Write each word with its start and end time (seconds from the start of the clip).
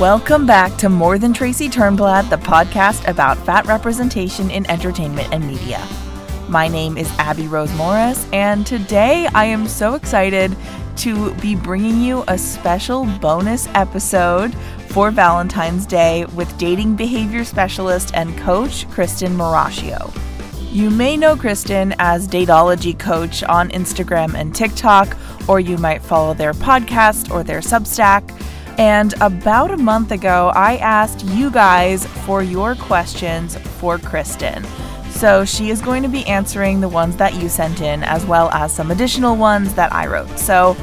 Welcome 0.00 0.46
back 0.46 0.76
to 0.76 0.88
More 0.88 1.18
Than 1.18 1.32
Tracy 1.32 1.68
Turnblad, 1.68 2.30
the 2.30 2.36
podcast 2.36 3.08
about 3.08 3.36
fat 3.38 3.66
representation 3.66 4.48
in 4.48 4.64
entertainment 4.70 5.26
and 5.32 5.44
media. 5.44 5.84
My 6.48 6.68
name 6.68 6.96
is 6.96 7.10
Abby 7.18 7.48
Rose 7.48 7.74
Morris, 7.74 8.24
and 8.32 8.64
today 8.64 9.26
I 9.34 9.46
am 9.46 9.66
so 9.66 9.94
excited 9.94 10.56
to 10.98 11.34
be 11.40 11.56
bringing 11.56 12.00
you 12.00 12.22
a 12.28 12.38
special 12.38 13.06
bonus 13.18 13.66
episode 13.74 14.54
for 14.86 15.10
Valentine's 15.10 15.84
Day 15.84 16.26
with 16.26 16.56
dating 16.58 16.94
behavior 16.94 17.42
specialist 17.42 18.12
and 18.14 18.38
coach 18.38 18.86
Christan 18.90 19.34
Marashio. 19.34 20.16
You 20.72 20.90
may 20.90 21.16
know 21.16 21.34
Christan 21.34 21.96
as 21.98 22.28
Dateology 22.28 22.96
Coach 22.96 23.42
on 23.42 23.70
Instagram 23.70 24.34
and 24.34 24.54
TikTok, 24.54 25.16
or 25.48 25.58
you 25.58 25.76
might 25.76 26.02
follow 26.02 26.34
their 26.34 26.52
podcast 26.52 27.32
or 27.32 27.42
their 27.42 27.58
Substack. 27.58 28.22
And 28.78 29.12
about 29.20 29.72
a 29.72 29.76
month 29.76 30.12
ago, 30.12 30.52
I 30.54 30.76
asked 30.76 31.24
you 31.24 31.50
guys 31.50 32.06
for 32.24 32.44
your 32.44 32.76
questions 32.76 33.56
for 33.80 33.98
Christan. 33.98 34.64
So 35.10 35.44
she 35.44 35.70
is 35.70 35.82
going 35.82 36.04
to 36.04 36.08
be 36.08 36.24
answering 36.26 36.80
the 36.80 36.88
ones 36.88 37.16
that 37.16 37.34
you 37.34 37.48
sent 37.48 37.80
in, 37.80 38.04
as 38.04 38.24
well 38.24 38.50
as 38.50 38.72
some 38.72 38.92
additional 38.92 39.34
ones 39.34 39.74
that 39.74 39.92
I 39.92 40.06
wrote. 40.06 40.38
So 40.38 40.76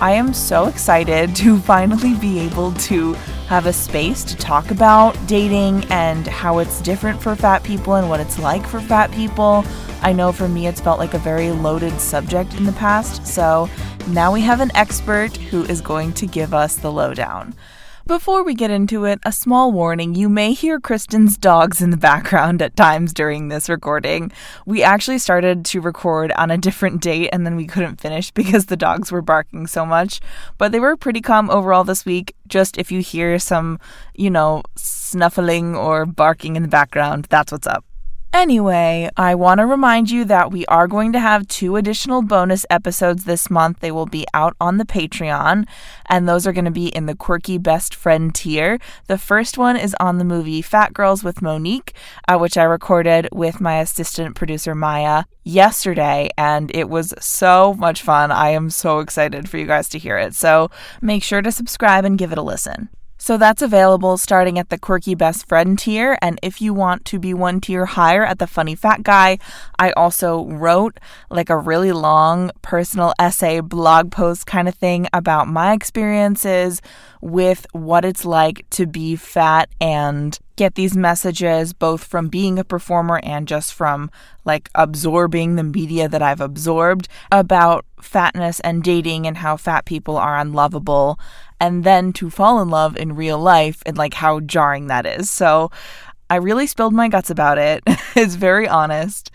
I 0.00 0.12
am 0.12 0.32
so 0.32 0.66
excited 0.66 1.36
to 1.42 1.58
finally 1.58 2.14
be 2.14 2.38
able 2.40 2.72
to 2.72 3.14
have 3.52 3.66
a 3.66 3.72
space 3.72 4.24
to 4.24 4.34
talk 4.34 4.70
about 4.70 5.14
dating 5.26 5.84
and 5.90 6.26
how 6.26 6.58
it's 6.58 6.80
different 6.80 7.20
for 7.20 7.36
fat 7.36 7.62
people 7.62 7.96
and 7.96 8.08
what 8.08 8.18
it's 8.18 8.38
like 8.38 8.66
for 8.66 8.80
fat 8.80 9.12
people. 9.12 9.62
I 10.00 10.14
know 10.14 10.32
for 10.32 10.48
me, 10.48 10.66
it's 10.66 10.80
felt 10.80 10.98
like 10.98 11.12
a 11.12 11.18
very 11.18 11.50
loaded 11.50 12.00
subject 12.00 12.54
in 12.54 12.64
the 12.64 12.72
past. 12.72 13.26
So 13.26 13.68
now 14.08 14.32
we 14.32 14.40
have 14.40 14.60
an 14.60 14.74
expert 14.74 15.36
who 15.36 15.64
is 15.64 15.82
going 15.82 16.14
to 16.14 16.26
give 16.26 16.54
us 16.54 16.76
the 16.76 16.90
lowdown. 16.90 17.54
Before 18.06 18.42
we 18.42 18.54
get 18.54 18.72
into 18.72 19.04
it, 19.04 19.20
a 19.24 19.30
small 19.30 19.70
warning 19.70 20.16
you 20.16 20.28
may 20.28 20.54
hear 20.54 20.80
Christan's 20.80 21.36
dogs 21.36 21.80
in 21.80 21.90
the 21.90 21.96
background 21.96 22.60
at 22.60 22.76
times 22.76 23.12
during 23.12 23.46
this 23.46 23.68
recording. 23.68 24.32
We 24.66 24.82
actually 24.82 25.18
started 25.18 25.64
to 25.66 25.80
record 25.80 26.32
on 26.32 26.50
a 26.50 26.58
different 26.58 27.00
date 27.00 27.30
and 27.32 27.46
then 27.46 27.54
we 27.54 27.64
couldn't 27.64 28.00
finish 28.00 28.30
because 28.32 28.66
the 28.66 28.76
dogs 28.76 29.12
were 29.12 29.22
barking 29.22 29.68
so 29.68 29.86
much, 29.86 30.20
but 30.58 30.72
they 30.72 30.80
were 30.80 30.96
pretty 30.96 31.20
calm 31.20 31.48
overall 31.48 31.84
this 31.84 32.04
week. 32.04 32.34
Just 32.48 32.76
if 32.76 32.90
you 32.90 33.02
hear 33.02 33.38
some, 33.38 33.78
you 34.14 34.30
know, 34.30 34.62
snuffling 34.74 35.76
or 35.76 36.04
barking 36.04 36.56
in 36.56 36.62
the 36.62 36.68
background, 36.68 37.28
that's 37.30 37.52
what's 37.52 37.68
up. 37.68 37.84
Anyway, 38.34 39.10
I 39.14 39.34
want 39.34 39.58
to 39.58 39.66
remind 39.66 40.10
you 40.10 40.24
that 40.24 40.50
we 40.50 40.64
are 40.64 40.88
going 40.88 41.12
to 41.12 41.20
have 41.20 41.46
two 41.48 41.76
additional 41.76 42.22
bonus 42.22 42.64
episodes 42.70 43.24
this 43.24 43.50
month. 43.50 43.80
They 43.80 43.92
will 43.92 44.06
be 44.06 44.26
out 44.32 44.56
on 44.58 44.78
the 44.78 44.86
Patreon, 44.86 45.66
and 46.06 46.26
those 46.26 46.46
are 46.46 46.52
going 46.52 46.64
to 46.64 46.70
be 46.70 46.88
in 46.88 47.04
the 47.04 47.14
quirky 47.14 47.58
best 47.58 47.94
friend 47.94 48.34
tier. 48.34 48.78
The 49.06 49.18
first 49.18 49.58
one 49.58 49.76
is 49.76 49.94
on 50.00 50.16
the 50.16 50.24
movie 50.24 50.62
Phat 50.62 50.94
Girlz 50.94 51.22
with 51.22 51.42
Mo'Nique, 51.42 51.92
uh, 52.26 52.38
which 52.38 52.56
I 52.56 52.62
recorded 52.62 53.28
with 53.32 53.60
my 53.60 53.80
assistant 53.80 54.34
producer 54.34 54.74
Maya 54.74 55.24
yesterday, 55.44 56.30
and 56.38 56.74
it 56.74 56.88
was 56.88 57.12
so 57.20 57.74
much 57.74 58.00
fun. 58.00 58.32
I 58.32 58.48
am 58.48 58.70
so 58.70 59.00
excited 59.00 59.46
for 59.46 59.58
you 59.58 59.66
guys 59.66 59.90
to 59.90 59.98
hear 59.98 60.16
it. 60.16 60.34
So 60.34 60.70
make 61.02 61.22
sure 61.22 61.42
to 61.42 61.52
subscribe 61.52 62.06
and 62.06 62.16
give 62.16 62.32
it 62.32 62.38
a 62.38 62.42
listen. 62.42 62.88
So 63.22 63.36
that's 63.36 63.62
available 63.62 64.18
starting 64.18 64.58
at 64.58 64.68
the 64.68 64.76
Quirky 64.76 65.14
Best 65.14 65.46
Friend 65.46 65.78
tier. 65.78 66.18
And 66.20 66.40
if 66.42 66.60
you 66.60 66.74
want 66.74 67.04
to 67.04 67.20
be 67.20 67.32
one 67.32 67.60
tier 67.60 67.86
higher 67.86 68.24
at 68.24 68.40
the 68.40 68.48
Funny 68.48 68.74
Fat 68.74 69.04
Guy, 69.04 69.38
I 69.78 69.92
also 69.92 70.46
wrote 70.46 70.98
like 71.30 71.48
a 71.48 71.56
really 71.56 71.92
long 71.92 72.50
personal 72.62 73.14
essay, 73.20 73.60
blog 73.60 74.10
post 74.10 74.46
kind 74.46 74.66
of 74.66 74.74
thing 74.74 75.06
about 75.12 75.46
my 75.46 75.72
experiences 75.72 76.82
with 77.20 77.64
what 77.70 78.04
it's 78.04 78.24
like 78.24 78.68
to 78.70 78.88
be 78.88 79.14
fat 79.14 79.68
and 79.80 80.36
get 80.56 80.74
these 80.74 80.96
messages 80.96 81.72
both 81.72 82.02
from 82.02 82.28
being 82.28 82.58
a 82.58 82.64
performer 82.64 83.20
and 83.22 83.46
just 83.46 83.72
from 83.72 84.10
like 84.44 84.68
absorbing 84.74 85.54
the 85.54 85.62
media 85.62 86.08
that 86.08 86.22
I've 86.22 86.40
absorbed 86.40 87.06
about 87.30 87.86
fatness 88.00 88.58
and 88.60 88.82
dating 88.82 89.26
and 89.26 89.38
how 89.38 89.56
fat 89.56 89.84
people 89.84 90.16
are 90.16 90.36
unlovable 90.36 91.18
and 91.62 91.84
then 91.84 92.12
to 92.12 92.28
fall 92.28 92.60
in 92.60 92.68
love 92.70 92.96
in 92.96 93.14
real 93.14 93.38
life 93.38 93.84
and 93.86 93.96
like 93.96 94.14
how 94.14 94.40
jarring 94.40 94.88
that 94.88 95.06
is. 95.06 95.30
So 95.30 95.70
I 96.28 96.36
really 96.36 96.66
spilled 96.66 96.92
my 96.92 97.06
guts 97.06 97.30
about 97.30 97.56
it. 97.56 97.84
it's 98.16 98.34
very 98.34 98.66
honest. 98.66 99.30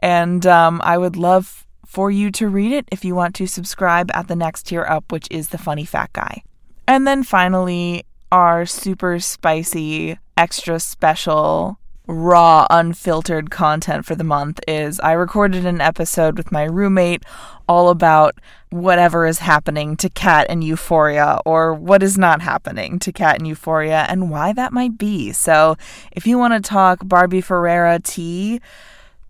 And 0.00 0.46
um, 0.46 0.80
I 0.82 0.96
would 0.96 1.16
love 1.16 1.66
for 1.84 2.10
you 2.10 2.30
to 2.32 2.48
read 2.48 2.72
it 2.72 2.88
if 2.90 3.04
you 3.04 3.14
want 3.14 3.34
to 3.34 3.46
subscribe 3.46 4.10
at 4.14 4.26
the 4.26 4.34
next 4.34 4.62
tier 4.68 4.84
up, 4.84 5.12
which 5.12 5.28
is 5.30 5.50
The 5.50 5.58
Funny 5.58 5.84
Fat 5.84 6.14
Guy. 6.14 6.42
And 6.88 7.06
then 7.06 7.22
finally, 7.22 8.06
our 8.32 8.64
super 8.64 9.20
spicy, 9.20 10.18
extra 10.34 10.80
special 10.80 11.78
raw, 12.06 12.66
unfiltered 12.70 13.50
content 13.50 14.06
for 14.06 14.14
the 14.14 14.24
month 14.24 14.60
is 14.68 15.00
I 15.00 15.12
recorded 15.12 15.66
an 15.66 15.80
episode 15.80 16.36
with 16.36 16.52
my 16.52 16.64
roommate 16.64 17.24
all 17.68 17.88
about 17.88 18.38
whatever 18.70 19.26
is 19.26 19.40
happening 19.40 19.96
to 19.96 20.08
Cat 20.08 20.46
and 20.48 20.62
Euphoria 20.62 21.40
or 21.44 21.74
what 21.74 22.02
is 22.02 22.16
not 22.16 22.42
happening 22.42 22.98
to 23.00 23.12
Cat 23.12 23.38
and 23.38 23.48
Euphoria 23.48 24.06
and 24.08 24.30
why 24.30 24.52
that 24.52 24.72
might 24.72 24.96
be. 24.98 25.32
So 25.32 25.76
if 26.12 26.26
you 26.26 26.38
want 26.38 26.54
to 26.54 26.68
talk 26.68 27.00
Barbie 27.02 27.40
Ferreira 27.40 27.98
tea, 27.98 28.60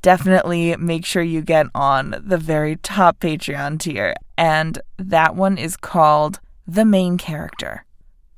definitely 0.03 0.77
make 0.77 1.07
sure 1.07 1.23
you 1.23 1.41
get 1.41 1.67
on 1.75 2.23
the 2.25 2.39
very 2.39 2.77
top 2.77 3.21
Patreon 3.21 3.81
tier. 3.81 4.15
And 4.37 4.79
that 4.99 5.35
one 5.35 5.57
is 5.57 5.77
called 5.77 6.41
The 6.67 6.85
Main 6.85 7.17
Character. 7.17 7.86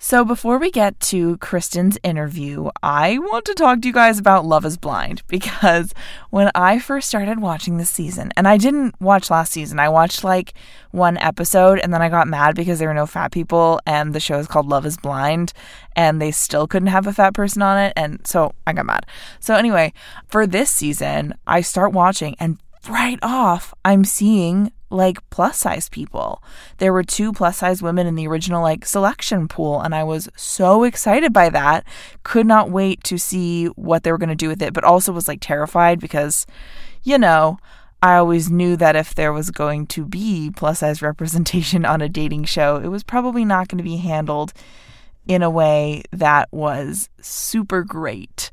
So, 0.00 0.25
before 0.25 0.59
we 0.59 0.70
get 0.70 1.00
to 1.00 1.38
Christan's 1.38 1.98
interview, 2.04 2.70
I 2.84 3.19
want 3.19 3.44
to 3.47 3.54
talk 3.54 3.81
to 3.81 3.88
you 3.88 3.92
guys 3.92 4.16
about 4.16 4.44
Love 4.44 4.64
is 4.64 4.76
Blind 4.76 5.25
because 5.28 5.92
when 6.31 6.53
I 6.54 6.78
first 6.78 7.09
started 7.09 7.41
watching 7.41 7.78
this 7.78 7.91
season, 7.91 8.32
and 8.36 8.47
I 8.47 8.59
didn't 8.59 8.94
watch 9.00 9.28
last 9.28 9.50
season, 9.50 9.81
I 9.81 9.88
watched 9.88 10.22
like 10.22 10.54
one 10.92 11.19
episode 11.19 11.81
and 11.81 11.92
then 11.92 12.00
I 12.00 12.09
got 12.09 12.28
mad 12.28 12.54
because 12.54 12.78
there 12.78 12.86
were 12.86 12.94
no 12.94 13.06
fat 13.06 13.32
people 13.32 13.81
and 13.86 14.14
the 14.14 14.20
show 14.20 14.38
is 14.38 14.47
called 14.47 14.69
Love 14.69 14.86
is 14.86 14.97
Blind 14.97 15.53
and 15.97 16.22
they 16.22 16.30
still 16.30 16.69
couldn't 16.69 16.88
have 16.88 17.09
a 17.09 17.12
fat 17.12 17.34
person 17.34 17.60
on 17.60 17.76
it. 17.76 17.92
And 17.97 18.25
so 18.25 18.54
I 18.69 18.75
got 18.75 18.86
mad. 18.86 19.04
So, 19.41 19.56
anyway, 19.56 19.92
for 20.28 20.47
this 20.47 20.70
season, 20.70 21.34
I 21.44 21.60
start 21.60 21.92
watching 21.92 22.36
and 22.38 22.59
right 22.88 23.19
off, 23.20 23.75
I'm 23.84 24.04
seeing 24.04 24.70
like 24.91 25.28
plus 25.31 25.59
size 25.59 25.88
people. 25.88 26.43
There 26.78 26.93
were 26.93 27.03
two 27.03 27.32
plus 27.32 27.59
size 27.59 27.82
women 27.82 28.06
in 28.06 28.15
the 28.15 28.26
original 28.26 28.62
like 28.62 28.87
selection 28.87 29.49
pool 29.49 29.81
and 29.81 29.94
I 29.94 30.04
was 30.04 30.28
so 30.37 30.84
excited 30.84 31.32
by 31.32 31.50
that. 31.50 31.84
Could 32.22 32.47
not 32.47 32.71
wait 32.71 33.03
to 33.04 33.19
see 33.19 33.66
what 33.66 34.03
they 34.03 34.12
were 34.12 34.19
going 34.19 34.28
to 34.28 34.34
do 34.34 34.48
with 34.48 34.62
it, 34.62 34.72
but 34.72 34.84
also 34.84 35.12
was 35.12 35.28
like 35.28 35.41
terrified 35.41 36.00
because 36.00 36.47
you 37.03 37.19
know, 37.19 37.59
I 38.03 38.16
always 38.16 38.50
knew 38.50 38.77
that 38.77 38.97
if 38.97 39.15
there 39.15 39.32
was 39.32 39.50
going 39.50 39.87
to 39.88 40.04
be 40.04 40.50
plus 40.54 40.81
size 40.81 41.03
representation 41.03 41.84
on 41.84 42.00
a 42.00 42.09
dating 42.09 42.44
show, 42.44 42.77
it 42.77 42.88
was 42.88 43.03
probably 43.03 43.44
not 43.44 43.69
going 43.69 43.78
to 43.78 43.84
be 43.84 43.97
handled 43.97 44.53
in 45.27 45.43
a 45.43 45.50
way 45.50 46.03
that 46.12 46.48
was 46.53 47.10
super 47.21 47.82
great. 47.82 48.50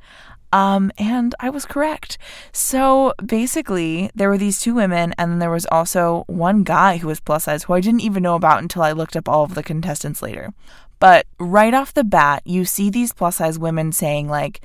Um, 0.55 0.89
and 0.97 1.35
I 1.41 1.49
was 1.49 1.65
correct. 1.65 2.17
So 2.53 3.13
basically, 3.23 4.09
there 4.15 4.29
were 4.29 4.37
these 4.37 4.61
two 4.61 4.73
women, 4.73 5.13
and 5.17 5.29
then 5.29 5.39
there 5.39 5.51
was 5.51 5.67
also 5.69 6.23
one 6.27 6.63
guy 6.63 6.95
who 6.95 7.09
was 7.09 7.19
plus 7.19 7.43
size 7.43 7.65
who 7.65 7.73
I 7.73 7.81
didn't 7.81 7.99
even 7.99 8.23
know 8.23 8.35
about 8.35 8.61
until 8.61 8.81
I 8.81 8.93
looked 8.93 9.17
up 9.17 9.27
all 9.27 9.43
of 9.43 9.53
the 9.53 9.63
contestants 9.63 10.21
later. 10.21 10.53
But 10.97 11.27
right 11.41 11.73
off 11.73 11.93
the 11.93 12.05
bat, 12.05 12.41
you 12.45 12.63
see 12.63 12.89
these 12.89 13.11
plus 13.11 13.35
size 13.35 13.59
women 13.59 13.91
saying, 13.91 14.29
like, 14.29 14.61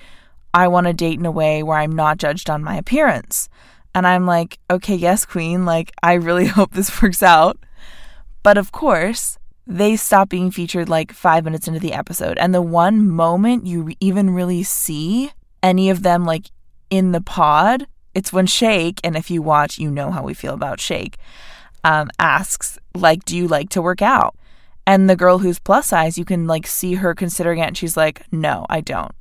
I 0.55 0.69
want 0.69 0.87
to 0.87 0.93
date 0.93 1.19
in 1.19 1.27
a 1.27 1.31
way 1.33 1.65
where 1.65 1.79
I'm 1.79 1.97
not 1.97 2.19
judged 2.19 2.49
on 2.49 2.63
my 2.63 2.77
appearance. 2.77 3.49
And 3.93 4.07
I'm 4.07 4.27
like, 4.27 4.61
okay, 4.71 4.95
yes, 4.95 5.27
queen, 5.27 5.65
like, 5.65 5.91
I 6.05 6.13
really 6.13 6.47
hope 6.57 6.73
this 6.73 7.03
works 7.03 7.21
out. 7.21 7.59
But 8.45 8.59
of 8.59 8.71
course, 8.71 9.39
they 9.67 9.97
stop 9.97 10.29
being 10.29 10.53
featured 10.53 10.89
like 10.89 11.11
five 11.11 11.45
minutes 11.45 11.67
into 11.67 11.81
the 11.81 11.95
episode. 11.95 12.39
And 12.39 12.55
the 12.55 12.63
one 12.63 13.09
moment 13.09 13.67
you 13.67 13.93
even 13.99 14.31
really 14.31 14.63
see 14.63 15.33
any 15.63 15.91
of 15.91 16.03
them 16.03 16.25
like 16.25 16.51
in 16.91 17.13
the 17.13 17.21
pod, 17.21 17.87
it's 18.15 18.33
when 18.33 18.47
Shake, 18.47 19.01
and 19.05 19.17
if 19.17 19.31
you 19.31 19.43
watch, 19.43 19.79
you 19.79 19.91
know 19.91 20.11
how 20.11 20.23
we 20.23 20.35
feel 20.35 20.55
about 20.55 20.81
Shake, 20.81 21.17
um, 21.85 22.11
asks, 22.19 22.79
like, 22.95 23.25
do 23.25 23.37
you 23.37 23.47
like 23.47 23.71
to 23.71 23.83
work 23.83 24.03
out? 24.03 24.37
And 24.87 25.09
the 25.09 25.17
girl 25.17 25.39
who's 25.39 25.59
plus 25.59 25.87
size, 25.87 26.19
you 26.19 26.25
can 26.25 26.47
like 26.47 26.67
see 26.67 26.95
her 26.95 27.15
considering 27.15 27.61
it, 27.61 27.69
and 27.69 27.77
she's 27.77 27.97
like, 27.97 28.23
no, 28.33 28.67
I 28.69 28.81
don't. 28.81 29.13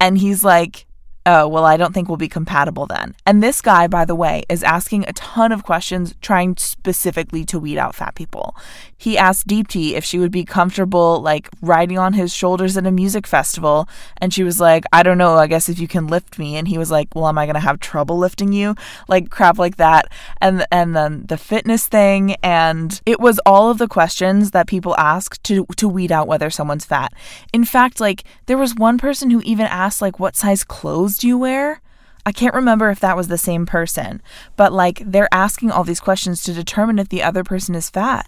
And 0.00 0.18
he's 0.18 0.42
like, 0.44 0.86
oh, 1.26 1.46
well, 1.46 1.64
I 1.64 1.76
don't 1.76 1.92
think 1.92 2.08
we'll 2.08 2.16
be 2.16 2.28
compatible 2.28 2.86
then. 2.86 3.14
And 3.26 3.42
this 3.42 3.60
guy, 3.60 3.86
by 3.86 4.04
the 4.04 4.14
way, 4.14 4.44
is 4.48 4.62
asking 4.62 5.04
a 5.06 5.12
ton 5.12 5.52
of 5.52 5.62
questions 5.62 6.14
trying 6.22 6.56
specifically 6.56 7.44
to 7.46 7.58
weed 7.58 7.76
out 7.78 7.94
fat 7.94 8.14
people. 8.14 8.56
He 8.98 9.16
asked 9.16 9.46
Deepti 9.46 9.92
if 9.92 10.04
she 10.04 10.18
would 10.18 10.32
be 10.32 10.44
comfortable, 10.44 11.20
like, 11.20 11.48
riding 11.62 11.98
on 11.98 12.14
his 12.14 12.34
shoulders 12.34 12.76
at 12.76 12.84
a 12.84 12.90
music 12.90 13.28
festival. 13.28 13.88
And 14.20 14.34
she 14.34 14.42
was 14.42 14.58
like, 14.58 14.84
I 14.92 15.04
don't 15.04 15.18
know, 15.18 15.36
I 15.36 15.46
guess 15.46 15.68
if 15.68 15.78
you 15.78 15.86
can 15.86 16.08
lift 16.08 16.36
me. 16.36 16.56
And 16.56 16.66
he 16.66 16.78
was 16.78 16.90
like, 16.90 17.14
well, 17.14 17.28
am 17.28 17.38
I 17.38 17.46
going 17.46 17.54
to 17.54 17.60
have 17.60 17.78
trouble 17.78 18.18
lifting 18.18 18.52
you? 18.52 18.74
Like, 19.06 19.30
crap 19.30 19.56
like 19.56 19.76
that. 19.76 20.10
And, 20.40 20.66
and 20.72 20.96
then 20.96 21.26
the 21.26 21.38
fitness 21.38 21.86
thing. 21.86 22.34
And 22.42 23.00
it 23.06 23.20
was 23.20 23.38
all 23.46 23.70
of 23.70 23.78
the 23.78 23.86
questions 23.86 24.50
that 24.50 24.66
people 24.66 24.96
ask 24.96 25.40
to, 25.44 25.64
to 25.76 25.88
weed 25.88 26.10
out 26.10 26.26
whether 26.26 26.50
someone's 26.50 26.84
fat. 26.84 27.14
In 27.52 27.64
fact, 27.64 28.00
like, 28.00 28.24
there 28.46 28.58
was 28.58 28.74
one 28.74 28.98
person 28.98 29.30
who 29.30 29.40
even 29.42 29.66
asked, 29.66 30.02
like, 30.02 30.18
what 30.18 30.34
size 30.34 30.64
clothes 30.64 31.18
do 31.18 31.28
you 31.28 31.38
wear? 31.38 31.80
I 32.26 32.32
can't 32.32 32.54
remember 32.54 32.90
if 32.90 33.00
that 33.00 33.16
was 33.16 33.28
the 33.28 33.38
same 33.38 33.64
person, 33.64 34.20
but 34.54 34.70
like 34.70 35.00
they're 35.02 35.32
asking 35.32 35.70
all 35.70 35.82
these 35.82 35.98
questions 35.98 36.42
to 36.42 36.52
determine 36.52 36.98
if 36.98 37.08
the 37.08 37.22
other 37.22 37.42
person 37.42 37.74
is 37.74 37.88
fat. 37.88 38.26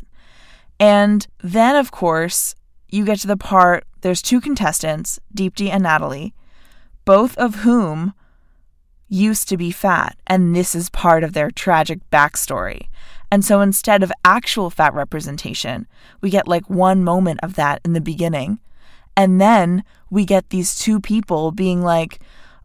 And 0.81 1.27
then, 1.43 1.77
of 1.77 1.93
course, 1.93 2.55
you 2.89 3.05
get 3.05 3.21
to 3.21 3.27
the 3.27 3.37
part 3.37 3.87
there's 4.01 4.23
two 4.23 4.41
contestants, 4.41 5.21
Deepti 5.37 5.69
and 5.69 5.83
Natalie, 5.83 6.35
both 7.05 7.37
of 7.37 7.57
whom 7.57 8.15
used 9.09 9.49
to 9.49 9.57
be 9.57 9.71
fat, 9.71 10.17
and 10.27 10.57
this 10.57 10.75
is 10.75 10.89
part 10.89 11.23
of 11.23 11.35
their 11.35 11.51
tragic 11.51 11.99
backstory. 12.11 12.89
And 13.31 13.45
so 13.45 13.61
instead 13.61 14.03
of 14.03 14.13
actual 14.25 14.71
fat 14.71 14.95
representation, 14.95 15.87
we 16.21 16.31
get 16.31 16.49
like 16.49 16.71
one 16.71 17.05
moment 17.05 17.41
of 17.43 17.55
that 17.55 17.81
in 17.85 17.93
the 17.93 18.01
beginning. 18.01 18.59
And 19.17 19.41
then 19.41 19.85
we 20.09 20.25
get 20.25 20.49
these 20.49 20.75
two 20.75 21.01
people 21.01 21.53
being 21.53 21.83
like, 21.83 22.21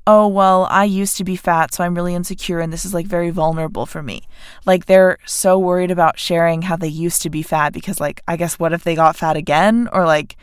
oh, 0.07 0.28
well, 0.28 0.68
I 0.69 0.84
used 0.86 1.18
to 1.18 1.24
be 1.24 1.36
fat, 1.36 1.74
so 1.74 1.84
I'm 1.84 1.96
really 1.96 2.13
insecure, 2.13 2.60
and 2.60 2.72
this 2.72 2.86
is 2.86 2.94
like 2.94 3.07
very 3.07 3.31
vulnerable 3.31 3.86
for 3.86 4.04
me. 4.04 4.24
Like, 4.66 4.86
they're 4.86 5.18
so 5.25 5.57
worried 5.57 5.92
about 5.92 6.19
sharing 6.19 6.63
how 6.63 6.75
they 6.75 6.88
used 6.88 7.22
to 7.24 7.30
be 7.30 7.42
fat 7.42 7.74
because, 7.74 8.00
like, 8.00 8.22
I 8.28 8.38
guess 8.38 8.60
what 8.60 8.74
if 8.74 8.84
they 8.84 8.96
got 8.96 9.16
fat 9.16 9.36
again? 9.36 9.90
Or, 9.92 10.06
like, 10.06 10.38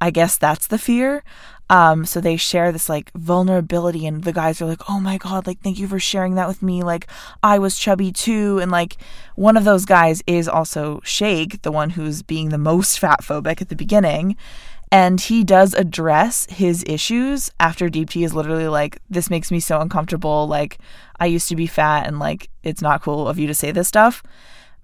I 0.00 0.10
guess 0.10 0.38
that's 0.38 0.66
the 0.66 0.78
fear. 0.78 1.22
Um, 1.68 2.04
so 2.04 2.20
they 2.20 2.36
share 2.36 2.70
this 2.70 2.88
like 2.88 3.10
vulnerability, 3.14 4.06
and 4.06 4.22
the 4.22 4.32
guys 4.32 4.62
are 4.62 4.66
like, 4.66 4.88
oh 4.88 5.00
my 5.00 5.18
God, 5.18 5.46
like, 5.46 5.60
thank 5.60 5.78
you 5.78 5.88
for 5.88 5.98
sharing 5.98 6.36
that 6.36 6.48
with 6.48 6.62
me. 6.62 6.82
Like, 6.82 7.08
I 7.42 7.58
was 7.58 7.78
chubby 7.78 8.12
too. 8.12 8.60
And 8.60 8.70
like, 8.70 8.96
one 9.34 9.56
of 9.56 9.64
those 9.64 9.84
guys 9.84 10.22
is 10.26 10.48
also 10.48 11.00
Shake, 11.02 11.62
the 11.62 11.72
one 11.72 11.90
who's 11.90 12.22
being 12.22 12.50
the 12.50 12.58
most 12.58 12.98
fat 13.00 13.22
phobic 13.22 13.60
at 13.60 13.68
the 13.68 13.76
beginning. 13.76 14.36
And 14.92 15.20
he 15.20 15.42
does 15.42 15.74
address 15.74 16.46
his 16.48 16.84
issues 16.86 17.50
after 17.58 17.88
Deepti 17.88 18.24
is 18.24 18.34
literally 18.34 18.68
like, 18.68 18.98
This 19.10 19.30
makes 19.30 19.50
me 19.50 19.60
so 19.60 19.80
uncomfortable. 19.80 20.46
Like, 20.46 20.78
I 21.18 21.26
used 21.26 21.48
to 21.48 21.56
be 21.56 21.66
fat 21.66 22.06
and 22.06 22.18
like, 22.18 22.50
it's 22.62 22.82
not 22.82 23.02
cool 23.02 23.28
of 23.28 23.38
you 23.38 23.46
to 23.46 23.54
say 23.54 23.70
this 23.72 23.88
stuff. 23.88 24.22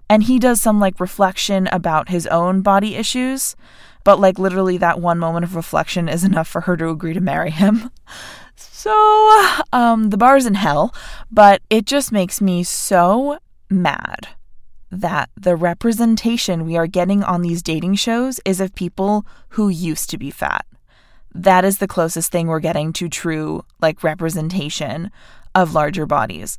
And 0.09 0.23
he 0.23 0.39
does 0.39 0.61
some 0.61 0.79
like 0.79 0.99
reflection 0.99 1.67
about 1.71 2.09
his 2.09 2.27
own 2.27 2.61
body 2.61 2.95
issues. 2.95 3.55
But 4.03 4.19
like, 4.19 4.37
literally, 4.37 4.77
that 4.77 4.99
one 4.99 5.19
moment 5.19 5.45
of 5.45 5.55
reflection 5.55 6.09
is 6.09 6.23
enough 6.25 6.47
for 6.47 6.61
her 6.61 6.75
to 6.77 6.89
agree 6.89 7.13
to 7.13 7.21
marry 7.21 7.51
him. 7.51 7.89
So, 8.55 9.63
um, 9.71 10.09
the 10.09 10.17
bar's 10.17 10.45
in 10.45 10.55
hell, 10.55 10.93
but 11.31 11.61
it 11.69 11.85
just 11.85 12.11
makes 12.11 12.41
me 12.41 12.63
so 12.63 13.39
mad 13.69 14.27
that 14.93 15.29
the 15.35 15.55
representation 15.55 16.65
we 16.65 16.77
are 16.77 16.87
getting 16.87 17.23
on 17.23 17.41
these 17.41 17.63
dating 17.63 17.95
shows 17.95 18.39
is 18.45 18.61
of 18.61 18.75
people 18.75 19.25
who 19.49 19.67
used 19.67 20.09
to 20.11 20.17
be 20.17 20.29
fat. 20.29 20.65
That 21.33 21.65
is 21.65 21.79
the 21.79 21.87
closest 21.87 22.31
thing 22.31 22.47
we're 22.47 22.59
getting 22.59 22.93
to 22.93 23.09
true 23.09 23.65
like 23.81 24.03
representation 24.03 25.09
of 25.55 25.73
larger 25.73 26.05
bodies. 26.05 26.57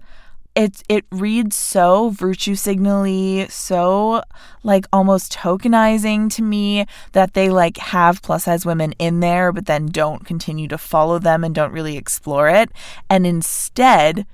It 0.57 0.83
it 0.89 1.05
reads 1.11 1.57
so 1.57 2.11
virtue 2.11 2.55
signally, 2.55 3.49
so 3.49 4.23
like 4.63 4.87
almost 4.93 5.33
tokenizing 5.33 6.33
to 6.35 6.43
me 6.43 6.87
that 7.13 7.35
they 7.35 7.51
like 7.51 7.77
have 7.77 8.23
plus 8.23 8.45
size 8.45 8.67
women 8.67 8.93
in 8.99 9.21
there 9.21 9.53
but 9.53 9.67
then 9.67 9.87
don't 9.87 10.25
continue 10.25 10.69
to 10.69 10.79
follow 10.79 11.19
them 11.19 11.45
and 11.45 11.55
don't 11.55 11.73
really 11.73 11.97
explore 11.97 12.49
it 12.49 12.71
and 13.11 13.27
instead 13.27 14.27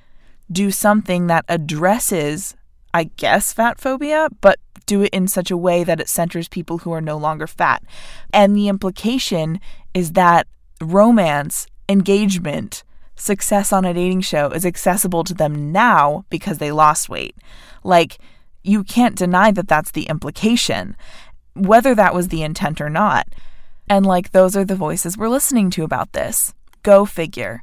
do 0.52 0.70
something 0.70 1.26
that 1.28 1.44
addresses 1.48 2.54
I 2.92 3.04
guess, 3.04 3.52
fat 3.52 3.80
phobia, 3.80 4.28
but 4.40 4.58
do 4.86 5.02
it 5.02 5.10
in 5.12 5.28
such 5.28 5.50
a 5.50 5.56
way 5.56 5.84
that 5.84 6.00
it 6.00 6.08
centers 6.08 6.48
people 6.48 6.78
who 6.78 6.92
are 6.92 7.00
no 7.00 7.16
longer 7.16 7.46
fat. 7.46 7.82
And 8.32 8.56
the 8.56 8.68
implication 8.68 9.60
is 9.94 10.12
that 10.12 10.46
romance, 10.80 11.66
engagement, 11.88 12.82
success 13.14 13.72
on 13.72 13.84
a 13.84 13.94
dating 13.94 14.22
show 14.22 14.48
is 14.48 14.66
accessible 14.66 15.24
to 15.24 15.34
them 15.34 15.70
now 15.70 16.24
because 16.30 16.58
they 16.58 16.72
lost 16.72 17.08
weight. 17.08 17.36
Like, 17.84 18.18
you 18.62 18.82
can't 18.82 19.16
deny 19.16 19.50
that 19.52 19.68
that's 19.68 19.90
the 19.90 20.08
implication, 20.08 20.96
whether 21.54 21.94
that 21.94 22.14
was 22.14 22.28
the 22.28 22.42
intent 22.42 22.80
or 22.80 22.90
not. 22.90 23.28
And 23.88 24.06
like, 24.06 24.32
those 24.32 24.56
are 24.56 24.64
the 24.64 24.76
voices 24.76 25.16
we're 25.16 25.28
listening 25.28 25.70
to 25.70 25.84
about 25.84 26.12
this. 26.12 26.54
Go 26.82 27.04
figure. 27.04 27.62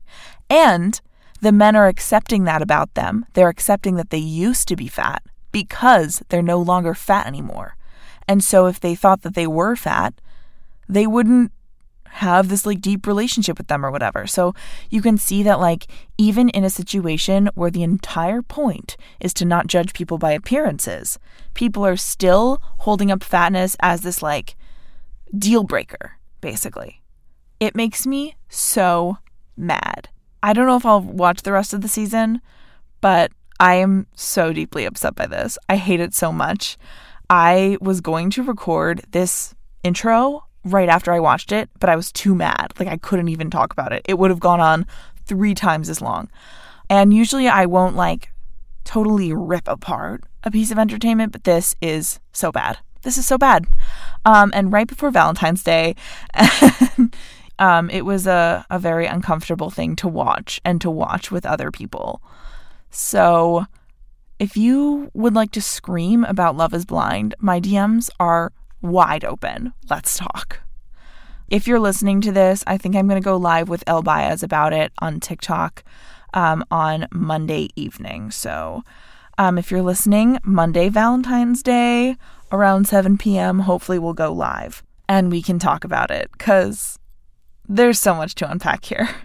And 0.50 1.00
the 1.42 1.52
men 1.52 1.76
are 1.76 1.88
accepting 1.88 2.44
that 2.44 2.62
about 2.62 2.94
them. 2.96 3.26
They're 3.34 3.50
accepting 3.50 3.96
that 3.96 4.10
they 4.10 4.18
used 4.18 4.68
to 4.68 4.76
be 4.76 4.88
fat 4.88 5.24
because 5.52 6.24
they're 6.30 6.42
no 6.42 6.60
longer 6.60 6.94
fat 6.94 7.28
anymore. 7.28 7.76
And 8.28 8.44
so 8.44 8.66
if 8.66 8.80
they 8.80 8.96
thought 8.96 9.22
that 9.22 9.36
they 9.36 9.48
were 9.48 9.76
fat, 9.76 10.14
they 10.90 11.08
wouldn't 11.08 11.52
have 12.06 12.50
this 12.50 12.66
like 12.66 12.82
deep 12.82 13.06
relationship 13.06 13.58
with 13.58 13.68
them 13.68 13.86
or 13.86 13.92
whatever. 13.92 14.26
So 14.26 14.54
you 14.90 15.02
can 15.02 15.18
see 15.18 15.44
that 15.44 15.60
like 15.60 15.88
even 16.18 16.50
in 16.50 16.64
a 16.64 16.70
situation 16.70 17.50
where 17.54 17.72
the 17.72 17.84
entire 17.84 18.42
point 18.42 18.98
is 19.20 19.34
to 19.36 19.46
not 19.46 19.68
judge 19.68 19.94
people 19.94 20.18
by 20.18 20.32
appearances, 20.32 21.20
people 21.54 21.86
are 21.86 21.98
still 21.98 22.62
holding 22.80 23.12
up 23.12 23.24
fatness 23.24 23.76
as 23.80 24.02
this 24.02 24.22
like 24.24 24.56
deal 25.38 25.64
breaker, 25.64 26.18
basically. 26.42 27.02
It 27.60 27.76
makes 27.76 28.06
me 28.08 28.36
so 28.50 29.18
mad. 29.56 30.10
I 30.48 30.54
don't 30.54 30.66
know 30.66 30.78
if 30.78 30.86
I'll 30.86 31.02
watch 31.02 31.42
the 31.42 31.52
rest 31.52 31.74
of 31.74 31.82
the 31.82 31.90
season, 31.90 32.40
but 33.02 33.34
I 33.60 33.76
am 33.76 34.08
so 34.16 34.54
deeply 34.54 34.86
upset 34.86 35.14
by 35.14 35.28
this. 35.28 35.58
I 35.68 35.76
hate 35.76 36.00
it 36.00 36.14
so 36.14 36.32
much. 36.32 36.78
I 37.30 37.78
was 37.82 38.00
going 38.00 38.30
to 38.30 38.44
record 38.44 39.02
this 39.12 39.54
intro 39.84 40.46
right 40.64 40.88
after 40.88 41.12
I 41.12 41.20
watched 41.20 41.52
it, 41.52 41.70
but 41.82 41.90
I 41.90 41.98
was 41.98 42.14
too 42.14 42.34
mad. 42.34 42.72
Like, 42.80 42.88
I 42.88 42.96
couldn't 42.96 43.28
even 43.28 43.50
talk 43.50 43.74
about 43.74 43.92
it. 43.92 44.06
It 44.08 44.20
would 44.20 44.30
have 44.30 44.40
gone 44.40 44.62
on 44.62 44.86
three 45.26 45.54
times 45.54 45.90
as 45.90 46.00
long. 46.00 46.30
And 46.90 47.14
usually 47.14 47.50
I 47.50 47.66
won't 47.66 47.98
like 47.98 48.30
totally 48.86 49.34
rip 49.34 49.68
apart 49.68 50.24
a 50.46 50.50
piece 50.50 50.72
of 50.72 50.80
entertainment, 50.80 51.34
but 51.34 51.44
this 51.44 51.76
is 51.82 52.22
so 52.32 52.54
bad. 52.54 52.78
This 53.02 53.18
is 53.18 53.26
so 53.26 53.38
bad. 53.38 53.68
Um, 54.24 54.52
and 54.56 54.72
right 54.72 54.88
before 54.88 55.12
Valentine's 55.12 55.62
Day, 55.62 55.96
um, 57.60 57.90
it 57.90 58.06
was 58.06 58.28
a, 58.28 58.66
a 58.70 58.80
very 58.80 59.06
uncomfortable 59.06 59.70
thing 59.70 59.96
to 59.98 60.08
watch 60.08 60.62
and 60.64 60.80
to 60.82 60.90
watch 60.90 61.32
with 61.32 61.46
other 61.46 61.72
people. 61.72 62.22
So 62.90 63.66
if 64.40 64.56
you 64.56 65.10
would 65.14 65.34
like 65.34 65.52
to 65.52 65.62
scream 65.62 66.24
about 66.24 66.56
Love 66.56 66.74
is 66.74 66.86
Blind, 66.86 67.36
my 67.40 67.60
DMs 67.60 68.10
are 68.20 68.52
wide 68.82 69.26
open. 69.26 69.74
Let's 69.90 70.18
talk. 70.18 70.60
If 71.50 71.68
you're 71.68 71.80
listening 71.80 72.22
to 72.22 72.32
this, 72.32 72.64
I 72.68 72.78
think 72.78 72.96
I'm 72.96 73.08
going 73.08 73.22
to 73.22 73.26
go 73.26 73.38
live 73.38 73.70
with 73.70 73.84
El 73.88 74.02
Baez 74.02 74.44
about 74.44 74.74
it 74.74 74.92
on 75.00 75.20
TikTok 75.20 75.84
um, 76.34 76.64
on 76.70 77.08
Monday 77.12 77.70
evening. 77.76 78.32
So 78.32 78.84
um, 79.38 79.58
if 79.58 79.72
you're 79.72 79.82
listening, 79.82 80.40
Monday, 80.44 80.90
Valentine's 80.90 81.64
Day, 81.64 82.18
around 82.52 82.88
7 82.88 83.18
p.m., 83.18 83.60
hopefully 83.60 83.98
we'll 83.98 84.14
go 84.14 84.32
live 84.32 84.84
and 85.08 85.32
we 85.32 85.42
can 85.42 85.58
talk 85.58 85.84
about 85.84 86.12
it 86.12 86.30
because 86.34 87.00
there's 87.68 88.00
so 88.00 88.16
much 88.16 88.36
to 88.36 88.50
unpack 88.50 88.86
here. 88.86 89.10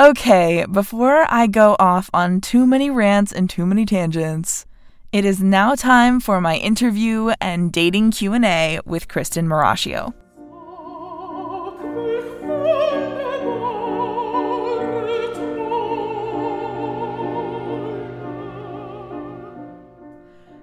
Okay, 0.00 0.64
before 0.70 1.26
I 1.28 1.48
go 1.48 1.74
off 1.80 2.08
on 2.14 2.40
too 2.40 2.68
many 2.68 2.88
rants 2.88 3.32
and 3.32 3.50
too 3.50 3.66
many 3.66 3.84
tangents, 3.84 4.64
it 5.10 5.24
is 5.24 5.42
now 5.42 5.74
time 5.74 6.20
for 6.20 6.40
my 6.40 6.54
interview 6.56 7.32
and 7.40 7.72
dating 7.72 8.12
Q&A 8.12 8.78
with 8.86 9.08
Christan 9.08 9.46
Marashio. 9.48 10.14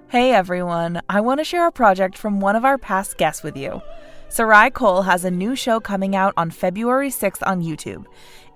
Hey 0.08 0.32
everyone, 0.32 1.02
I 1.10 1.20
want 1.20 1.40
to 1.40 1.44
share 1.44 1.66
a 1.66 1.72
project 1.72 2.16
from 2.16 2.40
one 2.40 2.56
of 2.56 2.64
our 2.64 2.78
past 2.78 3.18
guests 3.18 3.42
with 3.42 3.54
you. 3.54 3.82
Sarai 4.36 4.68
Cole 4.68 5.00
has 5.00 5.24
a 5.24 5.30
new 5.30 5.56
show 5.56 5.80
coming 5.80 6.14
out 6.14 6.34
on 6.36 6.50
February 6.50 7.08
6th 7.08 7.42
on 7.46 7.62
YouTube. 7.62 8.04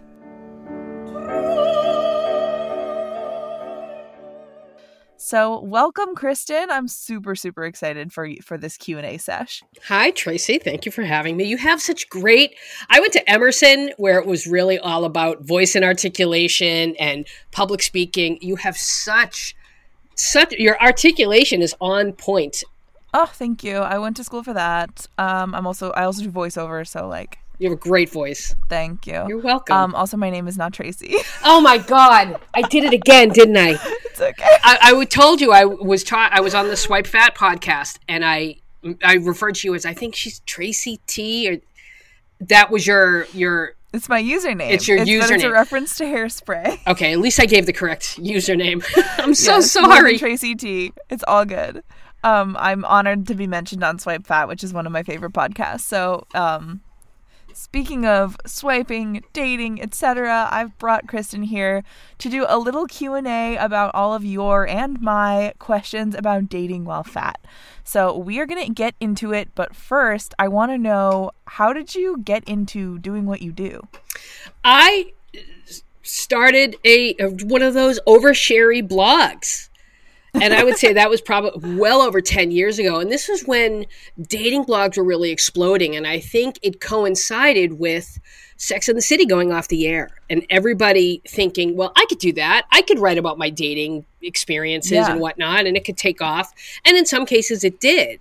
So, 5.22 5.60
welcome, 5.60 6.14
Christan. 6.14 6.68
I'm 6.70 6.88
super, 6.88 7.34
super 7.36 7.66
excited 7.66 8.10
for 8.10 8.26
for 8.42 8.56
this 8.56 8.78
Q 8.78 8.96
and 8.96 9.06
A 9.06 9.18
sesh. 9.18 9.62
Hi, 9.88 10.12
Tracy. 10.12 10.56
Thank 10.56 10.86
you 10.86 10.90
for 10.90 11.02
having 11.02 11.36
me. 11.36 11.44
You 11.44 11.58
have 11.58 11.82
such 11.82 12.08
great. 12.08 12.54
I 12.88 13.00
went 13.00 13.12
to 13.12 13.30
Emerson, 13.30 13.92
where 13.98 14.18
it 14.18 14.24
was 14.24 14.46
really 14.46 14.78
all 14.78 15.04
about 15.04 15.42
voice 15.42 15.74
and 15.76 15.84
articulation 15.84 16.96
and 16.96 17.26
public 17.52 17.82
speaking. 17.82 18.38
You 18.40 18.56
have 18.56 18.78
such, 18.78 19.54
such. 20.14 20.52
Your 20.52 20.80
articulation 20.80 21.60
is 21.60 21.74
on 21.82 22.14
point. 22.14 22.64
Oh, 23.12 23.26
thank 23.26 23.62
you. 23.62 23.76
I 23.76 23.98
went 23.98 24.16
to 24.16 24.24
school 24.24 24.42
for 24.42 24.54
that. 24.54 25.06
Um, 25.18 25.54
I'm 25.54 25.66
also 25.66 25.90
I 25.90 26.04
also 26.04 26.22
do 26.22 26.30
voiceover, 26.30 26.88
so 26.88 27.06
like 27.06 27.38
you 27.60 27.68
have 27.68 27.78
a 27.78 27.80
great 27.80 28.08
voice. 28.08 28.56
Thank 28.70 29.06
you. 29.06 29.22
You're 29.28 29.38
welcome. 29.38 29.76
Um, 29.76 29.94
also, 29.94 30.16
my 30.16 30.30
name 30.30 30.48
is 30.48 30.56
not 30.56 30.72
Tracy. 30.72 31.16
oh 31.44 31.60
my 31.60 31.76
God, 31.76 32.40
I 32.54 32.62
did 32.62 32.84
it 32.84 32.94
again, 32.94 33.28
didn't 33.28 33.56
I? 33.56 33.78
It's 34.10 34.20
okay. 34.20 34.44
I, 34.64 34.92
I 34.92 35.04
told 35.04 35.40
you 35.40 35.52
I 35.52 35.64
was 35.64 36.02
taught. 36.02 36.32
I 36.32 36.40
was 36.40 36.52
on 36.52 36.66
the 36.66 36.76
Swipe 36.76 37.06
Fat 37.06 37.36
podcast, 37.36 38.00
and 38.08 38.24
I 38.24 38.56
I 39.04 39.14
referred 39.14 39.54
to 39.56 39.68
you 39.68 39.74
as 39.76 39.86
I 39.86 39.94
think 39.94 40.16
she's 40.16 40.40
Tracy 40.40 40.98
T, 41.06 41.48
or 41.48 41.58
that 42.40 42.72
was 42.72 42.88
your 42.88 43.26
your. 43.26 43.76
It's 43.92 44.08
my 44.08 44.20
username. 44.20 44.72
It's 44.72 44.88
your 44.88 44.98
it's, 44.98 45.08
username. 45.08 45.36
It's 45.36 45.44
a 45.44 45.52
reference 45.52 45.96
to 45.98 46.04
hairspray. 46.04 46.80
Okay, 46.88 47.12
at 47.12 47.20
least 47.20 47.38
I 47.38 47.46
gave 47.46 47.66
the 47.66 47.72
correct 47.72 48.18
username. 48.18 48.84
I'm 49.18 49.34
so 49.34 49.56
yes, 49.56 49.70
sorry. 49.70 50.18
Tracy 50.18 50.56
T. 50.56 50.92
It's 51.08 51.24
all 51.28 51.44
good. 51.44 51.84
Um, 52.24 52.56
I'm 52.58 52.84
honored 52.84 53.28
to 53.28 53.34
be 53.34 53.46
mentioned 53.46 53.84
on 53.84 54.00
Swipe 54.00 54.26
Fat, 54.26 54.48
which 54.48 54.64
is 54.64 54.74
one 54.74 54.86
of 54.86 54.92
my 54.92 55.04
favorite 55.04 55.32
podcasts. 55.32 55.82
So, 55.82 56.26
um, 56.34 56.80
Speaking 57.52 58.04
of 58.06 58.36
swiping, 58.46 59.24
dating, 59.32 59.80
etc., 59.80 60.48
I've 60.50 60.76
brought 60.78 61.06
Christan 61.06 61.44
here 61.44 61.82
to 62.18 62.28
do 62.28 62.46
a 62.48 62.58
little 62.58 62.86
Q&A 62.86 63.56
about 63.56 63.94
all 63.94 64.14
of 64.14 64.24
your 64.24 64.66
and 64.66 65.00
my 65.00 65.52
questions 65.58 66.14
about 66.14 66.48
dating 66.48 66.84
while 66.84 67.04
fat. 67.04 67.40
So, 67.84 68.16
we 68.16 68.38
are 68.38 68.46
going 68.46 68.64
to 68.64 68.72
get 68.72 68.94
into 69.00 69.32
it, 69.32 69.48
but 69.54 69.74
first, 69.74 70.34
I 70.38 70.48
want 70.48 70.72
to 70.72 70.78
know 70.78 71.32
how 71.46 71.72
did 71.72 71.94
you 71.94 72.18
get 72.18 72.44
into 72.44 72.98
doing 72.98 73.26
what 73.26 73.42
you 73.42 73.52
do? 73.52 73.86
I 74.64 75.12
started 76.02 76.76
a, 76.84 77.14
one 77.44 77.62
of 77.62 77.74
those 77.74 77.98
oversharey 78.06 78.82
blogs 78.82 79.69
and 80.34 80.54
I 80.54 80.64
would 80.64 80.76
say 80.76 80.92
that 80.92 81.10
was 81.10 81.20
probably 81.20 81.76
well 81.76 82.00
over 82.00 82.20
10 82.20 82.50
years 82.50 82.78
ago. 82.78 83.00
And 83.00 83.10
this 83.10 83.28
was 83.28 83.44
when 83.44 83.86
dating 84.20 84.64
blogs 84.64 84.96
were 84.96 85.04
really 85.04 85.30
exploding. 85.30 85.96
And 85.96 86.06
I 86.06 86.20
think 86.20 86.58
it 86.62 86.80
coincided 86.80 87.78
with 87.78 88.18
Sex 88.56 88.88
in 88.88 88.96
the 88.96 89.02
City 89.02 89.24
going 89.24 89.52
off 89.52 89.68
the 89.68 89.86
air 89.86 90.10
and 90.28 90.44
everybody 90.50 91.22
thinking, 91.26 91.76
well, 91.76 91.92
I 91.96 92.04
could 92.08 92.18
do 92.18 92.32
that. 92.34 92.66
I 92.70 92.82
could 92.82 92.98
write 92.98 93.18
about 93.18 93.38
my 93.38 93.50
dating 93.50 94.04
experiences 94.22 94.92
yeah. 94.92 95.10
and 95.10 95.20
whatnot, 95.20 95.66
and 95.66 95.76
it 95.76 95.84
could 95.84 95.96
take 95.96 96.20
off. 96.20 96.52
And 96.84 96.96
in 96.96 97.06
some 97.06 97.24
cases, 97.24 97.64
it 97.64 97.80
did. 97.80 98.20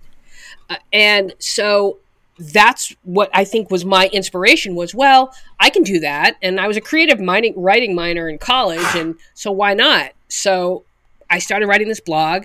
Uh, 0.68 0.76
and 0.92 1.34
so 1.38 1.98
that's 2.38 2.96
what 3.02 3.28
I 3.34 3.44
think 3.44 3.70
was 3.70 3.84
my 3.84 4.08
inspiration 4.12 4.74
was, 4.74 4.94
well, 4.94 5.34
I 5.58 5.68
can 5.68 5.82
do 5.82 6.00
that. 6.00 6.36
And 6.40 6.58
I 6.58 6.66
was 6.66 6.76
a 6.76 6.80
creative 6.80 7.20
mining, 7.20 7.52
writing 7.56 7.94
minor 7.94 8.28
in 8.28 8.38
college. 8.38 8.94
And 8.94 9.16
so 9.34 9.52
why 9.52 9.74
not? 9.74 10.12
So 10.28 10.84
I 11.30 11.38
started 11.38 11.66
writing 11.66 11.88
this 11.88 12.00
blog 12.00 12.44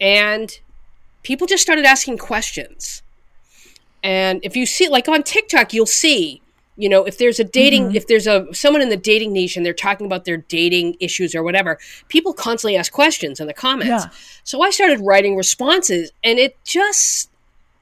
and 0.00 0.58
people 1.22 1.46
just 1.46 1.62
started 1.62 1.84
asking 1.84 2.18
questions. 2.18 3.02
And 4.02 4.40
if 4.42 4.56
you 4.56 4.66
see 4.66 4.88
like 4.88 5.08
on 5.08 5.22
TikTok, 5.22 5.72
you'll 5.72 5.86
see, 5.86 6.40
you 6.76 6.88
know, 6.88 7.04
if 7.04 7.18
there's 7.18 7.40
a 7.40 7.44
dating 7.44 7.88
mm-hmm. 7.88 7.96
if 7.96 8.06
there's 8.06 8.26
a 8.26 8.46
someone 8.54 8.80
in 8.80 8.88
the 8.88 8.96
dating 8.96 9.32
niche 9.32 9.56
and 9.56 9.66
they're 9.66 9.72
talking 9.72 10.06
about 10.06 10.24
their 10.24 10.36
dating 10.36 10.96
issues 11.00 11.34
or 11.34 11.42
whatever, 11.42 11.78
people 12.08 12.32
constantly 12.32 12.76
ask 12.76 12.92
questions 12.92 13.40
in 13.40 13.46
the 13.46 13.54
comments. 13.54 14.04
Yeah. 14.04 14.10
So 14.44 14.62
I 14.62 14.70
started 14.70 15.00
writing 15.00 15.36
responses 15.36 16.12
and 16.22 16.38
it 16.38 16.56
just 16.64 17.30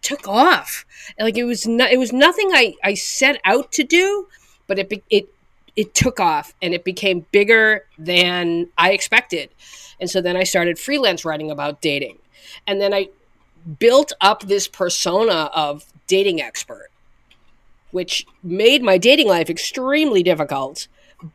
took 0.03 0.27
off. 0.27 0.85
Like 1.19 1.37
it 1.37 1.45
was 1.45 1.67
not, 1.67 1.91
it 1.91 1.99
was 1.99 2.13
nothing 2.13 2.51
I 2.53 2.75
I 2.83 2.95
set 2.95 3.41
out 3.45 3.73
to 3.73 3.85
do, 3.85 4.29
but 4.67 4.79
it 4.79 4.93
it 5.11 5.29
it 5.77 5.95
took 5.95 6.19
off 6.19 6.55
and 6.63 6.73
it 6.73 6.85
became 6.85 7.27
bigger 7.33 7.85
than 7.99 8.69
I 8.79 8.93
expected. 8.93 9.51
And 10.01 10.11
so 10.11 10.21
then 10.21 10.37
I 10.37 10.45
started 10.45 10.79
freelance 10.79 11.25
writing 11.25 11.51
about 11.51 11.81
dating. 11.81 12.19
And 12.67 12.81
then 12.81 12.93
I 12.93 13.09
built 13.79 14.13
up 14.21 14.43
this 14.43 14.69
persona 14.69 15.51
of 15.55 15.87
dating 16.07 16.41
expert, 16.41 16.91
which 17.91 18.27
made 18.43 18.83
my 18.83 18.99
dating 18.99 19.29
life 19.29 19.51
extremely 19.51 20.23
difficult. 20.23 20.89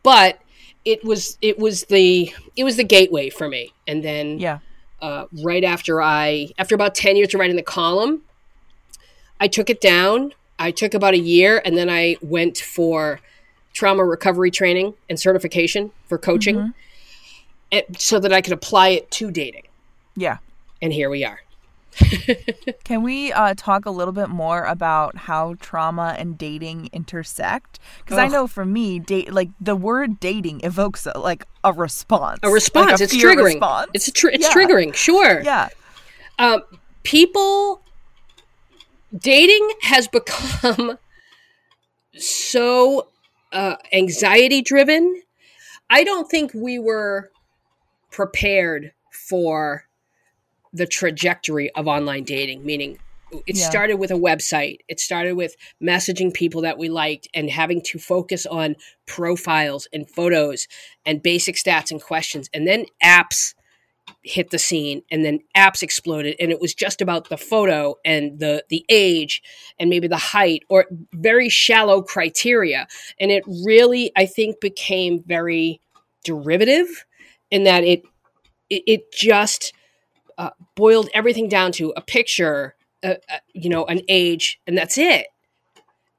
But 0.04 0.40
it 0.86 1.04
was 1.04 1.38
it 1.42 1.60
was 1.60 1.86
the 1.86 2.34
it 2.56 2.64
was 2.64 2.78
the 2.78 2.84
gateway 2.84 3.30
for 3.30 3.48
me. 3.48 3.74
And 3.88 4.04
then 4.04 4.40
yeah. 4.40 4.60
Uh, 5.02 5.26
right 5.42 5.64
after 5.64 6.00
I 6.00 6.50
after 6.60 6.76
about 6.76 6.94
10 6.94 7.16
years 7.16 7.34
of 7.34 7.40
writing 7.40 7.56
the 7.56 7.64
column, 7.64 8.22
I 9.40 9.48
took 9.48 9.72
it 9.72 9.82
down. 9.82 10.34
I 10.60 10.70
took 10.70 10.94
about 10.94 11.16
a 11.16 11.20
year 11.20 11.60
and 11.66 11.76
then 11.76 11.90
I 11.90 12.18
went 12.22 12.60
for 12.60 13.20
trauma 13.74 14.06
recovery 14.06 14.52
training 14.52 14.94
and 15.10 15.20
certification 15.20 15.92
for 16.08 16.20
coaching. 16.20 16.56
Mm-hmm 16.56 16.70
it, 17.72 18.00
so 18.02 18.20
that 18.20 18.32
I 18.34 18.42
could 18.42 18.54
apply 18.54 18.90
it 18.90 19.12
to 19.12 19.32
dating. 19.32 19.68
Yeah. 20.16 20.38
And 20.82 20.92
here 20.94 21.10
we 21.10 21.24
are. 21.24 21.40
Can 22.84 23.04
we 23.04 23.32
uh, 23.34 23.54
talk 23.56 23.86
a 23.86 23.92
little 23.92 24.14
bit 24.14 24.30
more 24.30 24.64
about 24.64 25.18
how 25.18 25.56
trauma 25.56 26.16
and 26.18 26.38
dating 26.38 26.90
intersect? 26.94 27.80
Because 28.00 28.18
I 28.18 28.28
know 28.28 28.48
for 28.48 28.66
me, 28.66 29.00
date 29.00 29.32
like 29.34 29.50
the 29.60 29.76
word 29.76 30.20
dating 30.20 30.62
evokes 30.64 31.06
a, 31.06 31.18
like 31.18 31.46
a 31.64 31.74
response. 31.74 32.40
A 32.44 32.50
response. 32.50 32.92
Like 32.92 33.00
a 33.02 33.04
it's 33.04 33.16
triggering. 33.16 33.44
Response. 33.46 33.92
It's 33.94 34.12
tr- 34.12 34.30
it's 34.30 34.44
yeah. 34.44 34.54
triggering. 34.54 34.94
Sure. 34.94 35.42
Yeah. 35.42 35.70
Um, 36.40 36.62
people 37.04 37.82
dating 39.18 39.70
has 39.82 40.08
become 40.08 40.98
so 42.16 43.10
uh, 43.52 43.76
anxiety 43.92 44.62
driven. 44.62 45.22
I 45.90 46.04
don't 46.04 46.30
think 46.30 46.54
we 46.54 46.80
were 46.80 47.32
prepared 48.12 48.94
for 49.12 49.86
the 50.74 50.86
trajectory 50.86 51.72
of 51.76 51.88
online 51.88 52.24
dating, 52.24 52.66
meaning 52.66 52.98
it 53.48 53.58
yeah. 53.58 53.70
started 53.70 53.96
with 53.96 54.12
a 54.12 54.16
website. 54.16 54.80
It 54.88 55.00
started 55.00 55.36
with 55.36 55.56
messaging 55.82 56.34
people 56.34 56.62
that 56.62 56.78
we 56.78 56.90
liked 56.90 57.28
and 57.34 57.50
having 57.50 57.82
to 57.84 58.00
focus 58.00 58.46
on 58.46 58.76
profiles 59.06 59.88
and 59.94 60.10
photos 60.10 60.68
and 61.06 61.24
basic 61.24 61.56
stats 61.56 61.92
and 61.92 62.02
questions. 62.02 62.50
And 62.54 62.68
then 62.68 62.86
apps 63.04 63.54
hit 64.24 64.50
the 64.50 64.60
scene 64.60 65.02
and 65.10 65.24
then 65.24 65.40
apps 65.56 65.82
exploded 65.82 66.36
and 66.40 66.52
it 66.52 66.60
was 66.60 66.74
just 66.74 67.02
about 67.02 67.30
the 67.30 67.38
photo 67.38 67.96
and 68.04 68.40
the 68.40 68.64
the 68.70 68.84
age 68.90 69.42
and 69.80 69.90
maybe 69.90 70.08
the 70.08 70.18
height 70.18 70.64
or 70.70 70.86
very 71.14 71.50
shallow 71.50 72.02
criteria 72.02 72.88
and 73.20 73.32
it 73.32 73.44
really 73.64 74.12
I 74.16 74.26
think 74.26 74.60
became 74.60 75.24
very 75.26 75.80
derivative 76.24 77.06
in 77.52 77.64
that 77.66 77.84
it 77.84 78.04
it, 78.70 78.84
it 78.88 79.12
just 79.12 79.74
uh, 80.38 80.52
boiled 80.76 81.10
everything 81.14 81.48
down 81.48 81.72
to 81.74 81.94
a 81.96 82.02
picture, 82.02 82.76
uh, 83.04 83.16
uh, 83.30 83.38
you 83.54 83.70
know, 83.70 83.86
an 83.86 84.02
age, 84.08 84.60
and 84.66 84.78
that's 84.78 84.98
it. 84.98 85.28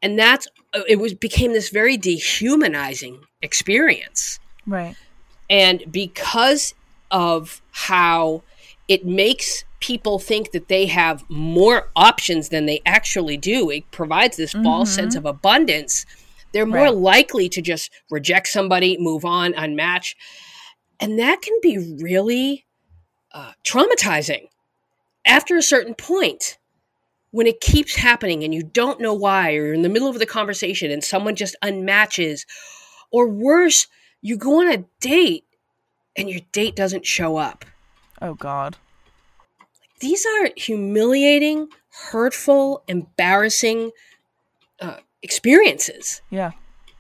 And 0.02 0.18
that's 0.18 0.46
uh, 0.74 0.82
it 0.88 1.00
was 1.00 1.14
became 1.14 1.52
this 1.52 1.70
very 1.70 1.96
dehumanizing 1.96 3.20
experience, 3.40 4.38
right? 4.66 4.94
And 5.50 5.84
because 5.90 6.74
of 7.10 7.60
how 7.72 8.42
it 8.88 9.04
makes 9.04 9.64
people 9.80 10.18
think 10.18 10.52
that 10.52 10.68
they 10.68 10.86
have 10.86 11.28
more 11.28 11.90
options 11.96 12.50
than 12.50 12.66
they 12.66 12.80
actually 12.86 13.36
do, 13.36 13.70
it 13.70 13.90
provides 13.90 14.36
this 14.36 14.52
mm-hmm. 14.52 14.64
false 14.64 14.94
sense 14.94 15.14
of 15.14 15.26
abundance. 15.26 16.06
They're 16.52 16.66
more 16.66 16.84
right. 16.84 16.94
likely 16.94 17.48
to 17.48 17.62
just 17.62 17.90
reject 18.10 18.48
somebody, 18.48 18.96
move 18.98 19.24
on, 19.24 19.54
unmatch. 19.54 20.14
And 21.02 21.18
that 21.18 21.42
can 21.42 21.58
be 21.60 21.96
really 22.00 22.64
uh, 23.32 23.52
traumatizing 23.64 24.48
after 25.26 25.56
a 25.56 25.62
certain 25.62 25.94
point. 25.94 26.58
when 27.32 27.46
it 27.46 27.60
keeps 27.60 27.96
happening 27.96 28.44
and 28.44 28.54
you 28.54 28.62
don't 28.62 29.00
know 29.00 29.14
why, 29.14 29.50
or 29.50 29.66
you're 29.66 29.74
in 29.74 29.82
the 29.82 29.88
middle 29.88 30.08
of 30.08 30.18
the 30.18 30.26
conversation 30.26 30.90
and 30.90 31.02
someone 31.02 31.34
just 31.34 31.56
unmatches, 31.64 32.46
or 33.10 33.26
worse, 33.28 33.88
you 34.20 34.36
go 34.36 34.60
on 34.60 34.70
a 34.70 34.84
date 35.00 35.44
and 36.14 36.30
your 36.30 36.40
date 36.52 36.76
doesn't 36.76 37.06
show 37.06 37.38
up. 37.38 37.64
Oh, 38.20 38.34
God. 38.34 38.76
These 40.00 40.24
are 40.26 40.50
humiliating, 40.56 41.68
hurtful, 42.10 42.84
embarrassing 42.86 43.92
uh, 44.80 44.98
experiences. 45.22 46.20
Yeah. 46.30 46.52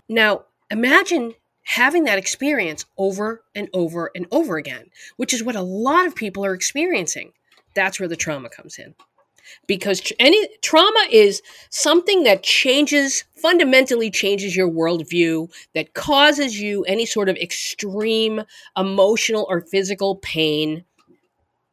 Now, 0.08 0.44
imagine 0.70 1.34
having 1.62 2.04
that 2.04 2.18
experience 2.18 2.84
over 2.98 3.42
and 3.54 3.68
over 3.72 4.10
and 4.14 4.26
over 4.30 4.56
again, 4.56 4.86
which 5.16 5.32
is 5.32 5.42
what 5.42 5.56
a 5.56 5.62
lot 5.62 6.06
of 6.06 6.14
people 6.14 6.44
are 6.44 6.54
experiencing. 6.54 7.32
That's 7.74 7.98
where 7.98 8.08
the 8.08 8.16
trauma 8.16 8.48
comes 8.48 8.78
in. 8.78 8.94
Because 9.66 10.12
any 10.18 10.48
trauma 10.62 11.06
is 11.10 11.42
something 11.70 12.22
that 12.22 12.42
changes, 12.42 13.24
fundamentally 13.36 14.10
changes 14.10 14.56
your 14.56 14.68
worldview, 14.68 15.52
that 15.74 15.94
causes 15.94 16.60
you 16.60 16.84
any 16.84 17.06
sort 17.06 17.28
of 17.28 17.36
extreme 17.36 18.42
emotional 18.76 19.46
or 19.48 19.60
physical 19.60 20.16
pain. 20.16 20.84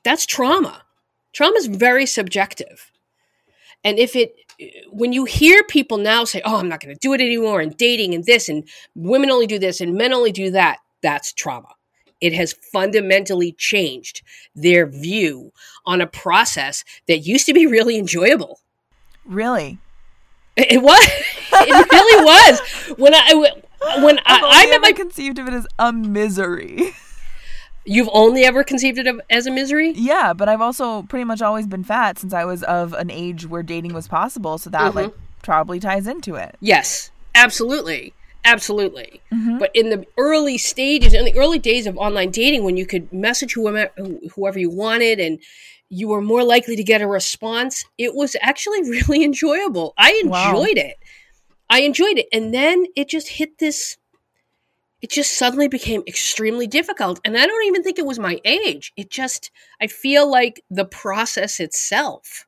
That's 0.03 0.25
trauma. 0.25 0.83
Trauma 1.31 1.57
is 1.57 1.67
very 1.67 2.05
subjective. 2.05 2.91
And 3.83 3.97
if 3.97 4.15
it 4.15 4.35
when 4.89 5.13
you 5.13 5.25
hear 5.25 5.63
people 5.63 5.97
now 5.97 6.23
say, 6.25 6.41
"Oh, 6.43 6.57
I'm 6.57 6.69
not 6.69 6.79
going 6.81 6.93
to 6.93 6.99
do 6.99 7.13
it 7.13 7.21
anymore," 7.21 7.61
and 7.61 7.75
dating 7.77 8.13
and 8.13 8.23
this, 8.25 8.49
and 8.49 8.67
women 8.95 9.29
only 9.29 9.47
do 9.47 9.59
this, 9.59 9.81
and 9.81 9.95
men 9.95 10.13
only 10.13 10.31
do 10.31 10.51
that, 10.51 10.79
that's 11.01 11.33
trauma. 11.33 11.69
It 12.21 12.33
has 12.33 12.53
fundamentally 12.53 13.53
changed 13.53 14.21
their 14.53 14.85
view 14.85 15.53
on 15.85 16.01
a 16.01 16.07
process 16.07 16.83
that 17.07 17.19
used 17.19 17.45
to 17.45 17.53
be 17.53 17.65
really 17.65 17.97
enjoyable. 17.97 18.59
Really? 19.25 19.77
It 20.57 20.81
was. 20.81 21.07
It 21.61 21.91
really 21.91 22.23
was. 22.23 22.61
When 22.97 23.13
I 23.13 23.33
when 24.01 24.19
I, 24.19 24.41
I 24.43 24.69
met 24.69 24.81
my, 24.81 24.91
conceived 24.93 25.39
of 25.39 25.47
it 25.47 25.53
as 25.53 25.67
a 25.77 25.91
misery. 25.91 26.91
you've 27.85 28.09
only 28.13 28.43
ever 28.43 28.63
conceived 28.63 28.97
it 28.97 29.07
of, 29.07 29.19
as 29.29 29.47
a 29.47 29.51
misery. 29.51 29.91
yeah, 29.95 30.33
but 30.33 30.47
I've 30.49 30.61
also 30.61 31.03
pretty 31.03 31.23
much 31.25 31.41
always 31.41 31.67
been 31.67 31.83
fat 31.83 32.19
since 32.19 32.33
I 32.33 32.45
was 32.45 32.63
of 32.63 32.93
an 32.93 33.09
age 33.09 33.45
where 33.47 33.63
dating 33.63 33.93
was 33.93 34.07
possible, 34.07 34.57
so 34.57 34.69
that 34.69 34.95
like 34.95 35.07
mm-hmm. 35.11 35.21
probably 35.41 35.79
ties 35.79 36.07
into 36.07 36.35
it. 36.35 36.55
Yes, 36.59 37.11
absolutely. 37.35 38.13
Absolutely. 38.45 39.21
Mm-hmm. 39.33 39.57
But 39.59 39.69
in 39.75 39.89
the 39.89 40.05
early 40.17 40.57
stages, 40.57 41.13
in 41.13 41.25
the 41.25 41.37
early 41.37 41.59
days 41.59 41.85
of 41.85 41.97
online 41.97 42.31
dating, 42.31 42.63
when 42.63 42.77
you 42.77 42.85
could 42.85 43.11
message 43.11 43.53
whoever, 43.53 43.91
whoever 44.33 44.57
you 44.57 44.69
wanted 44.69 45.19
and 45.19 45.39
you 45.89 46.07
were 46.07 46.21
more 46.21 46.43
likely 46.43 46.75
to 46.77 46.83
get 46.83 47.01
a 47.01 47.07
response, 47.07 47.85
it 47.97 48.15
was 48.15 48.35
actually 48.41 48.81
really 48.89 49.23
enjoyable. 49.25 49.93
I 49.97 50.21
Wow. 50.25 50.49
enjoyed 50.51 50.77
it. 50.77 50.95
I 51.69 51.81
enjoyed 51.81 52.17
it. 52.17 52.27
And 52.31 52.53
then 52.53 52.85
it 52.95 53.09
just 53.09 53.27
hit 53.27 53.57
this, 53.59 53.97
it 55.01 55.09
just 55.09 55.37
suddenly 55.37 55.67
became 55.67 56.03
extremely 56.07 56.67
difficult. 56.67 57.19
And 57.23 57.37
I 57.37 57.45
don't 57.45 57.65
even 57.67 57.83
think 57.83 57.97
it 57.97 58.05
was 58.05 58.19
my 58.19 58.39
age. 58.43 58.91
It 58.97 59.09
just, 59.09 59.51
I 59.81 59.87
feel 59.87 60.29
like 60.29 60.63
the 60.69 60.85
process 60.85 61.59
itself 61.59 62.45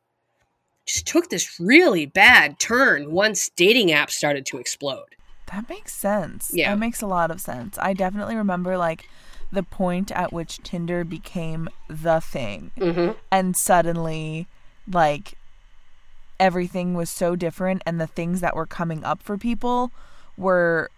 just 0.86 1.06
took 1.06 1.30
this 1.30 1.60
really 1.60 2.06
bad 2.06 2.60
turn 2.60 3.12
once 3.12 3.50
dating 3.50 3.90
apps 3.90 4.12
started 4.12 4.46
to 4.48 4.58
explode. 4.58 5.16
That 5.52 5.70
makes 5.70 5.94
sense. 5.94 6.52
Yeah. 6.54 6.72
That 6.72 6.80
makes 6.80 7.02
a 7.02 7.08
lot 7.08 7.32
of 7.32 7.40
sense. 7.42 7.78
I 7.80 7.94
definitely 7.94 8.36
remember 8.36 8.78
like 8.78 9.06
the 9.52 9.64
point 9.64 10.12
at 10.12 10.32
which 10.32 10.60
Tinder 10.64 11.04
became 11.04 11.70
the 11.90 12.20
thing. 12.22 12.72
Mm-hmm. 12.78 13.18
And 13.32 13.56
suddenly, 13.56 14.48
like, 14.92 15.34
everything 16.40 16.94
was 16.94 17.10
so 17.10 17.36
different, 17.36 17.84
and 17.86 18.00
the 18.00 18.08
things 18.08 18.40
that 18.42 18.56
were 18.56 18.66
coming 18.66 19.04
up 19.04 19.22
for 19.22 19.38
people 19.38 19.92
were 20.38 20.90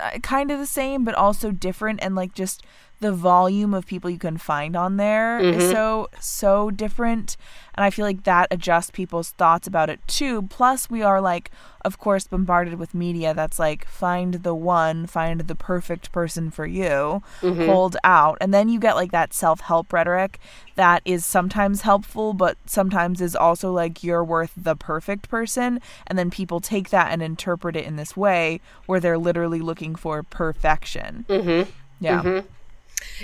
Uh, 0.00 0.18
kind 0.22 0.50
of 0.50 0.58
the 0.58 0.66
same, 0.66 1.04
but 1.04 1.14
also 1.14 1.50
different. 1.50 2.00
And 2.02 2.14
like, 2.14 2.34
just 2.34 2.62
the 3.00 3.12
volume 3.12 3.74
of 3.74 3.86
people 3.86 4.08
you 4.08 4.18
can 4.18 4.38
find 4.38 4.74
on 4.74 4.96
there 4.96 5.38
is 5.40 5.64
Mhm. 5.64 5.72
so, 5.72 6.08
so 6.18 6.70
different. 6.70 7.36
And 7.74 7.84
I 7.84 7.90
feel 7.90 8.06
like 8.06 8.22
that 8.24 8.48
adjusts 8.50 8.90
people's 8.90 9.32
thoughts 9.32 9.66
about 9.66 9.90
it 9.90 10.00
too. 10.06 10.42
Plus, 10.48 10.88
we 10.88 11.02
are 11.02 11.20
like, 11.20 11.50
of 11.84 11.98
course, 11.98 12.26
bombarded 12.26 12.78
with 12.78 12.94
media 12.94 13.34
that's 13.34 13.58
like, 13.58 13.86
find 13.86 14.34
the 14.42 14.54
one, 14.54 15.06
find 15.06 15.42
the 15.42 15.54
perfect 15.54 16.10
person 16.10 16.50
for 16.50 16.64
you, 16.66 17.22
Mm-hmm. 17.42 17.66
hold 17.66 17.98
out. 18.02 18.38
And 18.40 18.54
then 18.54 18.70
you 18.70 18.80
get 18.80 18.96
like 18.96 19.12
that 19.12 19.34
self 19.34 19.60
help 19.60 19.92
rhetoric 19.92 20.40
that 20.76 21.02
is 21.04 21.24
sometimes 21.26 21.82
helpful, 21.82 22.32
but 22.32 22.56
sometimes 22.64 23.20
is 23.20 23.36
also 23.36 23.72
like, 23.72 24.02
you're 24.02 24.24
worth 24.24 24.52
the 24.56 24.74
perfect 24.74 25.28
person. 25.28 25.80
And 26.06 26.18
then 26.18 26.30
people 26.30 26.60
take 26.60 26.88
that 26.90 27.12
and 27.12 27.22
interpret 27.22 27.76
it 27.76 27.84
in 27.84 27.96
this 27.96 28.16
way 28.16 28.60
where 28.86 29.00
they're 29.00 29.18
literally 29.18 29.60
looking 29.60 29.94
for 29.96 30.22
perfection. 30.22 31.26
Mm-hmm. 31.28 31.70
Yeah. 32.00 32.40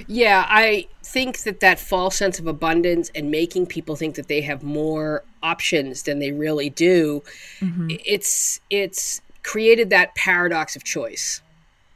Yeah, 0.06 0.44
I 0.48 0.86
think 1.02 1.38
that 1.40 1.60
that 1.60 1.78
false 1.78 2.16
sense 2.16 2.38
of 2.38 2.46
abundance 2.46 3.10
and 3.14 3.30
making 3.30 3.66
people 3.66 3.96
think 3.96 4.14
that 4.16 4.28
they 4.28 4.40
have 4.42 4.62
more 4.62 5.24
options 5.42 6.02
than 6.04 6.18
they 6.18 6.32
really 6.32 6.70
do, 6.70 7.22
i- 7.62 7.98
it's 8.04 8.60
it's 8.70 9.20
created 9.42 9.90
that 9.90 10.14
paradox 10.14 10.76
of 10.76 10.84
choice 10.84 11.42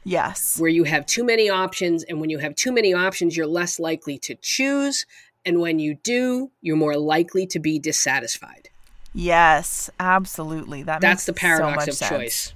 Yes. 0.03 0.57
where 0.59 0.69
you 0.69 0.83
have 0.83 1.05
too 1.05 1.23
many 1.23 1.49
options 1.49 2.03
and 2.03 2.19
when 2.19 2.29
you 2.29 2.39
have 2.39 2.55
too 2.55 2.71
many 2.73 2.93
options 2.93 3.35
you're 3.37 3.47
less 3.47 3.79
likely 3.79 4.17
to 4.19 4.35
choose 4.41 5.05
and 5.45 5.61
when 5.61 5.79
you 5.79 5.95
do, 6.03 6.51
you're 6.61 6.75
more 6.75 6.97
likely 6.97 7.47
to 7.47 7.57
be 7.59 7.79
dissatisfied. 7.79 8.69
Yes, 9.13 9.89
absolutely. 9.99 10.83
That 10.83 10.99
That's 10.99 11.25
the 11.25 11.31
so 11.31 11.37
paradox 11.39 11.75
much 11.77 11.87
of 11.87 11.95
sense. 11.95 12.09
choice. 12.09 12.53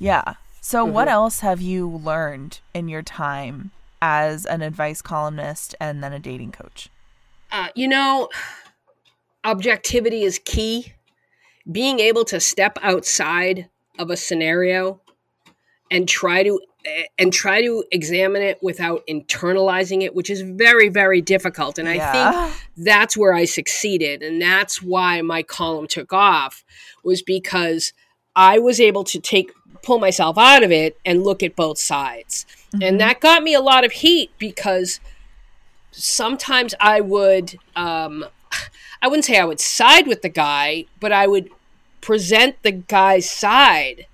Yeah. 0.00 0.34
So, 0.60 0.84
what 0.84 1.06
Mhm. 1.08 1.12
else 1.12 1.40
have 1.40 1.60
you 1.60 1.88
learned 1.88 2.58
in 2.74 2.88
your 2.88 3.02
time 3.02 3.70
as 4.00 4.46
an 4.46 4.62
advice 4.62 5.02
columnist 5.02 5.74
and 5.80 6.02
then 6.02 6.12
a 6.12 6.18
dating 6.18 6.52
coach? 6.52 6.88
Uh, 7.50 7.68
you 7.74 7.88
know, 7.88 8.28
objectivity 9.44 10.22
is 10.22 10.38
key. 10.38 10.92
Being 11.70 12.00
able 12.00 12.24
to 12.26 12.40
step 12.40 12.78
outside 12.82 13.70
of 13.98 14.10
a 14.10 14.16
scenario 14.16 15.00
and 15.90 16.08
try 16.08 16.42
to 16.42 16.60
and 17.18 17.32
try 17.32 17.62
to 17.62 17.82
examine 17.90 18.42
it 18.42 18.58
without 18.62 19.06
internalizing 19.06 20.02
it, 20.02 20.14
which 20.14 20.28
is 20.28 20.42
very, 20.42 20.90
very 20.90 21.22
difficult. 21.22 21.78
And 21.78 21.88
I 21.88 22.12
think 22.12 22.54
that's 22.76 23.16
where 23.16 23.32
I 23.32 23.46
succeeded. 23.46 24.22
And 24.22 24.40
that's 24.40 24.82
why 24.82 25.22
my 25.22 25.42
column 25.42 25.86
took 25.86 26.12
off, 26.12 26.62
was 27.02 27.22
because 27.22 27.94
I 28.36 28.58
was 28.58 28.80
able 28.80 29.04
to 29.04 29.18
take 29.18 29.50
pull 29.82 29.98
myself 29.98 30.38
out 30.38 30.62
of 30.62 30.72
it 30.72 30.98
and 31.04 31.22
look 31.22 31.42
at 31.42 31.56
both 31.56 31.78
sides. 31.78 32.46
And 32.82 33.00
that 33.00 33.20
got 33.20 33.42
me 33.42 33.54
a 33.54 33.60
lot 33.60 33.84
of 33.84 33.92
heat 33.92 34.30
because 34.38 35.00
sometimes 35.90 36.74
I 36.80 37.00
would 37.00 37.56
um 37.76 38.24
I 39.02 39.08
wouldn't 39.08 39.24
say 39.24 39.38
I 39.38 39.44
would 39.44 39.60
side 39.60 40.06
with 40.06 40.22
the 40.22 40.28
guy, 40.28 40.86
but 40.98 41.12
I 41.12 41.26
would 41.26 41.50
present 42.00 42.56
the 42.62 42.72
guy's 42.72 43.28
side. 43.28 44.06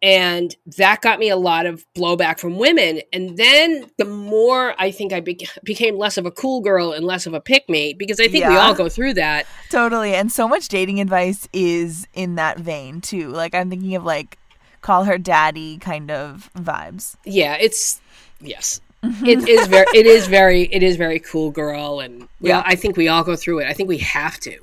And 0.00 0.54
that 0.76 1.00
got 1.02 1.18
me 1.18 1.28
a 1.28 1.36
lot 1.36 1.66
of 1.66 1.84
blowback 1.96 2.38
from 2.38 2.56
women. 2.56 3.00
And 3.12 3.36
then 3.36 3.90
the 3.96 4.04
more 4.04 4.76
I 4.78 4.92
think 4.92 5.12
I 5.12 5.18
be- 5.18 5.48
became 5.64 5.98
less 5.98 6.16
of 6.16 6.24
a 6.24 6.30
cool 6.30 6.60
girl 6.60 6.92
and 6.92 7.04
less 7.04 7.26
of 7.26 7.34
a 7.34 7.40
pick 7.40 7.68
me, 7.68 7.94
because 7.94 8.20
I 8.20 8.28
think 8.28 8.46
we 8.46 8.56
all 8.56 8.74
go 8.74 8.88
through 8.88 9.14
that. 9.14 9.46
Totally. 9.70 10.14
And 10.14 10.30
so 10.30 10.46
much 10.46 10.68
dating 10.68 11.00
advice 11.00 11.48
is 11.52 12.06
in 12.14 12.36
that 12.36 12.60
vein 12.60 13.00
too. 13.00 13.30
Like 13.30 13.56
I'm 13.56 13.70
thinking 13.70 13.96
of 13.96 14.04
like 14.04 14.38
call 14.80 15.04
her 15.04 15.18
daddy 15.18 15.78
kind 15.78 16.10
of 16.10 16.50
vibes. 16.56 17.16
Yeah, 17.24 17.56
it's 17.60 18.00
yes. 18.40 18.80
it 19.02 19.48
is 19.48 19.68
very 19.68 19.86
it 19.94 20.06
is 20.06 20.26
very 20.26 20.62
it 20.62 20.82
is 20.82 20.96
very 20.96 21.20
cool 21.20 21.50
girl 21.52 22.00
and 22.00 22.28
Yeah. 22.40 22.58
all, 22.58 22.62
I 22.66 22.74
think 22.74 22.96
we 22.96 23.06
all 23.06 23.22
go 23.22 23.36
through 23.36 23.60
it. 23.60 23.66
I 23.68 23.72
think 23.72 23.88
we 23.88 23.98
have 23.98 24.40
to. 24.40 24.58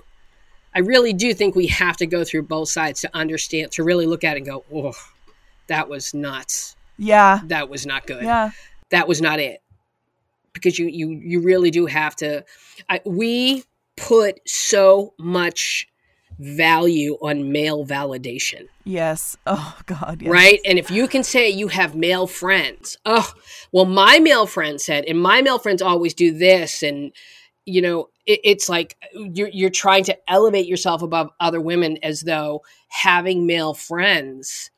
I 0.73 0.79
really 0.79 1.13
do 1.13 1.33
think 1.33 1.55
we 1.55 1.67
have 1.67 1.95
to 1.97 2.05
go 2.05 2.25
through 2.25 2.43
both 2.43 2.67
sides 2.67 2.99
to 3.01 3.09
understand 3.15 3.71
to 3.73 3.83
really 3.83 4.05
look 4.05 4.25
at 4.25 4.33
it 4.35 4.39
and 4.39 4.45
go, 4.45 4.65
"Oh, 4.73 4.93
that 5.67 5.87
was 5.87 6.13
not 6.13 6.75
Yeah. 6.97 7.39
That 7.45 7.69
was 7.69 7.85
not 7.85 8.05
good. 8.07 8.23
Yeah. 8.23 8.51
That 8.89 9.07
was 9.07 9.21
not 9.21 9.39
it." 9.39 9.61
Because 10.51 10.77
you 10.77 10.87
you 10.87 11.11
you 11.11 11.39
really 11.41 11.71
do 11.71 11.85
have 11.85 12.15
to 12.17 12.43
I, 12.89 12.99
we 13.05 13.63
put 13.95 14.41
so 14.45 15.13
much 15.17 15.87
value 16.39 17.13
on 17.21 17.51
male 17.51 17.85
validation. 17.85 18.67
Yes. 18.83 19.37
Oh 19.47 19.77
god. 19.85 20.21
Yes. 20.21 20.31
right? 20.31 20.59
And 20.65 20.77
if 20.77 20.91
you 20.91 21.07
can 21.07 21.23
say 21.23 21.49
you 21.49 21.67
have 21.69 21.95
male 21.95 22.27
friends, 22.27 22.97
oh, 23.05 23.31
well, 23.71 23.85
my 23.85 24.19
male 24.19 24.45
friend 24.45 24.79
said, 24.79 25.05
and 25.05 25.19
my 25.21 25.41
male 25.41 25.59
friends 25.59 25.81
always 25.81 26.13
do 26.13 26.37
this, 26.37 26.83
and 26.83 27.11
you 27.65 27.81
know, 27.81 28.09
it, 28.25 28.39
it's 28.43 28.69
like 28.69 28.97
you're 29.13 29.49
you're 29.49 29.69
trying 29.69 30.03
to 30.05 30.17
elevate 30.29 30.67
yourself 30.67 31.01
above 31.01 31.29
other 31.39 31.61
women 31.61 31.97
as 32.03 32.21
though 32.21 32.61
having 32.89 33.45
male 33.47 33.73
friends 33.73 34.71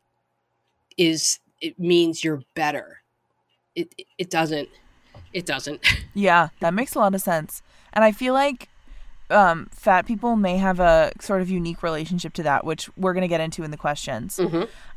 is 0.98 1.40
it 1.62 1.80
means 1.80 2.24
you're 2.24 2.42
better. 2.56 3.02
It 3.76 3.94
it, 3.98 4.08
it 4.18 4.30
doesn't. 4.30 4.70
It 5.34 5.46
doesn't. 5.46 5.86
Yeah, 6.14 6.50
that 6.62 6.74
makes 6.74 6.96
a 6.96 7.00
lot 7.00 7.14
of 7.14 7.22
sense. 7.22 7.62
And 7.94 8.04
I 8.04 8.12
feel 8.12 8.34
like 8.34 8.70
um, 9.30 9.68
fat 9.72 10.06
people 10.06 10.36
may 10.36 10.58
have 10.58 10.80
a 10.80 11.12
sort 11.20 11.42
of 11.42 11.50
unique 11.50 11.84
relationship 11.84 12.34
to 12.34 12.44
that, 12.44 12.66
which 12.66 12.90
we're 12.98 13.14
going 13.14 13.24
to 13.24 13.28
get 13.28 13.42
into 13.42 13.64
in 13.64 13.72
the 13.72 13.78
questions. 13.78 14.40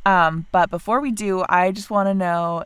Um, 0.06 0.46
but 0.52 0.70
before 0.70 1.00
we 1.00 1.10
do, 1.10 1.44
I 1.48 1.72
just 1.72 1.90
want 1.90 2.08
to 2.08 2.14
know 2.14 2.64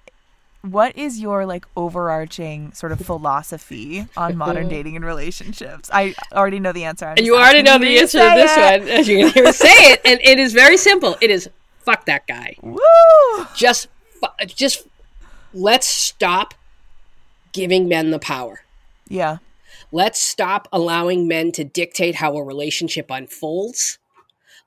what 0.63 0.97
is 0.97 1.21
your 1.21 1.45
like 1.45 1.67
overarching 1.77 2.73
sort 2.73 2.91
of 2.93 2.99
philosophy 3.01 4.07
on 4.17 4.37
modern 4.39 4.69
dating 4.69 4.97
and 4.97 5.05
relationships? 5.05 5.91
I 5.93 6.15
already 6.33 6.59
know 6.61 6.73
the 6.73 6.85
answer. 6.85 7.07
And 7.07 7.27
you 7.27 7.37
already 7.37 7.63
know 7.63 7.79
the 7.79 7.99
answer 7.99 8.19
to 8.19 8.35
this 8.35 8.57
it. 8.57 8.81
one, 8.81 8.89
as 8.89 9.09
you 9.09 9.19
can 9.19 9.29
hear 9.31 9.53
say 9.53 9.69
it. 9.69 10.01
And 10.05 10.21
it 10.23 10.39
is 10.39 10.53
very 10.53 10.77
simple. 10.77 11.17
It 11.21 11.31
is 11.31 11.49
fuck 11.81 12.07
that 12.07 12.27
guy. 12.27 12.57
Woo! 12.63 13.47
Just, 13.55 13.89
just 14.47 14.87
let's 15.53 15.87
stop 15.87 16.55
giving 17.53 17.87
men 17.89 18.11
the 18.11 18.19
power. 18.19 18.63
Yeah. 19.09 19.39
Let's 19.95 20.21
stop 20.21 20.67
allowing 20.73 21.29
men 21.29 21.53
to 21.53 21.63
dictate 21.63 22.17
how 22.17 22.37
a 22.37 22.43
relationship 22.43 23.13
unfolds. 23.13 24.01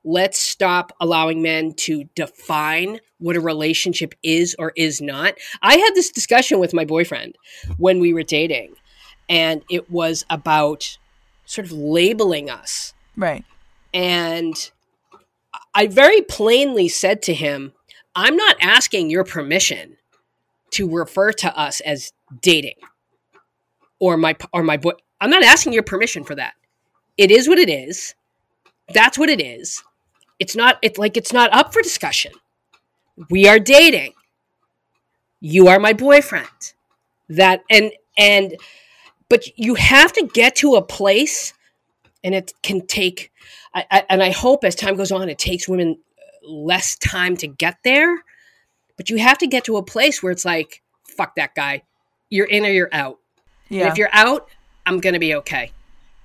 Let's 0.06 0.40
stop 0.40 0.94
allowing 1.02 1.42
men 1.42 1.74
to 1.80 2.06
define 2.16 3.02
what 3.18 3.36
a 3.36 3.42
relationship 3.42 4.16
is 4.24 4.56
or 4.58 4.72
is 4.78 5.02
not. 5.02 5.34
I 5.62 5.76
had 5.76 5.96
this 5.96 6.12
discussion 6.12 6.60
with 6.60 6.74
my 6.74 6.86
boyfriend 6.86 7.36
when 7.76 8.00
we 8.00 8.14
were 8.14 8.24
dating, 8.24 8.76
and 9.28 9.64
it 9.70 9.92
was 9.92 10.24
about 10.30 10.98
sort 11.44 11.68
of 11.68 11.74
labeling 11.74 12.50
us. 12.50 12.94
Right. 13.18 13.44
And 13.94 14.72
I 15.76 15.88
very 15.88 16.22
plainly 16.22 16.88
said 16.88 17.22
to 17.24 17.34
him, 17.34 17.74
I'm 18.16 18.38
not 18.38 18.56
asking 18.62 19.10
your 19.10 19.26
permission 19.26 19.98
to 20.72 20.90
refer 20.90 21.34
to 21.34 21.54
us 21.60 21.82
as 21.82 22.14
dating 22.42 22.78
or 24.00 24.16
my 24.16 24.34
or 24.54 24.64
my 24.64 24.78
boy. 24.78 24.94
I'm 25.20 25.30
not 25.30 25.44
asking 25.44 25.74
your 25.74 25.84
permission 25.84 26.24
for 26.24 26.36
that. 26.36 26.54
It 27.18 27.32
is 27.32 27.48
what 27.48 27.58
it 27.58 27.70
is. 27.70 28.14
That's 28.94 29.18
what 29.18 29.30
it 29.30 29.42
is. 29.42 29.84
It's 30.40 30.56
not 30.56 30.78
it's 30.82 30.98
like 31.00 31.18
it's 31.18 31.34
not 31.34 31.52
up 31.54 31.74
for 31.74 31.82
discussion. 31.82 32.32
We 33.30 33.48
are 33.48 33.60
dating. 33.60 34.14
You 35.40 35.68
are 35.68 35.80
my 35.80 35.94
boyfriend. 35.94 36.74
That 37.30 37.64
and 37.70 37.92
and 38.18 38.56
but 39.30 39.44
you 39.58 39.76
have 39.76 40.14
to 40.14 40.26
get 40.34 40.56
to 40.58 40.76
a 40.76 40.82
place 40.82 41.54
and 42.24 42.34
it 42.34 42.54
can 42.64 42.86
take 42.88 43.32
I, 43.74 43.86
I, 43.92 44.04
and 44.10 44.24
i 44.24 44.32
hope 44.32 44.64
as 44.64 44.76
time 44.76 44.96
goes 44.96 45.12
on 45.12 45.28
it 45.30 45.38
takes 45.38 45.68
women 45.68 45.98
uh, 46.18 46.50
less 46.50 46.96
time 46.98 47.36
to 47.38 47.48
get 47.48 47.78
there 47.84 48.24
but 48.96 49.10
you 49.10 49.18
have 49.18 49.38
to 49.40 49.48
get 49.48 49.66
to 49.66 49.78
a 49.78 49.84
place 49.84 50.24
where 50.24 50.32
it's 50.32 50.46
like 50.46 50.82
fuck 51.04 51.36
that 51.36 51.54
guy 51.54 51.84
you're 52.30 52.48
in 52.48 52.66
or 52.66 52.70
you're 52.70 52.90
out 52.94 53.20
Yeah. 53.70 53.82
and 53.84 53.92
if 53.92 53.98
you're 53.98 54.10
out 54.14 54.50
i'm 54.88 55.00
gonna 55.00 55.20
be 55.20 55.34
okay 55.36 55.72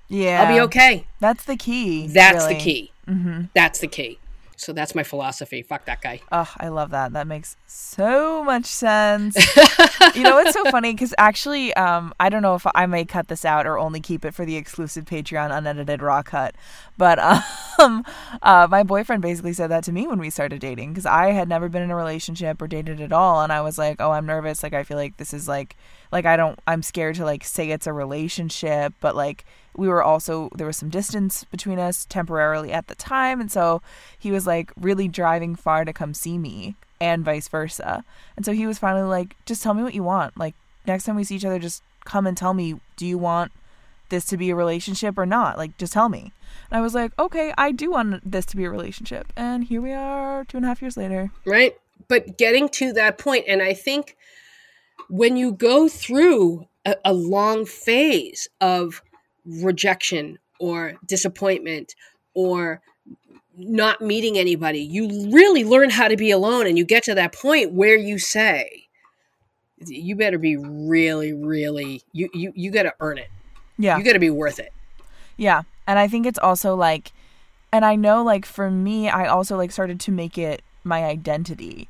yeah. 0.08 0.42
i'll 0.42 0.54
be 0.54 0.60
okay 0.60 1.06
That's 1.20 1.44
the 1.44 1.56
key. 1.56 2.06
that's 2.06 2.46
the 2.46 2.54
key 2.54 2.88
Mm-hmm. 3.08 3.46
that's 3.52 3.80
the 3.80 3.88
key 3.88 4.18
so 4.56 4.72
that's 4.72 4.94
my 4.94 5.02
philosophy 5.02 5.62
fuck 5.62 5.84
that 5.86 6.00
guy 6.00 6.20
Oh, 6.30 6.50
I 6.58 6.68
love 6.68 6.90
that. 6.90 7.12
That 7.12 7.26
makes 7.26 7.56
so 7.66 8.42
much 8.42 8.64
sense. 8.64 9.36
you 10.14 10.22
know, 10.22 10.38
it's 10.38 10.54
so 10.54 10.64
funny 10.70 10.92
because 10.92 11.14
actually, 11.18 11.74
um, 11.74 12.14
I 12.18 12.30
don't 12.30 12.42
know 12.42 12.54
if 12.54 12.66
I 12.74 12.86
may 12.86 13.04
cut 13.04 13.28
this 13.28 13.44
out 13.44 13.66
or 13.66 13.78
only 13.78 14.00
keep 14.00 14.24
it 14.24 14.32
for 14.32 14.44
the 14.44 14.56
exclusive 14.56 15.04
Patreon 15.04 15.56
unedited 15.56 16.00
raw 16.00 16.22
cut. 16.22 16.54
But 16.96 17.18
um, 17.78 18.04
uh, 18.42 18.66
my 18.70 18.82
boyfriend 18.82 19.20
basically 19.20 19.52
said 19.52 19.70
that 19.70 19.84
to 19.84 19.92
me 19.92 20.06
when 20.06 20.18
we 20.18 20.30
started 20.30 20.60
dating 20.60 20.92
because 20.92 21.06
I 21.06 21.32
had 21.32 21.48
never 21.48 21.68
been 21.68 21.82
in 21.82 21.90
a 21.90 21.96
relationship 21.96 22.62
or 22.62 22.66
dated 22.66 23.00
at 23.00 23.12
all, 23.12 23.42
and 23.42 23.52
I 23.52 23.60
was 23.60 23.76
like, 23.76 24.00
"Oh, 24.00 24.12
I'm 24.12 24.26
nervous. 24.26 24.62
Like, 24.62 24.74
I 24.74 24.84
feel 24.84 24.96
like 24.96 25.16
this 25.16 25.34
is 25.34 25.48
like, 25.48 25.76
like 26.10 26.24
I 26.24 26.36
don't. 26.36 26.58
I'm 26.66 26.82
scared 26.82 27.16
to 27.16 27.24
like 27.24 27.44
say 27.44 27.70
it's 27.70 27.86
a 27.86 27.92
relationship, 27.92 28.94
but 29.00 29.16
like." 29.16 29.44
We 29.76 29.88
were 29.88 30.02
also 30.02 30.50
there 30.54 30.66
was 30.66 30.76
some 30.76 30.90
distance 30.90 31.44
between 31.44 31.78
us 31.78 32.04
temporarily 32.04 32.72
at 32.72 32.88
the 32.88 32.94
time 32.94 33.40
and 33.40 33.50
so 33.50 33.80
he 34.18 34.30
was 34.30 34.46
like 34.46 34.72
really 34.78 35.08
driving 35.08 35.54
far 35.54 35.84
to 35.84 35.92
come 35.92 36.14
see 36.14 36.38
me 36.38 36.74
and 37.02 37.24
vice 37.24 37.48
versa. 37.48 38.04
And 38.36 38.46
so 38.46 38.52
he 38.52 38.66
was 38.66 38.78
finally 38.78 39.08
like 39.08 39.34
just 39.44 39.62
tell 39.62 39.74
me 39.74 39.82
what 39.82 39.94
you 39.94 40.04
want. 40.04 40.38
Like 40.38 40.54
next 40.86 41.04
time 41.04 41.16
we 41.16 41.24
see 41.24 41.36
each 41.36 41.44
other 41.44 41.58
just 41.58 41.82
come 42.04 42.26
and 42.26 42.36
tell 42.36 42.54
me 42.54 42.80
do 42.96 43.04
you 43.04 43.18
want 43.18 43.50
this 44.08 44.24
to 44.26 44.36
be 44.36 44.50
a 44.50 44.54
relationship 44.54 45.18
or 45.18 45.26
not? 45.26 45.58
Like 45.58 45.76
just 45.78 45.92
tell 45.92 46.08
me. 46.08 46.32
And 46.70 46.78
i 46.78 46.80
was 46.80 46.94
like 46.94 47.18
okay 47.18 47.52
i 47.58 47.72
do 47.72 47.90
want 47.90 48.30
this 48.30 48.46
to 48.46 48.56
be 48.56 48.64
a 48.64 48.70
relationship. 48.70 49.32
And 49.36 49.64
here 49.64 49.80
we 49.80 49.92
are 49.92 50.44
two 50.44 50.58
and 50.58 50.64
a 50.64 50.68
half 50.68 50.80
years 50.80 50.96
later. 50.96 51.30
Right? 51.44 51.76
But 52.08 52.38
getting 52.38 52.68
to 52.70 52.92
that 52.92 53.18
point 53.18 53.46
and 53.48 53.62
i 53.62 53.74
think 53.74 54.16
when 55.08 55.36
you 55.36 55.52
go 55.52 55.88
through 55.88 56.66
a, 56.84 56.96
a 57.04 57.12
long 57.12 57.66
phase 57.66 58.48
of 58.60 59.02
rejection 59.44 60.38
or 60.58 60.94
disappointment 61.06 61.94
or 62.34 62.80
not 63.56 64.00
meeting 64.00 64.38
anybody. 64.38 64.80
You 64.80 65.30
really 65.30 65.64
learn 65.64 65.90
how 65.90 66.08
to 66.08 66.16
be 66.16 66.30
alone 66.30 66.66
and 66.66 66.78
you 66.78 66.84
get 66.84 67.04
to 67.04 67.14
that 67.14 67.34
point 67.34 67.72
where 67.72 67.96
you 67.96 68.18
say 68.18 68.88
you 69.86 70.14
better 70.14 70.38
be 70.38 70.56
really 70.56 71.32
really 71.32 72.02
you 72.12 72.28
you, 72.32 72.52
you 72.54 72.70
got 72.70 72.84
to 72.84 72.94
earn 73.00 73.18
it. 73.18 73.28
Yeah. 73.78 73.98
You 73.98 74.04
got 74.04 74.12
to 74.12 74.18
be 74.18 74.30
worth 74.30 74.58
it. 74.58 74.72
Yeah. 75.36 75.62
And 75.86 75.98
I 75.98 76.06
think 76.08 76.26
it's 76.26 76.38
also 76.38 76.74
like 76.74 77.12
and 77.72 77.84
I 77.84 77.96
know 77.96 78.22
like 78.22 78.46
for 78.46 78.70
me 78.70 79.08
I 79.08 79.26
also 79.26 79.56
like 79.56 79.72
started 79.72 79.98
to 80.00 80.12
make 80.12 80.38
it 80.38 80.62
my 80.84 81.04
identity 81.04 81.88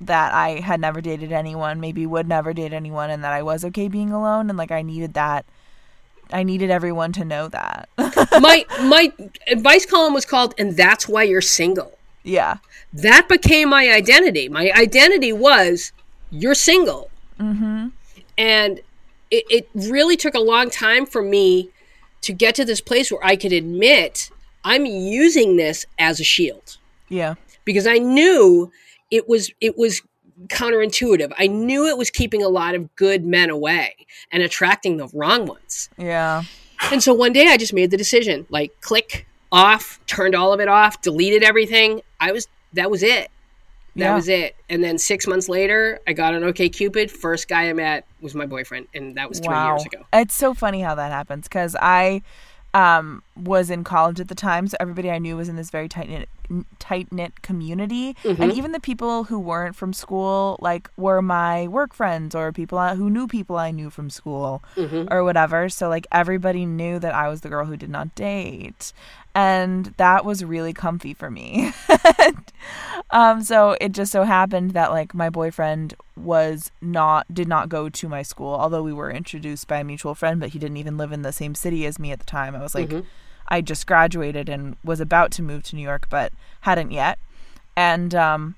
that 0.00 0.32
I 0.32 0.60
had 0.60 0.80
never 0.80 1.00
dated 1.00 1.32
anyone, 1.32 1.78
maybe 1.80 2.06
would 2.06 2.26
never 2.26 2.52
date 2.52 2.72
anyone 2.72 3.10
and 3.10 3.22
that 3.22 3.32
I 3.32 3.42
was 3.42 3.64
okay 3.66 3.88
being 3.88 4.10
alone 4.10 4.48
and 4.48 4.58
like 4.58 4.70
I 4.70 4.82
needed 4.82 5.14
that 5.14 5.44
I 6.32 6.42
needed 6.42 6.70
everyone 6.70 7.12
to 7.12 7.24
know 7.24 7.48
that. 7.48 7.88
my 8.40 8.64
my 8.82 9.12
advice 9.48 9.86
column 9.86 10.14
was 10.14 10.24
called 10.24 10.54
and 10.58 10.76
that's 10.76 11.08
why 11.08 11.22
you're 11.24 11.40
single 11.40 11.98
yeah. 12.24 12.58
that 12.92 13.28
became 13.28 13.68
my 13.70 13.90
identity. 13.90 14.48
My 14.48 14.70
identity 14.76 15.32
was 15.32 15.92
you're 16.30 16.54
single. 16.54 17.10
Mhm. 17.38 17.92
And 18.38 18.80
it, 19.30 19.44
it 19.50 19.68
really 19.74 20.16
took 20.16 20.34
a 20.34 20.40
long 20.40 20.70
time 20.70 21.06
for 21.06 21.22
me 21.22 21.70
to 22.22 22.32
get 22.32 22.54
to 22.56 22.64
this 22.64 22.80
place 22.80 23.10
where 23.10 23.24
I 23.24 23.36
could 23.36 23.52
admit 23.52 24.30
I'm 24.64 24.86
using 24.86 25.56
this 25.56 25.84
as 25.98 26.20
a 26.20 26.24
shield 26.24 26.76
Yeah. 27.08 27.34
because 27.64 27.86
I 27.86 27.98
knew 27.98 28.70
it 29.10 29.28
was 29.28 29.50
it 29.60 29.76
was 29.76 30.02
counterintuitive. 30.48 31.32
I 31.38 31.46
knew 31.46 31.86
it 31.86 31.96
was 31.96 32.10
keeping 32.10 32.42
a 32.42 32.48
lot 32.48 32.74
of 32.74 32.94
good 32.96 33.24
men 33.24 33.50
away 33.50 34.06
and 34.30 34.42
attracting 34.42 34.96
the 34.96 35.08
wrong 35.12 35.46
ones. 35.46 35.88
Yeah. 35.96 36.42
And 36.90 37.02
so 37.02 37.14
one 37.14 37.32
day 37.32 37.46
I 37.48 37.56
just 37.56 37.72
made 37.72 37.90
the 37.90 37.96
decision, 37.96 38.46
like 38.50 38.80
click 38.80 39.26
off, 39.50 40.00
turned 40.06 40.34
all 40.34 40.52
of 40.52 40.60
it 40.60 40.68
off, 40.68 41.00
deleted 41.02 41.42
everything. 41.42 42.02
I 42.18 42.32
was 42.32 42.48
that 42.72 42.90
was 42.90 43.02
it. 43.02 43.30
That 43.96 44.04
Yeah. 44.04 44.14
was 44.14 44.28
it. 44.28 44.56
And 44.70 44.82
then 44.82 44.96
six 44.96 45.26
months 45.26 45.48
later, 45.48 46.00
I 46.06 46.14
got 46.14 46.34
an 46.34 46.42
OK 46.42 46.70
Cupid. 46.70 47.10
First 47.10 47.48
guy 47.48 47.68
I 47.68 47.72
met 47.74 48.06
was 48.22 48.34
my 48.34 48.46
boyfriend, 48.46 48.88
and 48.94 49.16
that 49.16 49.28
was 49.28 49.38
three 49.38 49.54
wow. 49.54 49.76
years 49.76 49.84
ago. 49.84 50.06
It's 50.12 50.34
so 50.34 50.54
funny 50.54 50.80
how 50.80 50.94
that 50.94 51.12
happens 51.12 51.46
cuz 51.48 51.76
I 51.80 52.22
um 52.74 53.22
was 53.36 53.68
in 53.70 53.84
college 53.84 54.18
at 54.20 54.28
the 54.28 54.34
time 54.34 54.66
so 54.66 54.76
everybody 54.80 55.10
I 55.10 55.18
knew 55.18 55.36
was 55.36 55.48
in 55.48 55.56
this 55.56 55.70
very 55.70 55.88
tight 55.88 56.08
knit 56.08 56.28
tight 56.78 57.10
knit 57.12 57.42
community 57.42 58.14
Mm-hmm. 58.24 58.42
and 58.42 58.52
even 58.52 58.72
the 58.72 58.80
people 58.80 59.24
who 59.24 59.38
weren't 59.38 59.74
from 59.76 59.92
school 59.92 60.56
like 60.60 60.90
were 60.96 61.20
my 61.22 61.66
work 61.68 61.92
friends 61.94 62.34
or 62.34 62.52
people 62.52 62.78
who 62.94 63.10
knew 63.10 63.26
people 63.26 63.56
I 63.56 63.70
knew 63.72 63.90
from 63.90 64.08
school 64.10 64.62
Mm-hmm. 64.76 65.12
or 65.12 65.22
whatever 65.24 65.68
so 65.68 65.88
like 65.88 66.06
everybody 66.12 66.64
knew 66.66 66.98
that 66.98 67.14
I 67.14 67.28
was 67.28 67.40
the 67.42 67.48
girl 67.48 67.66
who 67.66 67.76
did 67.76 67.90
not 67.90 68.14
date 68.14 68.92
and 69.34 69.94
that 69.96 70.24
was 70.24 70.44
really 70.44 70.72
comfy 70.72 71.14
for 71.14 71.30
me. 71.30 71.72
Um 73.10 73.42
so 73.42 73.76
it 73.80 73.92
just 73.92 74.10
so 74.10 74.22
happened 74.24 74.70
that 74.70 74.90
like 74.90 75.14
my 75.14 75.28
boyfriend 75.28 75.94
was 76.16 76.70
not 76.80 77.26
did 77.32 77.46
not 77.46 77.68
go 77.68 77.88
to 77.90 78.08
my 78.08 78.22
school 78.22 78.54
although 78.54 78.82
we 78.82 78.92
were 78.92 79.10
introduced 79.10 79.68
by 79.68 79.78
a 79.78 79.84
mutual 79.84 80.14
friend 80.14 80.40
but 80.40 80.50
he 80.50 80.58
didn't 80.58 80.78
even 80.78 80.96
live 80.96 81.12
in 81.12 81.22
the 81.22 81.32
same 81.32 81.54
city 81.54 81.84
as 81.84 81.98
me 81.98 82.10
at 82.12 82.20
the 82.20 82.24
time. 82.24 82.54
I 82.56 82.62
was 82.62 82.74
like 82.74 82.90
i 83.48 83.60
just 83.60 83.86
graduated 83.86 84.48
and 84.48 84.76
was 84.82 85.00
about 85.00 85.30
to 85.32 85.42
move 85.42 85.62
to 85.64 85.76
new 85.76 85.82
york 85.82 86.06
but 86.08 86.32
hadn't 86.62 86.90
yet. 86.90 87.18
And 87.76 88.14
um 88.14 88.54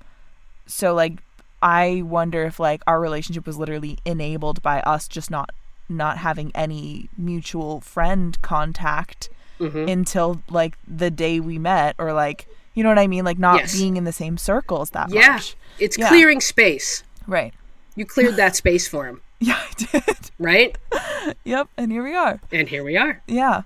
so 0.67 0.93
like 0.93 1.21
i 1.61 2.01
wonder 2.05 2.45
if 2.45 2.59
like 2.59 2.81
our 2.87 2.99
relationship 3.01 3.45
was 3.45 3.57
literally 3.57 3.97
enabled 4.05 4.61
by 4.61 4.79
us 4.81 5.07
just 5.07 5.29
not 5.29 5.49
not 5.89 6.19
having 6.19 6.51
any 6.55 7.09
mutual 7.17 7.81
friend 7.81 8.41
contact 8.41 9.29
Mhm. 9.59 9.89
until 9.91 10.41
like 10.49 10.77
the 10.87 11.09
day 11.11 11.39
we 11.39 11.57
met 11.59 11.95
or 11.97 12.11
like 12.13 12.47
you 12.73 12.83
know 12.83 12.89
what 12.89 12.99
i 12.99 13.07
mean 13.07 13.23
like 13.23 13.39
not 13.39 13.59
Yes. 13.61 13.75
being 13.77 13.95
in 13.97 14.03
the 14.03 14.11
same 14.11 14.37
circles 14.37 14.89
that 14.91 15.09
much. 15.09 15.15
Yeah, 15.15 15.33
much 15.33 15.55
it's 15.79 15.97
Yeah. 15.97 16.09
clearing 16.09 16.41
space. 16.41 17.03
right 17.27 17.53
You 17.95 18.05
cleared 18.05 18.35
that 18.35 18.55
space 18.55 18.87
for 18.87 19.05
him, 19.07 19.21
yeah 19.39 19.57
i 19.59 19.73
did 19.77 20.31
right? 20.39 20.77
yep 21.45 21.67
and 21.77 21.91
here 21.91 22.03
we 22.03 22.13
are 22.15 22.39
And 22.51 22.67
here 22.67 22.83
we 22.83 22.97
are. 22.97 23.21
Yeah. 23.27 23.61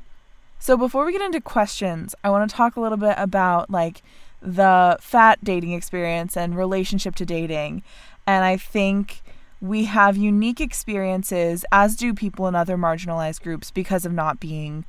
So 0.61 0.75
before 0.77 1.05
we 1.05 1.13
get 1.13 1.21
into 1.21 1.39
questions, 1.41 2.13
I 2.23 2.29
want 2.29 2.49
to 2.49 2.55
talk 2.55 2.75
a 2.75 2.81
little 2.81 2.97
bit 2.97 3.15
about 3.17 3.69
like 3.69 4.03
the 4.41 4.97
fat 4.99 5.39
dating 5.43 5.71
experience 5.73 6.35
and 6.37 6.55
relationship 6.55 7.15
to 7.15 7.25
dating. 7.25 7.81
And 8.27 8.43
I 8.45 8.57
think 8.57 9.21
we 9.61 9.85
have 9.85 10.15
unique 10.17 10.59
experiences 10.61 11.65
as 11.71 11.95
do 11.95 12.13
people 12.13 12.45
in 12.47 12.55
other 12.55 12.77
marginalized 12.77 13.41
groups 13.41 13.71
because 13.71 14.05
of 14.05 14.11
not 14.13 14.39
being 14.39 14.85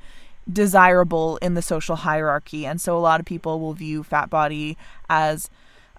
desirable 0.53 1.37
in 1.39 1.55
the 1.55 1.63
social 1.63 1.97
hierarchy. 1.97 2.67
And 2.67 2.81
so 2.81 2.97
a 2.97 3.01
lot 3.01 3.21
of 3.21 3.27
people 3.27 3.61
will 3.61 3.73
view 3.75 4.03
fat 4.03 4.31
body 4.31 4.77
as 5.09 5.49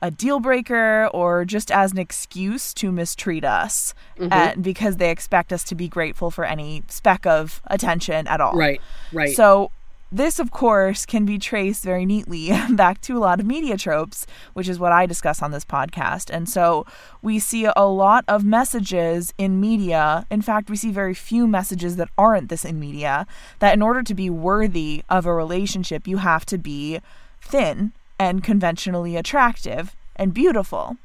a 0.02 0.10
deal 0.10 0.40
breaker 0.40 1.08
or 1.14 1.46
just 1.46 1.72
as 1.72 1.92
an 1.92 2.00
excuse 2.00 2.74
to 2.74 2.92
mistreat 2.92 3.44
us 3.46 3.94
Mm-hmm. 4.18 4.34
and 4.34 4.64
because 4.64 4.98
they 4.98 5.10
expect 5.10 5.52
us 5.52 5.64
to 5.64 5.74
be 5.76 5.88
grateful 5.88 6.30
for 6.30 6.44
any 6.46 6.84
speck 6.90 7.26
of 7.26 7.62
attention 7.68 8.28
at 8.28 8.40
all. 8.40 8.54
Right, 8.54 8.80
right. 9.12 9.36
So 9.36 9.72
this 10.12 10.40
of 10.40 10.52
course 10.52 11.06
can 11.06 11.26
be 11.26 11.40
traced 11.40 11.84
very 11.84 12.06
neatly 12.06 12.50
back 12.72 13.00
to 13.02 13.18
a 13.18 13.20
lot 13.20 13.40
of 13.40 13.46
media 13.46 13.78
tropes, 13.78 14.28
which 14.54 14.68
is 14.68 14.78
what 14.78 14.92
I 14.92 15.06
discuss 15.06 15.42
on 15.42 15.52
this 15.52 15.64
podcast. 15.64 16.30
And 16.30 16.50
so 16.50 16.86
we 17.22 17.40
see 17.40 17.66
a 17.76 17.86
lot 17.86 18.26
of 18.28 18.44
messages 18.44 19.34
in 19.38 19.62
media. 19.62 20.26
In 20.30 20.42
fact, 20.42 20.70
we 20.70 20.76
see 20.76 20.92
very 20.92 21.14
few 21.14 21.48
messages 21.48 21.96
that 21.96 22.10
aren't 22.18 22.50
this 22.50 22.66
in 22.66 22.80
media 22.80 23.26
that 23.60 23.74
in 23.74 23.82
order 23.82 24.04
to 24.04 24.14
be 24.14 24.30
worthy 24.30 25.04
of 25.10 25.26
a 25.26 25.34
relationship, 25.34 26.08
you 26.08 26.18
have 26.18 26.46
to 26.48 26.58
be 26.58 27.00
thin 27.42 27.94
and 28.20 28.44
conventionally 28.44 29.16
attractive 29.16 29.96
and 30.16 30.34
beautiful. 30.34 30.98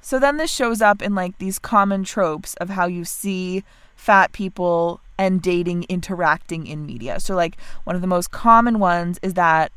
So 0.00 0.18
then 0.18 0.36
this 0.36 0.50
shows 0.50 0.80
up 0.80 1.02
in 1.02 1.14
like 1.14 1.38
these 1.38 1.58
common 1.58 2.04
tropes 2.04 2.54
of 2.54 2.70
how 2.70 2.86
you 2.86 3.04
see 3.04 3.64
fat 3.96 4.32
people 4.32 5.00
and 5.18 5.42
dating 5.42 5.84
interacting 5.88 6.66
in 6.66 6.86
media. 6.86 7.18
So 7.18 7.34
like 7.34 7.56
one 7.84 7.96
of 7.96 8.02
the 8.02 8.08
most 8.08 8.30
common 8.30 8.78
ones 8.78 9.18
is 9.22 9.34
that 9.34 9.72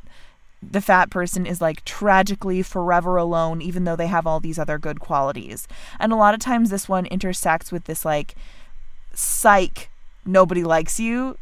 the 0.62 0.82
fat 0.82 1.10
person 1.10 1.46
is 1.46 1.60
like 1.60 1.84
tragically 1.86 2.62
forever 2.62 3.16
alone 3.16 3.62
even 3.62 3.84
though 3.84 3.96
they 3.96 4.06
have 4.06 4.26
all 4.26 4.40
these 4.40 4.58
other 4.58 4.78
good 4.78 5.00
qualities. 5.00 5.66
And 5.98 6.12
a 6.12 6.16
lot 6.16 6.34
of 6.34 6.40
times 6.40 6.70
this 6.70 6.88
one 6.88 7.06
intersects 7.06 7.72
with 7.72 7.84
this 7.84 8.04
like 8.04 8.34
psych 9.14 9.90
nobody 10.24 10.62
likes 10.62 11.00
you 11.00 11.36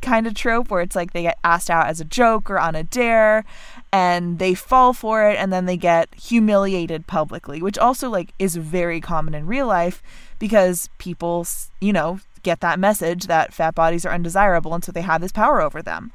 kind 0.00 0.26
of 0.26 0.34
trope 0.34 0.68
where 0.68 0.82
it's 0.82 0.96
like 0.96 1.12
they 1.12 1.22
get 1.22 1.38
asked 1.44 1.70
out 1.70 1.86
as 1.86 2.00
a 2.00 2.04
joke 2.04 2.50
or 2.50 2.58
on 2.58 2.74
a 2.74 2.82
dare 2.82 3.44
and 3.92 4.38
they 4.38 4.52
fall 4.52 4.92
for 4.92 5.30
it 5.30 5.38
and 5.38 5.52
then 5.52 5.64
they 5.64 5.76
get 5.76 6.12
humiliated 6.14 7.06
publicly 7.06 7.62
which 7.62 7.78
also 7.78 8.10
like 8.10 8.34
is 8.38 8.56
very 8.56 9.00
common 9.00 9.32
in 9.32 9.46
real 9.46 9.66
life 9.66 10.02
because 10.42 10.90
people 10.98 11.46
you 11.80 11.92
know 11.92 12.18
get 12.42 12.58
that 12.58 12.80
message 12.80 13.28
that 13.28 13.54
fat 13.54 13.76
bodies 13.76 14.04
are 14.04 14.12
undesirable 14.12 14.74
and 14.74 14.82
so 14.82 14.90
they 14.90 15.00
have 15.00 15.20
this 15.20 15.30
power 15.30 15.62
over 15.62 15.80
them 15.80 16.10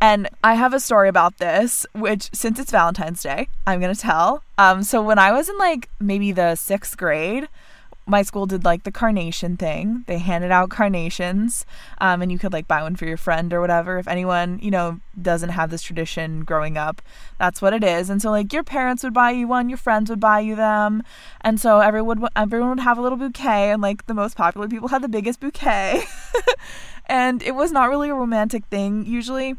and 0.00 0.28
I 0.44 0.54
have 0.54 0.74
a 0.74 0.78
story 0.78 1.08
about 1.08 1.38
this, 1.38 1.84
which 1.92 2.30
since 2.32 2.60
it's 2.60 2.70
Valentine's 2.70 3.20
Day, 3.20 3.48
I'm 3.66 3.80
gonna 3.80 3.96
tell. 3.96 4.44
Um, 4.56 4.84
so 4.84 5.02
when 5.02 5.18
I 5.18 5.32
was 5.32 5.48
in 5.48 5.58
like 5.58 5.90
maybe 5.98 6.30
the 6.30 6.54
sixth 6.54 6.96
grade, 6.96 7.48
my 8.08 8.22
school 8.22 8.46
did 8.46 8.64
like 8.64 8.84
the 8.84 8.90
carnation 8.90 9.56
thing. 9.56 10.04
They 10.06 10.18
handed 10.18 10.50
out 10.50 10.70
carnations, 10.70 11.66
um, 11.98 12.22
and 12.22 12.32
you 12.32 12.38
could 12.38 12.52
like 12.52 12.66
buy 12.66 12.82
one 12.82 12.96
for 12.96 13.04
your 13.04 13.18
friend 13.18 13.52
or 13.52 13.60
whatever. 13.60 13.98
If 13.98 14.08
anyone 14.08 14.58
you 14.62 14.70
know 14.70 15.00
doesn't 15.20 15.50
have 15.50 15.70
this 15.70 15.82
tradition 15.82 16.44
growing 16.44 16.76
up, 16.76 17.02
that's 17.38 17.60
what 17.60 17.74
it 17.74 17.84
is. 17.84 18.08
And 18.08 18.22
so 18.22 18.30
like 18.30 18.52
your 18.52 18.64
parents 18.64 19.04
would 19.04 19.14
buy 19.14 19.32
you 19.32 19.46
one, 19.46 19.68
your 19.68 19.78
friends 19.78 20.08
would 20.10 20.20
buy 20.20 20.40
you 20.40 20.56
them, 20.56 21.02
and 21.42 21.60
so 21.60 21.80
everyone 21.80 22.20
would 22.20 22.32
everyone 22.34 22.70
would 22.70 22.80
have 22.80 22.98
a 22.98 23.02
little 23.02 23.18
bouquet, 23.18 23.70
and 23.70 23.82
like 23.82 24.06
the 24.06 24.14
most 24.14 24.36
popular 24.36 24.68
people 24.68 24.88
had 24.88 25.02
the 25.02 25.08
biggest 25.08 25.38
bouquet. 25.40 26.02
and 27.06 27.42
it 27.42 27.54
was 27.54 27.70
not 27.72 27.90
really 27.90 28.08
a 28.08 28.14
romantic 28.14 28.64
thing 28.66 29.04
usually 29.06 29.56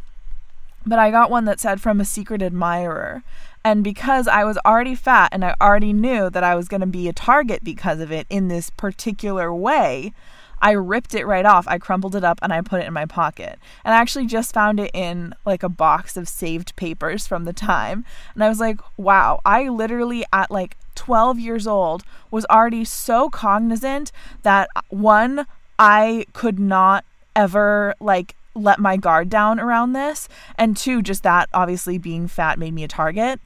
but 0.85 0.99
I 0.99 1.11
got 1.11 1.29
one 1.29 1.45
that 1.45 1.59
said 1.59 1.81
from 1.81 1.99
a 1.99 2.05
secret 2.05 2.41
admirer. 2.41 3.23
And 3.63 3.83
because 3.83 4.27
I 4.27 4.43
was 4.45 4.57
already 4.65 4.95
fat 4.95 5.29
and 5.31 5.43
I 5.43 5.55
already 5.61 5.93
knew 5.93 6.29
that 6.29 6.43
I 6.43 6.55
was 6.55 6.67
going 6.67 6.81
to 6.81 6.87
be 6.87 7.07
a 7.07 7.13
target 7.13 7.63
because 7.63 7.99
of 7.99 8.11
it 8.11 8.25
in 8.29 8.47
this 8.47 8.69
particular 8.69 9.53
way, 9.53 10.13
I 10.61 10.71
ripped 10.71 11.13
it 11.13 11.25
right 11.25 11.45
off. 11.45 11.67
I 11.67 11.77
crumpled 11.77 12.15
it 12.15 12.23
up 12.23 12.39
and 12.41 12.51
I 12.51 12.61
put 12.61 12.81
it 12.81 12.87
in 12.87 12.93
my 12.93 13.05
pocket. 13.05 13.59
And 13.83 13.93
I 13.93 13.97
actually 13.97 14.25
just 14.25 14.53
found 14.53 14.79
it 14.79 14.91
in 14.93 15.33
like 15.45 15.63
a 15.63 15.69
box 15.69 16.17
of 16.17 16.27
saved 16.27 16.75
papers 16.75 17.27
from 17.27 17.45
the 17.45 17.53
time. 17.53 18.05
And 18.33 18.43
I 18.43 18.49
was 18.49 18.59
like, 18.59 18.79
wow, 18.97 19.39
I 19.45 19.69
literally 19.69 20.25
at 20.33 20.51
like 20.51 20.77
12 20.95 21.39
years 21.39 21.65
old 21.65 22.03
was 22.31 22.45
already 22.49 22.85
so 22.85 23.29
cognizant 23.29 24.11
that 24.43 24.69
uh, 24.75 24.81
one, 24.89 25.45
I 25.77 26.25
could 26.33 26.59
not 26.59 27.05
ever 27.35 27.95
like 27.99 28.35
let 28.53 28.79
my 28.79 28.97
guard 28.97 29.29
down 29.29 29.59
around 29.59 29.93
this 29.93 30.27
and 30.57 30.75
two 30.75 31.01
just 31.01 31.23
that 31.23 31.47
obviously 31.53 31.97
being 31.97 32.27
fat 32.27 32.59
made 32.59 32.73
me 32.73 32.83
a 32.83 32.87
target 32.87 33.39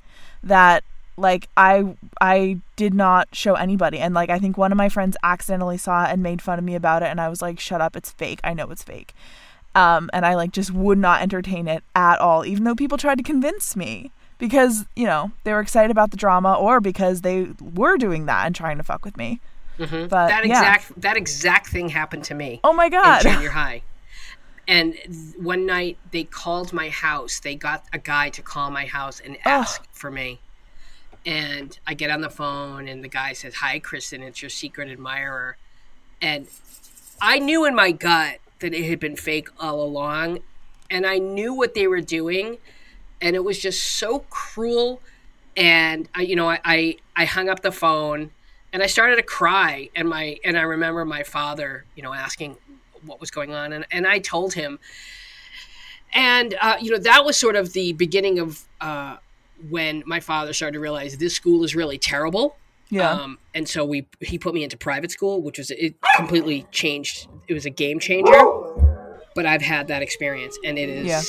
that 0.44 0.84
like 1.16 1.48
i 1.56 1.96
i 2.22 2.58
did 2.76 2.94
not 2.94 3.28
show 3.34 3.54
anybody 3.54 4.00
and 4.00 4.14
like 4.16 4.30
i 4.30 4.40
think 4.40 4.58
one 4.58 4.72
of 4.72 4.78
my 4.78 4.90
friends 4.90 5.16
accidentally 5.24 5.78
saw 5.78 6.06
it 6.06 6.10
and 6.12 6.24
made 6.24 6.42
fun 6.42 6.58
of 6.58 6.66
me 6.66 6.74
about 6.76 7.04
it 7.04 7.08
and 7.08 7.22
i 7.22 7.30
was 7.30 7.42
like 7.42 7.60
shut 7.60 7.82
up 7.82 7.96
it's 7.96 8.12
fake 8.12 8.40
i 8.44 8.54
know 8.54 8.70
it's 8.72 8.84
fake 8.84 9.14
um 9.76 10.10
and 10.12 10.26
i 10.26 10.34
like 10.34 10.52
just 10.52 10.72
would 10.72 10.98
not 10.98 11.22
entertain 11.22 11.68
it 11.68 11.84
at 11.96 12.20
all 12.20 12.44
even 12.46 12.64
though 12.64 12.74
people 12.76 12.98
tried 12.98 13.18
to 13.18 13.24
convince 13.24 13.76
me 13.76 14.12
because 14.40 14.86
you 14.96 15.06
know 15.06 15.32
they 15.44 15.54
were 15.54 15.60
excited 15.60 15.92
about 15.92 16.10
the 16.10 16.18
drama 16.18 16.54
or 16.56 16.82
because 16.82 17.22
they 17.22 17.48
were 17.62 17.96
doing 17.98 18.26
that 18.26 18.48
and 18.48 18.56
trying 18.56 18.78
to 18.78 18.84
fuck 18.84 19.06
with 19.06 19.16
me 19.18 19.40
Mhm. 19.80 20.08
but 20.10 20.28
that 20.28 20.46
yeah. 20.46 20.60
exact 20.60 21.02
that 21.02 21.18
exact 21.18 21.68
thing 21.68 21.90
happened 21.90 22.24
to 22.26 22.34
me 22.36 22.60
oh 22.64 22.74
my 22.74 22.90
god 22.90 23.22
junior 23.22 23.50
high. 23.52 23.82
And 24.66 24.96
one 25.38 25.66
night 25.66 25.98
they 26.12 26.24
called 26.24 26.72
my 26.72 26.88
house. 26.88 27.42
They 27.42 27.54
got 27.54 27.84
a 27.92 27.98
guy 28.00 28.30
to 28.30 28.42
call 28.42 28.72
my 28.72 28.86
house 28.86 29.20
and 29.20 29.38
ask 29.44 29.84
for 30.04 30.12
me. 30.12 30.38
And 31.26 31.80
I 31.88 31.94
get 31.94 32.12
on 32.12 32.20
the 32.20 32.30
phone, 32.30 32.90
and 32.90 33.02
the 33.02 33.08
guy 33.08 33.32
says, 33.32 33.54
"Hi, 33.56 33.80
Christan. 33.80 34.20
It's 34.20 34.42
your 34.42 34.50
secret 34.50 34.90
admirer." 34.90 35.56
And 36.22 36.48
I 37.22 37.40
knew 37.40 37.64
in 37.64 37.74
my 37.74 37.94
gut 37.94 38.40
that 38.60 38.74
it 38.74 38.84
had 38.90 39.00
been 39.00 39.16
fake 39.16 39.48
all 39.58 39.82
along, 39.82 40.40
and 40.92 41.06
I 41.08 41.20
knew 41.20 41.54
what 41.54 41.74
they 41.74 41.88
were 41.88 42.02
doing, 42.02 42.58
and 43.22 43.34
it 43.34 43.46
was 43.46 43.58
just 43.60 43.82
so 43.82 44.26
cruel. 44.30 45.02
And 45.56 46.10
I, 46.14 46.24
you 46.24 46.36
know, 46.36 46.50
I, 46.50 46.60
I, 46.66 46.98
I 47.16 47.24
hung 47.24 47.48
up 47.48 47.62
the 47.62 47.72
phone, 47.72 48.32
and 48.74 48.84
I 48.84 48.88
started 48.88 49.16
to 49.16 49.24
cry. 49.24 49.90
And 49.96 50.10
my, 50.10 50.38
and 50.44 50.58
I 50.58 50.64
remember 50.64 51.06
my 51.06 51.24
father, 51.24 51.86
you 51.96 52.04
know, 52.04 52.14
asking 52.14 52.58
what 53.06 53.22
was 53.22 53.32
going 53.32 53.54
on, 53.54 53.72
and 53.72 53.86
and 53.90 54.06
I 54.06 54.20
told 54.20 54.54
him. 54.54 54.80
And 56.14 56.56
uh, 56.62 56.76
you 56.82 56.92
know, 56.92 57.00
that 57.00 57.24
was 57.24 57.38
sort 57.38 57.56
of 57.56 57.72
the 57.72 57.94
beginning 57.94 58.40
of 58.40 58.66
uh, 58.82 59.18
when 59.70 60.04
my 60.06 60.20
father 60.20 60.54
started 60.54 60.74
to 60.74 60.80
realize 60.80 61.18
this 61.18 61.36
school 61.36 61.64
is 61.64 61.76
really 61.76 61.98
terrible. 61.98 62.56
yeah 62.90 63.12
Um, 63.12 63.38
and 63.54 63.68
so 63.68 63.86
we 63.86 64.06
he 64.20 64.38
put 64.38 64.54
me 64.54 64.64
into 64.64 64.78
private 64.78 65.12
school, 65.12 65.42
which 65.42 65.58
was 65.58 65.72
it 65.72 65.96
completely 66.16 66.66
changed. 66.72 67.28
It 67.48 67.54
was 67.54 67.66
a 67.66 67.70
game 67.70 68.00
changer. 68.00 68.32
But 69.36 69.48
I've 69.48 69.64
had 69.64 69.88
that 69.88 70.04
experience, 70.04 70.56
and 70.64 70.78
it 70.78 70.90
is 70.90 71.08
Yeah. 71.08 71.22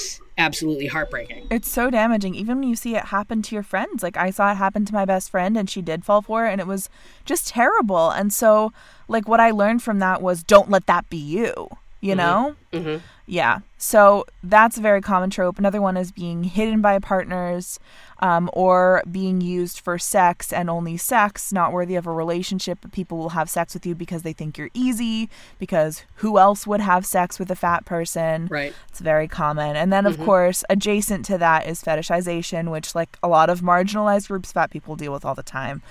absolutely 0.46 0.86
heartbreaking. 0.88 1.46
It's 1.50 1.70
so 1.70 1.88
damaging, 1.88 2.34
even 2.34 2.58
when 2.58 2.68
you 2.68 2.76
see 2.76 2.94
it 2.96 3.06
happen 3.06 3.40
to 3.40 3.54
your 3.54 3.62
friends. 3.62 4.02
Like, 4.02 4.18
I 4.18 4.28
saw 4.30 4.50
it 4.52 4.56
happen 4.56 4.84
to 4.84 4.92
my 4.92 5.06
best 5.06 5.30
friend, 5.30 5.56
and 5.56 5.70
she 5.70 5.80
did 5.80 6.04
fall 6.04 6.20
for 6.20 6.46
it, 6.46 6.52
and 6.52 6.60
it 6.60 6.66
was 6.66 6.90
just 7.24 7.48
terrible. 7.48 8.10
And 8.10 8.30
so, 8.30 8.74
like, 9.08 9.26
what 9.26 9.40
I 9.40 9.52
learned 9.52 9.82
from 9.82 10.00
that 10.00 10.20
was 10.20 10.42
don't 10.42 10.68
let 10.68 10.84
that 10.86 11.08
be 11.08 11.16
you, 11.16 11.68
you 12.02 12.14
know? 12.14 12.56
hmm 12.74 12.96
Yeah. 13.26 13.60
So, 13.78 14.26
that's 14.42 14.76
a 14.76 14.82
very 14.82 15.00
common 15.00 15.30
trope. 15.30 15.58
Another 15.58 15.80
one 15.80 15.96
is 15.96 16.12
being 16.12 16.44
hidden 16.44 16.82
by 16.82 16.98
partners 16.98 17.78
um, 18.24 18.48
or 18.54 19.02
being 19.10 19.42
used 19.42 19.78
for 19.80 19.98
sex 19.98 20.50
and 20.50 20.70
only 20.70 20.96
sex, 20.96 21.52
not 21.52 21.74
worthy 21.74 21.94
of 21.94 22.06
a 22.06 22.10
relationship, 22.10 22.78
but 22.80 22.90
people 22.90 23.18
will 23.18 23.28
have 23.40 23.50
sex 23.50 23.74
with 23.74 23.84
you 23.84 23.94
because 23.94 24.22
they 24.22 24.32
think 24.32 24.56
you're 24.56 24.70
easy, 24.72 25.28
because 25.58 26.04
who 26.16 26.38
else 26.38 26.66
would 26.66 26.80
have 26.80 27.04
sex 27.04 27.38
with 27.38 27.50
a 27.50 27.54
fat 27.54 27.84
person? 27.84 28.46
Right. 28.50 28.72
It's 28.88 29.00
very 29.00 29.28
common. 29.28 29.76
And 29.76 29.92
then, 29.92 30.06
of 30.06 30.18
course, 30.18 30.64
adjacent 30.70 31.26
to 31.26 31.36
that 31.36 31.66
is 31.66 31.82
fetishization, 31.82 32.70
which, 32.70 32.94
like 32.94 33.18
a 33.22 33.28
lot 33.28 33.50
of 33.50 33.60
marginalized 33.60 34.28
groups, 34.28 34.52
fat 34.52 34.70
people 34.70 34.96
deal 34.96 35.12
with 35.12 35.26
all 35.26 35.34
the 35.34 35.42
time. 35.42 35.82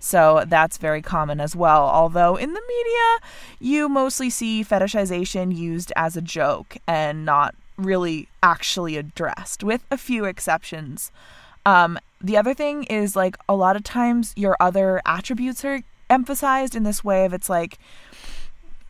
So 0.00 0.44
that's 0.46 0.78
very 0.78 1.02
common 1.02 1.42
as 1.42 1.54
well. 1.54 1.82
Although 1.82 2.36
in 2.36 2.54
the 2.54 2.62
media, 2.66 3.28
you 3.60 3.90
mostly 3.90 4.30
see 4.30 4.64
fetishization 4.64 5.54
used 5.54 5.92
as 5.94 6.16
a 6.16 6.22
joke 6.22 6.78
and 6.86 7.26
not 7.26 7.54
really 7.76 8.28
actually 8.42 8.96
addressed, 8.96 9.62
with 9.62 9.84
a 9.90 9.98
few 9.98 10.24
exceptions. 10.24 11.12
Um, 11.64 11.98
the 12.20 12.36
other 12.36 12.54
thing 12.54 12.84
is 12.84 13.16
like 13.16 13.36
a 13.48 13.54
lot 13.54 13.76
of 13.76 13.82
times 13.82 14.32
your 14.36 14.56
other 14.60 15.00
attributes 15.04 15.64
are 15.64 15.82
emphasized 16.10 16.76
in 16.76 16.82
this 16.82 17.02
way 17.02 17.24
of 17.24 17.32
it's 17.32 17.48
like 17.48 17.78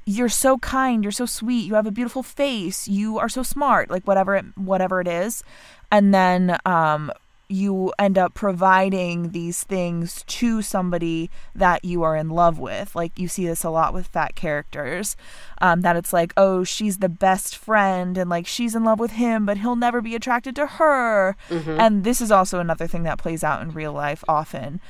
you're 0.05 0.29
so 0.29 0.59
kind, 0.59 1.05
you're 1.05 1.13
so 1.13 1.27
sweet, 1.27 1.65
you 1.65 1.75
have 1.75 1.87
a 1.87 1.93
beautiful 1.93 2.23
face, 2.23 2.89
you 2.89 3.19
are 3.19 3.29
so 3.29 3.43
smart, 3.43 3.91
like 3.91 4.05
whatever 4.05 4.35
it, 4.37 4.45
whatever 4.57 5.01
it 5.01 5.09
is. 5.09 5.45
And 5.91 6.13
then 6.13 6.59
um 6.65 7.13
you 7.53 7.93
end 7.99 8.17
up 8.19 8.35
providing 8.35 9.31
these 9.31 9.63
things 9.63 10.25
to 10.27 10.63
somebody 10.63 11.31
that 11.55 11.85
you 11.85 12.03
are 12.03 12.17
in 12.17 12.31
love 12.31 12.59
with. 12.59 12.97
Like 12.97 13.19
you 13.19 13.29
see 13.29 13.47
this 13.47 13.63
a 13.65 13.71
lot 13.71 13.93
with 13.95 14.07
fat 14.07 14.35
characters. 14.35 15.17
Um, 15.59 15.83
that 15.83 15.95
it's 15.95 16.13
like, 16.13 16.33
oh, 16.37 16.65
she's 16.65 16.99
the 16.99 17.09
best 17.09 17.57
friend 17.57 18.19
and 18.19 18.29
like 18.29 18.47
she's 18.47 18.75
in 18.75 18.83
love 18.83 18.99
with 18.99 19.13
him, 19.13 19.47
but 19.47 19.59
he'll 19.59 19.77
never 19.77 20.01
be 20.01 20.17
attracted 20.17 20.57
to 20.57 20.67
her. 20.67 21.37
And 21.79 22.03
this 22.03 22.21
is 22.21 22.33
also 22.33 22.59
another 22.59 22.89
thing 22.89 23.05
that 23.05 23.19
plays 23.19 23.45
out 23.45 23.63
in 23.63 23.71
real 23.71 23.93
life 23.93 24.25
often. 24.27 24.81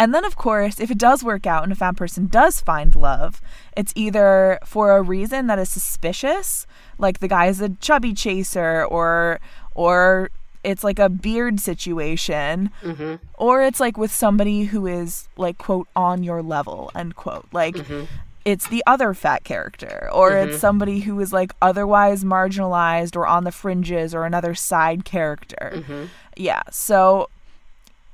And 0.00 0.14
then, 0.14 0.24
of 0.24 0.36
course, 0.36 0.78
if 0.78 0.92
it 0.92 0.98
does 0.98 1.24
work 1.24 1.44
out 1.44 1.64
and 1.64 1.72
a 1.72 1.74
fat 1.74 1.96
person 1.96 2.28
does 2.28 2.60
find 2.60 2.94
love, 2.94 3.40
it's 3.76 3.92
either 3.96 4.60
for 4.64 4.96
a 4.96 5.02
reason 5.02 5.48
that 5.48 5.58
is 5.58 5.70
suspicious, 5.70 6.66
like 6.98 7.18
the 7.18 7.26
guy 7.26 7.46
is 7.46 7.60
a 7.60 7.70
chubby 7.70 8.14
chaser, 8.14 8.84
or 8.84 9.40
or 9.74 10.30
it's 10.64 10.82
like 10.84 10.98
a 10.98 11.08
beard 11.08 11.60
situation, 11.60 12.70
hmm 12.82 13.14
or 13.38 13.62
it's 13.62 13.78
like 13.80 13.96
with 13.96 14.12
somebody 14.12 14.64
who 14.64 14.86
is 14.86 15.28
like 15.36 15.58
quote 15.58 15.86
on 15.94 16.22
your 16.22 16.42
level 16.42 16.90
end 16.94 17.14
quote. 17.16 17.46
Like 17.52 17.76
Mm-hmm. 17.76 18.04
it's 18.44 18.66
the 18.68 18.82
other 18.86 19.14
fat 19.14 19.44
character. 19.44 20.08
Or 20.12 20.36
it's 20.36 20.58
somebody 20.58 21.00
who 21.00 21.18
is 21.20 21.32
like 21.32 21.52
otherwise 21.62 22.24
marginalized 22.24 23.14
or 23.16 23.26
on 23.26 23.44
the 23.44 23.52
fringes 23.52 24.14
or 24.14 24.24
another 24.24 24.54
side 24.54 25.04
character. 25.04 25.72
Mm-hmm. 25.76 26.04
yeah 26.36 26.62
so 26.70 27.28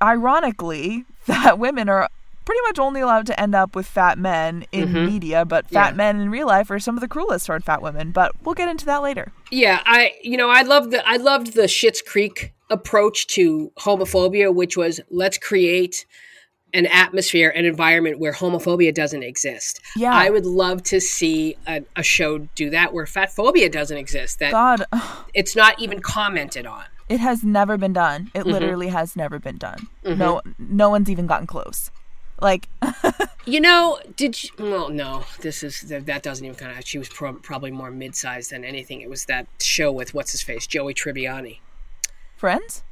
ironically 0.03 1.05
fat 1.21 1.59
women 1.59 1.89
are 1.89 2.09
pretty 2.45 2.61
much 2.67 2.79
only 2.79 3.01
allowed 3.01 3.27
to 3.27 3.41
end 3.41 3.55
up 3.55 3.75
with 3.75 3.87
fat 3.87 4.19
men 4.19 4.65
in 4.73 4.93
media 4.93 5.45
but 5.45 5.69
fat 5.71 5.91
Yeah. 5.91 5.97
men 5.97 6.21
in 6.21 6.31
real 6.31 6.47
life 6.47 6.71
are 6.71 6.79
some 6.79 6.97
of 6.97 7.01
the 7.01 7.09
cruelest 7.09 7.47
toward 7.47 7.65
fat 7.65 7.83
women 7.83 8.11
but 8.13 8.33
we'll 8.43 8.55
get 8.55 8.69
into 8.69 8.85
that 8.87 9.03
later 9.03 9.33
Yeah, 9.51 9.81
I 9.85 10.13
you 10.23 10.37
know 10.37 10.51
I 10.51 10.63
love 10.63 10.91
the 10.91 11.07
I 11.09 11.17
loved 11.17 11.55
the 11.55 11.63
Schitt's 11.63 12.03
Creek 12.03 12.53
approach 12.71 13.27
to 13.29 13.71
homophobia, 13.81 14.53
which 14.53 14.77
was 14.77 15.01
let's 15.11 15.37
create 15.39 16.07
an 16.73 16.87
atmosphere, 16.87 17.51
an 17.51 17.65
environment 17.65 18.19
where 18.19 18.33
homophobia 18.33 18.93
doesn't 18.93 19.23
exist. 19.23 19.81
Yeah. 19.97 20.13
I 20.13 20.29
would 20.31 20.45
love 20.45 20.83
to 20.85 21.01
see 21.01 21.57
a, 21.69 21.85
a 21.95 22.03
show 22.03 22.39
do 22.57 22.69
that 22.71 22.93
where 22.93 23.07
fat 23.07 23.31
phobia 23.33 23.69
doesn't 23.71 23.97
exist. 23.97 24.41
That 24.41 24.51
god 24.51 24.85
it's 25.35 25.55
not 25.55 25.79
even 25.79 26.01
commented 26.01 26.67
on. 26.67 26.85
It 27.09 27.21
has 27.21 27.45
never 27.45 27.77
been 27.77 27.93
done. 27.93 28.25
Mm-hmm. 28.35 28.39
It 28.39 28.47
literally 28.47 28.89
has 28.89 29.15
never 29.15 29.39
been 29.39 29.59
done. 29.59 29.87
No, 30.05 30.41
no 30.59 30.89
one's 30.91 31.11
even 31.11 31.27
gotten 31.27 31.47
close. 31.47 31.91
Like, 32.41 32.69
You 33.47 33.61
know, 33.61 33.99
did 34.17 34.43
you? 34.43 34.51
Well, 34.59 34.89
no. 34.89 35.25
This 35.41 35.63
is 35.63 35.83
that, 35.83 36.23
doesn't 36.23 36.45
even 36.45 36.57
kind 36.57 36.77
of. 36.79 36.87
She 36.87 36.99
was 36.99 37.09
pro- 37.09 37.35
probably 37.35 37.71
more 37.71 37.91
mid-sized 37.91 38.51
than 38.51 38.65
anything. 38.65 39.01
It 39.03 39.11
was 39.11 39.27
that 39.27 39.47
show 39.61 39.93
with 39.93 40.15
what's 40.15 40.33
his 40.33 40.41
face, 40.43 40.67
Joey 40.67 40.95
Tribbiani. 40.95 41.59
friends? 42.37 42.83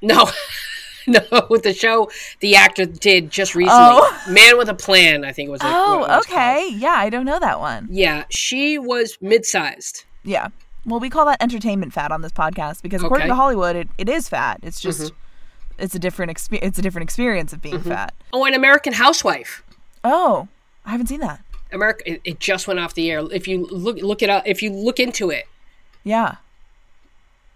No, 0.00 0.30
no, 1.06 1.20
with 1.50 1.62
the 1.64 1.74
show 1.74 2.10
the 2.40 2.56
actor 2.56 2.86
did 2.86 3.30
just 3.30 3.54
recently. 3.54 3.76
Oh. 3.82 4.22
Man 4.30 4.56
with 4.56 4.68
a 4.68 4.74
Plan, 4.74 5.24
I 5.24 5.32
think 5.32 5.48
it 5.48 5.52
was. 5.52 5.60
it 5.60 5.66
Oh, 5.66 5.98
was 5.98 6.06
called. 6.06 6.24
okay. 6.26 6.68
Yeah, 6.72 6.94
I 6.96 7.10
don't 7.10 7.26
know 7.26 7.38
that 7.40 7.58
one. 7.60 7.88
Yeah, 7.90 8.24
she 8.30 8.78
was 8.78 9.18
mid-sized. 9.20 10.04
Yeah. 10.24 10.48
Well, 10.86 11.00
we 11.00 11.10
call 11.10 11.26
that 11.26 11.42
entertainment 11.42 11.92
fat 11.92 12.12
on 12.12 12.22
this 12.22 12.32
podcast 12.32 12.80
because 12.80 13.02
according 13.02 13.24
Okay. 13.24 13.30
to 13.30 13.34
Hollywood, 13.34 13.74
it, 13.76 13.88
it 13.98 14.08
is 14.08 14.28
fat. 14.28 14.60
It's 14.62 14.80
just 14.80 15.00
mm-hmm. 15.00 15.16
It's 15.78 15.94
a 15.94 15.98
different 15.98 16.32
expe- 16.32 16.60
it's 16.62 16.78
a 16.78 16.82
different 16.82 17.04
experience 17.04 17.52
of 17.52 17.60
being 17.62 17.76
mm-hmm. 17.78 17.90
fat. 17.90 18.14
Oh, 18.32 18.44
an 18.44 18.54
American 18.54 18.92
Housewife. 18.92 19.62
Oh, 20.04 20.48
I 20.84 20.90
haven't 20.90 21.08
seen 21.08 21.20
that. 21.20 21.40
America. 21.72 22.10
It, 22.10 22.20
it 22.24 22.40
just 22.40 22.68
went 22.68 22.78
off 22.80 22.94
the 22.94 23.10
air. 23.10 23.20
If 23.32 23.48
you 23.48 23.66
look 23.66 23.96
look 23.98 24.22
it 24.22 24.30
up, 24.30 24.44
if 24.46 24.62
you 24.62 24.70
look 24.72 25.00
into 25.00 25.30
it, 25.30 25.46
Yeah. 26.04 26.36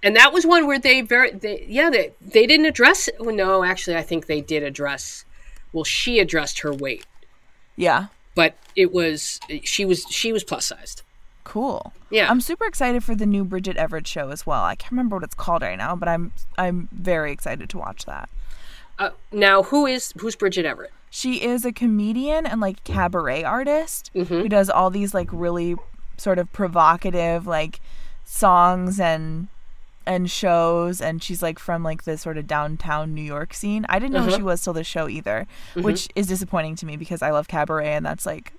and 0.02 0.16
that 0.16 0.32
was 0.32 0.44
one 0.44 0.66
where 0.66 0.78
they 0.78 1.00
very, 1.00 1.30
they, 1.30 1.64
yeah, 1.68 1.90
they 1.90 2.12
they 2.20 2.46
didn't 2.46 2.66
address. 2.66 3.08
Well, 3.18 3.34
no, 3.34 3.64
actually, 3.64 3.96
I 3.96 4.02
think 4.02 4.26
they 4.26 4.40
did 4.40 4.62
address. 4.62 5.24
Well, 5.72 5.84
she 5.84 6.18
addressed 6.18 6.60
her 6.60 6.72
weight, 6.72 7.06
Yeah. 7.76 8.06
but 8.34 8.54
it 8.74 8.92
was 8.92 9.38
she 9.62 9.84
was 9.84 10.04
she 10.10 10.32
was 10.32 10.42
plus 10.42 10.66
sized. 10.66 11.02
Cool. 11.50 11.92
Yeah. 12.10 12.30
I'm 12.30 12.40
super 12.40 12.64
excited 12.64 13.02
for 13.02 13.16
the 13.16 13.26
new 13.26 13.44
Bridget 13.44 13.76
Everett 13.76 14.06
show 14.06 14.30
as 14.30 14.46
well. 14.46 14.62
I 14.62 14.76
can't 14.76 14.92
remember 14.92 15.16
what 15.16 15.24
it's 15.24 15.34
called 15.34 15.62
right 15.62 15.76
now, 15.76 15.96
but 15.96 16.08
I'm 16.08 16.30
I'm 16.56 16.88
very 16.92 17.32
excited 17.32 17.68
to 17.70 17.78
watch 17.78 18.04
that. 18.06 18.28
Uh, 19.00 19.10
now, 19.32 19.64
who 19.64 19.84
is 19.84 20.12
who's 20.20 20.36
Bridget 20.36 20.64
Everett? 20.64 20.92
She 21.10 21.42
is 21.42 21.64
a 21.64 21.72
comedian 21.72 22.46
and 22.46 22.60
like 22.60 22.84
cabaret 22.84 23.42
artist 23.42 24.12
Mm-hmm. 24.14 24.32
who 24.42 24.48
does 24.48 24.70
all 24.70 24.90
these 24.90 25.12
like 25.12 25.28
really 25.32 25.74
sort 26.18 26.38
of 26.38 26.52
provocative 26.52 27.48
like 27.48 27.80
songs 28.24 29.00
and 29.00 29.48
and 30.06 30.30
shows 30.30 31.00
and 31.00 31.20
she's 31.22 31.42
like 31.42 31.58
from 31.58 31.82
like 31.82 32.04
the 32.04 32.16
sort 32.16 32.38
of 32.38 32.46
downtown 32.46 33.12
New 33.12 33.22
York 33.22 33.54
scene. 33.54 33.84
I 33.88 33.98
didn't 33.98 34.12
know 34.12 34.20
Uh-huh. 34.20 34.30
who 34.30 34.36
she 34.36 34.42
was 34.42 34.62
till 34.62 34.72
the 34.72 34.84
show 34.84 35.08
either, 35.08 35.48
Mm-hmm. 35.74 35.82
which 35.82 36.08
is 36.14 36.28
disappointing 36.28 36.76
to 36.76 36.86
me 36.86 36.96
because 36.96 37.22
I 37.22 37.30
love 37.30 37.48
cabaret 37.48 37.92
and 37.94 38.06
that's 38.06 38.24
like 38.24 38.52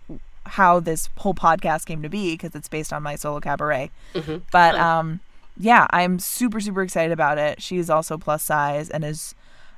how 0.45 0.79
this 0.79 1.09
whole 1.17 1.33
podcast 1.33 1.85
came 1.85 2.01
to 2.01 2.09
be 2.09 2.33
because 2.33 2.55
it's 2.55 2.67
based 2.67 2.91
on 2.91 3.03
my 3.03 3.15
solo 3.15 3.39
cabaret. 3.39 3.91
Mm-hmm. 4.13 4.37
But 4.51 4.75
um 4.75 5.19
yeah, 5.57 5.87
I'm 5.89 6.19
super 6.19 6.59
super 6.59 6.81
excited 6.81 7.11
about 7.11 7.37
it. 7.37 7.61
She 7.61 7.77
is 7.77 7.89
also 7.89 8.17
plus 8.17 8.43
size 8.43 8.89
and 8.89 9.03
is 9.03 9.35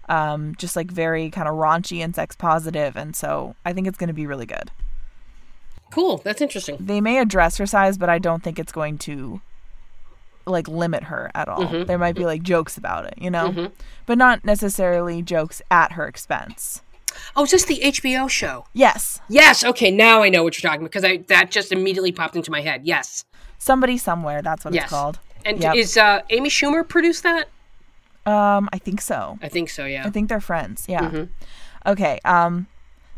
um 0.10 0.56
just 0.58 0.76
like 0.76 0.92
very 0.92 1.30
kind 1.30 1.48
of 1.48 1.56
raunchy 1.56 2.04
and 2.04 2.14
sex 2.14 2.36
positive 2.36 2.96
and 2.96 3.16
so 3.16 3.56
I 3.66 3.74
think 3.74 3.88
it's 3.88 3.98
going 3.98 4.10
to 4.10 4.14
be 4.14 4.28
really 4.28 4.46
good. 4.46 4.72
Cool, 5.92 6.18
that's 6.18 6.42
interesting. 6.42 6.78
They 6.80 7.02
may 7.02 7.20
address 7.20 7.58
her 7.58 7.68
size, 7.68 8.00
but 8.00 8.10
I 8.10 8.18
don't 8.18 8.42
think 8.42 8.58
it's 8.58 8.72
going 8.72 8.98
to 9.00 9.42
like 10.46 10.68
limit 10.68 11.04
her 11.04 11.32
at 11.36 11.48
all. 11.48 11.60
Mm-hmm. 11.60 11.86
There 11.86 11.98
might 11.98 12.16
be 12.16 12.26
like 12.26 12.44
jokes 12.44 12.78
about 12.78 13.06
it, 13.06 13.14
you 13.18 13.30
know? 13.30 13.72
But 14.06 14.18
not 14.18 14.44
necessarily 14.44 15.22
jokes 15.22 15.62
at 15.72 15.94
her 15.94 16.08
expense. 16.08 16.82
Oh, 17.36 17.44
is 17.44 17.52
this 17.52 17.66
the 17.66 17.80
HBO 17.84 18.30
show? 18.30 18.66
Yes. 18.74 19.20
Yes. 19.30 19.64
Okay, 19.64 19.92
now 19.92 20.22
I 20.24 20.30
know 20.30 20.44
what 20.44 20.56
you're 20.62 20.70
talking 20.70 20.82
about 20.84 20.92
because 20.92 21.04
I 21.04 21.18
that 21.28 21.52
just 21.52 21.72
immediately 21.72 22.12
popped 22.12 22.36
into 22.36 22.52
my 22.52 22.62
head. 22.62 22.82
Yes. 22.86 23.26
Somebody 23.58 23.98
somewhere, 23.98 24.42
that's 24.42 24.66
what 24.66 24.74
Yes. 24.74 24.84
it's 24.86 24.90
called. 24.92 25.20
And 25.46 25.60
Yep. 25.62 25.76
is 25.76 25.98
uh, 25.98 26.22
Amy 26.30 26.50
Schumer 26.50 26.88
produced 26.88 27.24
that? 27.24 27.50
Um 28.26 28.70
I 28.72 28.78
think 28.80 29.02
so. 29.02 29.38
I 29.42 29.50
think 29.50 29.70
so. 29.70 29.86
Yeah. 29.86 30.06
I 30.06 30.10
think 30.10 30.30
they're 30.30 30.40
friends. 30.42 30.86
Yeah. 30.88 31.02
Mm-hmm. 31.02 31.90
Okay. 31.92 32.20
Um 32.26 32.68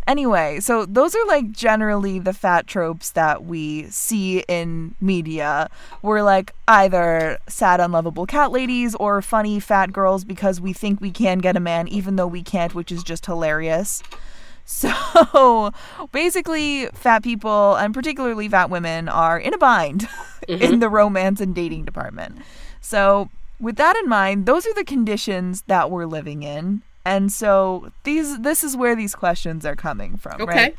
anyway, 0.07 0.59
so 0.59 0.85
those 0.85 1.15
are 1.15 1.25
like 1.25 1.51
generally 1.51 2.19
the 2.19 2.33
fat 2.33 2.67
tropes 2.67 3.11
that 3.11 3.45
we 3.45 3.89
see 3.89 4.43
in 4.47 4.95
media. 5.01 5.69
We're 6.01 6.21
like 6.21 6.53
either 6.67 7.39
sad 7.47 7.79
unlovable 7.79 8.25
cat 8.25 8.51
ladies 8.51 8.95
or 8.95 9.21
funny 9.21 9.59
fat 9.59 9.93
girls 9.93 10.23
because 10.23 10.61
we 10.61 10.73
think 10.73 11.01
we 11.01 11.11
can 11.11 11.39
get 11.39 11.57
a 11.57 11.59
man 11.59 11.87
even 11.87 12.15
though 12.15 12.27
we 12.27 12.43
can't, 12.43 12.75
which 12.75 12.91
is 12.91 13.03
just 13.03 13.25
hilarious. 13.25 14.01
So 14.67 15.71
basically, 16.11 16.87
fat 16.87 17.21
people 17.21 17.75
and 17.75 17.93
particularly 17.93 18.49
fat 18.49 18.71
women 18.71 19.07
are 19.07 19.37
in 19.39 19.53
a 19.53 19.59
bind 19.59 20.09
in 20.47 20.59
mm-hmm. 20.59 20.79
the 20.79 20.89
romance 20.89 21.39
and 21.39 21.53
dating 21.53 21.85
department. 21.85 22.39
So, 22.81 23.29
with 23.59 23.75
that 23.75 23.95
in 23.95 24.09
mind, 24.09 24.47
those 24.47 24.65
are 24.65 24.73
the 24.73 24.83
conditions 24.83 25.61
that 25.67 25.91
we're 25.91 26.07
living 26.07 26.41
in. 26.41 26.81
And 27.05 27.31
so 27.31 27.91
these 28.03 28.39
this 28.39 28.63
is 28.63 28.75
where 28.75 28.95
these 28.95 29.15
questions 29.15 29.65
are 29.65 29.75
coming 29.75 30.17
from, 30.17 30.39
right? 30.39 30.41
Okay. 30.41 30.55
right? 30.55 30.75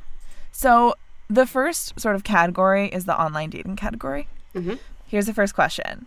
So, 0.53 0.95
the 1.29 1.47
first 1.47 1.99
sort 2.01 2.17
of 2.17 2.25
category 2.25 2.89
is 2.89 3.05
the 3.05 3.21
online 3.21 3.51
dating 3.51 3.77
category. 3.77 4.29
Mhm. 4.55 4.79
Here's 5.07 5.27
the 5.27 5.35
first 5.35 5.55
question. 5.55 6.07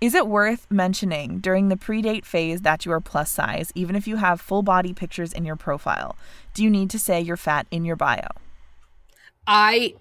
Is 0.00 0.14
it 0.14 0.26
worth 0.26 0.66
mentioning 0.70 1.38
during 1.38 1.68
the 1.68 1.76
pre-date 1.76 2.26
phase 2.26 2.62
that 2.62 2.84
you 2.84 2.92
are 2.92 3.00
plus 3.00 3.30
size 3.30 3.72
even 3.74 3.94
if 3.96 4.06
you 4.08 4.16
have 4.16 4.40
full 4.40 4.62
body 4.62 4.92
pictures 4.92 5.32
in 5.32 5.44
your 5.44 5.56
profile? 5.56 6.16
Do 6.52 6.62
you 6.62 6.70
need 6.70 6.90
to 6.90 6.98
say 6.98 7.20
you're 7.20 7.36
fat 7.36 7.66
in 7.70 7.84
your 7.84 7.96
bio? 7.96 8.28
I 9.46 9.94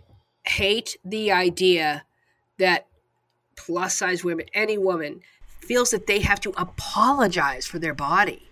hate 0.46 0.98
the 1.06 1.32
idea 1.32 2.04
that 2.58 2.88
plus 3.56 3.96
size 3.96 4.24
women, 4.24 4.46
any 4.54 4.78
woman, 4.78 5.22
feels 5.62 5.92
that 5.92 6.08
they 6.08 6.20
have 6.20 6.40
to 6.42 6.54
apologize 6.58 7.66
for 7.66 7.80
their 7.80 7.94
body. 7.94 8.50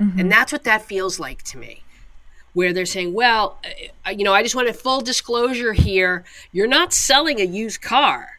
And 0.00 0.32
that's 0.32 0.50
what 0.50 0.64
that 0.64 0.82
feels 0.82 1.20
like 1.20 1.42
to 1.44 1.58
me. 1.58 1.82
Where 2.54 2.72
they're 2.72 2.86
saying, 2.86 3.12
well, 3.12 3.58
uh, 4.06 4.10
you 4.10 4.24
know, 4.24 4.32
I 4.32 4.42
just 4.42 4.54
want 4.54 4.68
a 4.68 4.72
full 4.72 5.00
disclosure 5.02 5.72
here. 5.72 6.24
You're 6.52 6.66
not 6.66 6.92
selling 6.92 7.40
a 7.40 7.44
used 7.44 7.80
car. 7.82 8.38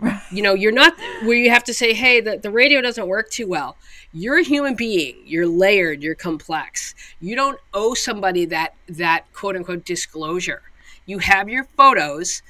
You 0.30 0.42
know, 0.42 0.54
you're 0.54 0.72
not 0.72 0.94
where 1.22 1.36
you 1.36 1.50
have 1.50 1.62
to 1.64 1.72
say, 1.72 1.94
hey, 1.94 2.20
the, 2.20 2.36
the 2.36 2.50
radio 2.50 2.80
doesn't 2.82 3.06
work 3.06 3.30
too 3.30 3.46
well. 3.46 3.76
You're 4.12 4.38
a 4.38 4.42
human 4.42 4.74
being. 4.74 5.16
You're 5.24 5.46
layered. 5.46 6.02
You're 6.02 6.16
complex. 6.16 6.94
You 7.20 7.36
don't 7.36 7.60
owe 7.72 7.94
somebody 7.94 8.44
that 8.46 8.74
that 8.88 9.32
quote 9.32 9.54
unquote 9.54 9.84
disclosure. 9.84 10.62
You 11.06 11.18
have 11.20 11.48
your 11.48 11.64
photos. 11.76 12.42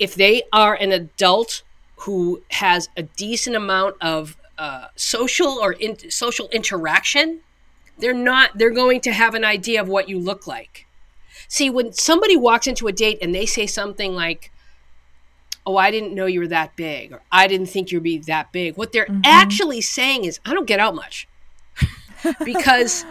If 0.00 0.16
they 0.16 0.42
are 0.52 0.74
an 0.74 0.90
adult 0.90 1.62
who 1.98 2.42
has 2.50 2.88
a 2.96 3.04
decent 3.04 3.54
amount 3.54 3.94
of 4.00 4.36
uh, 4.58 4.88
social 4.96 5.52
or 5.52 5.72
in, 5.72 6.10
social 6.10 6.48
interaction, 6.48 7.40
they're 7.98 8.14
not. 8.14 8.58
They're 8.58 8.70
going 8.70 9.00
to 9.02 9.12
have 9.12 9.34
an 9.34 9.44
idea 9.44 9.80
of 9.80 9.88
what 9.88 10.08
you 10.08 10.18
look 10.18 10.46
like. 10.46 10.86
See, 11.48 11.70
when 11.70 11.92
somebody 11.92 12.36
walks 12.36 12.66
into 12.66 12.88
a 12.88 12.92
date 12.92 13.18
and 13.20 13.34
they 13.34 13.46
say 13.46 13.66
something 13.66 14.14
like, 14.14 14.50
oh, 15.66 15.76
I 15.76 15.90
didn't 15.90 16.14
know 16.14 16.26
you 16.26 16.40
were 16.40 16.48
that 16.48 16.76
big, 16.76 17.12
or 17.12 17.22
I 17.30 17.46
didn't 17.46 17.66
think 17.66 17.92
you'd 17.92 18.02
be 18.02 18.18
that 18.18 18.52
big. 18.52 18.76
What 18.76 18.92
they're 18.92 19.08
actually 19.24 19.80
saying 19.80 20.24
is, 20.24 20.40
I 20.44 20.54
don't 20.54 20.66
get 20.66 20.80
out 20.80 20.94
much. 20.94 21.28
because 22.44 23.04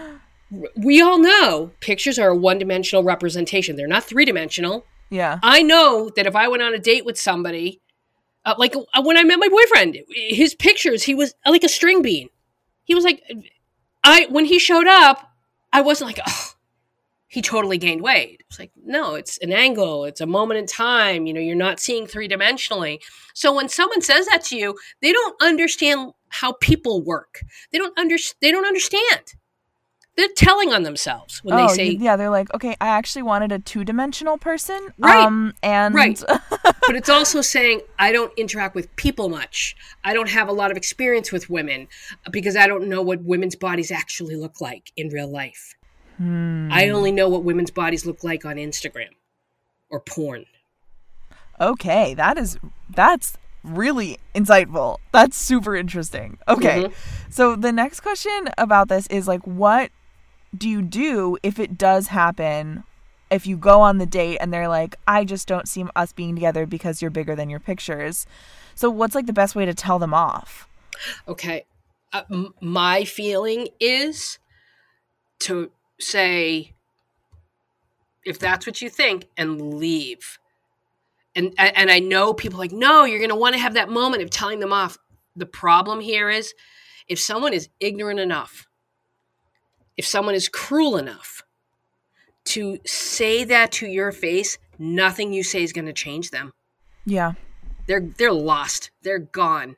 we 0.76 1.02
all 1.02 1.20
know 1.20 1.72
pictures 1.80 2.20
are 2.20 2.30
a 2.30 2.36
one 2.36 2.60
dimensional 2.60 3.04
representation, 3.04 3.76
they're 3.76 3.88
not 3.88 4.04
three 4.04 4.26
dimensional. 4.26 4.86
Yeah. 5.10 5.39
I 5.44 5.62
know 5.62 6.10
that 6.15 6.26
if 6.26 6.36
I 6.36 6.48
went 6.48 6.64
on 6.64 6.74
a 6.74 6.80
date 6.80 7.05
with 7.05 7.20
somebody, 7.20 7.82
uh, 8.45 8.55
like 8.58 8.76
uh, 8.76 9.01
when 9.03 9.18
I 9.18 9.24
met 9.24 9.39
my 9.39 9.49
boyfriend, 9.49 9.97
his 10.10 10.55
pictures, 10.55 11.03
he 11.03 11.14
was 11.14 11.36
like 11.45 11.64
a 11.64 11.70
string 11.70 12.01
bean. 12.01 12.30
He 12.86 12.95
was 12.95 13.03
like, 13.03 13.22
I, 14.04 14.28
when 14.30 14.45
he 14.45 14.60
showed 14.60 14.88
up, 14.88 15.28
I 15.74 15.82
wasn't 15.82 16.10
like, 16.10 16.20
oh, 16.26 16.52
he 17.28 17.41
totally 17.41 17.78
gained 17.78 18.02
weight. 18.02 18.43
It's 18.49 18.60
like, 18.60 18.72
no, 18.84 19.16
it's 19.16 19.38
an 19.38 19.54
angle, 19.54 20.04
it's 20.06 20.20
a 20.20 20.26
moment 20.26 20.60
in 20.60 20.66
time. 20.66 21.26
You 21.26 21.34
know, 21.34 21.39
you're 21.39 21.56
not 21.56 21.80
seeing 21.80 22.06
three 22.06 22.28
dimensionally. 22.28 22.99
So 23.34 23.56
when 23.56 23.70
someone 23.70 24.02
says 24.02 24.28
that 24.28 24.43
to 24.45 24.58
you, 24.58 24.78
they 25.02 25.14
don't 25.14 25.41
understand 25.41 26.12
how 26.30 26.54
people 26.54 27.02
work. 27.02 27.41
They 27.72 27.78
don't 27.78 27.97
under, 27.97 28.18
they 28.41 28.52
don't 28.52 28.66
understand. 28.66 29.34
They're 30.22 30.30
telling 30.36 30.72
on 30.72 30.84
themselves 30.84 31.43
when 31.43 31.55
oh, 31.59 31.67
they 31.67 31.74
say, 31.74 31.89
yeah, 31.89 32.15
they're 32.15 32.30
like, 32.30 32.53
okay, 32.53 32.76
I 32.80 32.89
actually 32.89 33.24
wanted 33.24 33.51
a 33.51 33.57
two 33.57 33.84
dimensional 33.84 34.38
person. 34.38 34.89
Right. 34.99 35.26
Um, 35.26 35.55
and 35.63 35.95
Right. 35.95 36.22
but 36.49 36.95
it's 36.95 37.09
also 37.09 37.41
saying 37.41 37.82
I 37.97 38.11
don't 38.11 38.32
interact 38.38 38.76
with 38.76 38.95
people 38.97 39.30
much. 39.30 39.76
I 40.03 40.13
don't 40.13 40.30
have 40.30 40.47
a 40.47 40.51
lot 40.51 40.69
of 40.69 40.78
experience 40.78 41.32
with 41.32 41.49
women 41.49 41.88
because 42.30 42.55
I 42.55 42.67
don't 42.67 42.88
know 42.88 43.01
what 43.01 43.24
women's 43.24 43.55
bodies 43.55 43.89
actually 43.89 44.36
look 44.36 44.61
like 44.61 44.91
in 44.95 45.09
real 45.09 45.28
life. 45.28 45.76
I 46.19 46.89
only 46.89 47.11
know 47.11 47.28
what 47.28 47.43
women's 47.43 47.72
bodies 47.72 48.05
look 48.05 48.24
like 48.24 48.45
on 48.45 48.57
Instagram 48.57 49.09
or 49.89 49.99
porn. 50.01 50.45
okay, 51.59 52.13
that 52.13 52.38
is 52.38 52.59
that's 52.91 53.39
really 53.63 54.19
insightful. 54.36 54.97
That's 55.11 55.36
super 55.36 55.76
interesting. 55.76 56.38
Okay. 56.47 56.84
Mhm. 56.84 56.93
So 57.32 57.55
the 57.55 57.72
next 57.72 58.01
question 58.01 58.49
about 58.59 58.88
this 58.88 59.07
is 59.07 59.28
like 59.28 59.41
what 59.47 59.89
do 60.56 60.70
you 60.70 60.82
do 60.82 61.38
if 61.43 61.60
it 61.60 61.78
does 61.78 62.08
happen? 62.08 62.84
If 63.30 63.47
you 63.47 63.56
go 63.56 63.82
on 63.82 63.97
the 63.97 64.06
date 64.06 64.38
and 64.39 64.54
they're 64.54 64.68
like, 64.68 64.95
I 65.08 65.24
just 65.24 65.47
don't 65.47 65.68
see 65.68 65.86
us 65.95 66.12
being 66.12 66.36
together 66.36 66.66
because 66.66 67.02
you're 67.02 67.12
bigger 67.12 67.36
than 67.36 67.49
your 67.49 67.62
pictures. 67.62 68.28
So 68.76 68.89
what's 68.89 69.16
like 69.16 69.26
the 69.26 69.34
best 69.34 69.56
way 69.56 69.66
to 69.66 69.74
tell 69.74 69.99
them 69.99 70.14
off? 70.14 70.68
Okay. 71.28 71.66
Uh, 72.12 72.24
m- 72.30 72.54
my 72.60 73.06
feeling 73.06 73.70
is 73.80 74.38
to 75.39 75.72
say, 75.99 76.74
if 78.26 78.38
that's 78.38 78.68
what 78.68 78.82
you 78.82 78.89
think, 78.89 79.28
and 79.38 79.76
leave. 79.76 80.38
And 81.34 81.54
and 81.58 81.89
I 81.89 81.99
know 81.99 82.34
people 82.34 82.60
like, 82.60 82.74
no, 82.74 83.06
you're 83.06 83.20
going 83.20 83.30
to 83.30 83.36
want 83.36 83.56
to 83.56 83.62
have 83.62 83.76
that 83.76 83.89
moment 83.89 84.22
of 84.22 84.30
telling 84.30 84.60
them 84.60 84.74
off. 84.74 84.97
The 85.36 85.45
problem 85.45 86.02
here 86.02 86.30
is, 86.30 86.54
if 87.08 87.20
someone 87.20 87.54
is 87.54 87.70
ignorant 87.80 88.20
enough, 88.20 88.68
if 90.02 90.08
someone 90.08 90.34
is 90.34 90.49
cruel 90.49 90.97
enough 90.97 91.43
to 92.43 92.80
say 92.88 93.43
that 93.43 93.72
to 93.72 93.86
your 93.86 94.12
face, 94.12 94.58
nothing 94.80 95.32
you 95.32 95.43
say 95.43 95.62
is 95.62 95.72
going 95.72 95.86
to 95.86 95.93
change 95.93 96.32
them. 96.32 96.54
Yeah. 97.06 97.34
they're 97.86 98.10
they're 98.18 98.34
lost. 98.34 98.89
They're 99.04 99.20
gone. 99.20 99.76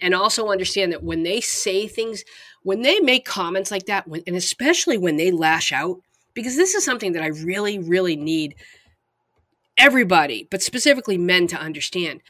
And 0.00 0.14
also 0.14 0.48
understand 0.48 0.92
that 0.92 1.02
when 1.02 1.24
they 1.24 1.40
say 1.40 1.88
things 1.88 2.22
when 2.62 2.82
they 2.82 3.00
make 3.00 3.24
comments 3.24 3.72
like 3.72 3.86
that 3.86 4.06
when, 4.06 4.22
and 4.28 4.36
especially 4.36 4.96
when 4.96 5.16
they 5.16 5.32
lash 5.32 5.72
out 5.72 5.98
because 6.34 6.56
this 6.56 6.74
is 6.74 6.84
something 6.84 7.12
that 7.12 7.22
i 7.22 7.26
really 7.26 7.78
really 7.78 8.16
need 8.16 8.54
everybody 9.76 10.46
but 10.50 10.62
specifically 10.62 11.18
men 11.18 11.46
to 11.48 11.56
understand 11.56 12.20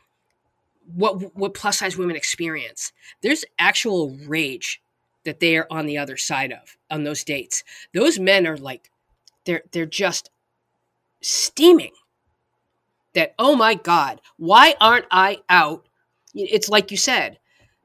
what 0.93 1.37
what 1.37 1.55
plus 1.55 1.79
size 1.79 1.97
women 1.97 2.17
experience. 2.17 2.93
There's 3.23 3.45
actual 3.59 4.17
rage 4.27 4.81
that 5.25 5.41
they 5.41 5.57
are 5.57 5.67
on 5.71 5.87
the 5.87 5.99
other 5.99 6.17
side 6.17 6.53
of 6.53 6.77
on 6.91 7.05
those 7.05 7.25
dates. 7.25 7.65
Those 7.93 8.19
men 8.19 8.47
are 8.47 8.57
like 8.57 8.91
they're 9.45 9.63
they're 9.73 9.87
just 9.87 10.31
steaming. 11.21 11.93
That 13.15 13.35
oh 13.39 13.55
my 13.55 13.75
god 13.75 14.21
why 14.37 14.75
aren't 14.81 15.07
i 15.11 15.39
out? 15.49 15.87
It's 16.35 16.69
like 16.69 16.91
you 16.91 16.97
said 16.97 17.39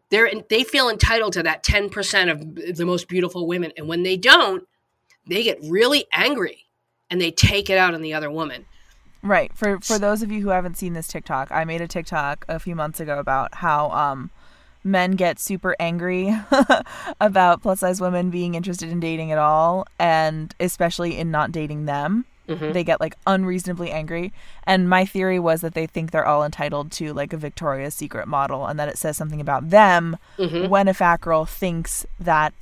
they're 0.09 0.31
they 0.49 0.63
feel 0.63 0.89
entitled 0.89 1.33
to 1.33 1.43
that 1.43 1.63
10% 1.63 2.31
of 2.31 2.75
the 2.75 2.85
most 2.85 3.07
beautiful 3.07 3.47
women 3.47 3.71
and 3.77 3.87
when 3.87 4.03
they 4.03 4.17
don't 4.17 4.67
they 5.27 5.43
get 5.43 5.59
really 5.63 6.05
angry 6.11 6.65
and 7.09 7.21
they 7.21 7.31
take 7.31 7.69
it 7.69 7.77
out 7.77 7.93
on 7.93 8.01
the 8.01 8.13
other 8.13 8.31
woman. 8.31 8.65
Right. 9.21 9.51
For 9.55 9.79
for 9.81 9.99
those 9.99 10.21
of 10.21 10.31
you 10.31 10.41
who 10.41 10.49
haven't 10.49 10.77
seen 10.77 10.93
this 10.93 11.07
TikTok, 11.07 11.51
I 11.51 11.65
made 11.65 11.81
a 11.81 11.87
TikTok 11.87 12.45
a 12.47 12.59
few 12.59 12.75
months 12.75 12.99
ago 12.99 13.19
about 13.19 13.55
how 13.55 13.91
um 13.91 14.31
men 14.83 15.11
get 15.11 15.39
super 15.39 15.75
angry 15.79 16.33
about 17.21 17.61
plus 17.61 17.79
size 17.81 17.99
women 18.01 18.29
being 18.29 18.55
interested 18.55 18.89
in 18.89 18.99
dating 18.99 19.31
at 19.31 19.37
all 19.37 19.85
and 19.99 20.55
especially 20.59 21.17
in 21.17 21.31
not 21.31 21.51
dating 21.51 21.85
them. 21.85 22.25
Mhm. 22.47 22.73
They 22.73 22.83
get 22.83 22.99
like 22.99 23.15
unreasonably 23.27 23.91
angry. 23.91 24.33
And 24.63 24.89
my 24.89 25.05
theory 25.05 25.37
was 25.39 25.61
that 25.61 25.73
they 25.75 25.85
think 25.85 26.09
they're 26.11 26.25
all 26.25 26.43
entitled 26.43 26.91
to 26.93 27.13
like 27.13 27.31
a 27.33 27.37
Victoria's 27.37 27.93
Secret 27.93 28.27
model 28.27 28.65
and 28.65 28.79
that 28.79 28.89
it 28.89 28.97
says 28.97 29.17
something 29.17 29.39
about 29.41 29.69
them 29.69 30.17
Mhm. 30.37 30.69
when 30.69 30.87
a 30.87 30.93
fat 30.93 31.21
girl 31.21 31.45
thinks 31.45 32.05
that 32.19 32.53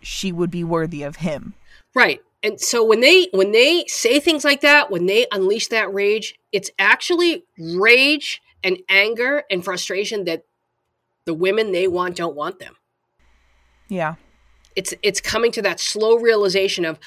she 0.00 0.30
would 0.32 0.50
be 0.50 0.64
worthy 0.64 1.02
of 1.02 1.16
him. 1.16 1.54
right 1.94 2.20
and 2.42 2.60
so 2.60 2.84
when 2.84 3.00
they 3.00 3.28
when 3.32 3.50
they 3.50 3.84
say 3.88 4.20
things 4.20 4.44
like 4.44 4.60
that 4.60 4.90
when 4.92 5.06
they 5.06 5.26
unleash 5.32 5.66
that 5.68 5.92
rage 5.92 6.38
it's 6.52 6.70
actually 6.78 7.42
rage 7.58 8.40
and 8.62 8.78
anger 8.88 9.42
and 9.50 9.64
frustration 9.64 10.24
that 10.24 10.44
the 11.26 11.34
women 11.34 11.72
they 11.72 11.86
want 11.88 12.16
don't 12.16 12.36
want 12.36 12.58
them 12.58 12.76
Yeah. 13.88 14.14
it's 14.76 14.94
it's 15.02 15.20
coming 15.20 15.52
to 15.52 15.62
that 15.62 15.80
slow 15.80 16.16
realization 16.16 16.84
of 16.84 16.98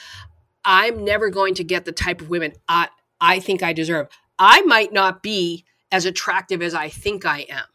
I'm 0.65 1.03
never 1.03 1.29
going 1.29 1.55
to 1.55 1.63
get 1.63 1.85
the 1.85 1.91
type 1.91 2.21
of 2.21 2.29
women 2.29 2.53
I 2.67 2.87
I 3.19 3.39
think 3.39 3.63
I 3.63 3.73
deserve. 3.73 4.07
I 4.37 4.61
might 4.61 4.91
not 4.91 5.23
be 5.23 5.65
as 5.91 6.05
attractive 6.05 6.61
as 6.61 6.73
I 6.73 6.89
think 6.89 7.25
I 7.25 7.45
am. 7.49 7.65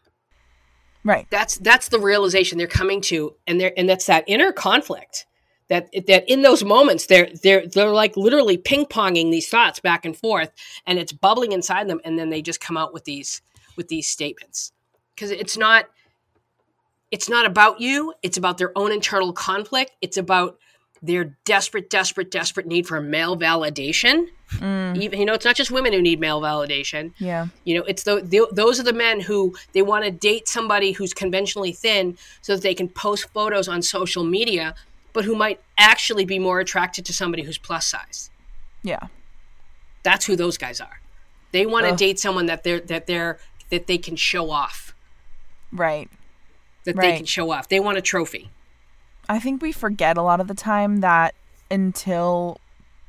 Right. 1.04 1.26
That's 1.30 1.56
that's 1.58 1.88
the 1.88 1.98
realization 1.98 2.58
they're 2.58 2.66
coming 2.66 3.00
to, 3.02 3.34
and 3.46 3.60
they're 3.60 3.72
and 3.76 3.88
that's 3.88 4.06
that 4.06 4.24
inner 4.26 4.52
conflict 4.52 5.26
that 5.68 5.88
that 6.06 6.28
in 6.28 6.42
those 6.42 6.64
moments 6.64 7.06
they're 7.06 7.28
they're 7.42 7.66
they're 7.66 7.90
like 7.90 8.16
literally 8.16 8.58
ping 8.58 8.84
ponging 8.84 9.30
these 9.30 9.48
thoughts 9.48 9.80
back 9.80 10.04
and 10.04 10.16
forth, 10.16 10.50
and 10.86 10.98
it's 10.98 11.12
bubbling 11.12 11.52
inside 11.52 11.88
them, 11.88 12.00
and 12.04 12.18
then 12.18 12.30
they 12.30 12.42
just 12.42 12.60
come 12.60 12.76
out 12.76 12.92
with 12.92 13.04
these 13.04 13.40
with 13.76 13.88
these 13.88 14.08
statements 14.08 14.72
because 15.14 15.30
it's 15.30 15.56
not 15.56 15.86
it's 17.10 17.28
not 17.28 17.46
about 17.46 17.80
you. 17.80 18.12
It's 18.22 18.36
about 18.36 18.58
their 18.58 18.76
own 18.76 18.92
internal 18.92 19.32
conflict. 19.32 19.92
It's 20.00 20.16
about 20.16 20.58
their 21.02 21.36
desperate 21.44 21.90
desperate 21.90 22.30
desperate 22.30 22.66
need 22.66 22.86
for 22.86 23.00
male 23.00 23.36
validation. 23.36 24.26
Mm, 24.54 25.00
even 25.00 25.20
you 25.20 25.26
know 25.26 25.34
it's 25.34 25.44
not 25.44 25.54
just 25.54 25.70
women 25.70 25.92
who 25.92 26.02
need 26.02 26.18
male 26.18 26.40
validation. 26.40 27.12
Yeah. 27.18 27.48
you 27.64 27.76
know 27.76 27.84
it's 27.84 28.02
the, 28.02 28.20
the 28.22 28.48
those 28.50 28.80
are 28.80 28.82
the 28.82 28.92
men 28.92 29.20
who 29.20 29.54
they 29.72 29.82
want 29.82 30.04
to 30.06 30.10
date 30.10 30.48
somebody 30.48 30.92
who's 30.92 31.14
conventionally 31.14 31.72
thin 31.72 32.16
so 32.40 32.54
that 32.54 32.62
they 32.62 32.74
can 32.74 32.88
post 32.88 33.28
photos 33.30 33.68
on 33.68 33.82
social 33.82 34.24
media 34.24 34.74
but 35.12 35.24
who 35.24 35.34
might 35.34 35.60
actually 35.76 36.24
be 36.24 36.38
more 36.38 36.60
attracted 36.60 37.04
to 37.06 37.12
somebody 37.12 37.42
who's 37.42 37.58
plus 37.58 37.86
size. 37.86 38.30
Yeah. 38.82 39.08
that's 40.02 40.24
who 40.26 40.36
those 40.36 40.56
guys 40.56 40.80
are. 40.80 41.00
They 41.52 41.66
want 41.66 41.86
to 41.86 41.94
date 41.94 42.18
someone 42.18 42.46
that 42.46 42.64
they're 42.64 42.80
that 42.80 43.06
they're 43.06 43.38
that 43.70 43.86
they 43.86 43.98
can 43.98 44.16
show 44.16 44.50
off. 44.50 44.94
Right. 45.72 46.10
That 46.96 47.00
they 47.00 47.16
can 47.16 47.26
show 47.26 47.50
off 47.50 47.68
they 47.68 47.80
want 47.80 47.96
a 47.98 48.02
trophy 48.02 48.50
I 49.28 49.38
think 49.38 49.60
we 49.60 49.72
forget 49.72 50.16
a 50.16 50.22
lot 50.22 50.40
of 50.40 50.48
the 50.48 50.54
time 50.54 51.00
that 51.00 51.34
until 51.70 52.60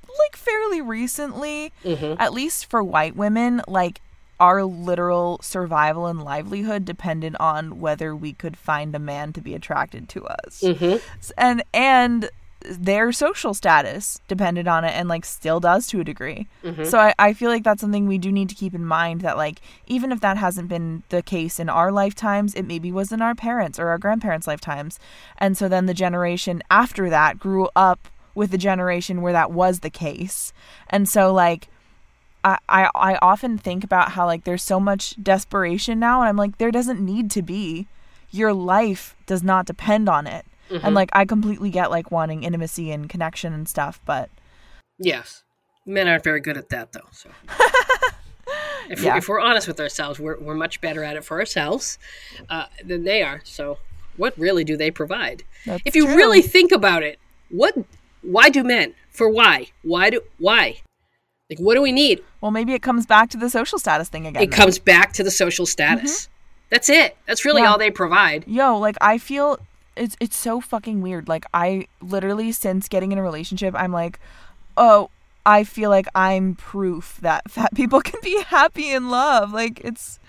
like 0.07 0.35
fairly 0.35 0.81
recently, 0.81 1.71
mm-hmm. 1.83 2.15
at 2.19 2.33
least 2.33 2.65
for 2.65 2.83
white 2.83 3.15
women, 3.15 3.61
like 3.67 4.01
our 4.39 4.63
literal 4.63 5.39
survival 5.41 6.07
and 6.07 6.23
livelihood 6.23 6.83
depended 6.83 7.35
on 7.39 7.79
whether 7.79 8.15
we 8.15 8.33
could 8.33 8.57
find 8.57 8.93
a 8.95 8.99
man 8.99 9.31
to 9.33 9.41
be 9.41 9.53
attracted 9.53 10.09
to 10.09 10.25
us. 10.25 10.61
Mm-hmm. 10.61 10.97
And 11.37 11.63
and 11.73 12.29
their 12.65 13.11
social 13.13 13.53
status 13.53 14.19
depended 14.27 14.67
on 14.67 14.83
it 14.83 14.89
and 14.89 15.07
like 15.07 15.23
still 15.23 15.59
does 15.61 15.87
to 15.87 16.01
a 16.01 16.03
degree. 16.03 16.47
Mhm. 16.63 16.85
So 16.85 16.99
I, 16.99 17.13
I 17.17 17.33
feel 17.33 17.49
like 17.49 17.63
that's 17.63 17.79
something 17.79 18.05
we 18.05 18.17
do 18.17 18.31
need 18.31 18.49
to 18.49 18.55
keep 18.55 18.75
in 18.75 18.83
mind 18.85 19.21
that 19.21 19.37
like 19.37 19.61
even 19.87 20.11
if 20.11 20.19
that 20.19 20.35
hasn't 20.37 20.67
been 20.67 21.03
the 21.09 21.21
case 21.21 21.59
in 21.59 21.69
our 21.69 21.91
lifetimes, 21.91 22.53
it 22.55 22.63
maybe 22.63 22.91
was 22.91 23.11
in 23.13 23.21
our 23.21 23.33
parents 23.33 23.79
or 23.79 23.87
our 23.87 23.97
grandparents' 23.97 24.45
lifetimes. 24.47 24.99
And 25.37 25.57
so 25.57 25.69
then 25.69 25.85
the 25.85 25.93
generation 25.93 26.61
after 26.69 27.09
that 27.09 27.39
grew 27.39 27.69
up 27.75 28.09
with 28.35 28.51
the 28.51 28.57
generation 28.57 29.21
where 29.21 29.33
that 29.33 29.51
was 29.51 29.79
the 29.79 29.89
case. 29.89 30.51
And 30.89 31.07
so 31.07 31.31
like 31.33 31.69
I, 32.43 32.57
I 32.67 32.89
I 32.93 33.17
often 33.21 33.57
think 33.57 33.83
about 33.83 34.11
how 34.11 34.25
like 34.25 34.43
there's 34.43 34.63
so 34.63 34.79
much 34.79 35.15
desperation 35.21 35.99
now 35.99 36.21
and 36.21 36.29
I'm 36.29 36.37
like 36.37 36.57
there 36.57 36.71
doesn't 36.71 36.99
need 36.99 37.31
to 37.31 37.41
be. 37.41 37.87
Your 38.31 38.53
life 38.53 39.15
does 39.25 39.43
not 39.43 39.65
depend 39.65 40.07
on 40.07 40.27
it. 40.27 40.45
Mm-hmm. 40.69 40.85
And 40.85 40.95
like 40.95 41.09
I 41.13 41.25
completely 41.25 41.69
get 41.69 41.89
like 41.91 42.11
wanting 42.11 42.43
intimacy 42.43 42.91
and 42.91 43.09
connection 43.09 43.53
and 43.53 43.67
stuff, 43.67 43.99
but 44.05 44.29
Yes. 44.99 45.43
Men 45.85 46.07
aren't 46.07 46.23
very 46.23 46.41
good 46.41 46.57
at 46.57 46.69
that, 46.69 46.91
though. 46.91 47.07
So, 47.11 47.29
if, 48.89 49.01
Yeah. 49.01 49.13
we're, 49.13 49.17
if 49.17 49.29
we're 49.29 49.39
honest 49.39 49.67
with 49.67 49.79
ourselves, 49.79 50.19
we're, 50.19 50.37
we're 50.39 50.55
much 50.55 50.81
better 50.81 51.03
at 51.03 51.15
it 51.15 51.23
for 51.23 51.39
ourselves 51.39 51.97
uh, 52.49 52.65
than 52.85 53.03
they 53.03 53.21
are. 53.23 53.41
So, 53.43 53.77
what 54.17 54.37
really 54.37 54.63
do 54.63 54.75
they 54.77 54.91
provide? 54.91 55.43
that's 55.65 55.81
if 55.85 55.95
you 55.95 56.05
true. 56.05 56.15
really 56.15 56.41
think 56.41 56.71
about 56.71 57.03
it, 57.03 57.19
what? 57.49 57.75
Why 58.21 58.49
do 58.49 58.63
men? 58.63 58.93
For 59.09 59.29
why? 59.29 59.67
Why 59.83 60.09
do? 60.09 60.21
Why? 60.37 60.81
Like, 61.49 61.59
what 61.59 61.75
do 61.75 61.81
we 61.81 61.91
need? 61.91 62.21
Well, 62.41 62.51
maybe 62.51 62.73
it 62.73 62.81
comes 62.81 63.05
back 63.05 63.29
to 63.31 63.37
the 63.37 63.49
social 63.49 63.79
status 63.79 64.09
thing 64.09 64.27
again. 64.27 64.43
It 64.43 64.51
comes 64.51 64.77
back 64.77 65.13
to 65.13 65.23
the 65.23 65.31
social 65.31 65.65
status. 65.65 66.29
That's 66.69 66.89
it. 66.89 67.17
That's 67.25 67.45
really 67.45 67.61
Mm-hmm. 67.61 67.65
Yeah. 67.65 67.71
all 67.71 67.77
they 67.79 67.89
provide. 67.91 68.47
Yo, 68.47 68.77
like 68.77 68.97
I 69.01 69.17
feel 69.17 69.57
it's 69.99 70.15
it's 70.19 70.37
so 70.37 70.61
fucking 70.61 71.01
weird. 71.01 71.27
Like 71.27 71.45
I 71.53 71.87
literally 72.01 72.51
since 72.51 72.87
getting 72.87 73.11
in 73.11 73.17
a 73.17 73.23
relationship, 73.23 73.75
I'm 73.77 73.91
like, 73.91 74.19
oh, 74.77 75.09
I 75.45 75.63
feel 75.63 75.89
like 75.89 76.07
I'm 76.15 76.55
proof 76.55 77.17
that 77.21 77.49
fat 77.51 77.73
people 77.75 78.01
can 78.01 78.19
be 78.23 78.41
happy 78.43 78.89
in 78.91 79.09
love. 79.09 79.51
Like 79.53 79.81
it's 79.83 80.19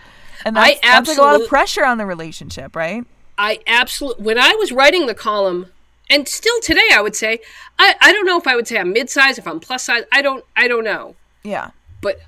and 0.44 0.56
that's, 0.56 0.78
I 0.78 0.78
that's 0.82 1.08
like 1.08 1.18
a 1.18 1.22
lot 1.22 1.40
of 1.40 1.48
pressure 1.48 1.84
on 1.84 1.98
the 1.98 2.06
relationship, 2.06 2.74
right? 2.76 3.04
I 3.38 3.60
absolutely 3.66 4.24
when 4.24 4.38
I 4.38 4.54
was 4.54 4.72
writing 4.72 5.06
the 5.06 5.14
column, 5.14 5.66
and 6.10 6.26
still 6.28 6.60
today, 6.60 6.88
I 6.92 7.00
would 7.00 7.16
say 7.16 7.38
I, 7.78 7.94
I 8.00 8.12
don't 8.12 8.26
know 8.26 8.38
if 8.38 8.46
I 8.46 8.56
would 8.56 8.66
say 8.66 8.78
I'm 8.78 8.92
mid 8.92 9.08
size, 9.08 9.38
if 9.38 9.46
I'm 9.46 9.60
plus 9.60 9.84
size. 9.84 10.04
I 10.12 10.20
don't 10.22 10.44
I 10.56 10.68
don't 10.68 10.84
know, 10.84 11.14
Yeah. 11.42 11.70
but 12.02 12.18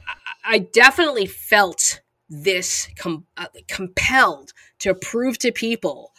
I, 0.44 0.54
I 0.54 0.58
definitely 0.58 1.26
felt 1.26 2.00
this 2.28 2.88
com- 2.96 3.26
uh, 3.36 3.46
compelled 3.68 4.52
to 4.78 4.94
prove 4.94 5.38
to 5.38 5.52
people 5.52 6.11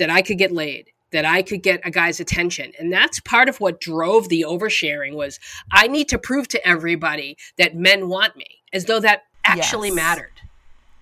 that 0.00 0.10
I 0.10 0.20
could 0.22 0.36
get 0.38 0.50
laid, 0.50 0.86
that 1.12 1.24
I 1.24 1.42
could 1.42 1.62
get 1.62 1.80
a 1.84 1.90
guy's 1.90 2.18
attention, 2.20 2.72
and 2.78 2.92
that's 2.92 3.20
part 3.20 3.48
of 3.48 3.60
what 3.60 3.80
drove 3.80 4.28
the 4.28 4.44
oversharing. 4.46 5.14
Was 5.14 5.38
I 5.70 5.86
need 5.86 6.08
to 6.08 6.18
prove 6.18 6.48
to 6.48 6.66
everybody 6.66 7.36
that 7.58 7.74
men 7.76 8.08
want 8.08 8.36
me, 8.36 8.60
as 8.72 8.86
though 8.86 9.00
that 9.00 9.22
actually 9.44 9.88
Yes. 9.88 9.96
mattered. 9.96 10.32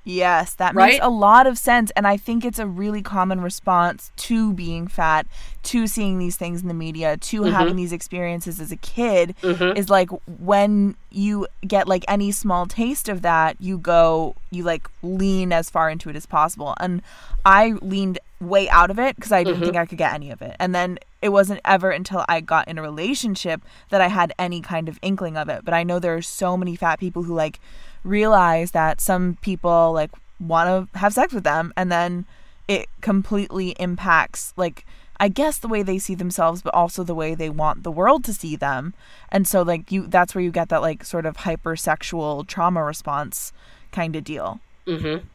Yes, 0.05 0.55
that 0.55 0.75
Right? 0.75 0.93
makes 0.93 1.05
a 1.05 1.11
lot 1.11 1.47
of 1.47 1.59
sense. 1.59 1.91
And 1.95 2.07
I 2.07 2.17
think 2.17 2.43
it's 2.43 2.59
a 2.59 2.67
really 2.67 3.03
common 3.03 3.43
response 3.43 4.11
to 4.17 4.55
being 4.55 4.87
fat, 4.89 5.27
to 5.65 5.87
seeing 5.87 6.19
these 6.19 6.35
things 6.37 6.63
in 6.63 6.69
the 6.69 6.73
media, 6.73 7.19
to 7.19 7.43
Mm-hmm. 7.43 7.53
having 7.53 7.77
these 7.77 7.93
experiences 7.93 8.59
as 8.59 8.73
a 8.73 8.77
kid 8.77 9.35
is 9.77 9.91
like 9.91 10.09
when 10.41 10.95
you 11.11 11.47
get 11.67 11.87
like 11.87 12.07
any 12.09 12.33
small 12.33 12.65
taste 12.65 13.11
of 13.11 13.21
that, 13.21 13.61
you 13.61 13.77
go, 13.77 14.35
you 14.51 14.63
like 14.65 14.89
lean 15.03 15.53
as 15.53 15.69
far 15.69 15.91
into 15.91 16.09
it 16.09 16.17
as 16.17 16.25
possible. 16.25 16.75
And 16.81 17.03
I 17.45 17.73
leaned 17.83 18.19
way 18.41 18.69
out 18.69 18.91
of 18.91 18.99
it 18.99 19.17
because 19.17 19.33
I 19.33 19.43
Mm-hmm. 19.43 19.51
didn't 19.53 19.65
think 19.65 19.77
I 19.77 19.87
could 19.87 19.99
get 19.99 20.15
any 20.15 20.31
of 20.31 20.41
it. 20.43 20.55
And 20.59 20.75
then 20.75 20.99
it 21.21 21.31
wasn't 21.31 21.61
ever 21.65 21.91
until 21.91 22.25
I 22.29 22.41
got 22.41 22.69
in 22.69 22.79
a 22.79 22.83
relationship 22.83 23.63
that 23.91 24.01
I 24.01 24.07
had 24.09 24.33
any 24.39 24.61
kind 24.61 24.89
of 24.89 24.99
inkling 25.03 25.37
of 25.37 25.49
it. 25.49 25.65
But 25.65 25.75
I 25.75 25.83
know 25.83 25.99
there 25.99 26.15
are 26.17 26.23
so 26.23 26.57
many 26.57 26.77
fat 26.77 27.01
people 27.01 27.25
who 27.25 27.35
like 27.35 27.59
realize 28.05 28.71
that 28.71 29.01
some 29.01 29.39
people 29.43 29.93
like 29.93 30.11
want 30.39 30.91
to 30.93 30.99
have 30.99 31.13
sex 31.15 31.33
with 31.33 31.43
them 31.45 31.73
and 31.77 31.91
then 31.91 32.25
it 32.69 32.87
completely 33.01 33.71
impacts 33.81 34.53
like 34.57 34.87
I 35.19 35.27
guess 35.29 35.59
the 35.59 35.67
way 35.67 35.83
they 35.83 35.99
see 35.99 36.15
themselves 36.15 36.63
but 36.63 36.73
also 36.75 37.03
the 37.03 37.15
way 37.15 37.35
they 37.35 37.51
want 37.51 37.83
the 37.83 37.91
world 37.91 38.23
to 38.27 38.33
see 38.33 38.55
them. 38.55 38.95
And 39.33 39.49
so 39.49 39.63
like 39.63 39.91
you 39.91 40.07
that's 40.07 40.33
where 40.37 40.45
you 40.45 40.53
get 40.53 40.69
that 40.69 40.81
like 40.81 41.05
sort 41.05 41.27
of 41.27 41.39
hypersexual 41.39 42.47
trauma 42.47 42.85
response 42.85 43.53
kind 43.91 44.15
of 44.15 44.23
deal. 44.23 44.61
Mm-hmm. 44.87 45.27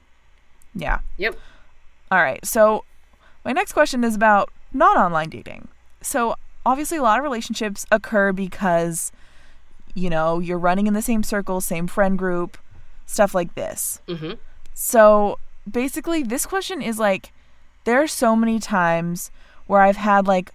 Yeah. 0.76 1.00
Yep. 1.18 1.38
All 2.10 2.22
right. 2.22 2.44
So 2.46 2.86
my 3.46 3.52
next 3.52 3.74
question 3.74 4.04
is 4.04 4.16
about 4.16 4.50
non-online 4.72 5.30
dating. 5.30 5.68
So 6.02 6.36
obviously 6.66 6.98
a 6.98 7.02
lot 7.02 7.20
of 7.20 7.24
relationships 7.24 7.86
occur 7.92 8.32
because 8.32 9.12
you 9.96 10.10
know, 10.10 10.40
you're 10.40 10.58
running 10.58 10.88
in 10.88 10.94
the 10.94 11.02
same 11.02 11.24
circle, 11.24 11.62
same 11.62 11.88
friend 11.88 12.18
group, 12.18 12.58
stuff 13.06 13.36
like 13.36 13.56
this. 13.56 14.02
Mm-hmm. 14.08 14.34
So 14.74 15.38
basically 15.70 16.24
this 16.24 16.46
question 16.46 16.82
is 16.82 17.00
like 17.00 17.32
there 17.84 18.02
are 18.02 18.08
so 18.08 18.36
many 18.36 18.60
times 18.60 19.32
where 19.68 19.82
I've 19.82 19.98
had 19.98 20.28
like 20.28 20.52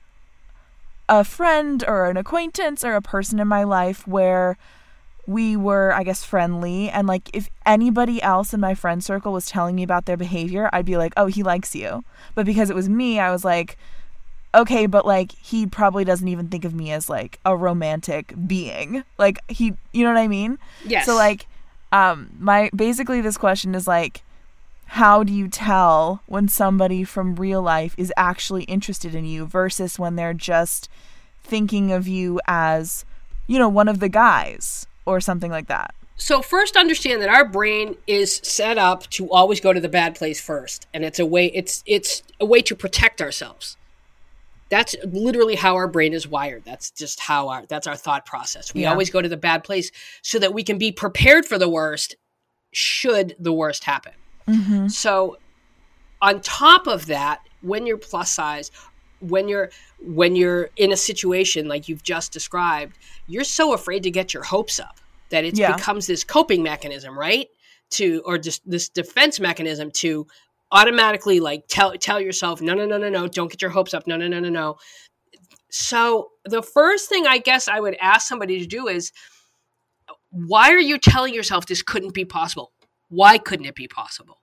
a 1.09 1.25
friend 1.25 1.85
or 1.87 2.11
an 2.11 2.17
acquaintance 2.17 2.85
or 2.85 2.95
a 2.95 3.03
person 3.03 3.41
in 3.41 3.49
my 3.49 3.65
life 3.65 4.07
where 4.07 4.59
we 5.29 5.57
were 5.57 5.93
I 5.93 6.05
guess 6.05 6.25
friendly 6.25 6.89
and 6.89 7.07
like 7.07 7.29
if 7.35 7.51
anybody 7.67 8.21
else 8.23 8.55
in 8.55 8.61
my 8.61 8.75
friend 8.75 9.05
circle 9.05 9.31
was 9.35 9.47
telling 9.47 9.77
me 9.77 9.83
about 9.83 10.07
their 10.07 10.17
behavior, 10.17 10.71
I'd 10.73 10.87
be 10.87 10.97
like, 10.97 11.13
"Oh, 11.19 11.27
he 11.27 11.43
likes 11.43 11.75
you." 11.75 12.03
But 12.35 12.47
because 12.47 12.71
it 12.71 12.77
was 12.77 12.89
me, 12.89 13.21
I 13.21 13.31
was 13.31 13.45
like, 13.45 13.77
"Okay, 14.55 14.87
but 14.87 15.05
like 15.05 15.33
he 15.33 15.67
probably 15.67 16.03
doesn't 16.03 16.27
even 16.27 16.49
think 16.49 16.65
of 16.65 16.75
me 16.75 16.91
as 16.91 17.11
like 17.11 17.39
a 17.45 17.55
romantic 17.55 18.33
being." 18.47 19.05
Like 19.19 19.39
he, 19.49 19.75
you 19.93 20.03
know 20.03 20.15
what 20.15 20.19
I 20.19 20.29
mean? 20.29 20.59
Yes. 20.87 21.05
So 21.05 21.15
like 21.15 21.47
um 21.93 22.31
my 22.39 22.71
basically 22.75 23.21
this 23.21 23.37
question 23.37 23.75
is 23.75 23.87
like 23.87 24.23
how 24.87 25.23
do 25.23 25.33
you 25.35 25.49
tell 25.49 26.23
when 26.25 26.49
somebody 26.49 27.05
from 27.05 27.37
real 27.37 27.61
life 27.61 27.95
is 27.99 28.11
actually 28.17 28.65
interested 28.65 29.15
in 29.15 29.27
you 29.27 29.45
versus 29.45 29.99
when 29.99 30.17
they're 30.17 30.33
just 30.33 30.89
thinking 31.43 31.93
of 31.93 32.09
you 32.09 32.41
as 32.47 33.05
you 33.47 33.59
know 33.59 33.69
one 33.69 33.89
of 33.89 34.01
the 34.01 34.09
guys 34.09 34.87
or 35.09 35.21
something 35.21 35.51
like 35.51 35.67
that. 35.69 35.95
So 36.17 36.43
first 36.43 36.77
understand 36.77 37.23
that 37.23 37.29
our 37.29 37.45
brain 37.45 37.97
is 38.07 38.41
set 38.43 38.77
up 38.77 39.09
to 39.11 39.31
always 39.31 39.61
go 39.61 39.73
to 39.73 39.81
the 39.81 39.89
bad 39.89 40.15
place 40.17 40.41
first 40.41 40.87
and 40.93 41.05
it's 41.05 41.19
a 41.21 41.27
way 41.27 41.47
it's 41.47 41.83
it's 41.87 42.23
a 42.41 42.45
way 42.47 42.61
to 42.63 42.75
protect 42.75 43.23
ourselves. 43.23 43.77
That's 44.69 44.95
literally 45.05 45.55
how 45.55 45.77
our 45.77 45.89
brain 45.89 46.13
is 46.13 46.27
wired. 46.27 46.65
That's 46.65 46.91
just 46.91 47.21
how 47.21 47.49
our 47.49 47.67
that's 47.67 47.87
our 47.87 47.97
thought 47.97 48.27
process. 48.27 48.75
We 48.75 48.83
Yeah. 48.83 48.91
always 48.91 49.11
go 49.11 49.23
to 49.23 49.29
the 49.29 49.37
bad 49.37 49.65
place 49.65 49.91
so 50.23 50.39
that 50.41 50.53
we 50.53 50.63
can 50.63 50.77
be 50.77 50.93
prepared 50.93 51.47
for 51.47 51.57
the 51.59 51.69
worst 51.69 52.17
should 52.73 53.35
the 53.39 53.53
worst 53.53 53.85
happen. 53.85 54.13
Mm-hmm. 54.49 54.89
So 54.89 55.39
on 56.21 56.41
top 56.41 56.87
of 56.87 57.07
that, 57.07 57.41
when 57.63 57.87
you're 57.87 57.97
plus 57.97 58.33
size, 58.33 58.71
when 59.21 59.49
you're 59.49 59.71
when 60.01 60.37
you're 60.37 60.71
in 60.77 60.93
a 60.93 60.97
situation 60.97 61.69
like 61.69 61.89
you've 61.89 62.03
just 62.03 62.33
described, 62.33 62.99
you're 63.27 63.45
so 63.45 63.75
afraid 63.75 64.03
to 64.05 64.11
get 64.11 64.33
your 64.33 64.43
hopes 64.45 64.79
up 64.79 65.01
that 65.31 65.45
it 65.45 65.59
Yeah. 65.59 65.75
becomes 65.77 66.07
this 66.07 66.25
coping 66.25 66.63
mechanism, 66.63 67.19
right? 67.19 67.49
To 67.91 68.23
or 68.25 68.39
just 68.39 68.69
this 68.69 68.89
defense 68.89 69.41
mechanism 69.41 69.91
to 69.97 70.27
automatically 70.71 71.41
like 71.41 71.65
tell 71.69 71.93
tell 71.99 72.21
yourself, 72.21 72.61
no, 72.61 72.75
no, 72.75 72.87
no, 72.87 72.99
no, 72.99 73.09
no, 73.09 73.27
don't 73.27 73.51
get 73.51 73.63
your 73.63 73.71
hopes 73.71 73.95
up, 73.95 74.07
no, 74.07 74.17
no, 74.17 74.29
no, 74.29 74.41
no, 74.41 74.49
no. 74.49 74.77
So 75.71 76.31
the 76.45 76.63
first 76.63 77.09
thing 77.09 77.27
I 77.27 77.39
guess 77.39 77.69
I 77.69 77.81
would 77.81 77.97
ask 78.01 78.27
somebody 78.27 78.59
to 78.61 78.67
do 78.67 78.89
is, 78.89 79.13
why 80.31 80.71
are 80.71 80.79
you 80.79 80.99
telling 80.99 81.35
yourself 81.35 81.67
this 81.67 81.83
couldn't 81.83 82.15
be 82.15 82.25
possible? 82.25 82.73
Why 83.09 83.39
couldn't 83.39 83.67
it 83.67 83.75
be 83.75 83.89
possible? 83.89 84.41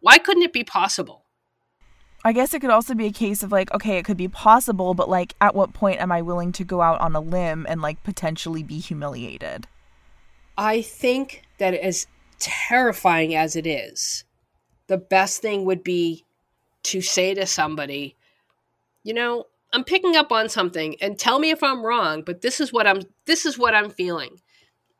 Why 0.00 0.18
couldn't 0.18 0.42
it 0.42 0.52
be 0.52 0.64
possible? 0.64 1.26
I 2.24 2.32
guess 2.32 2.52
it 2.52 2.60
could 2.60 2.70
also 2.70 2.94
be 2.94 3.06
a 3.06 3.12
case 3.12 3.42
of 3.42 3.50
like 3.50 3.72
okay, 3.72 3.98
it 3.98 4.04
could 4.04 4.16
be 4.16 4.28
possible, 4.28 4.94
but 4.94 5.08
like 5.08 5.34
at 5.40 5.54
what 5.54 5.72
point 5.72 6.00
am 6.00 6.12
I 6.12 6.22
willing 6.22 6.52
to 6.52 6.64
go 6.64 6.82
out 6.82 7.00
on 7.00 7.14
a 7.16 7.20
limb 7.20 7.66
and 7.68 7.80
like 7.80 8.02
potentially 8.02 8.62
be 8.62 8.78
humiliated? 8.78 9.66
I 10.58 10.82
think 10.82 11.42
that 11.58 11.74
as 11.74 12.06
terrifying 12.38 13.34
as 13.34 13.56
it 13.56 13.66
is, 13.66 14.24
the 14.88 14.98
best 14.98 15.40
thing 15.40 15.64
would 15.64 15.82
be 15.82 16.24
to 16.82 17.00
say 17.00 17.34
to 17.34 17.46
somebody, 17.46 18.16
you 19.02 19.14
know, 19.14 19.46
I'm 19.72 19.84
picking 19.84 20.16
up 20.16 20.32
on 20.32 20.48
something 20.48 20.96
and 21.00 21.18
tell 21.18 21.38
me 21.38 21.50
if 21.50 21.62
I'm 21.62 21.82
wrong, 21.84 22.22
but 22.22 22.42
this 22.42 22.60
is 22.60 22.72
what 22.72 22.86
I'm 22.86 23.02
this 23.26 23.46
is 23.46 23.58
what 23.58 23.74
I'm 23.74 23.90
feeling. 23.90 24.40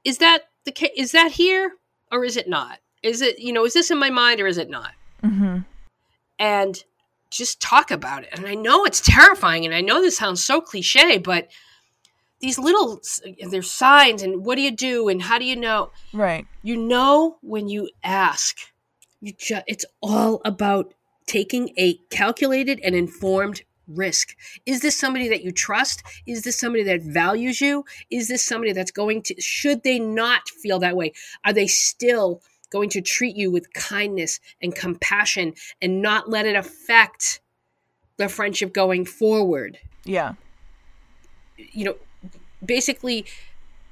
Is 0.05 0.19
that 0.19 0.45
the 0.65 0.73
ca- 0.73 0.93
is 0.97 1.13
that 1.13 1.33
here 1.33 1.73
or 2.11 2.25
is 2.25 2.37
it 2.37 2.49
not? 2.49 2.79
Is 3.03 3.21
it, 3.23 3.39
you 3.39 3.53
know, 3.53 3.65
is 3.65 3.75
this 3.75 3.91
in 3.91 3.99
my 3.99 4.11
mind 4.11 4.41
or 4.41 4.47
is 4.47 4.59
it 4.59 4.71
not? 4.71 4.93
Mhm. 5.23 5.67
and 6.39 6.83
just 7.31 7.61
talk 7.61 7.91
about 7.91 8.25
it. 8.25 8.31
And 8.33 8.47
I 8.47 8.55
know 8.55 8.85
it's 8.85 9.01
terrifying, 9.01 9.65
and 9.65 9.75
I 9.75 9.81
know 9.81 10.01
this 10.01 10.17
sounds 10.17 10.45
so 10.45 10.61
cliche, 10.61 11.19
but 11.19 11.49
these 12.41 12.59
little 12.59 13.01
there's 13.51 13.71
signs, 13.71 14.23
and 14.23 14.45
what 14.45 14.57
do 14.57 14.63
you 14.63 14.71
do, 14.71 15.09
and 15.09 15.23
how 15.23 15.39
do 15.39 15.45
you 15.45 15.57
know? 15.57 15.91
Right. 16.13 16.47
You 16.63 16.77
know 16.77 17.39
when 17.43 17.69
you 17.69 17.91
ask. 18.03 18.57
You 19.21 19.33
just 19.39 19.65
it's 19.67 19.85
all 20.01 20.41
about 20.45 20.95
taking 21.27 21.73
a 21.77 21.95
calculated 22.11 22.81
and 22.83 22.95
informed 22.95 23.63
risk. 23.87 24.37
Is 24.67 24.81
this 24.81 24.99
somebody 24.99 25.29
that 25.29 25.43
you 25.45 25.53
trust? 25.53 26.03
Is 26.27 26.43
this 26.43 26.59
somebody 26.59 26.85
that 26.85 27.03
values 27.03 27.61
you? 27.61 27.85
Is 28.11 28.29
this 28.29 28.45
somebody 28.45 28.73
that's 28.73 28.91
going 28.91 29.23
to 29.23 29.41
should 29.41 29.83
they 29.83 29.99
not 29.99 30.49
feel 30.49 30.79
that 30.79 30.97
way? 30.97 31.13
Are 31.45 31.53
they 31.53 31.67
still 31.67 32.43
going 32.71 32.89
to 32.91 33.01
treat 33.01 33.37
you 33.37 33.51
with 33.51 33.73
kindness 33.73 34.41
and 34.63 34.75
compassion 34.75 35.55
and 35.83 36.01
not 36.01 36.29
let 36.29 36.47
it 36.47 36.57
affect 36.57 37.41
the 38.17 38.29
friendship 38.29 38.73
going 38.73 39.05
forward? 39.05 39.79
Yeah. 40.05 40.35
you 41.57 41.85
know, 41.85 41.97
basically, 42.65 43.27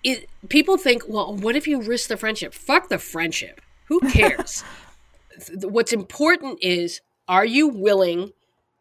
it, 0.02 0.28
people 0.48 0.76
think, 0.76 1.02
well, 1.08 1.34
what 1.34 1.56
if 1.56 1.66
you 1.66 1.82
risk 1.82 2.08
the 2.08 2.16
friendship? 2.16 2.54
Fuck 2.54 2.88
the 2.88 2.98
friendship. 2.98 3.60
Who 3.86 4.00
cares? 4.10 4.64
What's 5.62 5.92
important 5.92 6.58
is, 6.62 7.00
are 7.26 7.44
you 7.44 7.68
willing? 7.68 8.32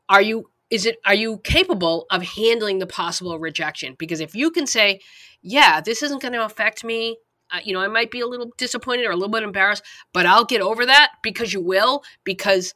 Are 0.09 0.21
you 0.21 0.49
is 0.69 0.85
it 0.85 0.97
are 1.05 1.13
you 1.13 1.37
capable 1.39 2.05
of 2.11 2.23
handling 2.23 2.79
the 2.79 2.87
possible 2.87 3.39
rejection? 3.39 3.95
Because 3.97 4.19
if 4.19 4.35
you 4.35 4.51
can 4.51 4.67
say, 4.67 4.99
yeah, 5.41 5.81
this 5.81 6.03
isn't 6.03 6.21
going 6.21 6.33
to 6.33 6.43
affect 6.43 6.83
me. 6.83 7.17
Uh, 7.51 7.59
you 7.63 7.73
know, 7.73 7.79
I 7.79 7.87
might 7.87 8.11
be 8.11 8.19
a 8.19 8.27
little 8.27 8.51
disappointed 8.57 9.05
or 9.05 9.11
a 9.11 9.15
little 9.15 9.31
bit 9.31 9.43
embarrassed, 9.43 9.83
but 10.13 10.25
I'll 10.25 10.45
get 10.45 10.61
over 10.61 10.85
that 10.85 11.13
because 11.23 11.53
you 11.53 11.61
will, 11.61 12.03
because 12.23 12.73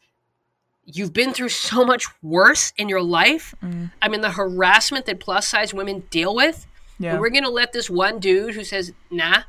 you've 0.86 1.14
been 1.14 1.34
through 1.34 1.50
so 1.50 1.86
much 1.86 2.06
worse 2.22 2.74
in 2.78 2.90
your 2.90 3.02
life. 3.02 3.54
I 4.02 4.08
mean, 4.08 4.22
the 4.22 4.32
harassment 4.32 5.06
that 5.06 5.20
plus 5.20 5.48
size 5.48 5.74
women 5.74 6.04
deal 6.10 6.34
with. 6.34 6.68
Yeah. 7.00 7.20
We're 7.20 7.30
going 7.30 7.44
to 7.44 7.50
let 7.50 7.74
this 7.74 7.90
one 7.90 8.20
dude 8.20 8.56
who 8.56 8.64
says, 8.64 8.94
nah, 9.10 9.44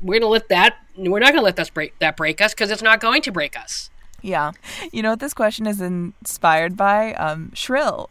we're 0.00 0.14
going 0.14 0.22
to 0.22 0.28
let 0.28 0.48
that, 0.48 0.76
we're 0.96 1.20
not 1.20 1.28
going 1.28 1.40
to 1.40 1.44
let 1.44 1.56
that 1.56 1.72
break, 1.72 1.98
that 1.98 2.16
break 2.16 2.40
us 2.40 2.54
because 2.54 2.70
it's 2.70 2.82
not 2.82 3.00
going 3.00 3.22
to 3.22 3.32
break 3.32 3.56
us. 3.56 3.90
Yeah. 4.20 4.52
You 4.92 5.02
know 5.02 5.10
what 5.10 5.20
this 5.20 5.34
question 5.34 5.66
is 5.66 5.80
inspired 5.80 6.76
by? 6.76 7.14
Um, 7.14 7.52
Shrill. 7.54 8.10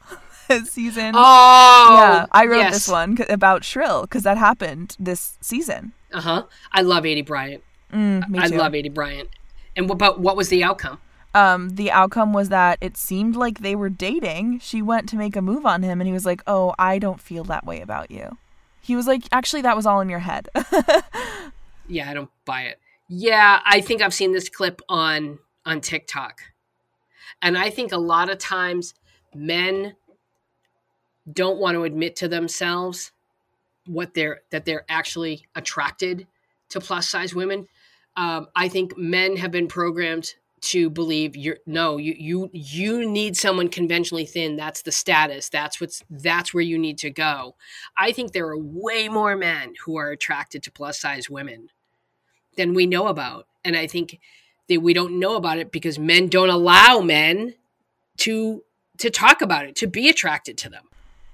season. 0.65 1.13
Oh, 1.15 1.95
yeah, 1.97 2.25
I 2.31 2.45
wrote 2.45 2.59
yes. 2.59 2.73
this 2.73 2.87
one 2.87 3.17
about 3.29 3.63
Shrill 3.63 4.03
because 4.03 4.23
that 4.23 4.37
happened 4.37 4.95
this 4.99 5.37
season. 5.41 5.93
Uh 6.11 6.21
huh. 6.21 6.43
I 6.71 6.81
love 6.81 7.03
Aidy 7.03 7.25
Bryant. 7.25 7.63
Mm, 7.91 8.37
I 8.37 8.47
love 8.47 8.73
Aidy 8.73 8.93
Bryant. 8.93 9.29
And 9.75 9.87
what 9.87 9.95
about 9.95 10.19
what 10.19 10.35
was 10.35 10.49
the 10.49 10.63
outcome? 10.63 10.99
um, 11.33 11.69
the 11.69 11.91
outcome 11.91 12.33
was 12.33 12.49
that 12.49 12.77
it 12.81 12.97
seemed 12.97 13.35
like 13.35 13.59
they 13.59 13.75
were 13.75 13.89
dating. 13.89 14.59
She 14.59 14.81
went 14.81 15.07
to 15.09 15.15
make 15.15 15.35
a 15.35 15.41
move 15.41 15.65
on 15.65 15.83
him, 15.83 16.01
and 16.01 16.07
he 16.07 16.13
was 16.13 16.25
like, 16.25 16.41
"Oh, 16.45 16.73
I 16.77 16.99
don't 16.99 17.21
feel 17.21 17.43
that 17.45 17.65
way 17.65 17.81
about 17.81 18.11
you." 18.11 18.37
He 18.81 18.95
was 18.95 19.07
like, 19.07 19.23
"Actually, 19.31 19.61
that 19.61 19.75
was 19.75 19.85
all 19.85 20.01
in 20.01 20.09
your 20.09 20.19
head." 20.19 20.49
Yeah, 21.91 22.09
I 22.09 22.13
don't 22.13 22.29
buy 22.45 22.63
it. 22.63 22.79
Yeah, 23.09 23.59
I 23.65 23.81
think 23.81 24.01
I've 24.01 24.13
seen 24.13 24.31
this 24.31 24.47
clip 24.47 24.81
on 24.87 25.39
on 25.65 25.81
TikTok. 25.81 26.41
And 27.41 27.57
I 27.57 27.69
think 27.69 27.91
a 27.91 27.97
lot 27.97 28.29
of 28.29 28.37
times 28.37 28.93
men 29.35 29.95
don't 31.31 31.59
want 31.59 31.75
to 31.75 31.83
admit 31.83 32.15
to 32.17 32.27
themselves 32.27 33.11
what 33.85 34.13
they're 34.13 34.41
that 34.51 34.65
they're 34.65 34.85
actually 34.89 35.45
attracted 35.55 36.27
to 36.69 36.79
plus 36.79 37.07
size 37.07 37.35
women. 37.35 37.67
Um, 38.15 38.47
I 38.55 38.67
think 38.67 38.97
men 38.97 39.37
have 39.37 39.51
been 39.51 39.67
programmed 39.67 40.33
to 40.61 40.91
believe 40.91 41.35
you're 41.35 41.57
no 41.65 41.97
you 41.97 42.13
you 42.17 42.49
you 42.53 43.09
need 43.09 43.35
someone 43.35 43.69
conventionally 43.69 44.25
thin. 44.25 44.55
That's 44.55 44.83
the 44.83 44.91
status. 44.91 45.49
That's 45.49 45.81
what's 45.81 46.03
that's 46.09 46.53
where 46.53 46.63
you 46.63 46.77
need 46.77 46.97
to 46.99 47.09
go. 47.09 47.55
I 47.97 48.11
think 48.11 48.31
there 48.31 48.47
are 48.47 48.57
way 48.57 49.09
more 49.09 49.35
men 49.35 49.73
who 49.85 49.97
are 49.97 50.11
attracted 50.11 50.63
to 50.63 50.71
plus 50.71 50.99
size 50.99 51.29
women 51.29 51.69
than 52.57 52.73
we 52.73 52.85
know 52.85 53.07
about. 53.07 53.47
And 53.63 53.75
i 53.75 53.87
think 53.87 54.19
that 54.71 54.81
we 54.81 54.93
don't 54.93 55.19
know 55.19 55.35
about 55.35 55.57
it 55.57 55.71
because 55.71 55.99
men 55.99 56.27
don't 56.27 56.49
allow 56.49 57.01
men 57.01 57.55
to 58.17 58.63
to 58.97 59.09
talk 59.09 59.41
about 59.41 59.65
it 59.65 59.75
to 59.75 59.87
be 59.87 60.09
attracted 60.09 60.57
to 60.57 60.69
them 60.69 60.85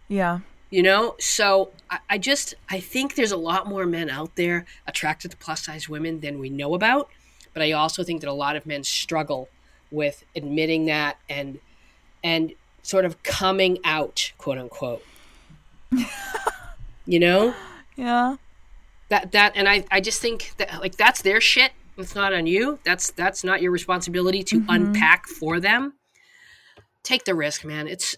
yeah, 0.08 0.40
you 0.70 0.84
know? 0.84 1.16
So 1.20 1.72
I, 1.90 2.00
I 2.10 2.18
just 2.18 2.56
i 2.70 2.80
think 2.80 3.16
there's 3.16 3.32
a 3.32 3.38
lot 3.38 3.68
more 3.68 3.86
men 3.86 4.10
out 4.10 4.36
there 4.36 4.66
attracted 4.86 5.32
to 5.32 5.38
plus 5.38 5.66
size 5.66 5.88
women 5.88 6.20
than 6.20 6.40
we 6.40 6.50
know 6.50 6.74
about 6.74 7.10
but 7.54 7.64
i 7.64 7.72
also 7.72 8.04
think 8.04 8.22
that 8.22 8.30
a 8.30 8.34
lot 8.34 8.56
of 8.56 8.66
men 8.66 8.84
struggle 8.84 9.50
with 9.92 10.24
admitting 10.36 10.86
that 10.86 11.18
and 11.30 11.60
and 12.24 12.54
sort 12.88 13.06
of 13.06 13.22
coming 13.24 13.78
out 13.84 14.32
quote 14.38 14.58
unquote. 14.58 15.04
You 17.06 17.20
know? 17.20 17.54
Yeah, 18.00 18.36
that 19.10 19.32
that 19.32 19.54
and 19.56 19.68
i 19.68 19.84
i 19.90 20.00
just 20.00 20.22
think 20.22 20.52
that 20.58 20.82
like 20.82 20.98
that's 20.98 21.24
their 21.24 21.42
shit. 21.42 21.72
It's 21.98 22.14
not 22.14 22.32
on 22.32 22.46
you. 22.46 22.78
That's 22.86 23.10
that's 23.10 23.44
not 23.44 23.60
your 23.60 23.72
responsibility 23.72 24.44
to 24.44 24.60
mm-hmm. 24.60 24.70
unpack 24.70 25.26
for 25.26 25.60
them. 25.60 25.94
Take 27.02 27.26
the 27.26 27.34
risk 27.34 27.66
man. 27.66 27.88
It's 27.88 28.16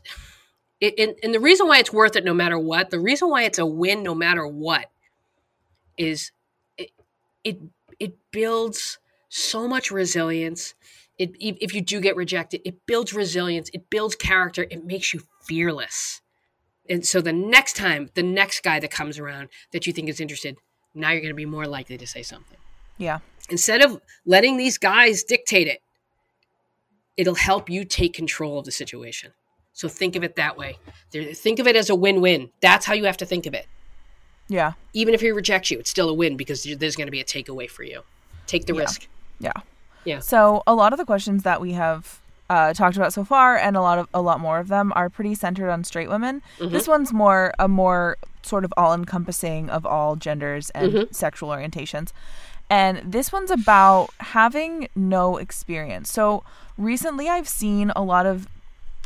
it, 0.81 0.97
and, 0.97 1.15
and 1.23 1.33
the 1.33 1.39
reason 1.39 1.67
why 1.67 1.79
it's 1.79 1.91
worth 1.91 2.15
it 2.15 2.23
no 2.23 2.33
matter 2.33 2.57
what 2.57 2.89
the 2.89 2.99
reason 2.99 3.29
why 3.29 3.43
it's 3.43 3.59
a 3.59 3.65
win 3.65 4.03
no 4.03 4.15
matter 4.15 4.47
what 4.47 4.89
is 5.97 6.31
it 6.77 6.91
it, 7.43 7.59
it 7.99 8.13
builds 8.31 8.99
so 9.29 9.67
much 9.67 9.91
resilience. 9.91 10.73
It, 11.17 11.31
if 11.39 11.57
if 11.59 11.73
you 11.75 11.81
do 11.81 11.99
get 11.99 12.15
rejected 12.15 12.61
it 12.65 12.85
builds 12.85 13.13
resilience. 13.13 13.69
It 13.73 13.89
builds 13.89 14.15
character. 14.15 14.65
It 14.69 14.85
makes 14.85 15.13
you 15.13 15.21
fearless. 15.43 16.21
And 16.89 17.05
so 17.05 17.21
the 17.21 17.33
next 17.33 17.75
time 17.75 18.09
the 18.15 18.23
next 18.23 18.63
guy 18.63 18.79
that 18.79 18.91
comes 18.91 19.19
around 19.19 19.49
that 19.71 19.85
you 19.85 19.93
think 19.93 20.09
is 20.09 20.19
interested 20.19 20.57
now 20.95 21.11
you're 21.11 21.21
going 21.21 21.29
to 21.29 21.35
be 21.35 21.45
more 21.45 21.67
likely 21.67 21.97
to 21.97 22.07
say 22.07 22.23
something. 22.23 22.57
Yeah, 22.97 23.19
instead 23.49 23.81
of 23.81 24.01
letting 24.25 24.57
these 24.57 24.77
guys 24.77 25.23
dictate 25.23 25.67
it 25.67 25.81
it'll 27.17 27.35
help 27.35 27.69
you 27.69 27.83
take 27.83 28.13
control 28.13 28.59
of 28.59 28.65
the 28.65 28.71
situation 28.71 29.33
so 29.73 29.87
think 29.87 30.15
of 30.15 30.23
it 30.23 30.35
that 30.35 30.57
way 30.57 30.77
think 31.11 31.59
of 31.59 31.67
it 31.67 31.75
as 31.75 31.89
a 31.89 31.95
win-win 31.95 32.49
that's 32.61 32.85
how 32.85 32.93
you 32.93 33.05
have 33.05 33.17
to 33.17 33.25
think 33.25 33.45
of 33.45 33.53
it 33.53 33.67
yeah, 34.51 34.71
even 34.93 35.13
if 35.13 35.21
he 35.21 35.29
rejects 35.31 35.69
you 35.69 35.77
it's 35.79 35.91
still 35.91 36.09
a 36.09 36.13
win 36.13 36.35
because 36.35 36.63
there's 36.63 36.95
going 36.95 37.05
to 37.07 37.11
be 37.11 37.19
a 37.21 37.23
takeaway 37.25 37.69
for 37.69 37.83
you 37.83 38.01
take 38.47 38.65
the 38.65 38.73
Yeah. 38.73 38.79
risk 38.81 39.07
yeah. 39.39 39.53
Yeah. 40.05 40.19
So 40.19 40.63
a 40.65 40.73
lot 40.73 40.91
of 40.93 40.97
the 40.99 41.05
questions 41.05 41.43
that 41.43 41.61
we 41.61 41.73
have 41.73 42.19
uh, 42.49 42.73
talked 42.73 42.97
about 42.97 43.13
so 43.13 43.23
far, 43.23 43.57
and 43.57 43.77
a 43.77 43.81
lot 43.81 43.99
of 43.99 44.07
a 44.13 44.21
lot 44.21 44.39
more 44.39 44.59
of 44.59 44.69
them, 44.69 44.91
are 44.95 45.09
pretty 45.09 45.35
centered 45.35 45.69
on 45.69 45.83
straight 45.83 46.09
women. 46.09 46.41
This 46.59 46.87
one's 46.87 47.13
more 47.13 47.53
a 47.59 47.67
more 47.67 48.17
sort 48.41 48.65
of 48.65 48.73
all 48.75 48.93
encompassing 48.93 49.69
of 49.69 49.85
all 49.85 50.15
genders 50.15 50.69
and 50.71 51.07
sexual 51.11 51.49
orientations. 51.49 52.11
And 52.69 52.99
this 53.11 53.31
one's 53.31 53.51
about 53.51 54.09
having 54.19 54.87
no 54.95 55.37
experience. 55.37 56.11
So 56.11 56.43
recently 56.77 57.29
I've 57.29 57.47
seen 57.49 57.91
a 57.95 58.01
lot 58.01 58.25
of 58.25 58.47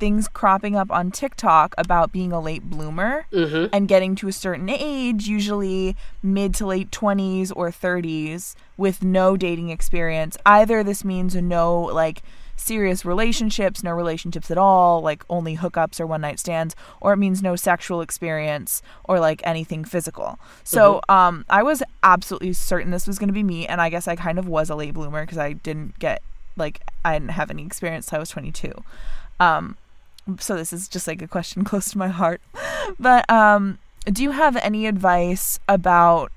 things 0.04 0.28
cropping 0.28 0.76
up 0.76 0.92
on 0.92 1.12
TikTok 1.12 1.74
about 1.78 2.12
being 2.12 2.34
a 2.34 2.42
late 2.42 2.70
bloomer 2.70 3.26
and 3.72 3.88
getting 3.88 4.16
to 4.16 4.28
a 4.28 4.34
certain 4.34 4.68
age, 4.70 5.28
usually 5.28 5.96
mid 6.22 6.54
to 6.56 6.66
late 6.66 6.92
20s 6.92 7.54
or 7.56 7.70
30s, 7.70 8.54
with 8.76 9.02
no 9.02 9.38
dating 9.38 9.70
experience. 9.70 10.36
Either 10.46 10.84
this 10.84 11.06
means 11.06 11.36
no 11.36 11.80
like 11.80 12.22
serious 12.58 13.06
relationships, 13.06 13.82
no 13.82 13.92
relationships 13.92 14.52
at 14.52 14.58
all, 14.58 15.00
like 15.00 15.24
only 15.30 15.56
hookups 15.56 16.02
or 16.02 16.06
one 16.06 16.20
night 16.20 16.38
stands, 16.38 16.76
or 17.00 17.14
it 17.14 17.18
means 17.18 17.42
no 17.42 17.56
sexual 17.56 18.02
experience 18.02 18.82
or 19.06 19.22
like 19.22 19.40
anything 19.46 19.86
physical. 19.86 20.38
So 20.66 21.00
um, 21.08 21.46
I 21.50 21.64
was 21.64 21.82
absolutely 22.04 22.52
certain 22.52 22.92
this 22.92 23.08
was 23.08 23.18
going 23.18 23.30
to 23.30 23.34
be 23.34 23.44
me, 23.44 23.68
and 23.68 23.80
I 23.80 23.88
guess 23.88 24.06
I 24.06 24.18
kind 24.18 24.38
of 24.38 24.50
was 24.50 24.70
a 24.70 24.76
late 24.76 24.96
bloomer 24.96 25.22
because 25.22 25.38
I 25.38 25.54
didn't 25.54 25.98
get 25.98 26.22
like 26.58 26.82
I 27.06 27.14
didn't 27.18 27.32
have 27.32 27.50
any 27.50 27.66
experience 27.66 28.08
till 28.08 28.18
I 28.18 28.20
was 28.20 28.30
22. 28.32 28.74
Um, 29.40 29.78
so 30.40 30.56
this 30.56 30.74
is 30.74 30.88
just 30.88 31.08
like 31.08 31.22
a 31.22 31.28
question 31.28 31.64
close 31.70 31.92
to 31.92 31.98
my 31.98 32.08
heart. 32.08 32.42
But 33.00 33.30
um, 33.30 33.80
do 34.06 34.24
you 34.24 34.32
have 34.32 34.56
any 34.58 34.88
advice 34.88 35.60
about, 35.68 36.32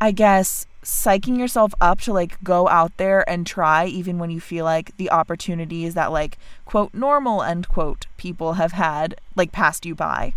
I 0.00 0.12
guess, 0.12 0.66
psyching 0.82 1.38
yourself 1.38 1.74
up 1.80 2.00
to 2.00 2.12
like 2.12 2.42
go 2.42 2.68
out 2.68 2.96
there 2.96 3.28
and 3.28 3.46
try, 3.46 3.86
even 3.86 4.18
when 4.18 4.30
you 4.30 4.40
feel 4.40 4.64
like 4.64 4.96
the 4.96 5.10
opportunities 5.10 5.94
that 5.94 6.12
like 6.12 6.38
quote 6.64 6.94
normal 6.94 7.42
end 7.42 7.68
quote 7.68 8.06
people 8.16 8.54
have 8.54 8.72
had 8.72 9.20
like 9.36 9.52
passed 9.52 9.84
you 9.84 9.94
by? 9.94 10.34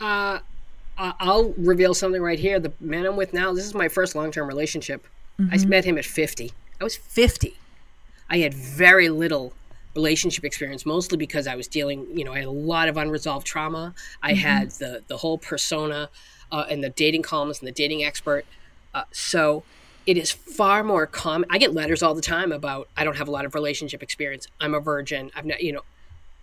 Uh, 0.00 0.40
I'll 0.96 1.54
reveal 1.56 1.94
something 1.94 2.22
right 2.22 2.38
here. 2.38 2.60
The 2.60 2.72
man 2.80 3.06
I'm 3.06 3.16
with 3.16 3.32
now, 3.32 3.52
this 3.52 3.64
is 3.64 3.74
my 3.74 3.88
first 3.88 4.14
long 4.14 4.30
term 4.30 4.46
relationship. 4.46 5.06
I 5.50 5.58
met 5.64 5.84
him 5.84 5.98
at 5.98 6.04
50. 6.04 6.52
I 6.80 6.84
was 6.84 6.96
50. 6.96 7.56
I 8.30 8.38
had 8.38 8.54
very 8.54 9.08
little 9.08 9.52
relationship 9.94 10.44
experience, 10.44 10.84
mostly 10.84 11.16
because 11.18 11.46
I 11.46 11.54
was 11.54 11.68
dealing, 11.68 12.06
you 12.16 12.24
know, 12.24 12.32
I 12.32 12.38
had 12.38 12.46
a 12.46 12.50
lot 12.50 12.88
of 12.88 12.96
unresolved 12.96 13.46
trauma. 13.46 13.94
I 14.22 14.34
had 14.34 14.70
the, 14.72 15.02
the 15.06 15.16
whole 15.16 15.38
persona 15.38 16.10
uh, 16.50 16.64
and 16.68 16.82
the 16.82 16.90
dating 16.90 17.22
columns 17.22 17.60
and 17.60 17.68
the 17.68 17.72
dating 17.72 18.04
expert. 18.04 18.44
Uh, 18.92 19.04
so 19.12 19.62
it 20.06 20.16
is 20.16 20.30
far 20.30 20.84
more 20.84 21.06
common. 21.06 21.48
I 21.50 21.58
get 21.58 21.72
letters 21.72 22.02
all 22.02 22.14
the 22.14 22.22
time 22.22 22.52
about 22.52 22.88
I 22.96 23.04
don't 23.04 23.16
have 23.16 23.28
a 23.28 23.30
lot 23.30 23.44
of 23.44 23.54
relationship 23.54 24.02
experience. 24.02 24.46
I'm 24.60 24.74
a 24.74 24.80
virgin. 24.80 25.30
I've 25.34 25.46
not, 25.46 25.62
you 25.62 25.72
know, 25.72 25.82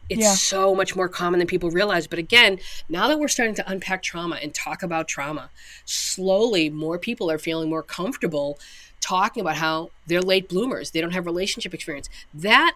it's 0.10 0.22
Yeah. 0.22 0.34
so 0.34 0.76
much 0.76 0.96
more 0.96 1.08
common 1.08 1.40
than 1.40 1.48
people 1.48 1.70
realize. 1.70 2.08
But 2.08 2.20
again, 2.20 2.60
now 2.90 3.08
that 3.08 3.20
we're 3.20 3.28
starting 3.28 3.56
to 3.56 3.70
unpack 3.70 4.04
trauma 4.04 4.38
and 4.42 4.54
talk 4.54 4.84
about 4.84 5.08
trauma, 5.08 5.50
slowly 5.86 6.70
more 6.70 6.98
people 6.98 7.30
are 7.32 7.38
feeling 7.38 7.70
more 7.70 7.84
comfortable 7.84 8.60
talking 9.00 9.42
about 9.42 9.58
how 9.58 9.92
they're 10.08 10.22
late 10.22 10.50
bloomers. 10.50 10.92
They 10.92 11.02
don't 11.02 11.12
have 11.12 11.26
relationship 11.26 11.74
experience. 11.74 12.10
That 12.34 12.76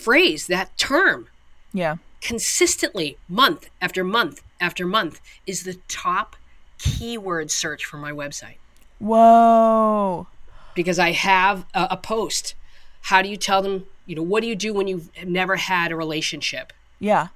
phrase, 0.00 0.46
that 0.46 0.76
term, 0.76 1.28
Yeah. 1.72 1.96
consistently, 2.20 3.16
month 3.28 3.68
after 3.80 4.02
month 4.04 4.42
after 4.60 4.86
month, 4.86 5.20
is 5.46 5.62
the 5.64 5.74
top 5.88 6.36
keyword 6.78 7.50
search 7.50 7.84
for 7.84 7.96
my 7.98 8.10
website 8.10 8.56
Whoa. 8.98 10.26
because 10.74 10.98
I 10.98 11.12
have 11.12 11.64
a, 11.74 11.88
a 11.92 11.96
post. 11.96 12.54
How 13.02 13.22
do 13.22 13.28
you 13.28 13.36
tell 13.36 13.62
them, 13.62 13.86
you 14.06 14.14
know, 14.16 14.22
what 14.22 14.40
do 14.42 14.46
you 14.46 14.56
do 14.56 14.72
when 14.74 14.86
you've 14.88 15.10
never 15.24 15.56
had 15.56 15.92
a 15.92 15.96
relationship? 15.96 16.72
Yeah. 16.98 17.28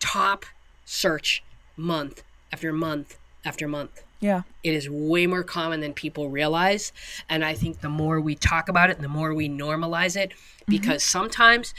Top 0.00 0.44
search 0.84 1.42
month 1.76 2.22
after 2.52 2.72
month 2.72 3.18
after 3.44 3.66
month. 3.68 4.02
Yeah. 4.20 4.42
It 4.62 4.74
is 4.74 4.88
way 4.88 5.26
more 5.26 5.42
common 5.42 5.80
than 5.80 5.92
people 5.92 6.30
realize. 6.30 6.92
And 7.28 7.44
I 7.44 7.54
think 7.54 7.80
the 7.80 7.88
more 7.88 8.20
we 8.20 8.34
talk 8.34 8.68
about 8.68 8.90
it, 8.90 9.00
the 9.00 9.08
more 9.08 9.34
we 9.34 9.48
normalize 9.48 10.16
it, 10.16 10.30
mm-hmm. 10.30 10.64
because 10.68 11.02
sometimes 11.02 11.74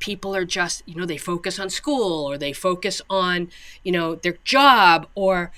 people 0.00 0.34
are 0.34 0.44
just, 0.44 0.82
you 0.86 0.94
know, 0.94 1.06
they 1.06 1.16
focus 1.16 1.58
on 1.58 1.70
school 1.70 2.26
or 2.26 2.38
they 2.38 2.52
focus 2.52 3.00
on, 3.08 3.50
you 3.84 3.92
know, 3.92 4.14
their 4.16 4.38
job 4.44 5.08
or 5.14 5.52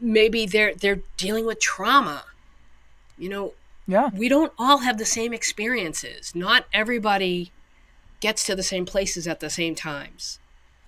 maybe 0.00 0.46
they're 0.46 0.74
they're 0.74 1.00
dealing 1.16 1.46
with 1.46 1.60
trauma. 1.60 2.24
You 3.16 3.28
know, 3.28 3.52
Yeah. 3.86 4.10
we 4.12 4.28
don't 4.28 4.52
all 4.58 4.78
have 4.78 4.98
the 4.98 5.04
same 5.04 5.32
experiences. 5.32 6.34
Not 6.34 6.66
everybody 6.72 7.52
gets 8.20 8.44
to 8.46 8.56
the 8.56 8.62
same 8.62 8.86
places 8.86 9.26
at 9.26 9.40
the 9.40 9.50
same 9.50 9.74
times. 9.74 10.38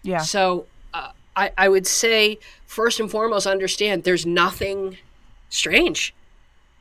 Yeah. 0.03 0.19
So 0.19 0.67
I, 1.37 1.53
I 1.59 1.69
would 1.69 1.87
say, 1.87 2.39
first 2.67 2.99
and 2.99 3.11
foremost, 3.11 3.47
understand 3.47 4.05
there's 4.05 4.25
nothing 4.25 4.97
strange. 5.51 6.15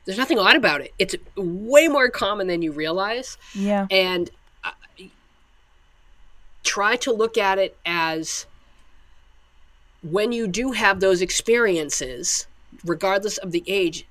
There's 0.05 0.17
nothing 0.17 0.39
odd 0.39 0.55
about 0.55 0.81
it. 0.81 0.93
It's 0.97 1.15
way 1.35 1.87
more 1.87 2.09
common 2.09 2.47
than 2.47 2.61
you 2.61 2.71
realize. 2.71 3.37
Yeah. 3.53 3.87
And 3.91 4.29
uh, 4.63 4.71
try 6.63 6.95
to 6.97 7.11
look 7.11 7.37
at 7.37 7.59
it 7.59 7.77
as 7.85 8.45
when 10.01 10.31
you 10.31 10.47
do 10.47 10.71
have 10.71 10.99
those 10.99 11.21
experiences, 11.21 12.47
regardless 12.85 13.37
of 13.37 13.51
the 13.51 13.63
age, 13.67 14.05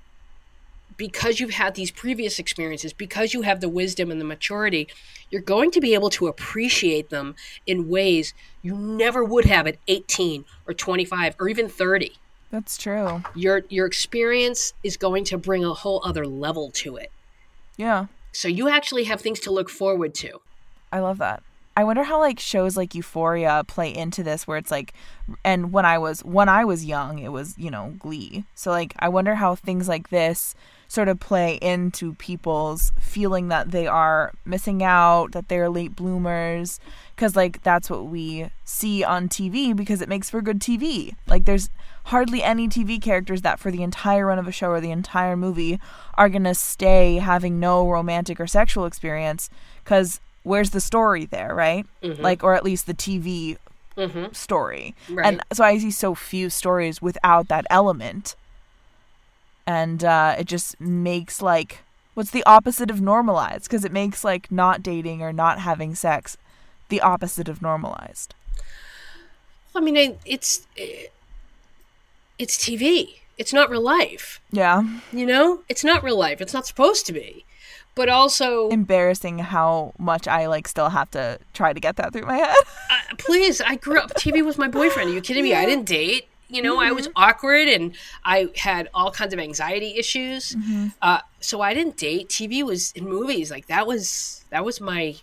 because 0.97 1.41
you've 1.41 1.51
had 1.51 1.75
these 1.75 1.91
previous 1.91 2.39
experiences, 2.39 2.93
because 2.93 3.35
you 3.35 3.43
have 3.43 3.61
the 3.61 3.69
wisdom 3.69 4.11
and 4.11 4.21
the 4.21 4.25
maturity, 4.25 4.89
you're 5.31 5.43
going 5.43 5.71
to 5.73 5.81
be 5.81 5.95
able 5.95 6.11
to 6.11 6.27
appreciate 6.27 7.11
them 7.11 7.35
in 7.67 7.89
ways 7.89 8.35
you 8.63 8.77
never 8.77 9.25
would 9.25 9.45
have 9.45 9.67
at 9.67 9.77
18 9.89 10.45
or 10.67 10.75
25 10.75 11.37
or 11.39 11.49
even 11.49 11.69
30. 11.69 12.13
That's 12.51 12.77
true. 12.77 13.23
Your 13.35 13.65
your 13.69 13.85
experience 13.85 14.75
is 14.85 14.97
going 14.97 15.25
to 15.25 15.39
bring 15.39 15.65
a 15.65 15.75
whole 15.75 16.01
other 16.05 16.25
level 16.25 16.71
to 16.73 16.97
it. 16.97 17.11
Yeah. 17.77 18.07
So 18.31 18.47
you 18.47 18.69
actually 18.69 19.05
have 19.05 19.21
things 19.21 19.41
to 19.41 19.51
look 19.51 19.69
forward 19.69 20.15
to. 20.17 20.41
I 20.93 21.01
love 21.01 21.19
that. 21.19 21.43
I 21.77 21.83
wonder 21.83 22.05
how 22.05 22.21
like 22.21 22.39
shows 22.39 22.77
like 22.77 22.95
Euphoria 22.95 23.65
play 23.67 23.93
into 23.93 24.23
this 24.23 24.47
where 24.47 24.59
it's 24.59 24.71
like 24.71 24.93
and 25.43 25.73
when 25.73 25.85
I 25.85 25.99
was 25.99 26.21
when 26.21 26.49
I 26.49 26.65
was 26.65 26.85
young 26.85 27.19
it 27.19 27.33
was, 27.33 27.59
you 27.59 27.71
know, 27.71 27.95
Glee. 27.99 28.45
So 28.55 28.71
like 28.71 28.95
I 29.01 29.09
wonder 29.09 29.35
how 29.35 29.57
things 29.57 29.89
like 29.89 30.11
this 30.11 30.55
sort 30.95 31.09
of 31.09 31.19
play 31.19 31.57
into 31.61 32.15
people's 32.15 32.93
feeling 33.01 33.49
that 33.49 33.71
they 33.73 33.87
are 33.87 34.33
missing 34.45 34.83
out, 34.83 35.33
that 35.33 35.49
they're 35.49 35.69
late 35.69 35.95
bloomers 35.97 36.79
cuz 37.17 37.35
like 37.37 37.63
that's 37.63 37.89
what 37.91 38.07
we 38.07 38.49
see 38.65 39.03
on 39.05 39.29
TV 39.29 39.75
because 39.75 40.01
it 40.01 40.09
makes 40.09 40.31
for 40.31 40.41
good 40.41 40.61
TV. 40.61 41.15
Like 41.27 41.45
there's 41.45 41.69
hardly 42.05 42.43
any 42.43 42.69
TV 42.69 43.01
characters 43.03 43.43
that 43.43 43.59
for 43.59 43.71
the 43.71 43.83
entire 43.83 44.27
run 44.27 44.39
of 44.39 44.47
a 44.47 44.53
show 44.53 44.69
or 44.71 44.81
the 44.81 44.91
entire 44.91 45.37
movie 45.37 45.81
are 46.17 46.29
to 46.29 46.55
stay 46.55 47.17
having 47.17 47.59
no 47.59 47.89
romantic 47.89 48.39
or 48.41 48.47
sexual 48.47 48.85
experience 48.87 49.51
cuz 49.85 50.21
where's 50.45 50.71
the 50.71 50.81
story 50.81 51.25
there, 51.25 51.55
right? 51.55 51.87
Mhm. 52.03 52.21
Like, 52.21 52.45
or 52.45 52.55
at 52.55 52.65
least 52.65 52.87
the 52.87 52.95
TV 52.95 53.57
Mhm. 53.97 54.35
story. 54.37 54.95
Right. 55.09 55.27
And 55.27 55.43
so 55.53 55.65
I 55.65 55.79
see 55.79 55.91
so 55.91 56.15
few 56.15 56.51
stories 56.51 57.01
without 57.01 57.49
that 57.49 57.65
element. 57.71 58.37
And 59.67 60.05
uh, 60.05 60.37
it 60.39 60.45
just 60.45 60.81
makes 60.81 61.41
like, 61.41 61.81
what's 62.15 62.31
the 62.31 62.45
opposite 62.45 62.91
of 62.91 63.01
normalized? 63.01 63.65
Because 63.65 63.85
it 63.85 63.93
makes 63.93 64.25
like 64.25 64.51
not 64.51 64.83
dating 64.83 65.23
or 65.23 65.33
not 65.33 65.61
having 65.61 65.95
sex 65.95 66.37
the 66.89 67.01
opposite 67.01 67.49
of 67.49 67.62
normalized. 67.62 68.35
I 69.75 69.81
mean, 69.81 70.19
it's 70.25 70.67
it's 72.39 72.57
TV. 72.57 73.17
It's 73.37 73.53
not 73.53 73.71
real 73.71 73.83
life. 73.83 74.41
Yeah. 74.53 74.85
You 75.12 75.27
know, 75.27 75.62
it's 75.69 75.83
not 75.83 76.05
real 76.05 76.19
life. 76.19 76.41
It's 76.41 76.55
not 76.55 76.67
supposed 76.67 77.07
to 77.07 77.12
be. 77.12 77.45
But 77.97 78.09
also, 78.09 78.69
Embarrassing 78.71 79.39
how 79.39 79.93
much 79.99 80.27
I 80.27 80.47
like 80.47 80.67
still 80.67 80.89
have 80.89 81.11
to 81.12 81.39
try 81.53 81.73
to 81.73 81.79
get 81.79 81.97
that 81.97 82.12
through 82.12 82.27
my 82.27 82.37
head. 82.37 82.57
uh, 82.91 83.15
please, 83.19 83.61
I 83.61 83.77
grew 83.77 83.99
up. 84.01 84.15
TV 84.15 84.45
was 84.45 84.59
my 84.59 84.67
boyfriend. 84.67 85.11
Are 85.11 85.12
you 85.12 85.21
kidding 85.21 85.45
me? 85.45 85.55
I 85.55 85.65
didn't 85.65 85.87
date. 85.87 86.29
You 86.49 86.63
know, 86.63 86.79
I 86.79 86.93
was 86.93 87.09
mm-hmm. 87.09 87.23
awkward 87.23 87.69
and 87.69 87.95
I 88.25 88.49
had 88.57 88.89
all 88.93 89.11
kinds 89.11 89.33
of 89.33 89.41
anxiety 89.41 89.97
issues. 89.97 90.55
Mm-hmm. 90.55 90.89
Uh, 91.01 91.21
so 91.41 91.61
I 91.61 91.75
didn't 91.75 91.97
date. 91.97 92.29
TV 92.29 92.63
was 92.63 92.93
in 92.93 93.09
movies. 93.09 93.51
Like 93.51 93.67
that 93.67 93.87
was 93.87 94.45
that 94.51 94.65
was 94.65 94.81
my. 94.81 95.17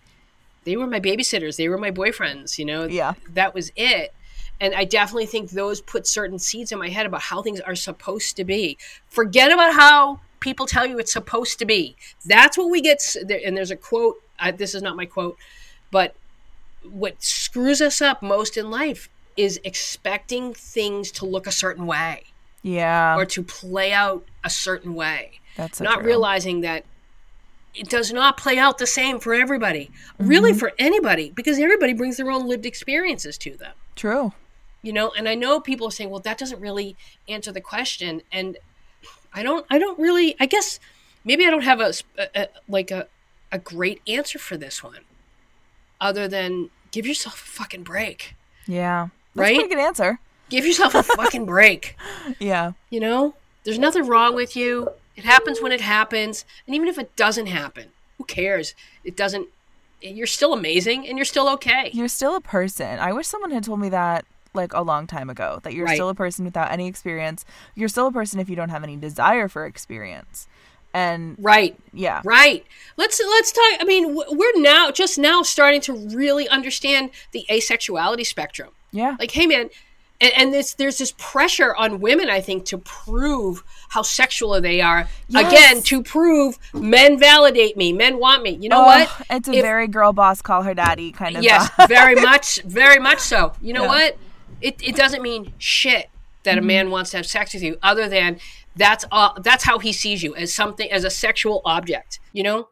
They 0.63 0.77
were 0.77 0.87
my 0.87 0.99
babysitters. 0.99 1.57
They 1.57 1.69
were 1.69 1.77
my 1.77 1.91
boyfriends. 1.91 2.57
You 2.57 2.65
know. 2.65 2.85
Yeah. 2.85 3.13
That 3.33 3.53
was 3.53 3.71
it. 3.75 4.13
And 4.59 4.75
I 4.75 4.83
definitely 4.83 5.25
think 5.25 5.51
those 5.51 5.81
put 5.81 6.05
certain 6.05 6.37
seeds 6.37 6.71
in 6.71 6.77
my 6.77 6.89
head 6.89 7.07
about 7.07 7.21
how 7.21 7.41
things 7.41 7.59
are 7.59 7.75
supposed 7.75 8.37
to 8.37 8.43
be. 8.43 8.77
Forget 9.07 9.51
about 9.51 9.73
how 9.73 10.19
people 10.39 10.67
tell 10.67 10.85
you 10.85 10.99
it's 10.99 11.13
supposed 11.13 11.57
to 11.59 11.65
be. 11.65 11.95
That's 12.25 12.57
what 12.57 12.69
we 12.69 12.81
get. 12.81 13.01
And 13.43 13.57
there's 13.57 13.71
a 13.71 13.75
quote. 13.75 14.21
I, 14.39 14.51
this 14.51 14.75
is 14.75 14.81
not 14.81 14.95
my 14.95 15.05
quote, 15.05 15.37
but 15.91 16.15
what 16.83 17.23
screws 17.23 17.81
us 17.81 18.01
up 18.01 18.21
most 18.21 18.57
in 18.57 18.71
life 18.71 19.07
is 19.37 19.59
expecting 19.63 20.53
things 20.53 21.11
to 21.13 21.25
look 21.25 21.47
a 21.47 21.51
certain 21.51 21.85
way 21.85 22.23
yeah. 22.63 23.15
or 23.15 23.25
to 23.25 23.43
play 23.43 23.91
out 23.93 24.25
a 24.43 24.49
certain 24.49 24.93
way, 24.93 25.39
that's 25.55 25.77
so 25.79 25.83
not 25.83 25.99
true. 25.99 26.07
realizing 26.07 26.61
that 26.61 26.83
it 27.73 27.89
does 27.89 28.11
not 28.11 28.35
play 28.37 28.57
out 28.57 28.77
the 28.77 28.87
same 28.87 29.19
for 29.19 29.33
everybody, 29.33 29.89
Mm-hmm. 30.19 30.27
really 30.27 30.53
for 30.53 30.73
anybody, 30.77 31.31
because 31.33 31.57
everybody 31.57 31.93
brings 31.93 32.17
their 32.17 32.29
own 32.29 32.47
lived 32.47 32.65
experiences 32.65 33.37
to 33.39 33.55
them. 33.55 33.73
True. 33.95 34.33
You 34.81 34.93
know, 34.93 35.11
and 35.17 35.29
I 35.29 35.35
know 35.35 35.59
people 35.59 35.87
are 35.87 35.91
saying, 35.91 36.09
"Well, 36.09 36.19
that 36.21 36.37
doesn't 36.37 36.59
really 36.59 36.95
answer 37.29 37.51
the 37.51 37.61
question," 37.61 38.23
and 38.31 38.57
I 39.33 39.43
don't. 39.43 39.65
I 39.69 39.77
don't 39.77 39.97
really. 39.99 40.35
I 40.39 40.47
guess 40.47 40.79
maybe 41.23 41.45
I 41.45 41.51
don't 41.51 41.63
have 41.63 41.79
a 41.79 41.93
like 42.67 42.89
a 42.91 43.07
a 43.51 43.59
great 43.59 44.01
answer 44.07 44.39
for 44.39 44.57
this 44.57 44.83
one, 44.83 45.01
other 45.99 46.27
than 46.27 46.71
give 46.91 47.05
yourself 47.05 47.35
a 47.35 47.45
fucking 47.45 47.83
break. 47.83 48.35
Yeah. 48.65 49.09
That's 49.35 49.41
Right? 49.41 49.55
a 49.55 49.59
pretty 49.59 49.75
good 49.75 49.81
answer. 49.81 50.19
Give 50.49 50.65
yourself 50.65 50.95
a 50.95 51.03
fucking 51.03 51.45
break. 51.45 51.95
Yeah. 52.39 52.73
You 52.89 52.99
know, 52.99 53.35
there's 53.63 53.79
nothing 53.79 54.05
wrong 54.05 54.35
with 54.35 54.55
you. 54.55 54.89
It 55.15 55.23
happens 55.23 55.61
when 55.61 55.71
it 55.71 55.81
happens, 55.81 56.45
and 56.65 56.75
even 56.75 56.87
if 56.87 56.97
it 56.97 57.15
doesn't 57.15 57.47
happen, 57.47 57.89
who 58.17 58.23
cares? 58.25 58.73
It 59.03 59.15
doesn't. 59.17 59.47
You're 60.01 60.27
still 60.27 60.53
amazing, 60.53 61.07
and 61.07 61.17
you're 61.17 61.25
still 61.25 61.47
okay. 61.53 61.89
You're 61.93 62.07
still 62.07 62.35
a 62.35 62.41
person. 62.41 62.99
I 62.99 63.11
wish 63.13 63.27
someone 63.27 63.51
had 63.51 63.63
told 63.63 63.79
me 63.79 63.89
that 63.89 64.25
like 64.53 64.73
a 64.73 64.81
long 64.81 65.07
time 65.07 65.29
ago 65.29 65.59
that 65.63 65.73
you're 65.73 65.85
Right. 65.85 65.95
still 65.95 66.09
a 66.09 66.15
person 66.15 66.43
without 66.45 66.71
any 66.71 66.87
experience. 66.87 67.45
You're 67.75 67.87
still 67.89 68.07
a 68.07 68.11
person 68.11 68.39
if 68.39 68.49
you 68.49 68.55
don't 68.55 68.69
have 68.69 68.83
any 68.83 68.97
desire 68.97 69.47
for 69.47 69.65
experience. 69.65 70.47
And 70.93 71.35
Right. 71.39 71.75
yeah. 71.93 72.21
Right. 72.25 72.65
Let's 72.97 73.21
let's 73.25 73.51
talk. 73.51 73.77
I 73.79 73.83
mean, 73.85 74.13
we're 74.15 74.59
now 74.59 74.91
just 74.91 75.17
now 75.17 75.41
starting 75.43 75.81
to 75.81 75.93
really 75.93 76.47
understand 76.49 77.11
the 77.31 77.45
asexuality 77.49 78.25
spectrum. 78.25 78.69
Yeah. 78.91 79.15
Like, 79.19 79.31
hey, 79.31 79.47
man, 79.47 79.69
and, 80.19 80.31
and 80.37 80.53
this 80.53 80.73
there's 80.75 80.97
this 80.97 81.13
pressure 81.17 81.75
on 81.75 81.99
women, 81.99 82.29
I 82.29 82.41
think, 82.41 82.65
to 82.65 82.77
prove 82.77 83.63
how 83.89 84.01
sexual 84.03 84.59
they 84.61 84.81
are. 84.81 85.07
Yes. 85.27 85.47
Again, 85.47 85.83
to 85.83 86.03
prove 86.03 86.57
men 86.73 87.19
validate 87.19 87.75
me, 87.77 87.91
men 87.93 88.19
want 88.19 88.43
me. 88.43 88.51
You 88.61 88.69
know 88.69 88.81
Oh, 88.81 88.85
what? 88.85 89.09
It's 89.29 89.47
a 89.47 89.53
If- 89.53 89.61
very 89.63 89.87
girl 89.87 90.13
boss 90.13 90.41
call 90.41 90.63
her 90.63 90.73
daddy 90.73 91.11
kind 91.11 91.37
of 91.37 91.43
Yes, 91.43 91.69
uh, 91.77 91.87
very 91.89 92.15
much, 92.15 92.61
very 92.63 92.99
much 92.99 93.19
so. 93.19 93.53
You 93.61 93.73
know 93.73 93.83
Yeah. 93.83 93.87
what? 93.87 94.17
It, 94.61 94.81
it 94.83 94.95
doesn't 94.95 95.21
mean 95.23 95.53
shit 95.57 96.09
that 96.43 96.55
Mm-hmm. 96.55 96.63
a 96.63 96.67
man 96.67 96.91
wants 96.91 97.11
to 97.11 97.17
have 97.17 97.25
sex 97.25 97.53
with 97.53 97.63
you, 97.63 97.77
other 97.81 98.07
than 98.07 98.39
that's 98.75 99.05
all. 99.11 99.37
That's 99.41 99.63
how 99.63 99.79
he 99.79 99.91
sees 99.91 100.21
you 100.23 100.35
as 100.35 100.53
something 100.53 100.89
as 100.91 101.03
a 101.03 101.09
sexual 101.09 101.61
object. 101.65 102.19
You 102.31 102.43
know, 102.43 102.69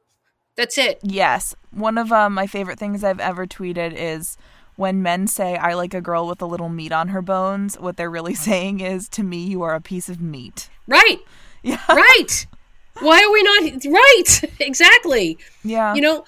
that's 0.55 0.78
it. 0.78 0.99
Yes. 1.03 1.55
One 1.72 1.97
of 1.97 2.11
um, 2.11 2.34
my 2.34 2.47
favorite 2.47 2.78
things 2.80 3.03
I've 3.03 3.20
ever 3.20 3.45
tweeted 3.47 3.93
is 3.95 4.38
when 4.80 5.03
men 5.03 5.27
say 5.27 5.57
I 5.57 5.73
like 5.73 5.93
a 5.93 5.99
girl 5.99 6.25
with 6.25 6.41
a 6.41 6.45
little 6.45 6.69
meat 6.69 6.93
on 6.93 7.09
her 7.09 7.21
bones, 7.21 7.77
what 7.77 7.97
they're 7.97 8.09
really 8.09 8.32
mm. 8.34 8.38
saying 8.38 8.80
is 8.80 9.09
to 9.09 9.23
me 9.23 9.43
you 9.43 9.61
are 9.61 9.75
a 9.75 9.82
piece 9.82 10.07
of 10.07 10.21
meat. 10.21 10.69
Right. 10.88 11.19
Yeah. 11.61 11.82
Right. 11.89 12.47
Why 13.01 13.21
are 13.21 13.32
we 13.32 13.43
not 13.43 13.86
right? 13.93 14.51
exactly. 14.61 15.38
Yeah. 15.65 15.95
You 15.95 16.01
know, 16.01 16.25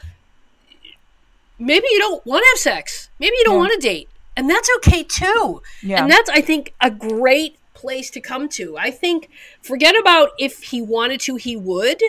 maybe 1.60 1.88
you 1.91 1.99
don't 1.99 2.26
want 2.26 2.43
to 2.43 2.47
have 2.49 2.60
sex. 2.60 3.10
Maybe 3.20 3.36
you 3.38 3.45
don't 3.45 3.56
Yeah. 3.56 3.60
want 3.60 3.74
to 3.82 3.88
date. 3.88 4.10
And 4.36 4.49
that's 4.49 4.70
okay 4.78 5.04
too. 5.04 5.62
Yeah. 5.82 6.04
And 6.04 6.12
that's 6.12 6.30
I 6.30 6.41
think 6.41 6.74
a 6.82 6.91
great 6.91 7.58
place 7.74 8.10
to 8.12 8.20
come 8.20 8.49
to. 8.49 8.78
I 8.78 8.91
think 8.91 9.30
forget 9.62 9.97
about 9.97 10.32
if 10.38 10.62
he 10.64 10.82
wanted 10.82 11.22
to, 11.22 11.38
he 11.38 11.56
would. 11.56 12.02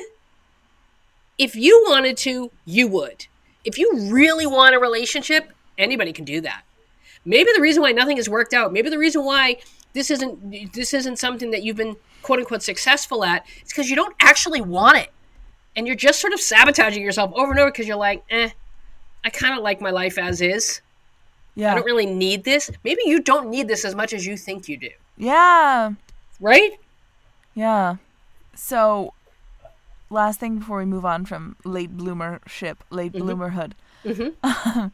If 1.38 1.54
you 1.54 1.84
wanted 1.88 2.16
to, 2.18 2.50
you 2.64 2.88
would. 2.88 3.26
If 3.64 3.78
you 3.78 4.10
really 4.10 4.46
want 4.46 4.74
a 4.74 4.80
relationship, 4.80 5.52
anybody 5.78 6.12
can 6.12 6.24
do 6.24 6.40
that. 6.40 6.62
Maybe 7.24 7.50
the 7.54 7.60
reason 7.60 7.82
why 7.82 7.92
nothing 7.92 8.16
has 8.16 8.28
worked 8.28 8.52
out, 8.52 8.72
maybe 8.72 8.90
the 8.90 8.98
reason 8.98 9.24
why 9.24 9.58
this 9.92 10.10
isn't 10.10 10.72
this 10.72 10.94
isn't 10.94 11.18
something 11.18 11.50
that 11.50 11.62
you've 11.62 11.76
been 11.76 11.96
quote 12.22 12.38
unquote 12.38 12.62
successful 12.62 13.24
at, 13.24 13.44
is 13.64 13.68
because 13.68 13.90
you 13.90 13.96
don't 13.96 14.14
actually 14.20 14.60
want 14.60 14.98
it. 14.98 15.10
And 15.74 15.86
you're 15.86 15.96
just 15.96 16.20
sort 16.20 16.32
of 16.32 16.40
sabotaging 16.40 17.02
yourself 17.02 17.32
over 17.34 17.50
and 17.50 17.60
over 17.60 17.70
because 17.70 17.86
you're 17.86 17.96
like, 17.96 18.22
eh, 18.30 18.50
I 19.24 19.30
kind 19.30 19.56
of 19.56 19.62
like 19.62 19.80
my 19.80 19.90
life 19.90 20.18
as 20.18 20.40
is. 20.40 20.80
Yeah, 21.54 21.72
I 21.72 21.74
don't 21.74 21.84
really 21.84 22.06
need 22.06 22.44
this. 22.44 22.70
Maybe 22.82 23.02
you 23.04 23.20
don't 23.20 23.50
need 23.50 23.68
this 23.68 23.84
as 23.84 23.94
much 23.94 24.12
as 24.12 24.26
you 24.26 24.36
think 24.36 24.68
you 24.68 24.76
do. 24.76 24.90
Yeah. 25.16 25.92
Right? 26.40 26.72
Yeah. 27.54 27.96
So, 28.54 29.12
last 30.10 30.40
thing 30.40 30.58
before 30.58 30.78
we 30.78 30.84
move 30.84 31.04
on 31.04 31.24
from 31.24 31.56
late 31.64 31.96
bloomership, 31.96 32.76
late 32.90 33.12
bloomerhood. 33.12 33.72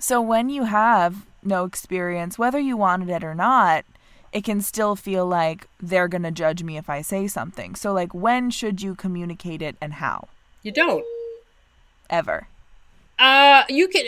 so, 0.00 0.20
when 0.20 0.48
you 0.48 0.64
have 0.64 1.26
no 1.42 1.64
experience, 1.64 2.38
whether 2.38 2.58
you 2.58 2.76
wanted 2.76 3.10
it 3.10 3.22
or 3.22 3.34
not, 3.34 3.84
it 4.32 4.44
can 4.44 4.60
still 4.60 4.96
feel 4.96 5.26
like 5.26 5.68
they're 5.80 6.08
going 6.08 6.22
to 6.22 6.30
judge 6.30 6.62
me 6.62 6.76
if 6.76 6.88
I 6.88 7.02
say 7.02 7.26
something. 7.26 7.74
So, 7.74 7.92
like, 7.92 8.14
when 8.14 8.50
should 8.50 8.82
you 8.82 8.94
communicate 8.94 9.60
it 9.62 9.76
and 9.80 9.94
how? 9.94 10.28
You 10.62 10.72
don't. 10.72 11.04
Ever. 12.08 12.48
Uh, 13.18 13.64
you 13.68 13.88
can. 13.88 14.06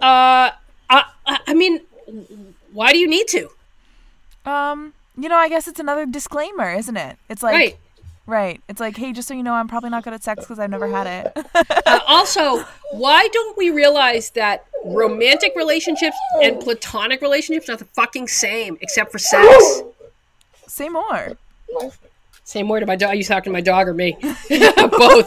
Uh, 0.00 0.50
I, 0.90 1.04
I 1.26 1.54
mean, 1.54 1.80
why 2.72 2.92
do 2.92 2.98
you 2.98 3.08
need 3.08 3.28
to? 3.28 3.48
Um, 4.44 4.92
you 5.16 5.28
know, 5.28 5.36
I 5.36 5.48
guess 5.48 5.66
it's 5.68 5.80
another 5.80 6.06
disclaimer, 6.06 6.72
isn't 6.72 6.96
it? 6.96 7.16
It's 7.28 7.42
like, 7.42 7.54
right. 7.54 7.76
right. 8.26 8.60
It's 8.68 8.80
like, 8.80 8.96
hey, 8.96 9.12
just 9.12 9.28
so 9.28 9.34
you 9.34 9.42
know, 9.42 9.54
I'm 9.54 9.68
probably 9.68 9.90
not 9.90 10.04
good 10.04 10.12
at 10.12 10.22
sex 10.22 10.44
because 10.44 10.58
I've 10.58 10.70
never 10.70 10.88
had 10.88 11.06
it. 11.06 11.46
Uh, 11.86 12.00
also, 12.08 12.64
why 12.90 13.28
don't 13.32 13.56
we 13.56 13.70
realize 13.70 14.30
that 14.30 14.66
romantic 14.86 15.52
relationships 15.56 16.16
and 16.42 16.60
platonic 16.60 17.20
relationships 17.20 17.68
are 17.68 17.76
the 17.76 17.84
fucking 17.86 18.28
same, 18.28 18.78
except 18.80 19.12
for 19.12 19.18
sex. 19.18 19.82
Say 20.66 20.88
more. 20.88 21.36
Say 22.44 22.62
more 22.62 22.78
to 22.80 22.86
my 22.86 22.96
dog. 22.96 23.10
Are 23.10 23.14
you 23.14 23.24
talking 23.24 23.50
to 23.50 23.52
my 23.52 23.60
dog 23.60 23.88
or 23.88 23.94
me? 23.94 24.16
Both. 24.20 25.26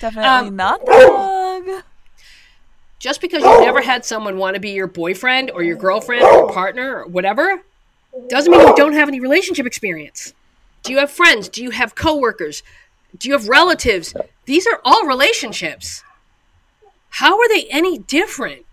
Definitely 0.00 0.24
Um, 0.24 0.56
not 0.56 0.84
the 0.84 0.92
dog. 0.92 1.82
Just 2.98 3.20
because 3.20 3.42
you've 3.42 3.60
never 3.60 3.82
had 3.82 4.04
someone 4.04 4.38
want 4.38 4.54
to 4.54 4.60
be 4.60 4.70
your 4.70 4.86
boyfriend 4.86 5.50
or 5.50 5.62
your 5.62 5.76
girlfriend 5.76 6.22
or 6.22 6.52
partner 6.52 7.00
or 7.02 7.06
whatever, 7.06 7.62
doesn't 8.28 8.50
mean 8.52 8.60
you 8.60 8.74
don't 8.76 8.92
have 8.92 9.08
any 9.08 9.18
relationship 9.20 9.66
experience. 9.66 10.34
Do 10.82 10.92
you 10.92 10.98
have 10.98 11.10
friends? 11.10 11.48
Do 11.48 11.62
you 11.62 11.70
have 11.70 11.94
coworkers? 11.94 12.62
Do 13.18 13.28
you 13.28 13.34
have 13.34 13.48
relatives? 13.48 14.14
These 14.46 14.66
are 14.66 14.80
all 14.84 15.06
relationships. 15.06 16.02
How 17.12 17.38
are 17.38 17.48
they 17.48 17.66
any 17.70 17.98
different? 17.98 18.64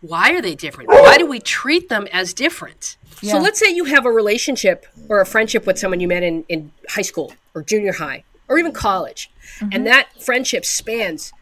Why 0.00 0.32
are 0.32 0.42
they 0.42 0.54
different? 0.54 0.90
Why 0.90 1.18
do 1.18 1.26
we 1.26 1.38
treat 1.38 1.88
them 1.88 2.08
as 2.12 2.32
different? 2.34 2.96
Yeah. 3.20 3.32
So 3.32 3.38
let's 3.38 3.60
say 3.60 3.70
you 3.70 3.84
have 3.84 4.06
a 4.06 4.10
relationship 4.10 4.86
or 5.08 5.20
a 5.20 5.26
friendship 5.26 5.66
with 5.66 5.78
someone 5.78 6.00
you 6.00 6.08
met 6.08 6.22
in, 6.22 6.44
in 6.48 6.72
high 6.88 7.02
school 7.02 7.32
or 7.54 7.62
junior 7.62 7.92
high 7.92 8.24
or 8.48 8.58
even 8.58 8.72
college, 8.72 9.30
and 9.60 9.72
mm-hmm. 9.72 9.84
that 9.84 10.08
friendship 10.20 10.64
spans 10.64 11.32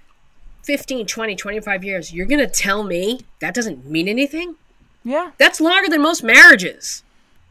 15, 0.64 1.06
20, 1.06 1.36
25 1.36 1.84
years. 1.84 2.12
You're 2.12 2.26
going 2.26 2.40
to 2.40 2.46
tell 2.46 2.82
me 2.82 3.20
that 3.40 3.54
doesn't 3.54 3.86
mean 3.86 4.08
anything? 4.08 4.56
Yeah. 5.04 5.30
That's 5.38 5.60
longer 5.60 5.88
than 5.88 6.02
most 6.02 6.22
marriages. 6.22 7.02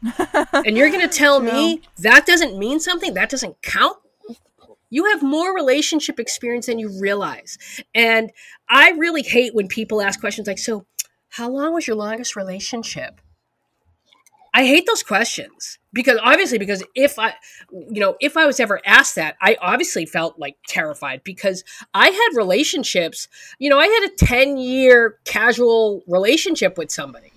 and 0.52 0.76
you're 0.76 0.88
going 0.88 1.06
to 1.06 1.08
tell 1.08 1.40
me 1.40 1.82
that 1.98 2.26
doesn't 2.26 2.56
mean 2.56 2.80
something? 2.80 3.14
That 3.14 3.30
doesn't 3.30 3.60
count? 3.62 3.98
You 4.90 5.04
have 5.06 5.22
more 5.22 5.54
relationship 5.54 6.18
experience 6.18 6.66
than 6.66 6.78
you 6.78 6.90
realize. 7.00 7.56
And 7.94 8.30
I 8.68 8.90
really 8.90 9.22
hate 9.22 9.54
when 9.54 9.68
people 9.68 10.02
ask 10.02 10.20
questions 10.20 10.46
like, 10.48 10.58
So, 10.58 10.84
how 11.30 11.48
long 11.48 11.74
was 11.74 11.86
your 11.86 11.96
longest 11.96 12.34
relationship? 12.36 13.20
I 14.52 14.64
hate 14.66 14.84
those 14.86 15.04
questions 15.04 15.78
because 15.92 16.18
obviously, 16.20 16.58
because 16.58 16.82
if 16.96 17.20
I, 17.20 17.34
you 17.70 18.00
know, 18.00 18.16
if 18.20 18.36
I 18.36 18.46
was 18.46 18.58
ever 18.58 18.80
asked 18.84 19.14
that, 19.14 19.36
I 19.40 19.56
obviously 19.60 20.06
felt 20.06 20.40
like 20.40 20.56
terrified 20.66 21.22
because 21.22 21.62
I 21.94 22.08
had 22.08 22.28
relationships, 22.36 23.28
you 23.60 23.70
know, 23.70 23.78
I 23.78 23.86
had 23.86 24.10
a 24.10 24.16
10 24.16 24.56
year 24.56 25.18
casual 25.24 26.02
relationship 26.08 26.76
with 26.76 26.90
somebody 26.90 27.30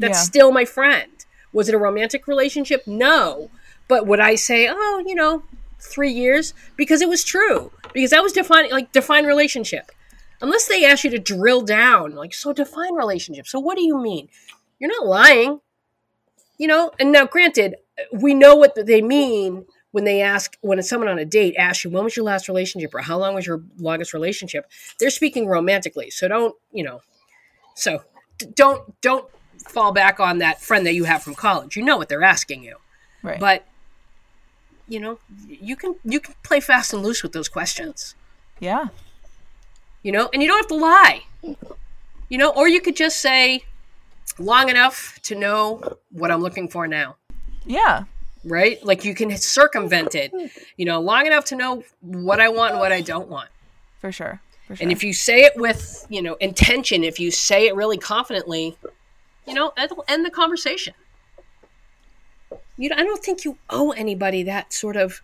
that's 0.00 0.18
Yeah. 0.18 0.22
still 0.24 0.50
my 0.52 0.64
friend. 0.64 1.12
Was 1.52 1.68
it 1.68 1.76
a 1.76 1.78
romantic 1.78 2.26
relationship? 2.26 2.82
No. 2.88 3.50
But 3.86 4.06
would 4.08 4.20
I 4.20 4.34
say, 4.34 4.68
oh, 4.68 5.02
you 5.06 5.14
know, 5.14 5.44
three 5.80 6.12
years? 6.12 6.54
Because 6.76 7.00
it 7.00 7.08
was 7.08 7.24
true. 7.24 7.72
Because 7.92 8.10
that 8.10 8.22
was 8.22 8.32
defining, 8.32 8.70
like, 8.70 8.92
define 8.92 9.24
relationship. 9.24 9.90
Unless 10.40 10.68
they 10.68 10.84
ask 10.84 11.04
you 11.04 11.10
to 11.10 11.18
drill 11.18 11.62
down, 11.62 12.14
like, 12.14 12.32
so 12.32 12.52
define 12.52 12.94
relationship. 12.94 13.46
So 13.46 13.58
what 13.58 13.76
do 13.76 13.84
you 13.84 13.98
mean? 14.00 14.28
You're 14.78 14.90
not 14.90 15.06
lying. 15.06 15.60
You 16.58 16.66
know, 16.66 16.90
and 16.98 17.12
now 17.12 17.24
granted, 17.24 17.76
we 18.12 18.34
know 18.34 18.56
what 18.56 18.74
they 18.74 19.00
mean 19.00 19.66
when 19.92 20.04
they 20.04 20.20
ask, 20.20 20.56
when 20.60 20.82
someone 20.82 21.08
on 21.08 21.18
a 21.18 21.24
date 21.24 21.54
asks 21.56 21.84
you, 21.84 21.90
when 21.90 22.04
was 22.04 22.16
your 22.16 22.24
last 22.24 22.48
relationship 22.48 22.92
or 22.94 23.00
how 23.00 23.16
long 23.16 23.34
was 23.34 23.46
your 23.46 23.62
longest 23.78 24.12
relationship? 24.12 24.66
They're 24.98 25.10
speaking 25.10 25.46
romantically. 25.46 26.10
So 26.10 26.26
don't, 26.26 26.54
you 26.72 26.82
know, 26.82 27.00
so 27.74 28.02
don't, 28.54 29.00
don't 29.00 29.28
fall 29.68 29.92
back 29.92 30.18
on 30.18 30.38
that 30.38 30.60
friend 30.60 30.84
that 30.86 30.94
you 30.94 31.04
have 31.04 31.22
from 31.22 31.34
college. 31.34 31.76
You 31.76 31.84
know 31.84 31.96
what 31.96 32.08
they're 32.08 32.24
asking 32.24 32.64
you. 32.64 32.76
Right. 33.22 33.38
But 33.40 33.64
you 34.88 34.98
know, 35.00 35.18
you 35.46 35.76
can 35.76 35.96
you 36.04 36.20
can 36.20 36.34
play 36.42 36.60
fast 36.60 36.92
and 36.92 37.02
loose 37.02 37.22
with 37.22 37.32
those 37.32 37.48
questions. 37.48 38.14
yeah. 38.60 38.86
You 40.02 40.12
know, 40.12 40.30
and 40.32 40.40
you 40.40 40.48
don't 40.48 40.58
have 40.58 40.68
to 40.68 40.76
lie. 40.76 41.24
You 42.28 42.38
know, 42.38 42.50
or 42.50 42.68
you 42.68 42.80
could 42.80 42.96
just 42.96 43.18
say 43.18 43.64
long 44.38 44.68
enough 44.68 45.18
to 45.24 45.34
know 45.34 45.98
what 46.12 46.30
I'm 46.30 46.40
looking 46.40 46.68
for 46.68 46.86
now. 46.86 47.16
Yeah. 47.66 48.04
Right? 48.44 48.82
Like 48.84 49.04
you 49.04 49.14
can 49.14 49.36
circumvent 49.36 50.14
it. 50.14 50.32
You 50.76 50.86
know, 50.86 51.00
long 51.00 51.26
enough 51.26 51.44
to 51.46 51.56
know 51.56 51.82
what 52.00 52.40
I 52.40 52.48
want 52.48 52.72
and 52.72 52.80
what 52.80 52.92
I 52.92 53.00
don't 53.00 53.28
want. 53.28 53.50
For 53.98 54.12
sure. 54.12 54.40
For 54.68 54.76
sure. 54.76 54.84
And 54.84 54.92
if 54.92 55.02
you 55.02 55.12
say 55.12 55.40
it 55.40 55.54
with, 55.56 56.06
you 56.08 56.22
know, 56.22 56.34
intention, 56.34 57.02
if 57.02 57.18
you 57.18 57.30
say 57.32 57.66
it 57.66 57.74
really 57.74 57.98
confidently, 57.98 58.78
you 59.46 59.54
know, 59.54 59.72
it'll 59.76 60.04
end 60.06 60.24
the 60.24 60.30
conversation. 60.30 60.94
You, 62.78 62.88
know, 62.88 62.96
I 62.96 63.02
don't 63.04 63.22
think 63.22 63.44
you 63.44 63.58
owe 63.68 63.90
anybody 63.90 64.42
that 64.44 64.72
sort 64.72 64.96
of, 64.96 65.20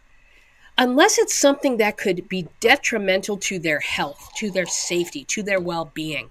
unless 0.76 1.18
it's 1.18 1.34
something 1.34 1.76
that 1.78 1.96
could 1.96 2.28
be 2.28 2.48
detrimental 2.60 3.36
to 3.38 3.58
their 3.58 3.80
health, 3.80 4.30
to 4.36 4.50
their 4.50 4.66
safety, 4.66 5.24
to 5.28 5.42
their 5.42 5.60
well 5.60 5.90
being. 5.94 6.30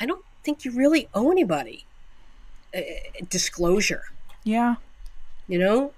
I 0.00 0.06
don't 0.06 0.24
think 0.42 0.64
you 0.64 0.72
really 0.72 1.08
owe 1.14 1.30
anybody 1.30 1.84
uh, 2.74 2.80
disclosure. 3.28 4.04
yeah. 4.44 4.76
You 5.48 5.58
know, 5.58 5.92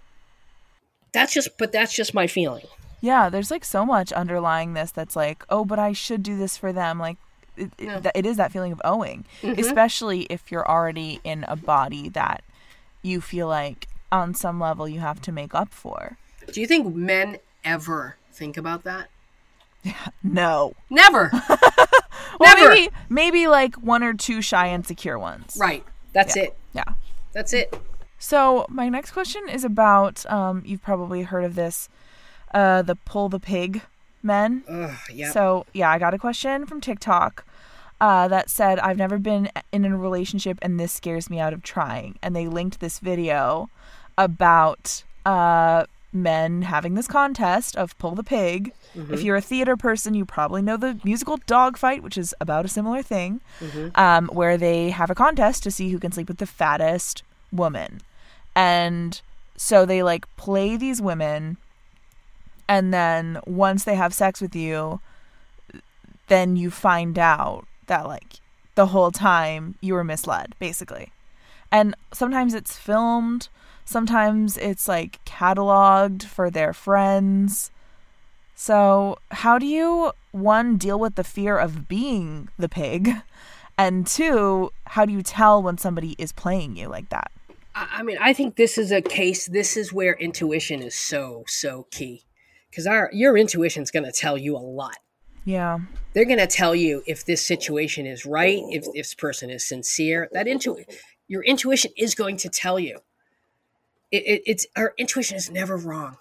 that's 1.13 1.33
just, 1.35 1.57
but 1.59 1.71
that's 1.71 1.95
just 1.95 2.13
my 2.15 2.27
feeling. 2.27 2.67
Yeah, 3.01 3.29
there's 3.29 3.51
like 3.51 3.65
so 3.65 3.85
much 3.87 4.11
underlying 4.13 4.73
this 4.73 4.91
that's 4.91 5.15
like, 5.15 5.45
oh, 5.51 5.65
but 5.65 5.79
I 5.79 5.93
should 5.93 6.23
do 6.23 6.37
this 6.37 6.57
for 6.57 6.73
them. 6.73 6.99
Like, 6.99 7.19
it, 7.57 7.71
it, 7.79 8.07
it 8.15 8.27
is 8.27 8.39
that 8.39 8.51
feeling 8.51 8.73
of 8.73 8.81
owing, 8.85 9.25
Mm-hmm. 9.43 9.61
especially 9.61 10.23
if 10.23 10.51
you're 10.51 10.69
already 10.69 11.21
in 11.23 11.45
a 11.47 11.55
body 11.55 12.09
that 12.09 12.43
you 13.03 13.21
feel 13.21 13.47
like 13.47 13.87
on 14.15 14.35
some 14.35 14.61
level 14.61 14.89
you 14.89 15.01
have 15.01 15.21
to 15.23 15.33
make 15.33 15.55
up 15.55 15.73
for. 15.75 16.17
Do 16.53 16.61
you 16.61 16.67
think 16.67 16.95
men 16.95 17.39
ever 17.65 18.17
think 18.33 18.57
about 18.57 18.85
that? 18.85 19.09
No. 20.23 20.75
Never. 20.91 21.31
Well, 22.41 22.57
Never. 22.57 22.71
maybe 22.71 22.89
maybe 23.09 23.47
like 23.47 23.77
one 23.77 24.03
or 24.03 24.13
two 24.13 24.43
shy 24.43 24.67
and 24.67 24.81
insecure 24.83 25.19
ones. 25.19 25.57
right. 25.61 25.85
That's 26.13 26.37
it. 26.37 26.57
Yeah. 26.73 26.95
That's 27.33 27.53
it. 27.53 27.79
So 28.19 28.67
my 28.69 28.89
next 28.89 29.13
question 29.13 29.43
is 29.49 29.63
about 29.65 30.27
um, 30.27 30.63
you've 30.67 30.83
probably 30.83 31.23
heard 31.23 31.45
of 31.45 31.55
this, 31.55 31.89
uh, 32.53 32.83
the 32.83 32.97
pull 32.97 33.29
the 33.29 33.39
pig 33.39 33.83
men. 34.23 34.65
Ugh, 34.69 34.97
yeah. 35.13 35.31
So 35.31 35.67
yeah, 35.73 35.91
I 35.91 35.99
got 36.01 36.13
a 36.13 36.19
question 36.19 36.67
from 36.67 36.81
TikTok 36.81 37.45
uh, 38.01 38.27
that 38.29 38.51
said 38.51 38.81
I've 38.81 38.97
never 38.99 39.19
been 39.19 39.49
in 39.71 39.85
a 39.85 39.97
relationship 39.97 40.59
and 40.61 40.81
this 40.81 40.91
scares 40.93 41.31
me 41.31 41.39
out 41.39 41.53
of 41.53 41.63
trying, 41.63 42.19
and 42.21 42.35
they 42.35 42.49
linked 42.49 42.81
this 42.81 42.99
video 42.99 43.69
about 44.17 45.03
uh, 45.27 45.85
men 46.13 46.63
having 46.63 46.95
this 46.95 47.07
contest 47.09 47.77
of 47.77 47.97
pull 47.99 48.15
the 48.15 48.25
pig. 48.25 48.73
If 49.13 49.23
you're 49.23 49.37
a 49.37 49.41
theater 49.41 49.77
person, 49.77 50.15
you 50.15 50.25
probably 50.25 50.63
know 50.63 50.77
the 50.77 51.01
musical 51.03 51.39
Dogfight, 51.47 52.03
which 52.03 52.17
is 52.17 52.35
about 52.41 52.65
a 52.65 52.69
similar 52.69 53.03
thing, 53.03 53.41
um, 53.97 54.29
where 54.29 54.57
they 54.57 54.91
have 54.91 55.11
a 55.11 55.15
contest 55.15 55.63
to 55.65 55.71
see 55.71 55.91
who 55.91 55.99
can 55.99 56.13
sleep 56.13 56.29
with 56.29 56.39
the 56.39 56.47
fattest 56.47 57.25
woman, 57.53 58.01
and 58.55 59.21
so 59.57 59.85
they 59.85 60.03
like 60.03 60.27
play 60.37 60.77
these 60.77 61.01
women 61.01 61.57
and 62.69 62.93
then 62.93 63.39
once 63.47 63.85
they 63.85 63.95
have 63.95 64.13
sex 64.15 64.41
with 64.41 64.57
you 64.57 65.01
then 66.29 66.57
you 66.57 66.71
find 66.71 67.19
out 67.19 67.67
that 67.87 68.07
like 68.07 68.41
the 68.75 68.87
whole 68.87 69.11
time 69.11 69.77
you 69.81 69.95
were 69.95 70.05
misled 70.05 70.55
basically. 70.59 71.13
And 71.71 71.95
sometimes 72.13 72.55
it's 72.55 72.77
filmed 72.77 73.49
sometimes 73.85 74.57
it's 74.59 74.89
like 74.89 75.25
cataloged 75.25 76.25
for 76.25 76.51
their 76.51 76.73
friends 76.73 77.71
so 78.55 79.19
how 79.31 79.59
do 79.59 79.67
you 79.67 80.13
one 80.33 80.77
deal 80.77 80.99
with 80.99 81.17
the 81.17 81.25
fear 81.25 81.59
of 81.59 81.89
being 81.89 82.49
the 82.59 82.69
pig 82.69 83.11
and 83.79 84.07
two 84.07 84.71
how 84.87 85.05
do 85.05 85.13
you 85.13 85.23
tell 85.23 85.63
when 85.63 85.79
somebody 85.79 86.15
is 86.19 86.33
playing 86.33 86.77
you 86.77 86.89
like 86.89 87.09
that 87.09 87.31
I 87.75 88.03
mean, 88.03 88.19
I 88.21 88.33
think 88.33 88.57
this 88.57 88.79
is 88.79 88.93
a 88.93 89.03
case. 89.03 89.47
This 89.47 89.77
is 89.77 89.93
where 89.93 90.15
intuition 90.15 90.81
is 90.81 90.95
so 90.95 91.43
so 91.49 91.87
key, 91.91 92.25
because 92.71 92.87
our 92.87 93.11
your 93.13 93.37
intuition's 93.37 93.91
going 93.91 94.05
to 94.05 94.13
tell 94.13 94.39
you 94.39 94.57
a 94.57 94.59
lot. 94.59 94.99
yeah 95.45 95.81
They're 96.13 96.25
going 96.25 96.39
to 96.39 96.47
tell 96.47 96.75
you 96.75 97.03
if 97.07 97.25
this 97.25 97.45
situation 97.45 98.07
is 98.07 98.25
right, 98.25 98.63
if 98.71 98.85
this 98.93 99.15
person 99.15 99.51
is 99.51 99.67
sincere. 99.67 100.29
That 100.33 100.47
intu, 100.47 100.77
your 101.27 101.43
intuition 101.43 101.91
is 101.97 102.15
going 102.15 102.37
to 102.39 102.49
tell 102.49 102.79
you. 102.79 103.01
It, 104.15 104.23
it, 104.27 104.43
it's 104.47 104.67
our 104.77 104.95
intuition 104.97 105.37
is 105.37 105.51
never 105.51 105.77
wrong. 105.77 106.19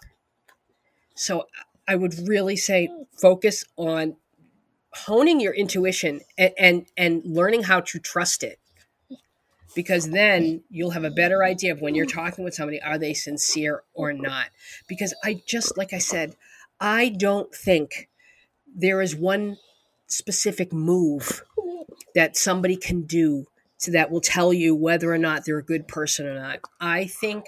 So 1.13 1.45
I 1.87 1.95
would 1.95 2.27
really 2.27 2.55
say 2.55 2.89
focus 3.21 3.65
on 3.77 4.15
honing 5.05 5.39
your 5.39 5.53
intuition 5.53 6.21
and, 6.35 6.53
and 6.57 6.85
and 6.97 7.21
learning 7.23 7.63
how 7.63 7.81
to 7.81 7.99
trust 7.99 8.41
it. 8.43 8.59
Because 9.75 10.09
then 10.09 10.63
you'll 10.71 10.91
have 10.91 11.03
a 11.03 11.11
better 11.11 11.43
idea 11.43 11.71
of 11.71 11.81
when 11.81 11.93
you're 11.93 12.07
talking 12.07 12.43
with 12.43 12.55
somebody 12.55 12.81
are 12.81 12.97
they 12.97 13.13
sincere 13.13 13.83
or 13.93 14.11
not? 14.11 14.47
Because 14.87 15.13
i 15.23 15.41
just 15.47 15.77
like 15.77 15.93
i 15.93 15.97
said 15.97 16.35
i 16.79 17.09
don't 17.09 17.53
think 17.53 18.09
there 18.75 19.01
is 19.01 19.15
one 19.15 19.57
specific 20.07 20.71
move 20.71 21.43
that 22.13 22.37
somebody 22.37 22.75
can 22.75 23.01
do 23.03 23.47
that 23.87 24.11
will 24.11 24.21
tell 24.21 24.53
you 24.53 24.75
whether 24.75 25.11
or 25.11 25.17
not 25.17 25.45
they're 25.45 25.57
a 25.57 25.63
good 25.63 25.87
person 25.87 26.25
or 26.25 26.35
not. 26.35 26.59
I 26.79 27.05
think 27.05 27.45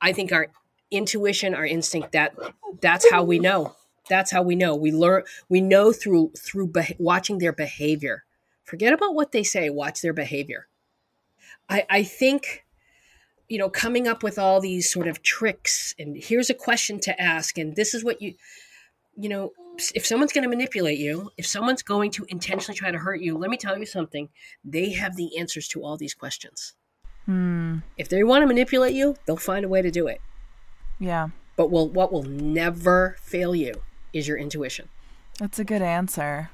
i 0.00 0.12
think 0.12 0.32
our 0.32 0.48
intuition 0.90 1.54
our 1.54 1.66
instinct 1.66 2.12
that 2.12 2.34
that's 2.80 3.10
how 3.10 3.22
we 3.22 3.38
know 3.38 3.74
that's 4.08 4.30
how 4.30 4.42
we 4.42 4.54
know 4.54 4.74
we 4.74 4.90
learn 4.90 5.22
we 5.48 5.60
know 5.60 5.92
through 5.92 6.32
through 6.36 6.66
beh 6.66 6.94
watching 6.98 7.38
their 7.38 7.52
behavior 7.52 8.24
forget 8.68 8.92
about 8.92 9.14
what 9.14 9.32
they 9.32 9.42
say, 9.42 9.70
watch 9.70 10.02
their 10.02 10.12
behavior. 10.12 10.68
I, 11.70 11.86
I 11.88 12.02
think, 12.02 12.66
you 13.48 13.58
know, 13.58 13.70
coming 13.70 14.06
up 14.06 14.22
with 14.22 14.38
all 14.38 14.60
these 14.60 14.92
sort 14.92 15.08
of 15.08 15.22
tricks 15.22 15.94
and 15.98 16.16
here's 16.16 16.50
a 16.50 16.54
question 16.54 17.00
to 17.00 17.20
ask, 17.20 17.56
and 17.56 17.74
this 17.74 17.94
is 17.94 18.04
what 18.04 18.20
you, 18.20 18.34
you 19.16 19.28
know, 19.28 19.52
if 19.94 20.04
someone's 20.04 20.32
going 20.32 20.42
to 20.42 20.48
manipulate 20.50 20.98
you, 20.98 21.30
if 21.38 21.46
someone's 21.46 21.82
going 21.82 22.10
to 22.10 22.26
intentionally 22.28 22.76
try 22.76 22.90
to 22.90 22.98
hurt 22.98 23.20
you, 23.20 23.38
let 23.38 23.48
me 23.48 23.56
tell 23.56 23.78
you 23.78 23.86
something. 23.86 24.28
They 24.64 24.92
have 24.92 25.16
the 25.16 25.38
answers 25.38 25.66
to 25.68 25.82
all 25.82 25.96
these 25.96 26.14
questions. 26.14 26.74
Hmm. 27.28 27.80
If 27.98 28.08
they 28.08 28.24
want 28.24 28.42
to 28.42 28.46
manipulate 28.46 28.94
you, 28.94 29.14
they'll 29.26 29.36
find 29.36 29.62
a 29.62 29.68
way 29.68 29.82
to 29.82 29.90
do 29.90 30.06
it. 30.06 30.22
Yeah. 30.98 31.28
But 31.56 31.70
will 31.70 31.86
what 31.86 32.10
will 32.10 32.22
never 32.22 33.16
fail 33.20 33.54
you 33.54 33.82
is 34.14 34.26
your 34.26 34.38
intuition. 34.38 34.88
That's 35.38 35.58
a 35.58 35.64
good 35.64 35.82
answer. 35.82 36.48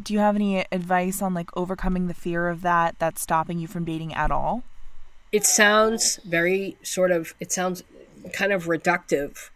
Do 0.00 0.14
you 0.14 0.20
have 0.20 0.36
any 0.36 0.64
advice 0.70 1.20
on 1.20 1.34
like 1.34 1.50
overcoming 1.56 2.06
the 2.06 2.14
fear 2.14 2.46
of 2.46 2.62
that 2.62 2.94
that's 3.00 3.20
stopping 3.20 3.58
you 3.58 3.66
from 3.66 3.84
dating 3.84 4.14
at 4.14 4.30
all? 4.30 4.62
It 5.32 5.44
sounds 5.44 6.20
very 6.24 6.76
sort 6.84 7.10
of 7.10 7.34
it 7.40 7.50
sounds 7.50 7.82
kind 8.32 8.52
of 8.52 8.66
reductive. 8.66 9.50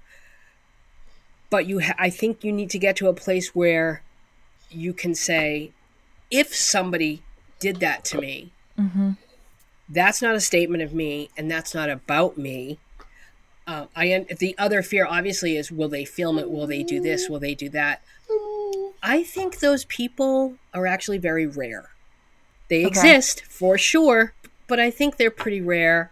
But 1.51 1.67
you 1.67 1.83
ha- 1.83 1.95
I 1.99 2.11
think 2.11 2.43
you 2.43 2.51
need 2.51 2.71
to 2.71 2.81
get 2.81 2.97
to 2.97 3.07
a 3.07 3.15
place 3.15 3.55
where 3.55 4.03
you 4.71 4.93
can 4.93 5.15
say 5.15 5.71
if 6.33 6.53
somebody 6.53 7.23
did 7.61 7.77
that 7.77 8.05
to 8.07 8.21
me, 8.21 8.51
Mm-hmm. 8.79 9.13
That's 9.89 10.23
not 10.23 10.35
a 10.35 10.41
statement 10.41 10.83
of 10.83 10.95
me 10.95 11.31
and 11.37 11.51
that's 11.51 11.75
not 11.75 11.91
about 11.91 12.39
me. 12.39 12.79
Uh, 13.67 13.87
I 13.97 14.27
the 14.39 14.55
other 14.59 14.83
fear 14.83 15.07
obviously 15.07 15.57
is 15.57 15.73
will 15.73 15.89
they 15.89 16.05
film 16.05 16.39
it? 16.39 16.51
Will 16.51 16.67
they 16.67 16.83
do 16.83 17.01
this? 17.01 17.29
Will 17.29 17.41
they 17.41 17.55
do 17.55 17.69
that? 17.71 18.03
I 19.03 19.23
think 19.23 19.61
those 19.61 19.85
people 19.85 20.57
are 20.73 20.87
actually 20.87 21.19
very 21.19 21.47
rare. 21.47 21.91
They 22.69 22.85
Okay. 22.85 22.89
exist 22.89 23.45
for 23.45 23.77
sure, 23.79 24.33
but 24.67 24.81
I 24.81 24.91
think 24.91 25.17
they're 25.17 25.31
pretty 25.31 25.61
rare. 25.61 26.11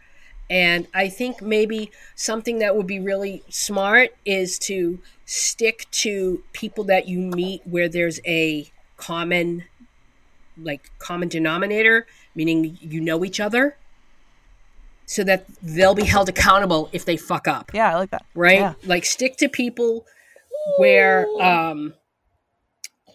And 0.51 0.87
I 0.93 1.09
think 1.09 1.41
maybe 1.41 1.91
something 2.15 2.59
that 2.59 2.77
would 2.77 2.87
be 2.87 3.01
really 3.01 3.43
smart 3.49 4.11
is 4.27 4.59
to 4.61 5.01
stick 5.25 5.87
to 5.93 6.43
people 6.53 6.85
that 6.85 7.09
you 7.09 7.19
meet 7.19 7.63
where 7.67 7.89
there's 7.89 8.21
a 8.27 8.71
common, 8.99 9.65
like, 10.61 10.91
common 10.99 11.29
denominator, 11.29 12.07
meaning 12.35 12.79
you 12.81 13.01
know 13.01 13.25
each 13.25 13.41
other, 13.41 13.77
so 15.07 15.23
that 15.25 15.47
they'll 15.63 15.95
be 15.95 16.05
held 16.05 16.29
accountable 16.29 16.89
if 16.93 17.05
they 17.05 17.17
fuck 17.17 17.47
up 17.49 17.73
Yeah, 17.75 17.91
I 17.93 17.97
like 17.97 18.11
that. 18.11 18.25
right 18.35 18.59
Yeah. 18.61 18.75
like 18.85 19.05
stick 19.05 19.37
to 19.39 19.49
people 19.49 20.07
where 20.79 21.27
um 21.41 21.95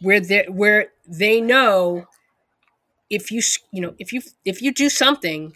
where 0.02 0.20
they 0.20 0.46
where 0.50 0.88
they 1.08 1.42
know 1.42 2.06
if 3.10 3.32
you 3.32 3.40
s- 3.40 3.60
you 3.72 3.82
know 3.82 3.96
if 4.00 4.12
you 4.14 4.22
if 4.46 4.62
you 4.62 4.74
do 4.74 4.90
something 4.90 5.56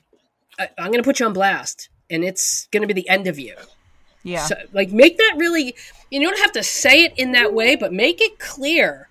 I, 0.57 0.70
i'm 0.78 0.88
going 0.91 1.03
to 1.03 1.07
put 1.07 1.20
you 1.20 1.26
on 1.26 1.34
blast 1.34 1.89
and 2.09 2.24
it's 2.24 2.68
going 2.72 2.82
to 2.82 2.88
be 2.88 2.93
the 2.93 3.07
end 3.09 3.28
of 3.28 3.38
you 3.38 3.55
Yeah. 4.24 4.45
so 4.45 4.55
like 4.74 4.91
make 4.91 5.18
that 5.18 5.36
really 5.38 5.76
you 6.09 6.22
don't 6.22 6.39
have 6.39 6.53
to 6.53 6.64
say 6.64 7.03
it 7.03 7.14
in 7.18 7.34
that 7.34 7.53
way 7.53 7.76
but 7.76 7.91
make 7.93 8.22
it 8.22 8.39
clear 8.39 9.09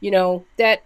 you 0.00 0.10
know 0.12 0.44
that 0.58 0.84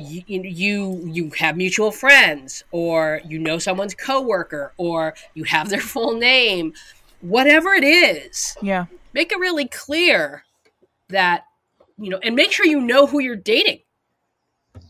you 0.00 0.42
you 0.42 1.00
you 1.06 1.30
have 1.38 1.56
mutual 1.56 1.90
friends 1.90 2.64
or 2.70 3.20
you 3.24 3.38
know 3.38 3.58
someone's 3.58 3.94
coworker 3.94 4.72
or 4.76 5.14
you 5.34 5.44
have 5.44 5.68
their 5.68 5.80
full 5.92 6.16
name 6.16 6.72
whatever 7.20 7.74
it 7.74 7.84
is 7.84 8.56
yeah. 8.62 8.86
make 9.12 9.30
it 9.30 9.38
really 9.38 9.66
clear 9.68 10.44
that 11.10 11.44
you 11.98 12.10
know 12.10 12.18
and 12.22 12.34
make 12.34 12.50
sure 12.50 12.66
you 12.66 12.80
know 12.80 13.06
who 13.06 13.20
you're 13.20 13.36
dating. 13.36 13.80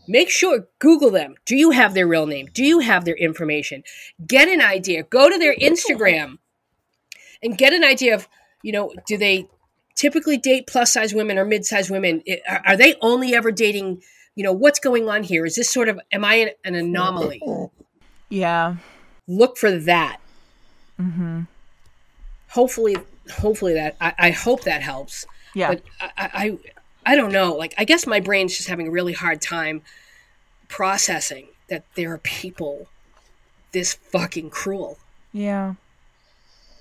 Make 0.07 0.29
sure 0.29 0.67
google 0.79 1.11
them. 1.11 1.35
Do 1.45 1.55
you 1.55 1.71
have 1.71 1.93
their 1.93 2.07
real 2.07 2.25
name? 2.25 2.49
Do 2.53 2.63
you 2.63 2.79
have 2.79 3.05
their 3.05 3.15
information? 3.15 3.83
Get 4.25 4.47
an 4.47 4.61
idea. 4.61 5.03
Go 5.03 5.29
to 5.29 5.37
their 5.37 5.55
instagram 5.55 6.37
and 7.43 7.57
get 7.57 7.73
an 7.73 7.83
idea 7.83 8.15
of 8.15 8.27
you 8.63 8.71
know 8.71 8.93
do 9.05 9.17
they 9.17 9.47
typically 9.95 10.37
date 10.37 10.67
plus 10.67 10.93
size 10.93 11.13
women 11.13 11.37
or 11.37 11.45
mid 11.45 11.65
size 11.65 11.89
women? 11.89 12.23
Are, 12.47 12.61
are 12.67 12.77
they 12.77 12.95
only 13.01 13.35
ever 13.35 13.51
dating 13.51 14.01
you 14.35 14.43
know 14.43 14.53
what's 14.53 14.79
going 14.79 15.07
on 15.09 15.23
here 15.23 15.45
is 15.45 15.55
this 15.55 15.69
sort 15.69 15.89
of 15.89 15.99
am 16.11 16.23
i 16.25 16.35
an, 16.35 16.49
an 16.63 16.75
anomaly 16.75 17.41
Yeah. 18.29 18.75
look 19.27 19.57
for 19.57 19.71
that 19.71 20.17
Mm-hmm. 20.99 21.41
hopefully 22.49 22.95
hopefully 23.39 23.73
that 23.73 23.95
i, 23.99 24.13
I 24.19 24.29
hope 24.31 24.63
that 24.63 24.81
helps 24.81 25.25
Yeah. 25.55 25.69
but 25.69 25.83
I, 25.99 26.11
I 26.17 26.57
I 27.03 27.15
don't 27.15 27.31
know. 27.31 27.55
Like 27.55 27.73
I 27.79 27.83
guess 27.83 28.05
my 28.05 28.19
brain's 28.19 28.55
just 28.55 28.69
having 28.69 28.87
a 28.87 28.91
really 28.91 29.13
hard 29.13 29.41
time 29.41 29.81
processing 30.67 31.47
that 31.67 31.83
there 31.95 32.13
are 32.13 32.19
people 32.19 32.87
this 33.71 33.93
fucking 33.95 34.51
cruel. 34.51 34.99
yeah. 35.33 35.73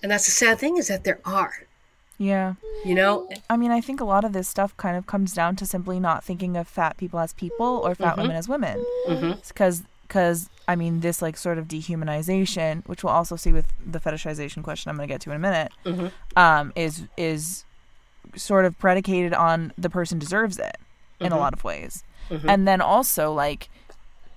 And 0.02 0.12
that's 0.12 0.26
the 0.26 0.30
sad 0.32 0.58
thing 0.58 0.76
is 0.76 0.88
that 0.88 1.04
there 1.04 1.20
are. 1.24 1.66
Yeah. 2.20 2.54
You 2.84 2.94
know? 2.94 3.26
I 3.48 3.56
mean, 3.56 3.70
I 3.70 3.80
think 3.80 3.98
a 3.98 4.04
lot 4.04 4.24
of 4.26 4.34
this 4.34 4.46
stuff 4.46 4.76
kind 4.76 4.94
of 4.96 5.06
comes 5.06 5.32
down 5.32 5.56
to 5.56 5.64
simply 5.66 5.98
not 5.98 6.22
thinking 6.22 6.54
of 6.54 6.68
fat 6.68 6.98
people 6.98 7.18
as 7.18 7.32
people 7.32 7.80
or 7.82 7.94
fat 7.94 8.14
Mhm. 8.14 8.22
women 8.22 8.36
as 8.36 8.46
women. 8.46 8.84
Because, 9.48 9.82
because 10.06 10.50
I 10.68 10.76
mean, 10.76 11.00
this 11.00 11.22
like 11.22 11.38
sort 11.38 11.56
of 11.56 11.66
dehumanization, 11.66 12.86
which 12.86 13.02
we'll 13.02 13.12
also 13.14 13.36
see 13.36 13.52
with 13.52 13.66
the 13.84 13.98
fetishization 14.00 14.62
question 14.62 14.90
I'm 14.90 14.96
going 14.96 15.08
to 15.08 15.12
get 15.14 15.22
to 15.22 15.30
in 15.30 15.36
a 15.36 15.38
minute, 15.38 15.72
hmm 15.84 16.08
um, 16.36 16.72
is 16.76 17.04
is 17.16 17.64
sort 18.36 18.64
of 18.66 18.78
predicated 18.78 19.32
on 19.32 19.72
the 19.78 19.88
person 19.90 20.18
deserves 20.18 20.58
it 20.58 20.76
in 21.20 21.32
a 21.32 21.36
Mhm. 21.36 21.38
lot 21.40 21.52
of 21.54 21.64
ways, 21.64 22.04
Mhm. 22.28 22.44
and 22.48 22.68
then 22.68 22.80
also 22.82 23.32
like 23.32 23.68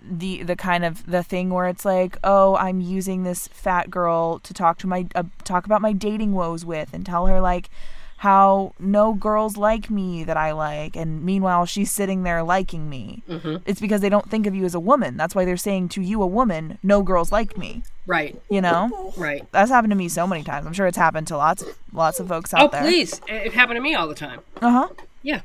the 0.04 0.44
the 0.44 0.56
kind 0.56 0.84
of 0.86 1.06
the 1.06 1.24
thing 1.24 1.50
where 1.50 1.68
it's 1.68 1.86
like, 1.86 2.18
oh, 2.24 2.56
I'm 2.58 2.82
using 2.82 3.24
this 3.24 3.48
fat 3.48 3.90
girl 3.90 4.40
to 4.40 4.54
talk 4.54 4.78
to 4.80 4.88
my 4.88 5.08
uh, 5.16 5.24
talk 5.44 5.66
about 5.66 5.82
my 5.82 5.94
dating 5.94 6.34
woes 6.34 6.66
with, 6.66 6.94
and 6.94 7.06
tell 7.06 7.28
her 7.28 7.40
like 7.40 7.70
how 8.18 8.74
no 8.80 9.14
girls 9.14 9.58
like 9.58 9.90
me 9.90 10.24
that 10.24 10.38
I 10.38 10.54
like, 10.54 10.96
and 10.96 11.24
meanwhile 11.24 11.66
she's 11.66 11.92
sitting 11.92 12.24
there 12.24 12.42
liking 12.42 12.90
me. 12.90 13.22
hmm 13.28 13.58
It's 13.66 13.82
because 13.82 14.00
they 14.00 14.08
don't 14.08 14.30
think 14.30 14.48
of 14.48 14.56
you 14.56 14.64
as 14.64 14.74
a 14.76 14.80
woman. 14.80 15.18
That's 15.18 15.36
why 15.36 15.44
they're 15.44 15.58
saying 15.58 15.90
to 15.90 16.02
you, 16.02 16.22
a 16.22 16.28
woman, 16.28 16.78
no 16.84 17.02
girls 17.04 17.34
like 17.34 17.58
me. 17.58 17.84
Right. 18.06 18.42
You 18.50 18.62
know, 18.62 19.14
Right. 19.18 19.46
that's 19.52 19.70
happened 19.72 19.92
to 19.92 19.98
me 19.98 20.08
so 20.08 20.26
many 20.26 20.42
times. 20.44 20.66
I'm 20.66 20.72
sure 20.74 20.88
it's 20.88 20.98
happened 20.98 21.28
to 21.28 21.38
lots, 21.38 21.66
lots 21.92 22.20
of 22.22 22.30
folks 22.30 22.54
out 22.54 22.62
Oh, 22.62 22.68
there. 22.72 22.82
please. 22.84 23.20
It 23.28 23.52
happened 23.54 23.76
to 23.78 23.82
me 23.82 23.94
all 23.94 24.08
the 24.08 24.16
time. 24.16 24.40
Uh 24.62 24.72
huh. 24.72 24.88
Yeah. 25.22 25.42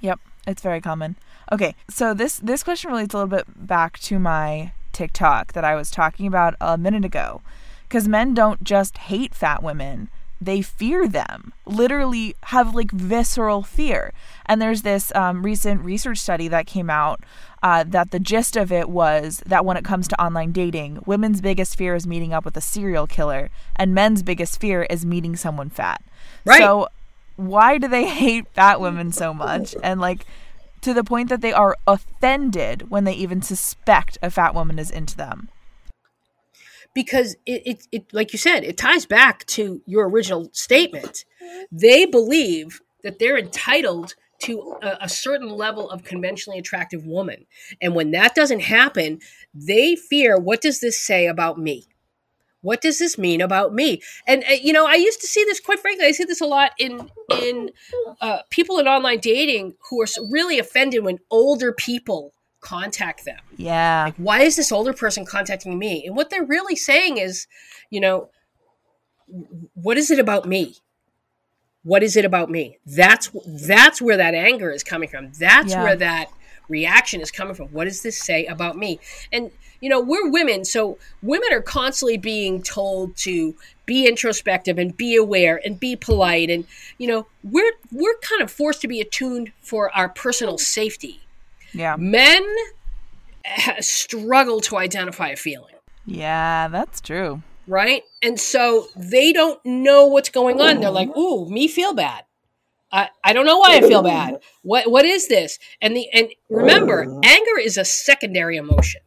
Yep, 0.00 0.18
it's 0.46 0.62
very 0.62 0.80
common. 0.80 1.16
Okay, 1.52 1.74
so 1.88 2.12
this 2.12 2.38
this 2.38 2.62
question 2.62 2.90
relates 2.90 3.14
a 3.14 3.18
little 3.18 3.28
bit 3.28 3.46
back 3.66 3.98
to 4.00 4.18
my 4.18 4.72
TikTok 4.92 5.52
that 5.52 5.64
I 5.64 5.76
was 5.76 5.90
talking 5.90 6.26
about 6.26 6.54
a 6.60 6.76
minute 6.76 7.04
ago, 7.04 7.40
because 7.88 8.08
men 8.08 8.34
don't 8.34 8.64
just 8.64 8.98
hate 8.98 9.34
fat 9.34 9.62
women; 9.62 10.08
they 10.40 10.60
fear 10.60 11.06
them. 11.06 11.52
Literally, 11.64 12.34
have 12.44 12.74
like 12.74 12.90
visceral 12.90 13.62
fear. 13.62 14.12
And 14.46 14.60
there's 14.60 14.82
this 14.82 15.14
um, 15.14 15.44
recent 15.44 15.82
research 15.82 16.18
study 16.18 16.48
that 16.48 16.66
came 16.66 16.90
out 16.90 17.20
uh, 17.62 17.84
that 17.84 18.10
the 18.10 18.20
gist 18.20 18.56
of 18.56 18.72
it 18.72 18.88
was 18.88 19.42
that 19.46 19.64
when 19.64 19.76
it 19.76 19.84
comes 19.84 20.08
to 20.08 20.20
online 20.22 20.50
dating, 20.52 21.02
women's 21.06 21.40
biggest 21.40 21.76
fear 21.76 21.94
is 21.94 22.06
meeting 22.06 22.32
up 22.32 22.44
with 22.44 22.56
a 22.56 22.60
serial 22.60 23.06
killer, 23.06 23.50
and 23.76 23.94
men's 23.94 24.24
biggest 24.24 24.60
fear 24.60 24.82
is 24.84 25.06
meeting 25.06 25.36
someone 25.36 25.70
fat. 25.70 26.02
Right. 26.44 26.58
So 26.58 26.88
why 27.36 27.78
do 27.78 27.86
they 27.86 28.06
hate 28.08 28.48
fat 28.48 28.80
women 28.80 29.12
so 29.12 29.32
much 29.32 29.76
and 29.82 30.00
like 30.00 30.26
to 30.82 30.94
the 30.94 31.04
point 31.04 31.28
that 31.28 31.40
they 31.40 31.52
are 31.52 31.76
offended 31.86 32.90
when 32.90 33.04
they 33.04 33.14
even 33.14 33.42
suspect 33.42 34.18
a 34.22 34.30
fat 34.30 34.54
woman 34.54 34.78
is 34.78 34.90
into 34.90 35.16
them. 35.16 35.48
Because 36.94 37.36
it, 37.44 37.62
it, 37.66 37.88
it 37.92 38.14
like 38.14 38.32
you 38.32 38.38
said 38.38 38.64
it 38.64 38.78
ties 38.78 39.04
back 39.04 39.44
to 39.46 39.82
your 39.86 40.08
original 40.08 40.48
statement. 40.52 41.24
They 41.70 42.06
believe 42.06 42.80
that 43.02 43.18
they're 43.18 43.38
entitled 43.38 44.14
to 44.42 44.76
a, 44.82 44.98
a 45.02 45.08
certain 45.08 45.50
level 45.50 45.90
of 45.90 46.04
conventionally 46.04 46.58
attractive 46.58 47.06
woman. 47.06 47.46
And 47.80 47.94
when 47.94 48.12
that 48.12 48.34
doesn't 48.34 48.60
happen 48.60 49.20
they 49.54 49.96
fear 49.96 50.38
what 50.38 50.60
does 50.60 50.80
this 50.80 50.98
say 50.98 51.26
about 51.26 51.58
me 51.58 51.86
what 52.66 52.80
does 52.80 52.98
this 52.98 53.16
mean 53.16 53.40
about 53.40 53.72
me 53.72 53.88
and 54.26 54.42
uh, 54.50 54.52
you 54.66 54.72
know 54.72 54.86
i 54.86 54.94
used 54.94 55.20
to 55.20 55.26
see 55.26 55.44
this 55.44 55.60
quite 55.60 55.80
frankly 55.80 56.04
i 56.06 56.12
see 56.12 56.24
this 56.24 56.40
a 56.40 56.46
lot 56.46 56.70
in 56.78 57.08
in 57.42 57.70
uh, 58.20 58.38
people 58.50 58.78
in 58.78 58.86
online 58.86 59.18
dating 59.18 59.74
who 59.88 60.00
are 60.02 60.06
really 60.30 60.58
offended 60.58 61.04
when 61.04 61.18
older 61.30 61.72
people 61.72 62.32
contact 62.60 63.24
them 63.24 63.38
yeah 63.56 64.10
why 64.16 64.40
is 64.40 64.56
this 64.56 64.72
older 64.72 64.92
person 64.92 65.24
contacting 65.24 65.78
me? 65.78 66.04
And 66.06 66.16
what 66.16 66.30
they're 66.30 66.44
really 66.44 66.76
saying 66.76 67.18
is, 67.18 67.46
you 67.90 68.00
know, 68.00 68.30
what 69.74 69.98
is 69.98 70.10
it 70.10 70.18
about 70.18 70.46
me? 70.46 70.76
What 71.82 72.02
is 72.02 72.16
it 72.16 72.24
about 72.24 72.50
me? 72.50 72.78
That's 72.86 73.30
that's 73.46 74.00
where 74.00 74.16
that 74.16 74.34
anger 74.34 74.70
is 74.70 74.82
coming 74.82 75.08
from. 75.08 75.32
That's 75.38 75.72
Yeah. 75.72 75.82
where 75.82 75.96
that 75.96 76.28
reaction 76.68 77.20
is 77.20 77.30
coming 77.30 77.54
from. 77.54 77.68
What 77.68 77.84
does 77.84 78.02
this 78.02 78.20
say 78.20 78.46
about 78.46 78.76
me? 78.76 78.98
And 79.32 79.52
you 79.80 79.88
know, 79.88 80.00
we're 80.00 80.30
women, 80.30 80.64
so 80.64 80.98
women 81.22 81.52
are 81.52 81.62
constantly 81.62 82.16
being 82.16 82.62
told 82.62 83.16
to 83.18 83.54
be 83.84 84.06
introspective 84.06 84.78
and 84.78 84.96
be 84.96 85.14
aware 85.16 85.60
and 85.64 85.78
be 85.78 85.94
polite 85.96 86.50
and 86.50 86.64
you 86.98 87.06
know, 87.06 87.26
we're 87.44 87.72
we're 87.92 88.16
kind 88.18 88.42
of 88.42 88.50
forced 88.50 88.80
to 88.80 88.88
be 88.88 89.00
attuned 89.00 89.52
for 89.60 89.94
our 89.96 90.08
personal 90.08 90.58
safety 90.58 91.20
yeah 91.72 91.94
men 91.96 92.44
eh, 93.44 93.80
struggle 93.80 94.60
to 94.60 94.76
identify 94.76 95.28
a 95.28 95.36
feeling 95.36 95.74
Yeah, 96.04 96.68
that's 96.68 97.00
true. 97.00 97.42
right? 97.66 98.02
And 98.22 98.38
so 98.40 98.88
they 98.96 99.32
don't 99.32 99.64
know 99.64 100.06
what's 100.06 100.28
going 100.30 100.60
on. 100.60 100.80
They're 100.80 100.90
like, 100.90 101.14
"Ooh, 101.16 101.48
me 101.48 101.68
feel 101.68 101.94
bad. 101.94 102.24
I, 102.92 103.08
I 103.24 103.32
don't 103.32 103.46
know 103.46 103.58
why 103.58 103.76
I 103.76 103.80
feel 103.80 104.02
bad. 104.02 104.38
What 104.62 104.90
what 104.90 105.04
is 105.04 105.28
this?" 105.28 105.58
And 105.80 105.96
the 105.96 106.08
and 106.12 106.28
remember, 106.48 107.02
anger 107.24 107.58
is 107.58 107.76
a 107.76 107.84
secondary 107.84 108.56
emotion. 108.56 109.00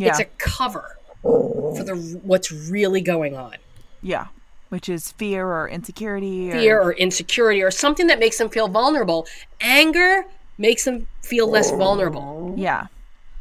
Yeah. 0.00 0.08
It's 0.10 0.20
a 0.20 0.24
cover 0.38 0.96
for 1.22 1.82
the 1.84 1.94
what's 2.22 2.50
really 2.50 3.00
going 3.00 3.36
on. 3.36 3.56
yeah. 4.02 4.28
Which 4.70 4.88
is 4.88 5.10
fear 5.12 5.46
or 5.48 5.68
insecurity 5.68 6.48
or 6.48 6.52
Fear 6.52 6.80
or 6.80 6.92
insecurity 6.92 7.60
or 7.60 7.72
something 7.72 8.06
that 8.06 8.20
makes 8.20 8.38
them 8.38 8.48
feel 8.48 8.68
vulnerable. 8.68 9.26
Anger 9.60 10.24
makes 10.58 10.84
them 10.84 11.08
feel 11.22 11.50
less 11.50 11.70
vulnerable. 11.72 12.54
Yeah. 12.56 12.86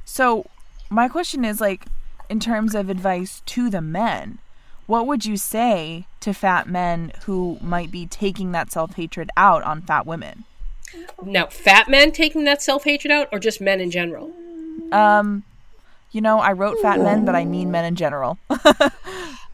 So 0.06 0.48
my 0.90 1.08
question 1.08 1.46
is 1.46 1.62
like 1.62 1.86
in 2.32 2.40
terms 2.40 2.74
of 2.74 2.90
advice 2.90 3.44
to 3.46 3.70
the 3.70 3.80
men, 3.80 4.40
what 4.88 5.06
would 5.06 5.24
you 5.24 5.38
say 5.38 6.08
to 6.22 6.34
fat 6.34 6.68
men 6.68 7.12
who 7.26 7.60
might 7.62 7.92
be 7.92 8.08
taking 8.08 8.52
that 8.54 8.72
self-hatred 8.72 9.30
out 9.38 9.62
on 9.62 9.84
fat 9.84 10.08
women? 10.08 10.46
Now, 11.24 11.46
fat 11.46 11.88
men 11.88 12.12
taking 12.12 12.44
that 12.46 12.64
self-hatred 12.64 13.12
out 13.12 13.30
or 13.32 13.38
just 13.38 13.62
men 13.62 13.80
in 13.80 13.92
general? 13.92 14.34
Um 14.92 15.44
you 16.12 16.22
know, 16.22 16.40
I 16.40 16.54
wrote 16.54 16.80
fat 16.82 17.00
men, 17.00 17.26
but 17.26 17.36
I 17.36 17.46
mean 17.46 17.72
men 17.72 17.86
in 17.86 17.96
general. 17.96 18.38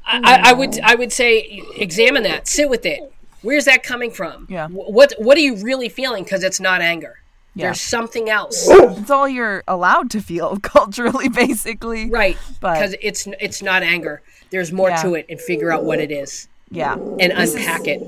I, 0.07 0.41
I 0.45 0.53
would 0.53 0.79
I 0.81 0.95
would 0.95 1.11
say 1.11 1.61
examine 1.77 2.23
that, 2.23 2.47
sit 2.47 2.69
with 2.69 2.85
it. 2.85 3.11
Where's 3.41 3.65
that 3.65 3.83
coming 3.83 4.11
from? 4.11 4.47
Yeah. 4.49 4.67
What 4.67 5.13
what 5.17 5.37
are 5.37 5.41
you 5.41 5.55
really 5.57 5.89
feeling? 5.89 6.23
Because 6.23 6.43
it's 6.43 6.59
not 6.59 6.81
anger. 6.81 7.19
Yeah. 7.55 7.67
There's 7.67 7.81
something 7.81 8.29
else, 8.29 8.67
it's 8.69 9.09
all 9.09 9.29
you're 9.29 9.63
allowed 9.67 10.11
to 10.11 10.21
feel 10.21 10.57
culturally 10.61 11.29
basically. 11.29 12.09
right? 12.09 12.37
Because 12.59 12.95
it's 13.01 13.27
it's 13.39 13.61
not 13.61 13.81
anger. 13.81 14.21
There's 14.51 14.71
more 14.71 14.89
Yeah. 14.89 15.01
to 15.03 15.13
it, 15.15 15.25
and 15.29 15.39
figure 15.39 15.71
out 15.71 15.83
what 15.83 15.99
it 15.99 16.11
is 16.11 16.47
Yeah. 16.69 16.93
and 16.93 17.31
unpack 17.31 17.87
it. 17.87 18.01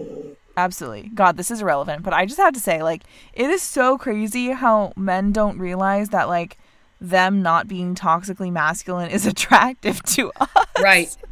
Absolutely. 0.55 1.09
God, 1.13 1.37
this 1.37 1.49
is 1.51 1.61
irrelevant, 1.61 2.03
but 2.03 2.13
I 2.13 2.25
just 2.25 2.39
have 2.39 2.53
to 2.55 2.59
say, 2.59 2.81
like, 2.81 3.03
it 3.33 3.47
is 3.49 3.61
so 3.61 3.95
crazy 3.97 4.49
how 4.51 4.91
men 4.95 5.31
don't 5.31 5.59
realize 5.59 6.09
that, 6.09 6.27
like, 6.27 6.57
them 6.99 7.41
not 7.41 7.67
being 7.67 7.95
toxically 7.95 8.51
masculine 8.51 9.09
is 9.11 9.25
attractive 9.33 10.01
to 10.03 10.31
us. 10.39 10.49
Right? 10.81 11.15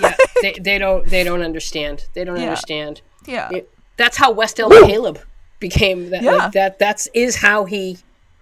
Yeah. 0.00 0.14
they, 0.42 0.52
they 0.60 0.78
don't 0.78 1.06
they 1.06 1.22
don't 1.22 1.42
understand. 1.42 2.06
They 2.14 2.24
don't 2.24 2.36
Yeah. 2.36 2.46
understand. 2.46 3.00
Yeah. 3.26 3.48
It- 3.52 3.70
that's 3.96 4.16
how 4.16 4.32
West 4.32 4.58
Elm 4.58 4.72
Caleb 4.86 5.20
became 5.60 6.10
that. 6.10 6.22
Yeah. 6.22 6.32
Like 6.32 6.52
that 6.52 6.78
that's 6.80 7.06
is 7.14 7.36
how 7.36 7.64
he, 7.64 7.98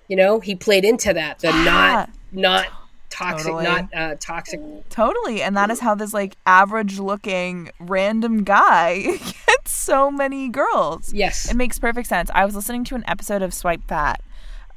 you 0.09 0.17
know, 0.17 0.41
he 0.41 0.55
played 0.55 0.85
into 0.87 1.13
that. 1.13 1.41
The 1.41 1.49
Yeah. 1.49 1.63
not 1.65 2.11
not 2.33 2.67
toxic, 3.11 3.47
Totally. 3.53 3.65
not 3.65 3.95
uh, 3.95 4.15
toxic 4.19 4.61
Totally. 4.89 5.43
And 5.43 5.57
that 5.57 5.71
is 5.71 5.79
how 5.79 5.95
this, 5.95 6.13
like, 6.13 6.35
average 6.47 6.99
looking 6.99 7.71
random 7.79 8.43
guy 8.43 9.03
gets 9.47 9.71
so 9.71 10.11
many 10.11 10.49
girls. 10.49 11.13
Yes. 11.13 11.49
It 11.49 11.55
makes 11.57 11.79
perfect 11.79 12.09
sense. 12.09 12.29
I 12.35 12.45
was 12.45 12.57
listening 12.57 12.83
to 12.85 12.97
an 12.97 13.05
episode 13.07 13.43
of 13.43 13.55
Swipe 13.55 13.87
Fat 13.87 14.21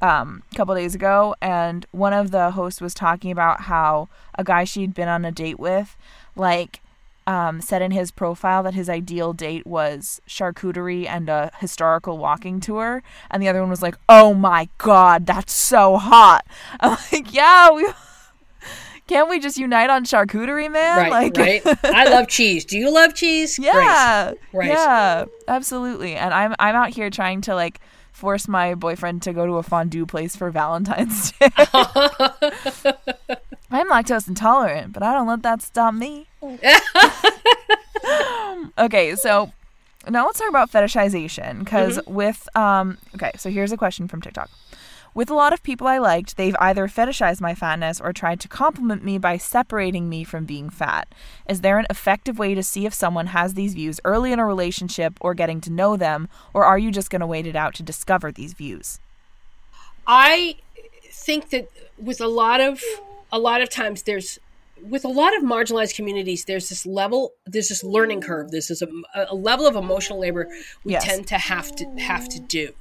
um, 0.00 0.42
a 0.52 0.56
couple 0.56 0.74
days 0.74 0.94
ago, 0.94 1.34
and 1.40 1.86
one 1.90 2.12
of 2.12 2.30
the 2.30 2.52
hosts 2.52 2.80
was 2.80 2.94
talking 2.94 3.30
about 3.30 3.62
how 3.62 4.08
a 4.36 4.44
guy 4.44 4.64
she'd 4.64 4.94
been 4.94 5.08
on 5.08 5.24
a 5.24 5.32
date 5.32 5.58
with, 5.58 5.96
like, 6.36 6.80
um, 7.26 7.60
said 7.60 7.82
in 7.82 7.90
his 7.90 8.10
profile 8.10 8.62
that 8.62 8.72
his 8.74 8.88
ideal 8.88 9.32
date 9.34 9.66
was 9.66 10.20
charcuterie 10.26 11.06
and 11.06 11.28
a 11.28 11.50
historical 11.58 12.16
walking 12.16 12.58
tour, 12.60 13.02
and 13.30 13.42
the 13.42 13.48
other 13.48 13.60
one 13.60 13.68
was 13.70 13.82
like, 13.82 13.96
"Oh 14.08 14.32
my 14.32 14.68
god, 14.78 15.26
that's 15.26 15.52
so 15.52 15.96
hot!" 15.98 16.46
I'm 16.80 16.96
like, 17.12 17.34
"Yeah, 17.34 17.70
we." 17.72 17.86
Can't 19.06 19.30
we 19.30 19.40
just 19.40 19.56
unite 19.56 19.88
on 19.88 20.04
charcuterie, 20.04 20.70
man? 20.70 20.98
Right, 20.98 21.34
like, 21.34 21.36
right. 21.38 21.62
I 21.82 22.04
love 22.10 22.28
cheese. 22.28 22.66
Do 22.66 22.76
you 22.76 22.92
love 22.92 23.14
cheese? 23.14 23.58
yeah, 23.62 24.34
Right. 24.52 24.68
yeah, 24.68 25.24
absolutely. 25.48 26.14
And 26.14 26.34
I'm 26.34 26.54
I'm 26.58 26.74
out 26.74 26.90
here 26.90 27.08
trying 27.08 27.40
to 27.42 27.54
like 27.54 27.80
force 28.12 28.48
my 28.48 28.74
boyfriend 28.74 29.22
to 29.22 29.32
go 29.32 29.46
to 29.46 29.54
a 29.54 29.62
fondue 29.62 30.06
place 30.06 30.36
for 30.36 30.50
Valentine's 30.50 31.32
Day. 31.32 31.48
I'm 33.70 33.90
lactose 33.90 34.28
intolerant, 34.28 34.92
but 34.92 35.02
I 35.02 35.12
don't 35.12 35.26
let 35.26 35.42
that 35.42 35.62
stop 35.62 35.94
me. 35.94 36.26
okay, 38.78 39.14
so 39.14 39.52
now 40.08 40.26
let's 40.26 40.38
talk 40.38 40.48
about 40.48 40.70
fetishization 40.70 41.60
because 41.60 42.00
with 42.06 42.48
um 42.56 42.98
okay, 43.14 43.32
so 43.36 43.50
here's 43.50 43.72
a 43.72 43.76
question 43.76 44.08
from 44.08 44.22
TikTok. 44.22 44.50
With 45.14 45.30
a 45.30 45.34
lot 45.34 45.52
of 45.52 45.62
people 45.62 45.86
I 45.86 45.98
liked, 45.98 46.36
they've 46.36 46.56
either 46.60 46.86
fetishized 46.86 47.40
my 47.40 47.54
fatness 47.54 48.00
or 48.00 48.12
tried 48.12 48.40
to 48.40 48.48
compliment 48.48 49.04
me 49.04 49.18
by 49.18 49.36
separating 49.36 50.08
me 50.08 50.22
from 50.24 50.44
being 50.44 50.70
fat. 50.70 51.12
Is 51.48 51.60
there 51.62 51.78
an 51.78 51.86
effective 51.90 52.38
way 52.38 52.54
to 52.54 52.62
see 52.62 52.86
if 52.86 52.94
someone 52.94 53.28
has 53.28 53.54
these 53.54 53.74
views 53.74 54.00
early 54.04 54.32
in 54.32 54.38
a 54.38 54.46
relationship 54.46 55.14
or 55.20 55.34
getting 55.34 55.60
to 55.62 55.70
know 55.70 55.96
them, 55.96 56.28
or 56.54 56.64
are 56.64 56.78
you 56.78 56.90
just 56.90 57.10
going 57.10 57.20
to 57.20 57.26
wait 57.26 57.46
it 57.46 57.56
out 57.56 57.74
to 57.74 57.82
discover 57.82 58.30
these 58.30 58.52
views? 58.52 59.00
I 60.06 60.56
think 61.10 61.50
that 61.50 61.68
with 61.98 62.20
a 62.20 62.28
lot 62.28 62.60
of 62.60 62.82
a 63.32 63.38
lot 63.38 63.60
of 63.60 63.68
times 63.70 64.04
there's 64.04 64.38
with 64.82 65.04
a 65.04 65.08
lot 65.08 65.36
of 65.36 65.42
marginalized 65.42 65.94
communities 65.96 66.44
there's 66.44 66.68
this 66.68 66.86
level 66.86 67.32
there's 67.44 67.68
this 67.68 67.82
learning 67.82 68.20
curve 68.20 68.50
this 68.50 68.70
is 68.70 68.80
a, 68.80 68.88
a 69.28 69.34
level 69.34 69.66
of 69.66 69.74
emotional 69.74 70.18
labor 70.20 70.48
we 70.84 70.92
Yes. 70.92 71.04
tend 71.04 71.26
to 71.26 71.36
have 71.36 71.74
to 71.76 71.84
have 71.98 72.28
to 72.28 72.38
do 72.40 72.72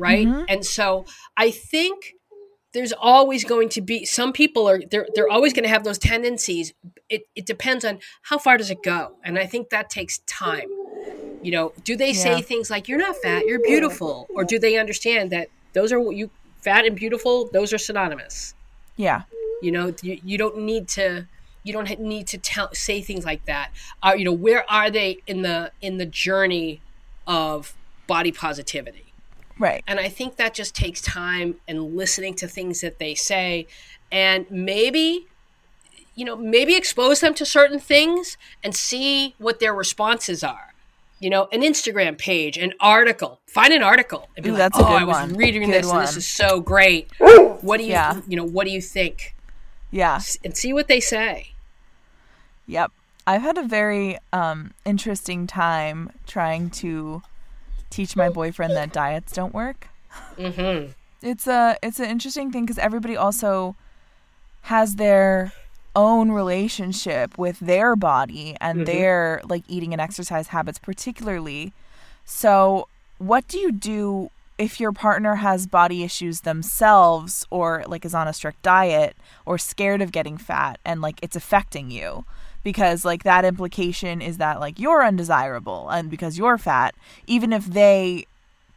right? 0.00 0.26
And 0.48 0.64
so 0.64 1.04
i 1.36 1.50
think 1.50 2.14
there's 2.72 2.92
always 2.92 3.44
going 3.44 3.68
to 3.68 3.80
be 3.80 4.04
some 4.04 4.32
people 4.32 4.68
are 4.68 4.80
they're 4.90 5.06
they're 5.14 5.28
always 5.28 5.52
going 5.52 5.64
to 5.64 5.68
have 5.68 5.84
those 5.84 5.98
tendencies. 5.98 6.72
It, 7.08 7.22
it 7.34 7.46
depends 7.46 7.84
on 7.84 7.98
how 8.22 8.38
far 8.38 8.56
does 8.56 8.70
it 8.70 8.82
go 8.82 9.16
and 9.24 9.38
i 9.38 9.46
think 9.46 9.70
that 9.70 9.90
takes 9.90 10.18
time. 10.26 10.68
You 11.42 11.52
know 11.52 11.72
do 11.84 11.96
they 11.96 12.12
say 12.12 12.42
things 12.42 12.70
like 12.70 12.86
you're 12.88 12.98
not 12.98 13.16
fat 13.16 13.46
you're 13.46 13.62
beautiful 13.62 14.26
or 14.34 14.44
do 14.44 14.58
they 14.58 14.76
understand 14.76 15.30
that 15.30 15.48
those 15.72 15.90
are 15.92 15.98
what 15.98 16.14
you 16.14 16.30
fat 16.60 16.84
and 16.84 16.94
beautiful 16.94 17.48
those 17.52 17.72
are 17.72 17.78
synonymous? 17.78 18.54
Yeah. 18.96 19.22
you 19.62 19.72
know 19.72 19.94
you, 20.02 20.20
you 20.22 20.38
don't 20.38 20.58
need 20.58 20.86
to 20.88 21.26
you 21.62 21.72
don't 21.72 21.98
need 21.98 22.26
to 22.28 22.38
tell 22.38 22.72
say 22.72 23.00
things 23.02 23.24
like 23.24 23.44
that. 23.46 23.70
Uh, 24.02 24.14
you 24.16 24.24
know 24.24 24.32
where 24.32 24.70
are 24.70 24.90
they 24.90 25.18
in 25.26 25.42
the 25.42 25.72
in 25.80 25.98
the 25.98 26.06
journey 26.06 26.80
of 27.26 27.74
body 28.06 28.32
positivity 28.32 29.09
Right. 29.60 29.84
and 29.86 30.00
I 30.00 30.08
think 30.08 30.36
that 30.36 30.54
just 30.54 30.74
takes 30.74 31.00
time 31.00 31.56
and 31.68 31.94
listening 31.94 32.34
to 32.36 32.48
things 32.48 32.80
that 32.80 32.98
they 32.98 33.14
say 33.14 33.66
and 34.10 34.46
maybe 34.50 35.26
you 36.16 36.24
know 36.24 36.34
maybe 36.36 36.74
expose 36.74 37.20
them 37.20 37.34
to 37.34 37.46
certain 37.46 37.78
things 37.78 38.36
and 38.64 38.74
see 38.74 39.34
what 39.38 39.60
their 39.60 39.72
responses 39.72 40.42
are 40.42 40.74
you 41.20 41.30
know 41.30 41.48
an 41.52 41.60
instagram 41.60 42.18
page 42.18 42.56
an 42.56 42.72
article 42.80 43.38
find 43.46 43.72
an 43.72 43.82
article 43.82 44.28
and 44.36 44.42
be 44.42 44.48
Ooh, 44.50 44.52
like 44.54 44.58
that's 44.58 44.78
a 44.78 44.82
oh 44.82 44.86
good 44.88 45.02
i 45.02 45.04
was 45.04 45.16
one. 45.16 45.34
reading 45.34 45.62
Good 45.62 45.84
this 45.84 45.90
and 45.90 46.00
this 46.00 46.16
is 46.16 46.26
so 46.26 46.60
great 46.60 47.08
what 47.60 47.76
do 47.78 47.84
you 47.84 47.90
Yeah. 47.90 48.20
you 48.26 48.36
know 48.36 48.44
what 48.44 48.64
do 48.66 48.72
you 48.72 48.80
think 48.80 49.34
Yeah. 49.92 50.16
S- 50.16 50.38
and 50.42 50.56
see 50.56 50.72
what 50.72 50.88
they 50.88 51.00
say 51.00 51.52
Yep. 52.66 52.90
I've 53.26 53.42
had 53.42 53.58
a 53.58 53.62
very 53.62 54.16
um, 54.32 54.72
interesting 54.84 55.46
time 55.46 56.10
trying 56.26 56.70
to 56.70 57.22
teach 57.90 58.16
my 58.16 58.28
boyfriend 58.28 58.74
that 58.76 58.92
diets 58.92 59.32
don't 59.32 59.52
work. 59.54 59.88
mm-hmm. 60.36 60.92
It's 61.22 61.46
a 61.46 61.76
it's 61.82 62.00
an 62.00 62.06
interesting 62.06 62.50
thing 62.50 62.64
because 62.64 62.78
everybody 62.78 63.16
also 63.16 63.76
has 64.62 64.96
their 64.96 65.52
own 65.94 66.30
relationship 66.30 67.36
with 67.36 67.58
their 67.60 67.96
body 67.96 68.56
and 68.60 68.86
their 68.86 69.40
like 69.48 69.64
eating 69.68 69.92
and 69.92 70.00
exercise 70.00 70.48
habits 70.48 70.78
particularly. 70.78 71.72
So, 72.24 72.86
what 73.18 73.48
do 73.48 73.58
you 73.58 73.72
do 73.72 74.30
if 74.56 74.78
your 74.78 74.92
partner 74.92 75.36
has 75.36 75.66
body 75.66 76.04
issues 76.04 76.42
themselves 76.42 77.46
or 77.50 77.84
like 77.86 78.04
is 78.04 78.14
on 78.14 78.28
a 78.28 78.32
strict 78.32 78.62
diet 78.62 79.16
or 79.44 79.58
scared 79.58 80.00
of 80.00 80.12
getting 80.12 80.38
fat 80.38 80.78
and 80.84 81.00
like 81.00 81.18
it's 81.22 81.36
affecting 81.36 81.90
you? 81.90 82.24
Because 82.62 83.04
like 83.04 83.22
that 83.24 83.44
implication 83.44 84.20
is 84.20 84.36
that 84.38 84.60
like 84.60 84.78
you're 84.78 85.04
undesirable 85.04 85.88
and 85.88 86.10
because 86.10 86.36
you're 86.38 86.58
fat, 86.58 86.94
even 87.26 87.52
if 87.52 87.64
they 87.66 88.26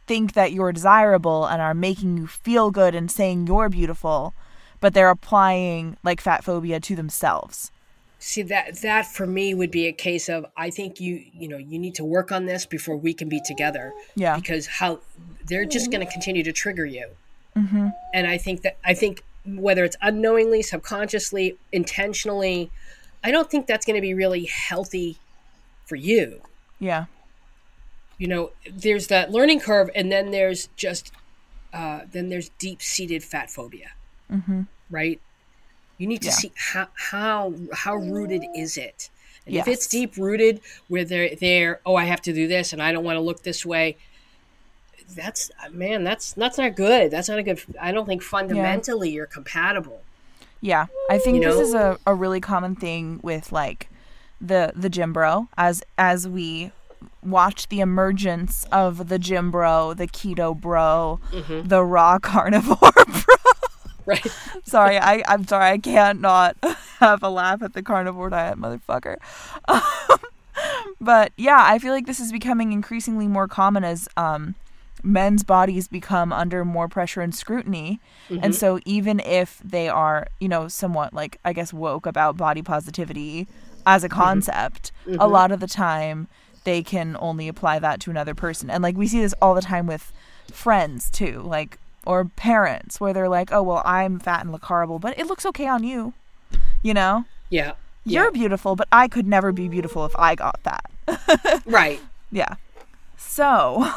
think 0.06 0.32
that 0.34 0.52
you're 0.52 0.72
desirable 0.72 1.46
and 1.46 1.60
are 1.62 1.74
making 1.74 2.16
you 2.18 2.26
feel 2.26 2.70
good 2.70 2.94
and 2.94 3.10
saying 3.10 3.46
you're 3.46 3.68
beautiful, 3.68 4.34
but 4.80 4.94
they're 4.94 5.10
applying 5.10 5.96
like 6.02 6.20
fat 6.20 6.44
phobia 6.44 6.78
to 6.80 6.94
themselves. 6.96 7.70
see 8.18 8.42
that 8.42 8.76
that 8.82 9.06
for 9.06 9.26
me 9.26 9.54
would 9.54 9.70
be 9.70 9.86
a 9.86 9.92
case 9.92 10.28
of 10.30 10.46
i 10.56 10.70
think 10.70 10.98
you 10.98 11.22
you 11.40 11.46
know 11.48 11.58
you 11.58 11.78
need 11.78 11.94
to 11.94 12.04
work 12.04 12.32
on 12.32 12.46
this 12.46 12.64
before 12.64 12.96
we 12.96 13.12
can 13.12 13.28
be 13.28 13.40
together 13.44 13.92
Yeah. 14.14 14.36
because 14.36 14.66
how 14.66 15.00
they're 15.48 15.66
just 15.76 15.90
going 15.90 16.04
to 16.06 16.10
continue 16.10 16.42
to 16.42 16.52
trigger 16.52 16.86
you 16.86 17.06
Mm-hmm. 17.56 17.88
and 18.14 18.26
i 18.26 18.36
think 18.38 18.62
that 18.62 18.76
i 18.84 18.94
think 18.94 19.22
whether 19.66 19.84
it's 19.84 19.96
unknowingly 20.00 20.62
subconsciously 20.62 21.56
intentionally 21.72 22.70
i 23.24 23.30
don't 23.32 23.50
think 23.50 23.66
that's 23.66 23.84
going 23.84 23.96
to 23.96 24.00
be 24.02 24.14
really 24.14 24.44
healthy 24.44 25.16
for 25.86 25.96
you 25.96 26.40
Yeah. 26.78 27.06
you 28.18 28.28
know 28.28 28.52
there's 28.70 29.08
that 29.08 29.30
learning 29.32 29.60
curve 29.60 29.90
and 29.94 30.12
then 30.12 30.30
there's 30.30 30.68
just 30.76 31.12
uh, 31.72 32.02
then 32.12 32.28
there's 32.28 32.50
deep-seated 32.60 33.24
fat 33.24 33.50
phobia 33.50 33.90
right? 34.90 35.20
You 35.98 36.06
need 36.06 36.22
to 36.22 36.28
Yeah. 36.28 36.32
see 36.34 36.52
how 36.56 36.88
how 36.94 37.54
how 37.72 37.94
rooted 37.96 38.44
is 38.56 38.76
it. 38.76 39.10
And 39.46 39.54
if 39.56 39.68
it's 39.68 39.86
deep 39.86 40.16
rooted, 40.16 40.60
where 40.88 41.04
they're 41.04 41.34
they're 41.36 41.80
oh 41.86 41.94
I 41.96 42.04
have 42.04 42.20
to 42.22 42.32
do 42.32 42.46
this 42.48 42.72
and 42.72 42.82
I 42.82 42.90
don't 42.92 43.04
want 43.04 43.16
to 43.16 43.20
look 43.20 43.42
this 43.42 43.64
way, 43.66 43.96
that's 45.14 45.50
man 45.70 46.02
that's 46.04 46.32
that's 46.32 46.58
not 46.58 46.74
good. 46.76 47.10
That's 47.10 47.28
not 47.28 47.38
a 47.38 47.42
good. 47.42 47.60
I 47.80 47.92
don't 47.92 48.06
think 48.06 48.22
fundamentally 48.22 49.10
you're 49.10 49.26
compatible. 49.26 50.02
Yeah, 50.64 50.86
I 51.10 51.18
think 51.18 51.36
You 51.36 51.50
this 51.50 51.60
is 51.60 51.74
a, 51.74 51.98
a 52.06 52.14
really 52.14 52.40
common 52.40 52.74
thing 52.74 53.20
with 53.22 53.52
like 53.52 53.90
the 54.40 54.72
the 54.74 54.88
gym 54.88 55.12
bro 55.12 55.46
as 55.58 55.82
as 55.98 56.26
we 56.26 56.72
watch 57.22 57.68
the 57.68 57.80
emergence 57.80 58.64
of 58.72 59.08
the 59.10 59.18
gym 59.18 59.50
bro, 59.50 59.92
the 59.92 60.06
keto 60.08 60.58
bro, 60.58 61.20
Mm-hmm. 61.32 61.68
the 61.68 61.84
raw 61.84 62.18
carnivore 62.30 62.78
bro. 62.92 63.36
Right. 64.06 64.26
sorry, 64.64 64.98
I 64.98 65.22
I'm 65.28 65.46
sorry, 65.46 65.70
I 65.70 65.78
can't 65.78 66.22
not 66.22 66.56
have 66.98 67.22
a 67.22 67.28
laugh 67.28 67.62
at 67.62 67.74
the 67.74 67.82
carnivore 67.82 68.30
diet, 68.30 68.56
motherfucker. 68.58 69.16
Um, 69.68 69.82
but 71.00 71.32
yeah, 71.36 71.58
I 71.60 71.78
feel 71.78 71.92
like 71.92 72.06
this 72.06 72.20
is 72.20 72.32
becoming 72.32 72.72
increasingly 72.72 73.28
more 73.28 73.48
common 73.48 73.84
as 73.84 74.08
um 74.16 74.54
men's 75.04 75.44
bodies 75.44 75.86
become 75.86 76.32
under 76.32 76.64
more 76.64 76.88
pressure 76.88 77.20
and 77.20 77.34
scrutiny. 77.34 78.00
And 78.28 78.40
mm-hmm. 78.40 78.52
so 78.52 78.80
even 78.84 79.20
if 79.20 79.60
they 79.64 79.88
are, 79.88 80.28
you 80.40 80.48
know, 80.48 80.66
somewhat 80.68 81.12
like 81.12 81.38
I 81.44 81.52
guess 81.52 81.72
woke 81.72 82.06
about 82.06 82.36
body 82.36 82.62
positivity 82.62 83.46
as 83.86 84.02
a 84.02 84.08
mm-hmm. 84.08 84.20
concept, 84.20 84.92
a 85.06 85.10
mm-hmm. 85.10 85.32
lot 85.32 85.52
of 85.52 85.60
the 85.60 85.66
time 85.66 86.28
they 86.64 86.82
can 86.82 87.16
only 87.20 87.46
apply 87.46 87.78
that 87.78 88.00
to 88.00 88.10
another 88.10 88.34
person. 88.34 88.70
And 88.70 88.82
like 88.82 88.96
we 88.96 89.06
see 89.06 89.20
this 89.20 89.34
all 89.40 89.54
the 89.54 89.60
time 89.60 89.86
with 89.86 90.12
friends 90.50 91.10
too, 91.10 91.42
like 91.44 91.78
or 92.06 92.24
parents 92.24 93.00
where 93.00 93.12
they're 93.12 93.28
like, 93.28 93.52
"Oh, 93.52 93.62
well, 93.62 93.82
I'm 93.84 94.18
fat 94.18 94.42
and 94.42 94.52
look 94.52 94.64
horrible, 94.64 94.98
but 94.98 95.18
it 95.18 95.26
looks 95.26 95.46
okay 95.46 95.66
on 95.66 95.84
you." 95.84 96.14
You 96.82 96.94
know? 96.94 97.24
Yeah. 97.50 97.72
You're 98.04 98.26
Yeah. 98.26 98.30
beautiful, 98.30 98.76
but 98.76 98.88
I 98.92 99.08
could 99.08 99.26
never 99.26 99.52
be 99.52 99.68
beautiful 99.68 100.04
if 100.04 100.14
I 100.16 100.34
got 100.34 100.60
that. 100.64 100.90
Right. 101.66 102.00
Yeah. 102.30 102.54
So, 103.16 103.90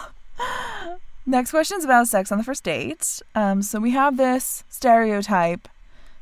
next 1.25 1.51
question 1.51 1.77
is 1.77 1.85
about 1.85 2.07
sex 2.07 2.31
on 2.31 2.37
the 2.37 2.43
first 2.43 2.63
date. 2.63 3.21
Um, 3.35 3.61
so 3.61 3.79
we 3.79 3.91
have 3.91 4.17
this 4.17 4.63
stereotype 4.69 5.67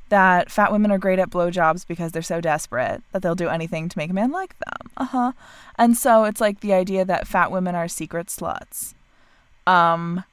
that 0.09 0.51
fat 0.51 0.71
women 0.71 0.91
are 0.91 0.97
great 0.97 1.19
at 1.19 1.29
blowjobs 1.29 1.85
because 1.87 2.11
they're 2.11 2.21
so 2.21 2.39
desperate 2.39 3.01
that 3.11 3.21
they'll 3.21 3.35
do 3.35 3.49
anything 3.49 3.89
to 3.89 3.97
make 3.97 4.11
a 4.11 4.13
man 4.13 4.31
like 4.31 4.57
them. 4.59 4.91
Uh 4.97 5.05
huh. 5.05 5.31
And 5.77 5.97
so 5.97 6.25
it's 6.25 6.41
like 6.41 6.59
the 6.59 6.73
idea 6.73 7.05
that 7.05 7.27
fat 7.27 7.51
women 7.51 7.75
are 7.75 7.87
secret 7.87 8.27
sluts. 8.27 8.93
Um, 9.65 10.23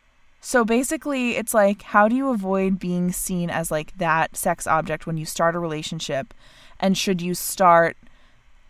so 0.41 0.65
basically, 0.65 1.37
it's 1.37 1.55
like, 1.55 1.83
how 1.83 2.09
do 2.09 2.17
you 2.17 2.31
avoid 2.31 2.79
being 2.79 3.13
seen 3.13 3.49
as 3.49 3.71
like 3.71 3.97
that 3.99 4.37
sex 4.37 4.67
object 4.67 5.07
when 5.07 5.17
you 5.17 5.25
start 5.25 5.55
a 5.55 5.59
relationship? 5.59 6.35
And 6.81 6.99
should 6.99 7.23
you 7.23 7.35
start 7.35 7.97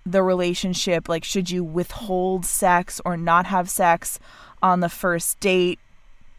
the 0.04 0.22
relationship? 0.22 1.08
Like, 1.08 1.24
should 1.24 1.50
you 1.50 1.64
withhold 1.64 2.44
sex 2.44 3.00
or 3.04 3.16
not 3.16 3.46
have 3.46 3.70
sex 3.70 4.20
on 4.62 4.80
the 4.80 4.88
first 4.88 5.40
date 5.40 5.78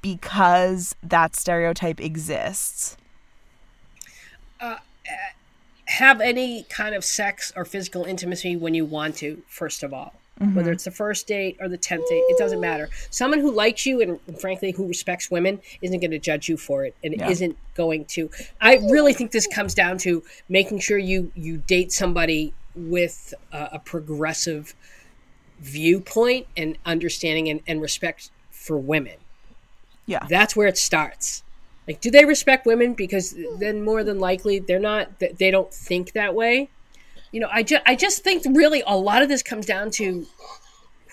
because 0.01 0.95
that 1.03 1.35
stereotype 1.35 1.99
exists? 1.99 2.97
have 5.93 6.21
any 6.21 6.63
kind 6.69 6.95
of 6.95 7.03
sex 7.03 7.53
or 7.55 7.65
physical 7.65 8.03
intimacy 8.05 8.55
when 8.55 8.73
you 8.73 8.83
want 8.83 9.15
to, 9.17 9.41
first 9.47 9.83
of 9.83 9.93
all. 9.93 10.13
Mm-hmm. 10.41 10.55
Whether 10.55 10.71
it's 10.71 10.85
the 10.85 10.91
first 10.91 11.27
date 11.27 11.57
or 11.61 11.69
the 11.69 11.77
10th 11.77 12.09
date, 12.09 12.23
it 12.29 12.37
doesn't 12.39 12.59
matter. 12.59 12.89
Someone 13.11 13.39
who 13.39 13.51
likes 13.51 13.85
you 13.85 14.01
and, 14.01 14.19
frankly, 14.41 14.71
who 14.71 14.87
respects 14.87 15.29
women 15.29 15.61
isn't 15.83 15.99
going 15.99 16.09
to 16.09 16.17
judge 16.17 16.49
you 16.49 16.57
for 16.57 16.83
it 16.85 16.95
and 17.03 17.15
Yeah. 17.15 17.29
isn't 17.29 17.55
going 17.75 18.05
to. 18.05 18.31
I 18.59 18.77
really 18.77 19.13
think 19.13 19.31
this 19.31 19.45
comes 19.45 19.75
down 19.75 19.99
to 19.99 20.23
making 20.49 20.79
sure 20.79 20.97
you, 20.97 21.31
you 21.35 21.57
date 21.57 21.91
somebody 21.91 22.53
with 22.75 23.35
uh, 23.51 23.67
a 23.73 23.79
progressive 23.79 24.73
viewpoint 25.59 26.47
and 26.57 26.77
understanding 26.85 27.49
and, 27.49 27.61
and 27.67 27.81
respect 27.81 28.31
for 28.51 28.77
women. 28.77 29.15
Yeah. 30.05 30.25
That's 30.29 30.55
where 30.55 30.67
it 30.67 30.77
starts. 30.77 31.43
Like, 31.87 32.01
do 32.01 32.11
they 32.11 32.25
respect 32.25 32.65
women? 32.65 32.93
Because 32.93 33.35
then 33.59 33.83
more 33.83 34.03
than 34.03 34.19
likely 34.19 34.59
they're 34.59 34.79
not. 34.79 35.19
th- 35.19 35.35
They 35.37 35.51
don't 35.51 35.73
think 35.73 36.13
that 36.13 36.33
way. 36.35 36.69
You 37.31 37.39
know, 37.39 37.49
I 37.51 37.63
just 37.63 37.81
I 37.85 37.95
just 37.95 38.23
think 38.23 38.43
really 38.45 38.83
a 38.85 38.95
lot 38.95 39.21
of 39.21 39.27
this 39.29 39.41
comes 39.43 39.65
down 39.65 39.91
to 39.91 40.25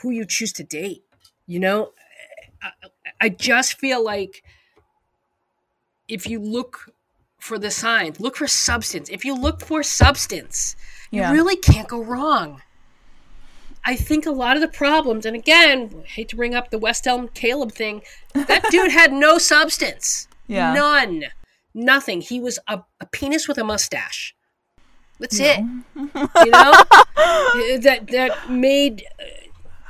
who 0.02 0.10
you 0.10 0.24
choose 0.24 0.52
to 0.54 0.62
date. 0.64 1.02
You 1.46 1.58
know, 1.60 1.92
I, 2.62 2.70
I 3.20 3.28
just 3.30 3.78
feel 3.78 4.04
like 4.04 4.44
if 6.08 6.28
you 6.28 6.38
look 6.40 6.92
for 7.38 7.58
the 7.58 7.70
signs, 7.70 8.20
look 8.20 8.36
for 8.36 8.46
substance. 8.46 9.08
If 9.08 9.24
you 9.24 9.34
look 9.34 9.60
for 9.62 9.82
substance, 9.82 10.76
Yeah. 11.10 11.30
you 11.30 11.36
really 11.36 11.56
can't 11.56 11.88
go 11.88 12.02
wrong. 12.02 12.62
I 13.84 13.96
think 13.96 14.26
a 14.26 14.30
lot 14.30 14.56
of 14.56 14.60
the 14.62 14.68
problems, 14.68 15.24
and 15.24 15.34
again, 15.34 16.04
hate 16.06 16.28
to 16.30 16.36
bring 16.36 16.54
up 16.54 16.70
the 16.70 16.78
West 16.78 17.06
Elm 17.06 17.28
Caleb 17.28 17.72
thing, 17.72 18.02
that 18.34 18.64
dude 18.70 18.92
had 18.92 19.12
no 19.12 19.38
substance. 19.38 20.28
Yeah. 20.46 20.74
None. 20.74 21.24
Nothing. 21.72 22.20
He 22.20 22.40
was 22.40 22.58
a, 22.68 22.80
a 23.00 23.06
penis 23.06 23.46
with 23.48 23.58
a 23.58 23.64
mustache. 23.64 24.34
That's 25.18 25.38
it. 25.38 25.58
You 25.94 26.50
know? 26.50 26.72
that 27.80 28.08
that 28.10 28.50
made 28.50 29.04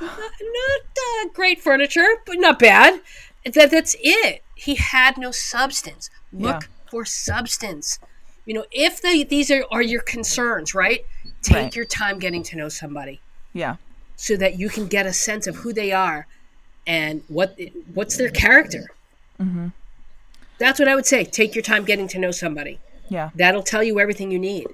uh, 0.01 0.05
not, 0.05 0.81
uh, 1.25 1.29
great 1.33 1.61
furniture, 1.61 2.05
but 2.25 2.35
not 2.37 2.59
bad. 2.59 3.01
That 3.45 3.71
that's 3.71 3.95
it. 4.01 4.43
He 4.55 4.75
had 4.75 5.17
no 5.17 5.31
substance. 5.31 6.09
Look 6.31 6.63
Yeah. 6.63 6.67
for 6.89 7.05
substance. 7.05 7.99
You 8.45 8.53
know, 8.55 8.65
if 8.71 9.01
they, 9.01 9.23
these 9.23 9.49
are, 9.51 9.63
are 9.71 9.81
your 9.81 10.01
concerns, 10.01 10.75
right? 10.75 11.05
Take 11.41 11.55
Right. 11.55 11.75
your 11.75 11.85
time 11.85 12.19
getting 12.19 12.43
to 12.43 12.57
know 12.57 12.69
somebody 12.69 13.21
Yeah. 13.53 13.75
so 14.15 14.35
that 14.37 14.59
you 14.59 14.69
can 14.69 14.87
get 14.87 15.05
a 15.05 15.13
sense 15.13 15.47
of 15.47 15.57
who 15.57 15.73
they 15.73 15.91
are 15.91 16.27
and 16.87 17.23
what 17.27 17.59
what's 17.93 18.17
their 18.17 18.29
character. 18.29 18.91
Mm-hmm. 19.39 19.67
That's 20.57 20.79
what 20.79 20.87
I 20.87 20.95
would 20.95 21.05
say. 21.05 21.23
Take 21.25 21.55
your 21.55 21.63
time 21.63 21.85
getting 21.85 22.07
to 22.09 22.19
know 22.19 22.31
somebody. 22.31 22.79
Yeah. 23.09 23.31
That'll 23.35 23.63
tell 23.63 23.83
you 23.83 23.99
everything 23.99 24.31
you 24.31 24.39
need. 24.39 24.67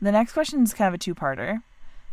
The 0.00 0.12
next 0.12 0.32
question 0.32 0.62
is 0.62 0.72
kind 0.72 0.88
of 0.88 0.94
a 0.94 0.98
two 0.98 1.14
parter. 1.14 1.62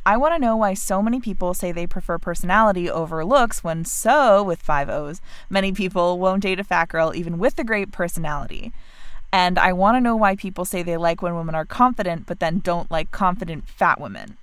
I 0.05 0.17
want 0.17 0.33
to 0.33 0.39
know 0.39 0.57
why 0.57 0.73
so 0.73 1.01
many 1.01 1.21
people 1.21 1.53
say 1.53 1.71
they 1.71 1.87
prefer 1.87 2.17
personality 2.17 2.89
over 2.89 3.23
looks 3.23 3.63
when 3.63 3.85
so, 3.85 4.43
with 4.43 4.61
five 4.61 4.89
O's, 4.89 5.21
many 5.49 5.71
people 5.71 6.19
won't 6.19 6.43
date 6.43 6.59
a 6.59 6.63
fat 6.63 6.89
girl 6.89 7.13
even 7.15 7.37
with 7.37 7.57
a 7.57 7.63
great 7.63 7.91
personality. 7.91 8.73
And 9.31 9.57
I 9.57 9.71
want 9.73 9.95
to 9.95 10.01
know 10.01 10.15
why 10.15 10.35
people 10.35 10.65
say 10.65 10.83
they 10.83 10.97
like 10.97 11.21
when 11.21 11.35
women 11.35 11.55
are 11.55 11.65
confident, 11.65 12.25
but 12.25 12.39
then 12.39 12.59
don't 12.59 12.91
like 12.91 13.11
confident 13.11 13.67
fat 13.67 13.99
women. 14.01 14.37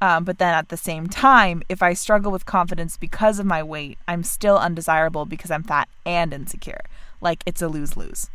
Um, 0.00 0.24
but 0.24 0.38
then 0.38 0.54
at 0.54 0.68
the 0.68 0.76
same 0.76 1.08
time, 1.08 1.62
if 1.68 1.82
I 1.82 1.92
struggle 1.92 2.30
with 2.30 2.46
confidence 2.46 2.96
because 2.96 3.38
of 3.38 3.46
my 3.46 3.62
weight, 3.62 3.98
I'm 4.06 4.22
still 4.22 4.56
undesirable 4.56 5.24
because 5.24 5.50
I'm 5.50 5.62
fat 5.62 5.88
and 6.06 6.32
insecure. 6.32 6.80
Like 7.20 7.42
it's 7.46 7.62
a 7.62 7.68
lose 7.68 7.96
lose. 7.96 8.30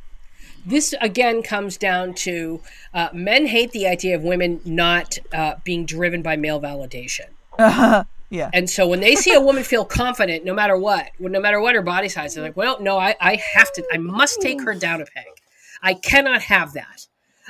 This 0.66 0.94
again 1.02 1.42
comes 1.42 1.78
down 1.78 2.14
to 2.16 2.62
uh, 2.94 3.10
men 3.14 3.48
hate 3.48 3.72
the 3.72 3.88
idea 3.88 4.16
of 4.16 4.24
women 4.24 4.62
not 4.66 5.18
uh, 5.34 5.56
being 5.64 5.86
driven 5.86 6.22
by 6.22 6.36
male 6.36 6.62
validation. 6.62 7.28
Yeah. 8.34 8.50
And 8.52 8.68
so 8.68 8.88
when 8.88 9.00
they 9.00 9.14
see 9.14 9.32
a 9.32 9.40
woman 9.40 9.64
feel 9.64 9.86
confident, 9.86 10.44
no 10.44 10.56
matter 10.56 10.76
what, 10.76 11.12
no 11.20 11.40
matter 11.40 11.62
what 11.62 11.76
her 11.76 11.84
body 11.84 12.10
size, 12.10 12.34
they're 12.34 12.44
like, 12.44 12.58
well, 12.58 12.82
no, 12.82 12.98
I, 12.98 13.16
I 13.22 13.36
have 13.36 13.72
to, 13.74 13.86
I 13.94 13.98
must 13.98 14.42
take 14.42 14.60
her 14.64 14.74
down 14.74 15.02
a 15.02 15.06
peg. 15.06 15.26
I 15.84 15.94
cannot 15.94 16.42
have 16.42 16.74
that. 16.74 17.06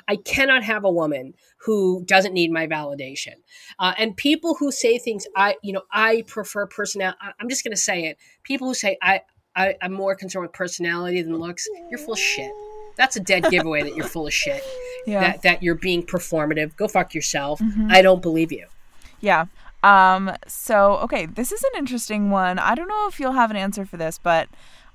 I 0.08 0.18
cannot 0.18 0.64
have 0.64 0.84
a 0.84 0.92
woman 0.92 1.34
who 1.58 2.04
doesn't 2.06 2.34
need 2.34 2.52
my 2.52 2.68
validation. 2.68 3.36
Uh, 3.80 3.94
and 3.98 4.16
people 4.18 4.56
who 4.56 4.72
say 4.72 4.98
things, 4.98 5.26
I, 5.36 5.56
you 5.64 5.74
know, 5.74 5.84
I 5.92 6.24
prefer 6.28 6.68
personality. 6.68 7.18
I'm 7.40 7.50
just 7.50 7.64
going 7.64 7.76
to 7.76 7.82
say 7.82 8.06
it. 8.06 8.18
People 8.44 8.68
who 8.68 8.74
say 8.74 8.98
I, 9.02 9.22
I, 9.56 9.76
I'm 9.82 9.94
more 9.94 10.16
concerned 10.16 10.44
with 10.44 10.54
personality 10.54 11.22
than 11.22 11.36
looks, 11.38 11.68
you're 11.90 12.00
full 12.00 12.14
of 12.14 12.20
shit. 12.20 12.52
That's 12.96 13.16
a 13.16 13.20
dead 13.20 13.50
giveaway 13.50 13.82
that 13.84 13.96
you're 13.96 14.08
full 14.08 14.28
of 14.28 14.34
shit. 14.34 14.64
Yeah. 15.06 15.22
That, 15.22 15.42
that 15.42 15.64
you're 15.64 15.76
being 15.76 16.04
performative. 16.04 16.76
Go 16.76 16.88
fuck 16.88 17.16
yourself. 17.16 17.60
I 17.90 18.02
don't 18.02 18.22
believe 18.22 18.52
you. 18.52 18.68
Yeah. 19.20 19.46
Um, 19.82 20.32
so, 20.48 20.98
okay, 20.98 21.26
this 21.26 21.52
is 21.52 21.64
an 21.64 21.72
interesting 21.78 22.30
one. 22.30 22.60
I 22.60 22.76
don't 22.76 22.88
know 22.88 23.08
if 23.08 23.20
you'll 23.20 23.34
have 23.34 23.52
an 23.52 23.58
answer 23.58 23.86
for 23.86 23.98
this, 23.98 24.18
but 24.18 24.48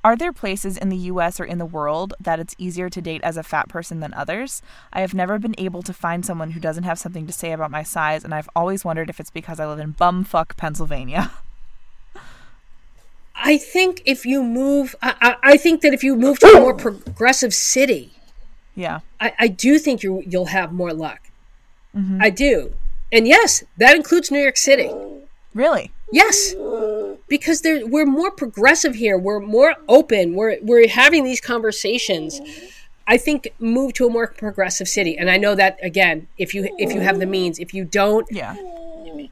are 0.08 0.16
there 0.16 0.32
places 0.32 0.78
in 0.78 0.88
the 0.88 0.96
US 1.12 1.38
or 1.38 1.44
in 1.44 1.58
the 1.58 1.66
world 1.66 2.14
that 2.18 2.40
it's 2.40 2.54
easier 2.56 2.88
to 2.88 3.02
date 3.02 3.20
as 3.22 3.36
a 3.36 3.42
fat 3.42 3.68
person 3.68 4.00
than 4.00 4.14
others? 4.14 4.62
I 4.90 5.02
have 5.02 5.12
never 5.12 5.38
been 5.38 5.54
able 5.58 5.82
to 5.82 5.92
find 5.92 6.24
someone 6.24 6.52
who 6.52 6.60
doesn't 6.60 6.84
have 6.84 6.98
something 6.98 7.26
to 7.26 7.32
say 7.32 7.52
about 7.52 7.70
my 7.70 7.82
size, 7.82 8.24
and 8.24 8.34
I've 8.34 8.48
always 8.56 8.86
wondered 8.86 9.10
if 9.10 9.20
it's 9.20 9.28
because 9.28 9.60
I 9.60 9.66
live 9.66 9.80
in 9.80 9.92
bumfuck 9.92 10.56
Pennsylvania. 10.56 11.30
I 13.36 13.58
think 13.58 14.00
if 14.06 14.24
you 14.24 14.42
move, 14.42 14.96
I, 15.02 15.14
I, 15.20 15.36
I 15.52 15.56
think 15.58 15.82
that 15.82 15.92
if 15.92 16.02
you 16.02 16.16
move 16.16 16.38
to 16.38 16.46
a 16.46 16.58
more 16.58 16.72
progressive 16.74 17.52
city, 17.52 18.14
yeah. 18.74 19.00
I, 19.20 19.34
I 19.38 19.48
do 19.48 19.78
think 19.78 20.02
you 20.02 20.22
you'll 20.26 20.46
have 20.46 20.72
more 20.72 20.94
luck. 20.94 21.20
Mm-hmm. 21.94 22.22
I 22.22 22.30
do, 22.30 22.72
and 23.12 23.28
yes, 23.28 23.62
that 23.76 23.94
includes 23.94 24.30
New 24.30 24.40
York 24.40 24.56
City. 24.56 24.90
Really? 25.52 25.90
Yes, 26.10 26.54
because 27.28 27.60
there 27.62 27.86
we're 27.86 28.06
more 28.06 28.30
progressive 28.30 28.94
here. 28.94 29.18
We're 29.18 29.40
more 29.40 29.74
open. 29.88 30.34
We're 30.34 30.56
we're 30.62 30.88
having 30.88 31.24
these 31.24 31.40
conversations. 31.40 32.40
I 33.06 33.16
think 33.16 33.48
move 33.58 33.94
to 33.94 34.06
a 34.06 34.10
more 34.10 34.26
progressive 34.26 34.86
city. 34.88 35.16
And 35.16 35.30
I 35.30 35.38
know 35.38 35.54
that 35.54 35.78
again, 35.82 36.26
if 36.36 36.54
you 36.54 36.68
if 36.78 36.92
you 36.92 37.00
have 37.00 37.18
the 37.20 37.26
means, 37.26 37.58
if 37.58 37.72
you 37.72 37.84
don't, 37.84 38.26
Yeah. 38.30 38.54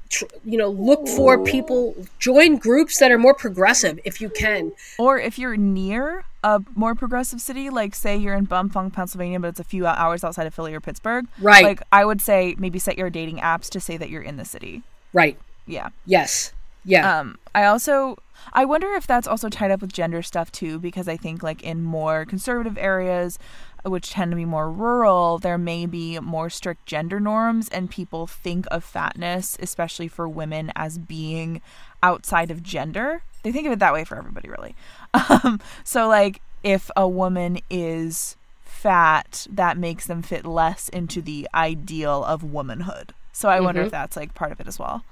tr- 0.08 0.24
you 0.44 0.56
know, 0.56 0.68
look 0.70 1.06
for 1.08 1.42
people, 1.44 1.94
join 2.18 2.56
groups 2.56 2.98
that 2.98 3.10
are 3.10 3.18
more 3.18 3.34
progressive 3.34 4.00
if 4.04 4.20
you 4.20 4.30
can. 4.30 4.72
Or 4.98 5.18
if 5.18 5.38
you're 5.38 5.58
near 5.58 6.24
a 6.42 6.62
more 6.74 6.94
progressive 6.94 7.40
city, 7.42 7.68
like 7.68 7.94
say 7.94 8.16
you're 8.16 8.34
in 8.34 8.46
Bumfunk, 8.46 8.94
Pennsylvania, 8.94 9.40
but 9.40 9.48
it's 9.48 9.60
a 9.60 9.64
few 9.64 9.86
hours 9.86 10.24
outside 10.24 10.46
of 10.46 10.54
Philly 10.54 10.72
or 10.74 10.80
Pittsburgh, 10.80 11.26
Right. 11.40 11.62
Like 11.64 11.82
I 11.92 12.04
would 12.06 12.22
say 12.22 12.54
maybe 12.58 12.78
set 12.78 12.96
your 12.96 13.10
dating 13.10 13.38
apps 13.38 13.68
to 13.70 13.80
say 13.80 13.96
that 13.98 14.08
you're 14.08 14.22
in 14.22 14.36
the 14.38 14.44
city. 14.46 14.82
Right. 15.12 15.38
Yeah. 15.66 15.90
Yes. 16.06 16.52
Yeah. 16.86 17.20
Um, 17.20 17.38
I 17.54 17.64
also 17.64 18.16
I 18.52 18.64
wonder 18.64 18.92
if 18.94 19.06
that's 19.06 19.26
also 19.26 19.48
tied 19.48 19.70
up 19.70 19.80
with 19.80 19.92
gender 19.92 20.22
stuff 20.22 20.52
too, 20.52 20.78
because 20.78 21.08
I 21.08 21.16
think 21.16 21.42
like 21.42 21.62
in 21.62 21.82
more 21.82 22.24
conservative 22.24 22.78
areas, 22.78 23.38
which 23.84 24.10
tend 24.10 24.30
to 24.32 24.36
be 24.36 24.44
more 24.44 24.70
rural, 24.70 25.38
there 25.38 25.58
may 25.58 25.86
be 25.86 26.18
more 26.20 26.50
strict 26.50 26.86
gender 26.86 27.20
norms, 27.20 27.68
and 27.68 27.90
people 27.90 28.26
think 28.26 28.66
of 28.70 28.84
fatness, 28.84 29.56
especially 29.60 30.08
for 30.08 30.28
women, 30.28 30.72
as 30.74 30.98
being 30.98 31.60
outside 32.02 32.50
of 32.50 32.62
gender. 32.62 33.22
They 33.42 33.52
think 33.52 33.66
of 33.66 33.72
it 33.72 33.78
that 33.78 33.92
way 33.92 34.04
for 34.04 34.16
everybody, 34.16 34.48
really. 34.48 34.74
Um, 35.30 35.60
so 35.82 36.08
like 36.08 36.42
if 36.62 36.90
a 36.94 37.08
woman 37.08 37.60
is 37.70 38.36
fat, 38.64 39.46
that 39.50 39.78
makes 39.78 40.06
them 40.06 40.20
fit 40.20 40.44
less 40.44 40.90
into 40.90 41.22
the 41.22 41.48
ideal 41.54 42.22
of 42.24 42.42
womanhood. 42.42 43.14
So 43.32 43.48
I 43.48 43.60
wonder 43.60 43.80
if 43.82 43.90
that's 43.90 44.16
like 44.16 44.34
part 44.34 44.52
of 44.52 44.60
it 44.60 44.66
as 44.66 44.78
well. 44.78 45.02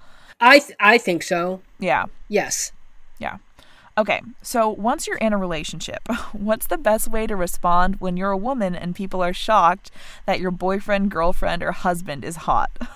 I 0.41 0.59
th- 0.59 0.77
I 0.81 0.99
think 0.99 1.23
so. 1.23 1.61
Yeah. 1.79 2.05
Yes. 2.29 2.73
Yeah. 3.19 3.39
Okay, 3.97 4.21
so 4.43 4.69
once 4.69 5.07
you're 5.07 5.19
in 5.19 5.33
a 5.33 5.39
relationship, 5.39 6.01
what's 6.33 6.67
the 6.67 6.77
best 6.79 7.07
way 7.09 7.29
to 7.29 7.37
respond 7.37 7.97
when 8.01 8.17
you're 8.17 8.33
a 8.33 8.37
woman 8.37 8.75
and 8.75 8.97
people 8.97 9.23
are 9.23 9.33
shocked 9.33 9.93
that 10.27 10.41
your 10.41 10.51
boyfriend, 10.51 11.13
girlfriend, 11.13 11.63
or 11.63 11.71
husband 11.73 12.25
is 12.25 12.37
hot? 12.37 12.71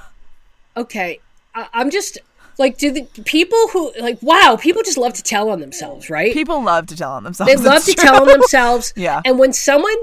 Okay. 0.76 1.18
I- 1.56 1.68
I'm 1.72 1.90
just 1.90 2.18
like, 2.56 2.78
do 2.78 2.92
the 2.92 3.02
people 3.24 3.58
who 3.72 3.92
like, 4.00 4.18
wow, 4.22 4.56
people 4.60 4.82
just 4.84 4.98
love 4.98 5.12
to 5.14 5.22
tell 5.24 5.50
on 5.50 5.58
themselves, 5.60 6.08
right? 6.08 6.32
People 6.32 6.62
love 6.62 6.86
to 6.86 6.96
tell 6.96 7.12
on 7.12 7.24
themselves. 7.24 7.52
They 7.52 7.56
love 7.60 7.84
to 7.84 7.94
true. 7.94 8.04
tell 8.04 8.22
on 8.22 8.28
themselves. 8.28 8.92
Yeah. 8.96 9.20
And 9.24 9.38
when 9.40 9.52
someone 9.52 9.96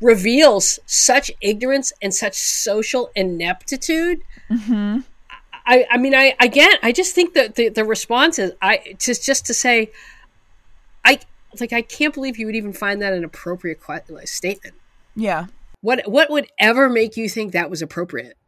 reveals 0.00 0.78
such 0.86 1.30
ignorance 1.40 1.92
and 2.00 2.14
such 2.14 2.34
social 2.34 3.10
ineptitude, 3.14 4.22
Mm-hmm. 4.50 5.00
I, 5.68 5.86
I 5.90 5.98
mean, 5.98 6.14
I 6.14 6.34
again, 6.40 6.72
I 6.82 6.92
just 6.92 7.14
think 7.14 7.34
that 7.34 7.54
the, 7.54 7.68
the 7.68 7.84
response 7.84 8.38
is, 8.38 8.52
I 8.62 8.96
just 8.98 9.22
just 9.22 9.44
to 9.46 9.54
say, 9.54 9.92
I 11.04 11.20
like, 11.60 11.74
I 11.74 11.82
can't 11.82 12.14
believe 12.14 12.38
you 12.38 12.46
would 12.46 12.56
even 12.56 12.72
find 12.72 13.02
that 13.02 13.12
an 13.12 13.22
appropriate 13.22 13.80
statement. 14.24 14.74
Yeah. 15.14 15.46
What 15.82 16.10
what 16.10 16.30
would 16.30 16.46
ever 16.58 16.88
make 16.88 17.18
you 17.18 17.28
think 17.28 17.52
that 17.52 17.68
was 17.68 17.82
appropriate? 17.82 18.38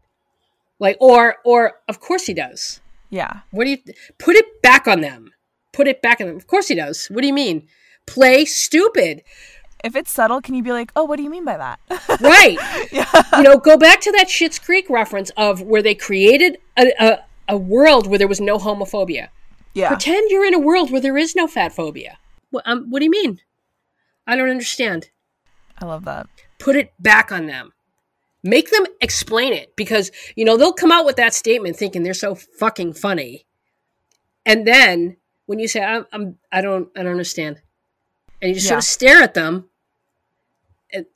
Like, 0.79 0.97
or 0.99 1.37
or 1.45 1.75
of 1.89 2.01
course 2.01 2.25
he 2.25 2.33
does. 2.33 2.81
Yeah. 3.11 3.41
What 3.51 3.65
do 3.65 3.71
you 3.71 3.79
put 4.19 4.37
it 4.37 4.63
back 4.63 4.89
on 4.89 5.03
them? 5.03 5.33
Put 5.75 5.89
it 5.89 6.01
back 6.01 6.23
on 6.23 6.27
them. 6.27 6.37
Of 6.37 6.47
course 6.47 6.69
he 6.69 6.75
does. 6.75 7.07
What 7.09 7.21
do 7.21 7.27
you 7.27 7.35
mean? 7.35 7.69
Play 8.07 8.47
stupid. 8.47 9.23
If 9.83 9.97
it's 9.97 10.11
subtle, 10.11 10.41
can 10.41 10.55
you 10.55 10.63
be 10.63 10.73
like, 10.73 10.93
oh, 10.95 11.05
what 11.05 11.17
do 11.17 11.23
you 11.23 11.31
mean 11.31 11.45
by 11.45 11.57
that? 11.57 11.81
Right. 12.21 12.59
yeah. 12.93 13.11
You 13.37 13.43
know, 13.43 13.57
go 13.57 13.77
back 13.77 14.01
to 14.03 14.13
that 14.13 14.29
Schitt's 14.29 14.59
Creek 14.59 14.91
reference 14.91 15.31
of 15.37 15.63
where 15.63 15.83
they 15.83 15.95
created 15.95 16.59
a, 16.79 16.93
a, 17.01 17.19
a 17.49 17.57
world 17.57 18.07
where 18.07 18.19
there 18.19 18.29
was 18.29 18.41
no 18.41 18.59
homophobia. 18.59 19.29
yeah. 19.75 19.89
Pretend 19.89 20.31
you're 20.31 20.45
in 20.45 20.55
a 20.55 20.59
world 20.59 20.91
where 20.91 21.01
there 21.01 21.17
is 21.17 21.35
no 21.35 21.47
fat 21.47 21.73
phobia. 21.73 22.19
What, 22.51 22.65
um, 22.67 22.91
what 22.91 22.99
do 22.99 23.05
you 23.07 23.11
mean? 23.11 23.41
I 24.27 24.37
don't 24.37 24.51
understand. 24.51 25.11
I 25.79 25.87
love 25.87 26.05
that. 26.05 26.27
Put 26.59 26.77
it 26.77 26.93
back 26.99 27.33
on 27.33 27.47
them. 27.47 27.73
Make 28.43 28.71
them 28.71 28.85
explain 29.01 29.53
it 29.53 29.75
because, 29.77 30.11
you 30.37 30.45
know, 30.45 30.57
they'll 30.57 30.73
come 30.73 30.93
out 30.93 31.07
with 31.07 31.17
that 31.17 31.33
statement 31.35 31.77
thinking 31.77 32.03
they're 32.03 32.15
so 32.15 32.35
fucking 32.35 32.95
funny. 32.95 33.47
And 34.45 34.67
then 34.67 35.17
when 35.47 35.59
you 35.59 35.69
say, 35.69 35.83
I'm, 35.83 36.07
I'm 36.13 36.39
I 36.53 36.61
don't, 36.61 36.89
I 36.97 37.03
don't 37.03 37.13
understand. 37.13 37.61
And 38.43 38.49
you 38.49 38.55
just 38.55 38.67
Yeah. 38.67 38.71
sort 38.71 38.79
of 38.79 38.85
stare 38.85 39.23
at 39.23 39.35
them 39.35 39.69
and 40.93 41.07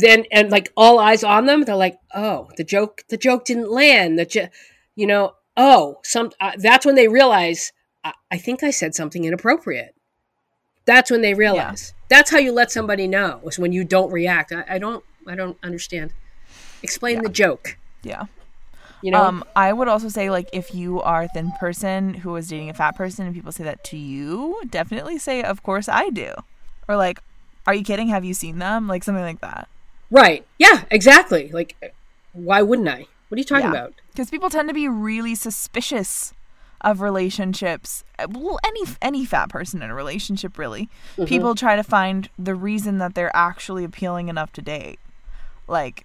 then, 0.00 0.24
and 0.32 0.50
like 0.50 0.72
all 0.76 0.98
eyes 0.98 1.22
on 1.22 1.46
them, 1.46 1.64
they're 1.64 1.76
like, 1.76 1.98
oh, 2.14 2.48
the 2.56 2.64
joke, 2.64 3.04
the 3.08 3.16
joke 3.16 3.44
didn't 3.44 3.70
land. 3.70 4.18
The, 4.18 4.24
jo- 4.24 4.48
you 4.94 5.06
know, 5.06 5.34
oh, 5.56 5.98
some, 6.02 6.32
uh, 6.40 6.52
that's 6.56 6.86
when 6.86 6.94
they 6.94 7.08
realize, 7.08 7.72
I, 8.02 8.12
I 8.30 8.38
think 8.38 8.62
I 8.62 8.70
said 8.70 8.94
something 8.94 9.24
inappropriate. 9.24 9.94
That's 10.86 11.10
when 11.10 11.20
they 11.20 11.34
realize. 11.34 11.92
That's 12.08 12.30
how 12.30 12.38
you 12.38 12.52
let 12.52 12.72
somebody 12.72 13.06
know 13.06 13.40
is 13.44 13.58
when 13.58 13.72
you 13.72 13.84
don't 13.84 14.10
react. 14.10 14.52
I, 14.52 14.64
I 14.68 14.78
don't, 14.78 15.04
I 15.26 15.36
don't 15.36 15.58
understand. 15.62 16.12
Explain 16.82 17.22
the 17.22 17.28
joke. 17.28 17.76
Yeah. 18.02 18.24
You 19.02 19.12
know, 19.12 19.22
Um, 19.22 19.44
I 19.54 19.72
would 19.72 19.86
also 19.88 20.08
say 20.08 20.30
like 20.30 20.48
if 20.52 20.74
you 20.74 21.00
are 21.02 21.22
a 21.22 21.28
thin 21.28 21.52
person 21.60 22.14
who 22.14 22.34
is 22.36 22.48
dating 22.48 22.70
a 22.70 22.74
fat 22.74 22.96
person 22.96 23.26
and 23.26 23.34
people 23.34 23.52
say 23.52 23.64
that 23.64 23.84
to 23.84 23.96
you, 23.96 24.60
definitely 24.68 25.18
say, 25.18 25.42
"Of 25.42 25.62
course 25.62 25.88
I 25.88 26.10
do," 26.10 26.34
or 26.90 26.96
like, 26.96 27.20
"Are 27.66 27.74
you 27.74 27.84
kidding? 27.84 28.08
Have 28.08 28.24
you 28.24 28.34
seen 28.34 28.58
them?" 28.58 28.88
Like 28.88 29.04
something 29.04 29.24
like 29.24 29.40
that. 29.40 29.68
right? 30.10 30.44
Yeah, 30.58 30.84
exactly. 30.90 31.50
Like, 31.52 31.76
why 32.32 32.62
wouldn't 32.62 32.88
I? 32.88 33.06
What 33.28 33.36
are 33.36 33.38
you 33.38 33.44
talking 33.44 33.64
Yeah. 33.66 33.70
about? 33.70 33.94
because 34.12 34.28
people 34.30 34.50
tend 34.50 34.68
to 34.68 34.74
be 34.74 34.88
really 34.88 35.34
suspicious 35.36 36.34
of 36.82 37.00
relationships 37.00 38.04
Uh, 38.18 38.26
well 38.28 38.58
any 38.66 38.80
any 39.00 39.24
fat 39.24 39.48
person 39.48 39.82
in 39.82 39.90
a 39.90 39.94
relationship 39.94 40.58
really 40.58 40.88
Mm-hmm. 41.16 41.24
people 41.26 41.54
try 41.54 41.76
to 41.76 41.82
find 41.84 42.28
the 42.38 42.54
reason 42.56 42.98
that 42.98 43.14
they're 43.14 43.34
actually 43.36 43.84
appealing 43.84 44.28
enough 44.28 44.52
to 44.54 44.62
date 44.62 44.98
like 45.68 46.04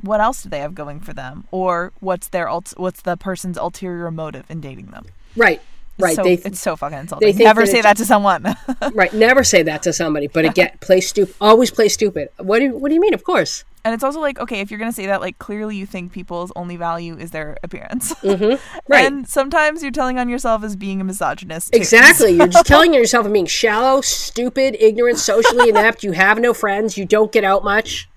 what 0.00 0.20
else 0.20 0.42
do 0.42 0.48
they 0.48 0.60
have 0.60 0.74
going 0.74 1.00
for 1.00 1.12
them 1.12 1.44
or 1.50 1.92
what's 2.00 2.28
their 2.28 2.48
what's 2.76 3.02
the 3.02 3.16
person's 3.16 3.58
ulterior 3.58 4.10
motive 4.10 4.46
in 4.48 4.60
dating 4.60 4.86
them 4.86 5.04
Right, 5.36 5.60
right. 5.98 6.16
so, 6.16 6.22
they 6.24 6.34
it's 6.34 6.60
so 6.60 6.76
fucking 6.76 6.98
insulting 6.98 7.28
think 7.32 7.44
never 7.44 7.62
that 7.62 7.66
say 7.68 7.80
that 7.80 7.96
to 7.96 8.04
someone 8.04 8.56
right. 8.94 9.12
Never 9.12 9.44
say 9.44 9.62
that 9.62 9.82
to 9.84 9.92
somebody. 9.92 10.26
But 10.26 10.44
again, 10.44 10.70
play 10.80 11.00
stupid. 11.00 11.34
Always 11.40 11.70
play 11.70 11.88
stupid. 11.88 12.28
What 12.38 12.58
do 12.58 12.64
you, 12.66 12.76
What 12.76 12.88
do 12.88 12.94
you 12.94 13.00
mean? 13.00 13.14
Of 13.14 13.24
course. 13.24 13.64
and 13.84 13.92
it's 13.94 14.02
also 14.02 14.18
like 14.20 14.38
okay 14.40 14.60
if 14.60 14.70
you're 14.70 14.78
gonna 14.80 14.92
say 14.92 15.06
that 15.06 15.20
like 15.20 15.38
clearly 15.38 15.76
you 15.76 15.84
think 15.86 16.10
people's 16.12 16.50
only 16.56 16.76
value 16.76 17.16
is 17.18 17.30
their 17.32 17.56
appearance 17.62 18.14
mm-hmm, 18.22 18.56
Right. 18.88 19.06
and 19.06 19.28
sometimes 19.28 19.82
you're 19.82 19.92
telling 19.92 20.18
on 20.18 20.28
yourself 20.30 20.64
as 20.64 20.74
being 20.74 21.00
a 21.00 21.04
misogynist 21.04 21.72
too. 21.72 21.76
Exactly. 21.78 22.32
You're 22.32 22.48
just 22.48 22.66
telling 22.66 22.94
yourself 22.94 23.26
of 23.26 23.32
being 23.32 23.46
shallow, 23.46 24.00
stupid, 24.00 24.76
ignorant, 24.80 25.18
socially 25.18 25.68
inept. 25.68 26.02
You 26.02 26.12
have 26.12 26.38
no 26.40 26.54
friends. 26.54 26.96
You 26.98 27.04
don't 27.04 27.30
get 27.30 27.44
out 27.44 27.62
much. 27.62 28.08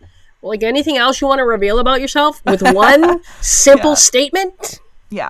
Like 0.42 0.64
anything 0.64 0.98
else 0.98 1.20
you 1.20 1.28
want 1.28 1.40
to 1.40 1.46
reveal 1.46 1.80
about 1.80 2.00
yourself 2.00 2.42
with 2.46 2.62
one 2.62 3.22
simple 3.42 3.92
Yeah. 3.92 3.96
statement? 3.96 4.80
Yeah. 5.10 5.30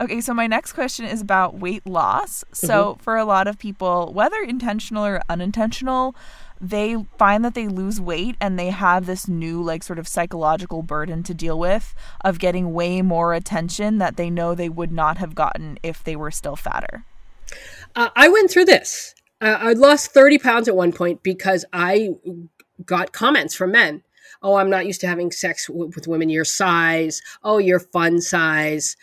Okay, 0.00 0.20
so 0.20 0.34
my 0.34 0.46
next 0.46 0.72
question 0.72 1.06
is 1.06 1.20
about 1.20 1.58
weight 1.58 1.86
loss. 1.86 2.44
So, 2.52 2.98
for 3.00 3.16
a 3.16 3.24
lot 3.24 3.46
of 3.46 3.58
people, 3.58 4.12
whether 4.12 4.40
intentional 4.40 5.04
or 5.04 5.20
unintentional, 5.28 6.14
they 6.60 6.96
find 7.18 7.44
that 7.44 7.54
they 7.54 7.68
lose 7.68 8.00
weight 8.00 8.36
and 8.40 8.58
they 8.58 8.70
have 8.70 9.06
this 9.06 9.28
new, 9.28 9.62
like, 9.62 9.82
sort 9.82 9.98
of 9.98 10.08
psychological 10.08 10.82
burden 10.82 11.22
to 11.24 11.34
deal 11.34 11.58
with 11.58 11.94
of 12.24 12.38
getting 12.38 12.72
way 12.72 13.02
more 13.02 13.34
attention 13.34 13.98
that 13.98 14.16
they 14.16 14.30
know 14.30 14.54
they 14.54 14.68
would 14.68 14.92
not 14.92 15.18
have 15.18 15.34
gotten 15.34 15.78
if 15.82 16.02
they 16.04 16.16
were 16.16 16.30
still 16.30 16.56
fatter. 16.56 17.04
Uh, 17.94 18.08
I 18.16 18.28
went 18.28 18.50
through 18.50 18.66
this. 18.66 19.14
Uh, 19.40 19.58
I 19.60 19.72
lost 19.72 20.12
30 20.12 20.38
pounds 20.38 20.68
at 20.68 20.76
one 20.76 20.92
point 20.92 21.22
because 21.22 21.64
I 21.72 22.10
got 22.84 23.12
comments 23.12 23.54
from 23.54 23.72
men. 23.72 24.02
Oh, 24.42 24.54
I'm 24.54 24.70
not 24.70 24.86
used 24.86 25.00
to 25.02 25.06
having 25.06 25.30
sex 25.30 25.66
w- 25.66 25.90
with 25.94 26.08
women 26.08 26.28
your 26.28 26.44
size. 26.44 27.20
Oh, 27.42 27.58
you're 27.58 27.80
fun 27.80 28.20
size. 28.20 28.96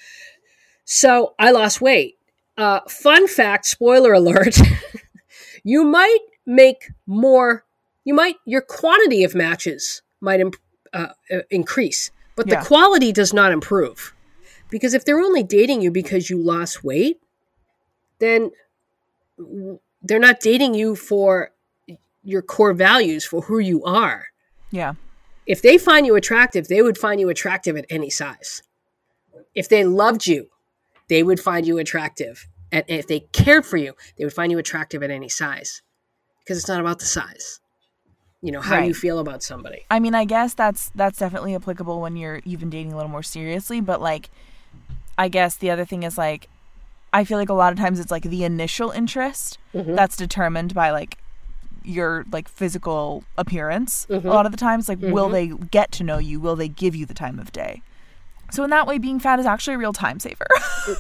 So 0.92 1.36
I 1.38 1.52
lost 1.52 1.82
weight. 1.82 2.18
Uh, 2.58 2.80
fun 2.90 3.28
fact, 3.28 3.68
spoiler 3.68 4.12
alert, 4.12 4.58
you 5.64 5.84
might 5.84 6.18
make 6.48 6.90
more, 7.06 7.64
you 8.06 8.16
might, 8.16 8.38
your 8.46 8.62
quantity 8.62 9.24
of 9.24 9.36
matches 9.36 10.02
might 10.20 10.40
imp- 10.40 10.56
uh, 10.92 11.10
uh, 11.32 11.38
increase, 11.52 12.10
but 12.36 12.48
Yeah. 12.48 12.60
the 12.60 12.66
quality 12.66 13.12
does 13.12 13.34
not 13.36 13.52
improve. 13.52 14.16
Because 14.72 14.96
if 14.96 15.06
they're 15.06 15.20
only 15.20 15.44
dating 15.44 15.82
you 15.84 15.92
because 15.92 16.32
you 16.32 16.40
lost 16.42 16.84
weight, 16.84 17.22
then 18.18 18.50
they're 20.02 20.18
not 20.18 20.40
dating 20.40 20.74
you 20.74 20.96
for 20.96 21.52
your 22.24 22.42
core 22.42 22.74
values 22.74 23.24
for 23.26 23.42
who 23.42 23.60
you 23.60 23.84
are. 23.84 24.26
Yeah. 24.72 24.94
If 25.46 25.62
they 25.62 25.78
find 25.78 26.08
you 26.08 26.16
attractive, 26.16 26.68
they 26.68 26.82
would 26.82 26.98
find 26.98 27.20
you 27.22 27.30
attractive 27.30 27.78
at 27.78 27.86
any 27.92 28.10
size. 28.10 28.64
If 29.54 29.70
they 29.70 29.84
loved 29.86 30.26
you, 30.26 30.50
they 31.10 31.24
would 31.24 31.40
find 31.40 31.66
you 31.66 31.78
attractive. 31.78 32.48
And 32.72 32.84
if 32.88 33.08
they 33.08 33.22
cared 33.22 33.66
for 33.66 33.78
you, 33.78 33.94
they 34.18 34.24
would 34.26 34.34
find 34.34 34.52
you 34.52 34.60
attractive 34.60 35.02
at 35.04 35.10
any 35.12 35.30
size. 35.30 35.82
Because 36.44 36.58
it's 36.60 36.68
not 36.68 36.80
about 36.80 37.00
the 37.00 37.06
size. 37.06 37.60
You 38.42 38.52
know, 38.54 38.62
how 38.62 38.80
you 38.80 38.94
feel 38.94 39.20
about 39.20 39.44
somebody. 39.44 39.86
I 39.92 40.00
mean, 40.00 40.16
I 40.16 40.24
guess 40.26 40.54
that's 40.54 40.92
that's 40.96 41.20
definitely 41.20 41.56
applicable 41.56 42.00
when 42.00 42.16
you're 42.16 42.42
you've 42.46 42.62
been 42.62 42.70
dating 42.70 42.94
a 42.94 42.96
little 42.96 43.12
more 43.12 43.24
seriously, 43.24 43.82
but 43.82 44.00
like 44.02 44.30
I 45.18 45.28
guess 45.28 45.56
the 45.58 45.70
other 45.72 45.84
thing 45.84 46.04
is 46.04 46.18
like 46.18 46.48
I 47.12 47.26
feel 47.26 47.38
like 47.38 47.50
a 47.50 47.54
lot 47.54 47.74
of 47.74 47.80
times 47.80 48.00
it's 48.00 48.12
like 48.12 48.24
the 48.24 48.44
initial 48.46 48.92
interest 48.92 49.58
Mm-hmm. 49.74 49.94
that's 49.96 50.16
determined 50.16 50.74
by 50.74 50.90
like 50.92 51.18
your 51.84 52.26
like 52.32 52.48
physical 52.48 53.24
appearance 53.38 54.08
Mm-hmm. 54.10 54.28
a 54.28 54.32
lot 54.32 54.46
of 54.46 54.52
the 54.52 54.58
times 54.58 54.88
like 54.90 55.00
will 55.02 55.30
they 55.30 55.48
get 55.48 55.92
to 55.94 56.04
know 56.04 56.18
you 56.18 56.40
will 56.40 56.56
they 56.56 56.68
give 56.68 56.96
you 56.96 57.06
the 57.06 57.14
time 57.14 57.38
of 57.40 57.52
day 57.52 57.82
so 58.52 58.64
in 58.64 58.70
that 58.70 58.88
way 58.88 58.98
being 58.98 59.20
fat 59.20 59.40
is 59.40 59.46
actually 59.46 59.74
a 59.76 59.78
real 59.78 59.94
time 59.94 60.20
saver 60.20 60.46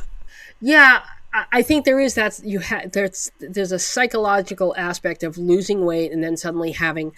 Yeah, 0.62 1.04
I- 1.34 1.62
think 1.62 1.86
there 1.86 2.00
is 2.02 2.16
that 2.16 2.40
you 2.44 2.60
ha- 2.60 2.84
there's 2.92 3.32
there's 3.40 3.72
a 3.72 3.80
psychological 3.80 4.76
aspect 4.78 5.24
of 5.24 5.38
losing 5.38 5.86
weight 5.86 6.12
and 6.12 6.22
then 6.24 6.36
suddenly 6.36 6.72
having 6.74 7.14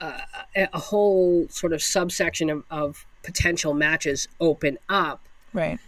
uh, 0.00 0.20
a, 0.54 0.78
whole 0.78 1.48
sort 1.48 1.72
of 1.72 1.82
subsection 1.82 2.50
of, 2.50 2.62
of 2.70 3.04
potential 3.22 3.74
matches 3.74 4.28
open 4.38 4.78
up. 4.88 5.20
right 5.52 5.78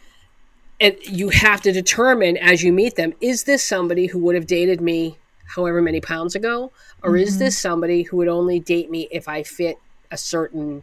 And 0.80 0.96
you 1.02 1.28
have 1.28 1.60
to 1.62 1.70
determine 1.72 2.36
as 2.38 2.62
you 2.64 2.72
meet 2.72 2.96
them 2.96 3.12
is 3.20 3.44
this 3.44 3.62
somebody 3.64 4.06
who 4.06 4.18
would 4.20 4.34
have 4.34 4.46
dated 4.48 4.80
me 4.80 5.18
however 5.54 5.80
many 5.80 6.00
pounds 6.00 6.34
ago? 6.34 6.72
Or 7.04 7.16
is 7.16 7.38
this 7.38 7.56
somebody 7.56 8.02
who 8.02 8.16
would 8.16 8.28
only 8.28 8.58
date 8.58 8.90
me 8.90 9.06
if 9.12 9.28
I 9.28 9.44
fit 9.44 9.76
a 10.10 10.16
certain 10.16 10.82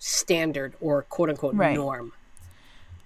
standard 0.00 0.74
or 0.80 1.02
quote 1.02 1.28
unquote 1.30 1.54
Right. 1.54 1.76
norm? 1.76 2.12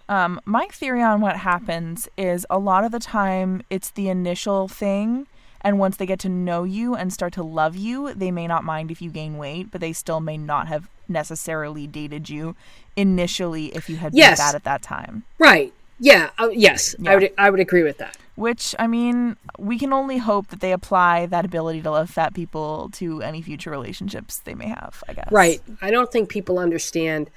Um, 0.08 0.40
my 0.44 0.66
theory 0.66 1.02
on 1.02 1.20
what 1.20 1.36
happens 1.38 2.08
is 2.16 2.46
a 2.48 2.58
lot 2.58 2.84
of 2.84 2.92
the 2.92 2.98
time 3.00 3.62
it's 3.70 3.90
the 3.90 4.08
initial 4.08 4.68
thing, 4.68 5.26
and 5.60 5.78
once 5.78 5.96
they 5.96 6.06
get 6.06 6.20
to 6.20 6.28
know 6.28 6.62
you 6.64 6.94
and 6.94 7.12
start 7.12 7.32
to 7.34 7.42
love 7.42 7.74
you, 7.76 8.14
they 8.14 8.30
may 8.30 8.46
not 8.46 8.62
mind 8.62 8.90
if 8.90 9.02
you 9.02 9.10
gain 9.10 9.36
weight, 9.36 9.70
but 9.72 9.80
they 9.80 9.92
still 9.92 10.20
may 10.20 10.36
not 10.36 10.68
have 10.68 10.88
necessarily 11.08 11.86
dated 11.86 12.28
you 12.30 12.54
initially 12.96 13.66
if 13.74 13.88
you 13.88 13.96
had 13.96 14.12
been 14.12 14.18
Yes. 14.18 14.38
fat 14.38 14.54
at 14.54 14.64
that 14.64 14.82
time. 14.82 15.24
Right. 15.38 15.72
Yeah. 15.98 16.30
Uh, 16.38 16.50
yes. 16.52 16.94
Yeah. 16.98 17.10
I 17.10 17.14
would 17.16 17.32
I 17.38 17.50
would 17.50 17.60
agree 17.60 17.82
with 17.82 17.98
that. 17.98 18.16
Which, 18.34 18.74
I 18.78 18.86
mean, 18.86 19.36
we 19.58 19.78
can 19.78 19.92
only 19.94 20.18
hope 20.18 20.48
that 20.48 20.60
they 20.60 20.72
apply 20.72 21.24
that 21.26 21.46
ability 21.46 21.80
to 21.82 21.90
love 21.90 22.10
fat 22.10 22.34
people 22.34 22.90
to 22.94 23.22
any 23.22 23.40
future 23.40 23.70
relationships 23.70 24.38
they 24.40 24.54
may 24.54 24.68
have, 24.68 25.02
I 25.08 25.14
guess. 25.14 25.28
Right. 25.32 25.62
I 25.80 25.90
don't 25.90 26.12
think 26.12 26.28
people 26.28 26.58
understand. 26.58 27.30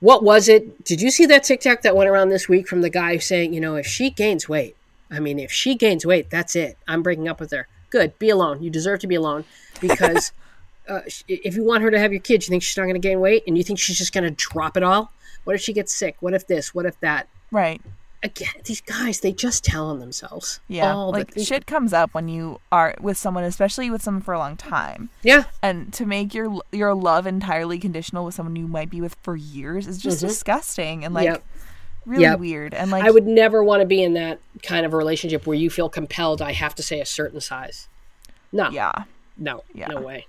What 0.00 0.22
was 0.22 0.48
it? 0.48 0.84
Did 0.84 1.00
you 1.00 1.10
see 1.10 1.26
that 1.26 1.44
TikTok 1.44 1.82
that 1.82 1.96
went 1.96 2.10
around 2.10 2.28
this 2.28 2.48
week 2.48 2.68
from 2.68 2.82
the 2.82 2.90
guy 2.90 3.16
saying, 3.18 3.54
you 3.54 3.60
know, 3.60 3.76
if 3.76 3.86
she 3.86 4.10
gains 4.10 4.48
weight, 4.48 4.76
I 5.10 5.20
mean, 5.20 5.38
if 5.38 5.50
she 5.50 5.74
gains 5.74 6.04
weight, 6.04 6.30
that's 6.30 6.54
it. 6.54 6.76
I'm 6.86 7.02
breaking 7.02 7.28
up 7.28 7.40
with 7.40 7.50
her. 7.52 7.68
Good. 7.90 8.18
Be 8.18 8.28
alone. 8.28 8.62
You 8.62 8.70
deserve 8.70 9.00
to 9.00 9.06
be 9.06 9.14
alone 9.14 9.44
because 9.80 10.32
uh, 10.88 11.00
if 11.28 11.56
you 11.56 11.64
want 11.64 11.82
her 11.82 11.90
to 11.90 11.98
have 11.98 12.12
your 12.12 12.20
kids, 12.20 12.46
you 12.46 12.50
think 12.50 12.62
she's 12.62 12.76
not 12.76 12.84
going 12.84 12.94
to 12.94 13.08
gain 13.08 13.20
weight 13.20 13.44
and 13.46 13.56
you 13.56 13.64
think 13.64 13.78
she's 13.78 13.98
just 13.98 14.12
going 14.12 14.24
to 14.24 14.30
drop 14.30 14.76
it 14.76 14.82
all? 14.82 15.12
What 15.44 15.54
if 15.54 15.62
she 15.62 15.72
gets 15.72 15.94
sick? 15.94 16.16
What 16.20 16.34
if 16.34 16.46
this? 16.46 16.74
What 16.74 16.86
if 16.86 16.98
that? 17.00 17.28
Right. 17.50 17.80
Again, 18.26 18.48
these 18.64 18.80
guys, 18.80 19.20
they 19.20 19.32
just 19.32 19.64
tell 19.64 19.86
on 19.88 19.98
themselves. 20.00 20.60
Yeah. 20.68 20.92
All 20.92 21.12
the- 21.12 21.18
like, 21.20 21.38
shit 21.38 21.66
comes 21.66 21.92
up 21.92 22.12
when 22.14 22.28
you 22.28 22.60
are 22.70 22.94
with 23.00 23.16
someone, 23.16 23.44
especially 23.44 23.88
with 23.90 24.02
someone 24.02 24.22
for 24.22 24.34
a 24.34 24.38
long 24.38 24.56
time. 24.56 25.08
yeah. 25.22 25.44
and 25.62 25.92
to 25.94 26.04
make 26.06 26.34
your 26.34 26.60
your 26.72 26.94
love 26.94 27.26
entirely 27.26 27.78
conditional 27.78 28.24
with 28.24 28.34
someone 28.34 28.56
you 28.56 28.66
might 28.68 28.90
be 28.90 29.00
with 29.00 29.16
for 29.22 29.36
years 29.36 29.86
is 29.86 29.98
just 29.98 30.20
disgusting 30.20 31.04
and 31.04 31.14
like 31.14 31.26
Mm-hmm. 31.28 31.32
Yep. 31.34 31.44
really 32.06 32.22
Yep. 32.22 32.38
weird 32.38 32.74
and 32.74 32.90
like 32.90 33.04
I 33.04 33.10
would 33.10 33.26
never 33.26 33.64
want 33.64 33.80
to 33.80 33.86
be 33.86 34.02
in 34.02 34.14
that 34.14 34.38
kind 34.62 34.86
of 34.86 34.92
a 34.94 34.96
relationship 34.96 35.46
where 35.46 35.56
you 35.56 35.70
feel 35.70 35.88
compelled 35.88 36.40
I 36.40 36.52
have 36.52 36.74
to 36.76 36.82
say 36.82 37.00
a 37.00 37.06
certain 37.06 37.40
size. 37.40 37.88
No. 38.52 38.70
yeah 38.70 38.92
No. 39.36 39.62
Yeah. 39.74 39.88
No 39.88 40.00
way. 40.00 40.26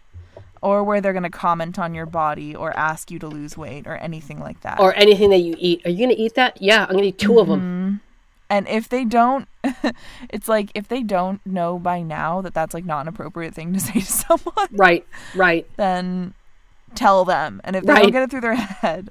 Or 0.61 0.84
where 0.84 1.01
they're 1.01 1.13
going 1.13 1.23
to 1.23 1.29
comment 1.29 1.77
on 1.79 1.93
your 1.93 2.05
body 2.05 2.55
or 2.55 2.75
ask 2.77 3.09
you 3.11 3.19
to 3.19 3.27
lose 3.27 3.57
weight 3.57 3.88
or 3.88 3.95
anything 3.97 4.39
like 4.39 4.61
that 4.61 4.79
or 4.79 4.95
anything 4.95 5.29
that 5.31 5.39
you 5.39 5.55
eat. 5.57 5.81
Are 5.85 5.89
you 5.89 5.97
going 5.97 6.09
to 6.15 6.21
eat 6.21 6.35
that? 6.35 6.61
Yeah, 6.61 6.84
I'm 6.84 6.91
going 6.93 7.03
to 7.03 7.09
eat 7.09 7.17
2 7.17 7.39
of 7.39 7.47
Mm-hmm. 7.47 7.51
them. 7.59 8.01
and 8.49 8.67
if 8.67 8.88
they 8.89 9.03
don't 9.05 9.47
it's 10.29 10.47
like 10.47 10.71
if 10.75 10.88
they 10.88 11.03
don't 11.03 11.45
know 11.45 11.77
by 11.79 12.01
now 12.01 12.41
that 12.41 12.53
that's 12.53 12.73
like 12.73 12.85
not 12.85 13.01
an 13.01 13.07
appropriate 13.07 13.53
thing 13.53 13.73
to 13.73 13.79
say 13.88 13.93
to 13.99 14.01
someone 14.05 14.67
Right, 14.71 15.05
right. 15.35 15.67
then 15.77 16.34
tell 16.95 17.25
them. 17.25 17.59
And 17.63 17.75
if 17.75 17.84
they 17.84 17.93
Right. 17.93 18.01
don't 18.03 18.11
get 18.11 18.23
it 18.23 18.29
through 18.31 18.41
their 18.41 18.55
head, 18.84 19.09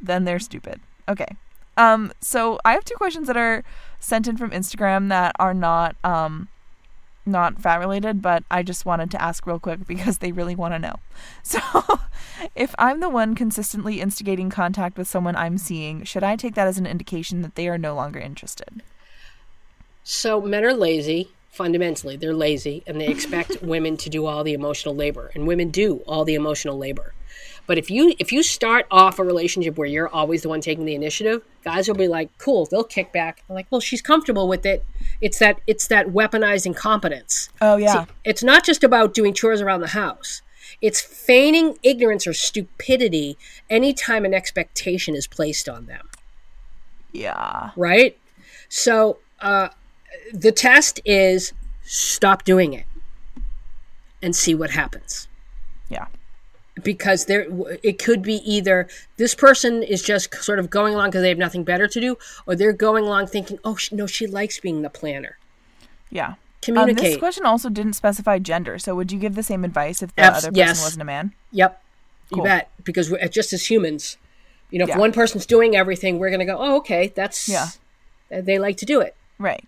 then 0.00 0.24
they're 0.24 0.40
stupid. 0.40 0.80
Okay. 1.08 1.36
Um, 1.76 2.12
so 2.20 2.58
I 2.64 2.72
have 2.72 2.84
two 2.84 2.96
questions 2.96 3.28
that 3.28 3.36
are 3.36 3.62
sent 4.00 4.26
in 4.28 4.36
from 4.36 4.50
Instagram 4.50 5.08
that 5.08 5.34
are 5.38 5.54
not 5.54 5.96
um 6.04 6.48
not 7.24 7.60
fat 7.60 7.80
related, 7.80 8.20
but 8.22 8.44
I 8.50 8.62
just 8.62 8.84
wanted 8.84 9.10
to 9.12 9.22
ask 9.22 9.46
real 9.46 9.58
quick 9.58 9.86
because 9.86 10.18
they 10.18 10.32
really 10.32 10.54
want 10.54 10.74
to 10.74 10.78
know. 10.78 10.94
So 11.44 11.60
if 12.54 12.74
I'm 12.78 13.00
the 13.00 13.08
one 13.08 13.34
consistently 13.34 14.00
instigating 14.00 14.50
contact 14.50 14.96
with 14.96 15.08
someone 15.08 15.36
I'm 15.36 15.58
seeing, 15.58 16.04
should 16.04 16.24
I 16.24 16.36
take 16.36 16.54
that 16.54 16.66
as 16.66 16.78
an 16.78 16.86
indication 16.86 17.42
that 17.42 17.56
they 17.56 17.68
are 17.68 17.78
no 17.78 17.94
longer 17.94 18.18
interested? 18.18 18.82
So 20.02 20.40
men 20.40 20.64
are 20.64 20.72
lazy, 20.72 21.30
fundamentally. 21.52 22.16
They're 22.16 22.34
lazy 22.34 22.82
and 22.86 23.00
they 23.00 23.08
expect 23.08 23.62
women 23.62 23.96
to 23.98 24.10
do 24.10 24.26
all 24.26 24.42
the 24.42 24.54
emotional 24.54 24.96
labor. 24.96 25.30
And 25.34 25.46
women 25.46 25.70
do 25.70 25.98
all 26.06 26.24
the 26.24 26.34
emotional 26.34 26.78
labor. 26.78 27.12
But 27.66 27.78
if 27.78 27.90
you 27.90 28.14
if 28.18 28.32
you 28.32 28.42
start 28.42 28.86
off 28.90 29.18
a 29.18 29.24
relationship 29.24 29.78
where 29.78 29.86
you're 29.86 30.08
always 30.08 30.42
the 30.42 30.48
one 30.48 30.60
taking 30.60 30.84
the 30.84 30.94
initiative, 30.94 31.42
guys 31.64 31.86
will 31.88 31.94
be 31.94 32.08
like, 32.08 32.36
"Cool." 32.38 32.66
They'll 32.66 32.82
kick 32.84 33.12
back. 33.12 33.42
They're 33.46 33.54
like, 33.54 33.66
"Well, 33.70 33.80
she's 33.80 34.02
comfortable 34.02 34.48
with 34.48 34.66
it." 34.66 34.84
It's 35.20 35.38
that 35.38 35.60
it's 35.66 35.86
that 35.86 36.08
weaponized 36.08 36.66
incompetence. 36.66 37.48
Oh 37.60 37.76
yeah. 37.76 38.06
It's 38.24 38.42
not 38.42 38.64
just 38.64 38.82
about 38.82 39.14
doing 39.14 39.32
chores 39.32 39.60
around 39.60 39.80
the 39.80 39.88
house. 39.88 40.42
It's 40.80 41.00
feigning 41.00 41.78
ignorance 41.84 42.26
or 42.26 42.32
stupidity 42.34 43.38
anytime 43.70 44.24
an 44.24 44.34
expectation 44.34 45.14
is 45.14 45.26
placed 45.28 45.68
on 45.68 45.86
them, 45.86 46.08
Yeah. 47.12 47.70
right? 47.76 48.18
So 48.68 49.18
uh, 49.40 49.68
the 50.32 50.50
test 50.50 50.98
is 51.04 51.52
stop 51.84 52.42
doing 52.44 52.72
it 52.72 52.86
and 54.20 54.34
see 54.34 54.54
what 54.54 54.70
happens. 54.70 55.28
Yeah. 55.88 56.06
Because 56.82 57.26
there, 57.26 57.46
it 57.82 57.98
could 57.98 58.22
be 58.22 58.36
either 58.50 58.88
this 59.18 59.34
person 59.34 59.82
is 59.82 60.02
just 60.02 60.34
sort 60.42 60.58
of 60.58 60.70
going 60.70 60.94
along 60.94 61.08
because 61.10 61.20
they 61.22 61.28
have 61.28 61.36
nothing 61.36 61.64
better 61.64 61.86
to 61.86 62.00
do, 62.00 62.16
or 62.46 62.56
they're 62.56 62.72
going 62.72 63.04
along 63.04 63.26
thinking, 63.26 63.58
"Oh 63.62 63.76
sh- 63.76 63.92
no, 63.92 64.06
she 64.06 64.26
likes 64.26 64.58
being 64.58 64.80
the 64.80 64.88
planner." 64.88 65.36
Yeah. 66.10 66.28
Um, 66.28 66.36
Communicate. 66.62 67.02
this 67.04 67.16
question 67.18 67.44
also 67.44 67.68
didn't 67.68 67.92
specify 67.94 68.38
gender, 68.38 68.78
so 68.78 68.94
would 68.94 69.12
you 69.12 69.18
give 69.18 69.34
the 69.34 69.42
same 69.42 69.64
advice 69.64 70.02
if 70.02 70.14
the 70.14 70.22
Abs- 70.22 70.38
other 70.44 70.48
person 70.52 70.56
yes. 70.56 70.82
wasn't 70.82 71.02
a 71.02 71.04
man? 71.04 71.34
Yep. 71.50 71.82
You 72.30 72.36
Cool. 72.36 72.44
bet. 72.44 72.70
Because 72.84 73.10
we're, 73.10 73.26
just 73.28 73.52
as 73.52 73.68
humans, 73.68 74.16
you 74.70 74.78
know, 74.78 74.84
if 74.84 74.90
Yeah. 74.90 74.98
one 74.98 75.12
person's 75.12 75.44
doing 75.44 75.76
everything, 75.76 76.18
we're 76.18 76.30
going 76.30 76.40
to 76.40 76.46
go, 76.46 76.56
oh, 76.58 76.76
okay, 76.76 77.12
that's, 77.14 77.48
Yeah. 77.48 77.66
they 78.30 78.58
like 78.58 78.76
to 78.78 78.86
do 78.86 79.00
it. 79.00 79.14
Right. 79.38 79.64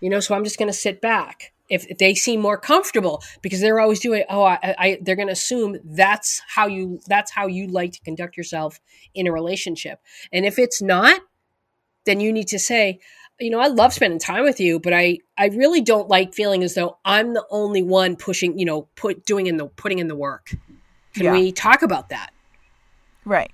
You 0.00 0.08
know, 0.08 0.20
so 0.20 0.34
I'm 0.34 0.44
just 0.44 0.58
going 0.58 0.70
to 0.70 0.76
sit 0.78 1.00
back. 1.02 1.52
If, 1.68 1.86
if 1.88 1.98
they 1.98 2.14
seem 2.14 2.40
more 2.40 2.56
comfortable 2.58 3.22
because 3.42 3.60
they're 3.60 3.78
always 3.80 4.00
doing, 4.00 4.24
oh, 4.30 4.42
I, 4.42 4.58
I, 4.62 4.98
they're 5.02 5.16
going 5.16 5.28
to 5.28 5.32
assume 5.32 5.78
that's 5.84 6.40
how 6.48 6.66
you, 6.66 7.00
that's 7.06 7.30
how 7.30 7.46
you 7.46 7.66
like 7.66 7.92
to 7.92 8.00
conduct 8.00 8.36
yourself 8.36 8.80
in 9.14 9.26
a 9.26 9.32
relationship. 9.32 10.00
And 10.32 10.46
if 10.46 10.58
it's 10.58 10.80
not, 10.80 11.20
then 12.06 12.20
you 12.20 12.32
need 12.32 12.48
to 12.48 12.58
say, 12.58 13.00
you 13.38 13.50
know, 13.50 13.60
I 13.60 13.68
love 13.68 13.92
spending 13.92 14.18
time 14.18 14.44
with 14.44 14.58
you, 14.60 14.80
but 14.80 14.92
I, 14.92 15.18
I 15.36 15.48
really 15.48 15.80
don't 15.80 16.08
like 16.08 16.34
feeling 16.34 16.64
as 16.64 16.74
though 16.74 16.98
I'm 17.04 17.34
the 17.34 17.44
only 17.50 17.82
one 17.82 18.16
pushing, 18.16 18.58
you 18.58 18.64
know, 18.64 18.88
put 18.96 19.26
doing 19.26 19.46
in 19.46 19.58
the 19.58 19.66
putting 19.66 19.98
in 19.98 20.08
the 20.08 20.16
work. 20.16 20.48
Can 21.14 21.24
Yeah. 21.24 21.32
we 21.32 21.52
talk 21.52 21.82
about 21.82 22.08
that? 22.08 22.30
Right. 23.24 23.50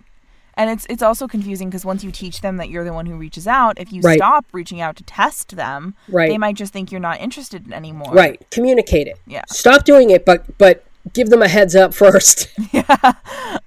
And 0.57 0.71
it's 0.71 0.87
it's 0.89 1.03
also 1.03 1.27
confusing 1.27 1.69
because 1.69 1.85
once 1.85 2.05
you 2.05 2.11
teach 2.11 2.41
them 2.41 2.57
that 2.59 2.69
you're 2.69 2.85
the 2.85 2.93
one 2.93 3.07
who 3.07 3.17
reaches 3.17 3.47
out, 3.47 3.79
if 3.79 3.93
you 3.93 4.01
Right. 4.03 4.19
stop 4.19 4.47
reaching 4.53 4.81
out 4.81 4.97
to 4.97 5.03
test 5.05 5.57
them, 5.57 5.95
Right. 6.09 6.29
they 6.31 6.39
might 6.39 6.55
just 6.57 6.73
think 6.73 6.93
you're 6.93 7.01
not 7.01 7.21
interested 7.21 7.73
anymore. 7.73 8.13
Right. 8.13 8.41
Communicate 8.51 9.07
it. 9.09 9.19
Yeah. 9.27 9.43
Stop 9.49 9.85
doing 9.85 10.11
it, 10.11 10.25
but 10.25 10.57
but 10.59 10.85
give 11.13 11.29
them 11.31 11.43
a 11.43 11.49
heads 11.49 11.75
up 11.75 11.93
first. 11.93 12.49
yeah. 12.73 13.13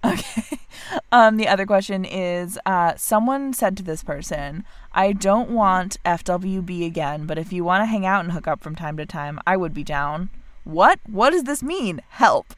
Okay. 0.03 0.59
Um, 1.11 1.37
the 1.37 1.47
other 1.47 1.65
question 1.65 2.05
is 2.05 2.57
uh, 2.65 2.93
someone 2.95 3.53
said 3.53 3.75
to 3.77 3.83
this 3.83 4.03
person, 4.03 4.63
I 4.93 5.11
don't 5.11 5.49
want 5.51 5.97
FWB 6.05 6.85
again, 6.85 7.25
but 7.25 7.37
if 7.37 7.51
you 7.53 7.63
want 7.63 7.81
to 7.81 7.85
hang 7.85 8.05
out 8.05 8.23
and 8.23 8.31
hook 8.33 8.47
up 8.47 8.61
from 8.61 8.75
time 8.75 8.97
to 8.97 9.05
time, 9.05 9.39
I 9.45 9.57
would 9.57 9.73
be 9.73 9.83
down. 9.83 10.29
What? 10.63 10.99
What 11.05 11.31
does 11.31 11.43
this 11.43 11.61
mean? 11.61 12.01
Help. 12.09 12.53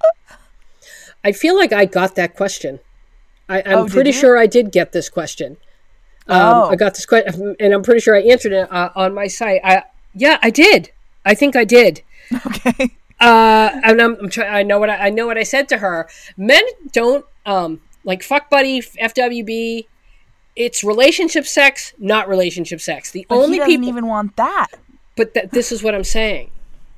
I 1.23 1.31
feel 1.31 1.55
like 1.55 1.73
I 1.73 1.85
got 1.85 2.15
that 2.15 2.35
question. 2.35 2.79
I, 3.49 3.61
I'm 3.65 3.77
Oh, 3.79 3.85
pretty 3.87 4.11
sure 4.11 4.37
I 4.37 4.45
did 4.47 4.71
get 4.71 4.91
this 4.91 5.09
question. 5.09 5.57
Um, 6.27 6.41
Oh. 6.41 6.69
I 6.69 6.75
got 6.75 6.93
this 6.93 7.05
question, 7.07 7.55
and 7.59 7.73
I'm 7.73 7.81
pretty 7.83 7.99
sure 8.01 8.15
I 8.15 8.21
answered 8.21 8.53
it 8.53 8.71
uh, 8.71 8.89
on 8.95 9.13
my 9.13 9.27
site. 9.27 9.61
I 9.63 9.83
yeah, 10.13 10.37
I 10.41 10.49
did. 10.51 10.91
I 11.25 11.33
think 11.35 11.55
I 11.55 11.65
did. 11.65 12.01
Okay. 12.45 12.91
Uh, 13.19 13.69
and 13.83 13.99
I'm, 14.01 14.15
I'm 14.21 14.29
trying. 14.29 14.53
I 14.53 14.63
know 14.63 14.79
what 14.79 14.89
I, 14.89 15.07
I 15.07 15.09
know 15.09 15.25
what 15.27 15.37
I 15.37 15.43
said 15.43 15.67
to 15.69 15.79
her. 15.79 16.07
Men 16.37 16.63
don't 16.93 17.25
um 17.45 17.81
like 18.05 18.23
fuck 18.23 18.49
buddy 18.49 18.79
FWB. 18.81 19.87
It's 20.55 20.83
relationship 20.83 21.45
sex, 21.45 21.93
not 21.97 22.29
relationship 22.29 22.79
sex. 22.81 23.11
The 23.11 23.25
But 23.27 23.35
only 23.35 23.59
people, 23.65 23.87
even 23.89 24.07
want 24.07 24.35
that. 24.37 24.67
but 25.17 25.33
th- 25.33 25.49
this 25.51 25.71
is 25.71 25.81
what 25.83 25.95
I'm 25.95 26.03
saying. 26.05 26.51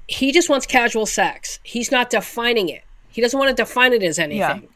He 0.08 0.32
just 0.32 0.50
wants 0.50 0.66
casual 0.68 1.06
sex. 1.06 1.60
He's 1.64 1.92
not 1.92 2.10
defining 2.10 2.70
it. 2.70 2.84
He 3.10 3.22
doesn't 3.22 3.38
want 3.40 3.50
to 3.56 3.64
define 3.64 3.94
it 3.94 4.04
as 4.04 4.20
anything, 4.20 4.68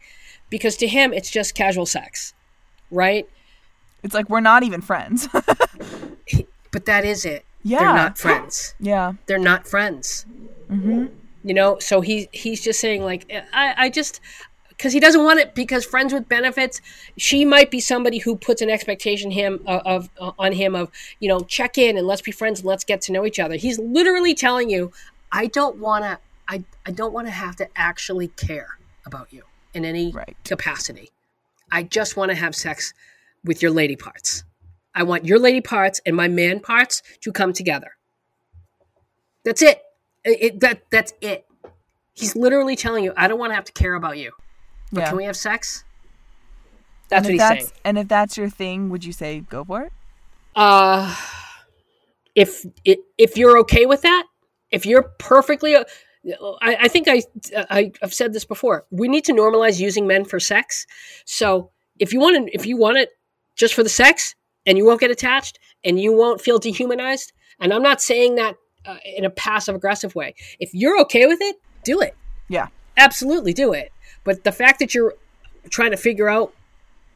because 0.49 0.77
to 0.77 0.88
him 0.88 1.13
it's 1.13 1.30
just 1.30 1.55
casual 1.55 1.85
sex, 1.85 2.34
right? 2.91 3.27
It's 4.03 4.13
like 4.13 4.30
we're 4.30 4.41
not 4.41 4.63
even 4.63 4.81
friends. 4.81 5.27
But 6.72 6.85
that 6.85 7.05
is 7.05 7.26
it. 7.26 7.45
Yeah. 7.67 7.80
They're 7.80 7.93
not 7.95 8.17
friends. 8.19 8.76
yeah. 8.80 9.13
They're 9.26 9.39
not 9.39 9.65
friends. 9.67 10.27
You 10.69 11.53
know, 11.53 11.80
so 11.80 12.01
he 12.01 12.27
he's 12.31 12.63
just 12.63 12.80
saying 12.80 13.03
like 13.03 13.31
I, 13.53 13.73
I 13.76 13.89
just 13.89 14.19
because 14.69 14.93
he 14.93 14.99
doesn't 14.99 15.23
want 15.23 15.39
it 15.39 15.55
because 15.55 15.84
friends 15.85 16.13
with 16.13 16.27
benefits 16.30 16.81
she 17.17 17.45
might 17.45 17.72
be 17.72 17.80
somebody 17.80 18.19
who 18.19 18.35
puts 18.35 18.61
an 18.61 18.69
expectation 18.69 19.31
him 19.31 19.61
of, 19.65 19.81
of 19.85 20.09
uh, 20.19 20.31
on 20.38 20.51
him 20.51 20.76
of 20.76 20.91
you 21.19 21.27
know 21.27 21.39
check 21.41 21.77
in 21.77 21.97
and 21.97 22.05
let's 22.05 22.22
be 22.22 22.31
friends 22.31 22.59
and 22.59 22.67
let's 22.67 22.84
get 22.84 23.01
to 23.01 23.11
know 23.11 23.26
each 23.26 23.39
other 23.39 23.55
he's 23.55 23.80
literally 23.80 24.35
telling 24.35 24.69
you 24.69 24.91
i 25.31 25.47
don't 25.47 25.77
want 25.77 26.03
to 26.03 26.19
I, 26.47 26.63
I 26.85 26.91
don't 26.91 27.13
want 27.13 27.27
to 27.27 27.31
have 27.31 27.55
to 27.57 27.67
actually 27.76 28.27
care 28.30 28.77
about 29.05 29.31
you 29.31 29.43
in 29.76 29.85
any 29.85 30.11
Right. 30.11 30.35
capacity 30.43 31.11
i 31.72 31.84
just 31.84 32.18
want 32.18 32.30
to 32.30 32.35
have 32.35 32.56
sex 32.56 32.93
with 33.43 33.61
your 33.61 33.72
lady 33.72 33.95
parts 33.95 34.43
i 34.95 35.03
want 35.03 35.26
your 35.26 35.38
lady 35.39 35.61
parts 35.61 36.02
and 36.06 36.15
my 36.15 36.27
man 36.27 36.60
parts 36.60 37.02
to 37.22 37.31
come 37.31 37.53
together 37.53 37.91
that's 39.43 39.61
it, 39.61 39.81
it, 40.23 40.60
that 40.61 40.84
that's 40.91 41.14
it 41.22 41.45
he's 42.14 42.35
literally 42.35 42.76
telling 42.76 43.03
you 43.03 43.14
i 43.18 43.27
don't 43.27 43.39
want 43.39 43.52
to 43.52 43.56
have 43.56 43.65
to 43.65 43.73
care 43.73 43.93
about 43.95 44.18
you 44.18 44.31
but 44.91 45.02
Yeah. 45.02 45.10
can 45.10 45.18
we 45.18 45.26
have 45.26 45.35
sex? 45.35 45.84
That's 47.10 47.19
and 47.19 47.26
what 47.26 47.34
he's 47.34 47.41
that's 47.41 47.68
saying. 47.68 47.81
and 47.84 47.97
if 47.97 48.07
that's 48.07 48.38
your 48.38 48.49
thing, 48.49 48.89
would 48.89 49.03
you 49.03 49.11
say 49.11 49.41
go 49.41 49.64
for 49.64 49.84
it? 49.84 49.91
Uh, 50.56 51.14
if 52.35 52.65
if 52.84 53.35
you're 53.38 53.57
okay 53.60 53.85
with 53.85 54.02
that, 54.03 54.26
if 54.72 54.85
you're 54.85 55.03
perfectly, 55.19 55.76
I, 56.61 56.77
I 56.81 56.88
think 56.88 57.07
I, 57.07 57.22
I 57.56 57.91
I've 58.02 58.14
said 58.14 58.34
this 58.34 58.45
before. 58.45 58.85
We 58.89 59.07
need 59.07 59.26
to 59.26 59.34
normalize 59.34 59.80
using 59.80 60.07
men 60.07 60.26
for 60.26 60.39
sex. 60.39 60.85
So 61.26 61.72
if 61.99 62.14
you 62.14 62.19
want 62.19 62.47
to, 62.47 62.56
if 62.56 62.65
you 62.65 62.77
want 62.77 62.97
it 62.97 63.10
just 63.56 63.73
for 63.73 63.84
the 63.84 63.89
sex, 63.89 64.35
and 64.65 64.77
you 64.77 64.85
won't 64.85 64.99
get 64.99 65.11
attached, 65.11 65.60
and 65.84 65.99
you 65.99 66.11
won't 66.14 66.41
feel 66.41 66.57
dehumanized, 66.57 67.31
and 67.60 67.73
I'm 67.73 67.84
not 67.84 68.02
saying 68.02 68.35
that 68.35 68.56
uh, 68.85 68.97
in 69.03 69.26
a 69.26 69.30
passive 69.30 69.76
aggressive 69.76 70.15
way. 70.15 70.35
If 70.60 70.73
you're 70.73 70.99
okay 71.02 71.26
with 71.26 71.39
it, 71.41 71.57
do 71.84 72.02
it. 72.02 72.15
Yeah. 72.47 72.68
absolutely 72.97 73.53
do 73.53 73.73
it. 73.73 73.91
But 74.23 74.43
the 74.43 74.52
fact 74.52 74.80
that 74.80 74.93
you're 74.93 75.15
trying 75.69 75.91
to 75.91 75.97
figure 75.97 76.30
out 76.30 76.53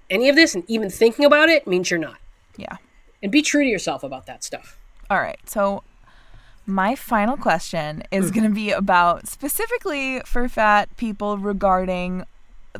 any 0.10 0.30
of 0.30 0.36
this 0.36 0.56
and 0.56 0.64
even 0.68 0.90
thinking 0.90 1.26
about 1.26 1.50
it 1.50 1.68
means 1.68 1.90
you're 1.92 2.00
not. 2.00 2.18
Yeah. 2.58 2.78
And 3.22 3.32
be 3.32 3.42
true 3.42 3.64
to 3.64 3.70
yourself 3.70 4.04
about 4.04 4.26
that 4.26 4.44
stuff. 4.44 4.78
All 5.10 5.20
right. 5.20 5.40
So 5.46 5.84
my 6.70 6.96
final 6.96 7.38
question 7.38 8.04
is 8.12 8.32
mm. 8.32 8.36
going 8.36 8.44
to 8.50 8.56
be 8.56 8.72
about 8.72 9.28
specifically 9.28 10.22
for 10.26 10.48
fat 10.48 10.96
people 10.98 11.38
regarding 11.38 12.26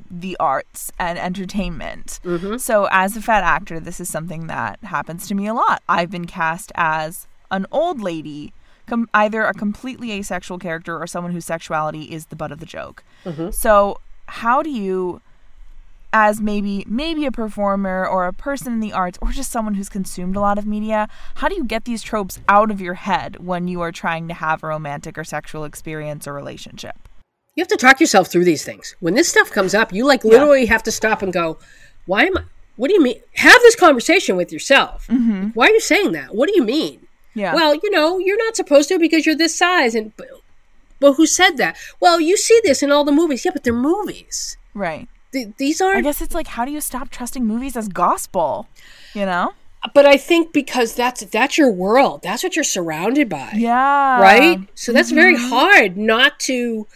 the 0.10 0.38
arts 0.40 0.92
and 1.00 1.18
entertainment. 1.18 2.20
Mm-hmm. 2.24 2.58
So 2.58 2.88
as 2.92 3.18
a 3.18 3.22
fat 3.22 3.44
actor, 3.44 3.80
this 3.80 4.00
is 4.00 4.10
something 4.10 4.48
that 4.48 4.80
happens 4.84 5.28
to 5.28 5.36
me 5.36 5.48
a 5.48 5.54
lot. 5.54 5.82
I've 5.90 6.12
been 6.12 6.26
cast 6.26 6.72
as 6.76 7.28
an 7.52 7.66
old 7.72 8.00
lady, 8.02 8.54
com- 8.88 9.10
either 9.14 9.44
a 9.44 9.54
completely 9.54 10.12
asexual 10.12 10.60
character 10.60 10.98
or 10.98 11.08
someone 11.08 11.34
whose 11.34 11.46
sexuality 11.46 12.04
is 12.04 12.28
the 12.28 12.36
butt 12.36 12.52
of 12.52 12.60
the 12.60 12.66
joke. 12.66 13.04
Mm-hmm. 13.26 13.50
So 13.52 14.00
how 14.28 14.62
do 14.62 14.70
you 14.70 15.22
as 16.12 16.42
maybe 16.42 16.86
maybe 16.88 17.26
a 17.26 17.32
performer 17.32 18.06
or 18.08 18.26
a 18.28 18.34
person 18.34 18.74
in 18.74 18.80
the 18.80 18.94
arts 18.94 19.18
or 19.22 19.32
just 19.32 19.52
someone 19.52 19.76
who's 19.76 19.90
consumed 19.90 20.36
a 20.36 20.40
lot 20.40 20.58
of 20.58 20.66
media 20.66 21.08
how 21.36 21.48
do 21.48 21.56
you 21.56 21.64
get 21.64 21.86
these 21.86 22.02
tropes 22.02 22.40
out 22.48 22.72
of 22.72 22.82
your 22.82 22.96
head 22.96 23.38
when 23.40 23.68
you 23.68 23.82
are 23.82 23.92
trying 23.92 24.28
to 24.28 24.34
have 24.34 24.64
a 24.64 24.68
romantic 24.68 25.18
or 25.18 25.24
sexual 25.24 25.64
experience 25.64 26.28
or 26.28 26.34
relationship 26.34 26.96
You 27.56 27.62
have 27.62 27.68
to 27.70 27.78
talk 27.78 28.00
yourself 28.00 28.32
through 28.32 28.46
these 28.46 28.64
things. 28.64 28.96
When 29.02 29.16
this 29.16 29.28
stuff 29.28 29.52
comes 29.52 29.74
up, 29.74 29.92
you 29.92 30.06
like 30.06 30.24
literally 30.24 30.66
have 30.68 30.84
to 30.84 30.92
stop 30.92 31.22
and 31.22 31.34
go, 31.34 31.58
"Why 32.06 32.22
am 32.30 32.38
I? 32.38 32.44
What 32.78 32.88
do 32.88 32.94
you 32.94 33.04
mean?" 33.04 33.20
Have 33.36 33.62
this 33.62 33.76
conversation 33.76 34.38
with 34.38 34.54
yourself. 34.54 35.08
Mm-hmm. 35.08 35.48
Why 35.58 35.66
are 35.68 35.76
you 35.78 35.82
saying 35.82 36.14
that? 36.14 36.34
What 36.34 36.48
do 36.48 36.56
you 36.56 36.64
mean? 36.64 36.98
yeah 37.36 37.54
Well, 37.54 37.72
you 37.84 37.92
know, 37.92 38.18
you're 38.18 38.44
not 38.46 38.56
supposed 38.56 38.88
to 38.90 38.98
because 39.06 39.26
you're 39.26 39.36
this 39.44 39.58
size. 39.58 39.94
And 39.94 40.16
but, 40.16 40.28
well, 41.02 41.16
who 41.20 41.26
said 41.26 41.58
that? 41.58 41.76
Well, 42.00 42.18
you 42.22 42.38
see 42.38 42.60
this 42.64 42.82
in 42.82 42.92
all 42.94 43.04
the 43.04 43.20
movies. 43.22 43.44
Yeah, 43.44 43.52
but 43.52 43.64
they're 43.66 43.74
movies. 43.92 44.58
right 44.74 45.10
Th- 45.32 45.50
these 45.58 45.82
aren't. 45.82 45.98
I 45.98 46.02
guess 46.02 46.22
it's 46.22 46.34
like 46.34 46.48
how 46.48 46.66
do 46.66 46.72
you 46.72 46.82
stop 46.82 47.10
trusting 47.10 47.46
movies 47.46 47.78
as 47.78 47.88
gospel 47.88 48.68
you 49.14 49.26
know 49.26 49.54
but 49.94 50.06
I 50.06 50.18
think 50.18 50.52
because 50.52 50.94
that's 50.94 51.24
that's 51.26 51.58
your 51.58 51.72
world. 51.72 52.22
That's 52.22 52.44
what 52.44 52.56
you're 52.56 52.64
surrounded 52.66 53.30
by. 53.30 53.52
yeah 53.56 54.20
right 54.20 54.60
so 54.76 54.92
that's 54.92 55.12
very 55.12 55.36
mm-hmm. 55.36 55.50
hard 55.50 55.98
not 55.98 56.40
to 56.42 56.88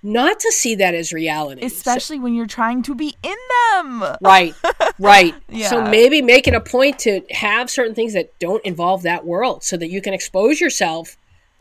not 0.00 0.38
to 0.38 0.52
see 0.52 0.76
that 0.76 0.94
as 0.94 1.12
reality 1.12 1.64
especially 1.64 2.20
when 2.20 2.32
you're 2.32 2.46
trying 2.46 2.82
to 2.82 2.94
be 2.94 3.16
in 3.24 3.36
them 3.72 4.04
right 4.20 4.54
right 5.00 5.34
yeah. 5.48 5.68
so 5.68 5.82
maybe 5.82 6.22
make 6.22 6.46
it 6.46 6.54
a 6.54 6.60
point 6.60 7.00
to 7.00 7.20
have 7.30 7.68
certain 7.68 7.96
things 7.96 8.12
that 8.12 8.38
don't 8.38 8.64
involve 8.64 9.02
that 9.02 9.26
world 9.26 9.64
so 9.64 9.76
that 9.76 9.88
you 9.90 10.00
can 10.00 10.14
expose 10.14 10.60
yourself 10.60 11.16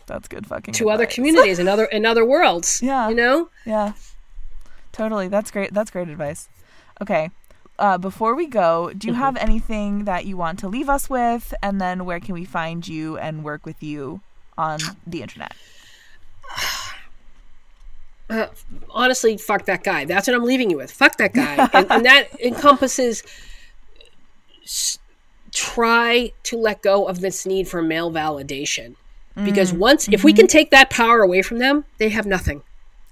that's 0.05 0.27
good 0.27 0.45
fucking 0.45 0.71
to 0.75 0.91
other 0.91 1.07
communities 1.07 1.57
and 1.61 1.67
other 1.67 1.85
in 1.85 2.05
other 2.05 2.23
worlds 2.23 2.79
Yeah. 2.83 3.09
you 3.09 3.15
know 3.15 3.49
Yeah. 3.65 3.93
Totally. 4.97 5.27
That's 5.27 5.51
great. 5.51 5.73
That's 5.73 5.91
great 5.91 6.09
advice. 6.09 6.49
Okay. 7.01 7.29
Uh, 7.79 7.97
before 7.97 8.33
we 8.35 8.47
go, 8.47 8.91
do 8.97 9.07
you 9.07 9.13
Mm-hmm. 9.13 9.21
have 9.21 9.37
anything 9.37 10.05
that 10.05 10.25
you 10.25 10.35
want 10.35 10.59
to 10.59 10.67
leave 10.67 10.89
us 10.89 11.09
with? 11.09 11.53
And 11.61 11.79
then 11.79 12.05
where 12.05 12.19
can 12.19 12.33
we 12.33 12.45
find 12.45 12.87
you 12.87 13.17
and 13.17 13.43
work 13.43 13.65
with 13.65 13.83
you 13.83 14.21
on 14.57 14.79
the 15.05 15.21
internet? 15.21 15.53
honestly 18.89 19.37
fuck 19.37 19.63
that 19.65 19.83
guy 19.85 20.03
that's 20.03 20.27
what 20.27 20.35
i'm 20.35 20.43
leaving 20.43 20.69
you 20.69 20.75
with 20.75 20.91
fuck 20.91 21.15
that 21.17 21.33
guy 21.33 21.69
and, 21.73 21.89
and 21.89 22.05
that 22.05 22.27
encompasses 22.41 23.23
s- 24.63 24.99
try 25.53 26.29
to 26.43 26.57
let 26.57 26.81
go 26.81 27.07
of 27.07 27.21
this 27.21 27.45
need 27.45 27.67
for 27.69 27.81
male 27.81 28.11
validation 28.11 28.95
because 29.45 29.71
Mm, 29.71 29.77
once 29.77 30.09
if 30.11 30.25
we 30.25 30.33
mm-hmm. 30.33 30.39
can 30.39 30.47
take 30.47 30.71
that 30.71 30.89
power 30.89 31.21
away 31.21 31.41
from 31.41 31.59
them 31.59 31.85
they 31.99 32.09
have 32.09 32.25
nothing 32.25 32.63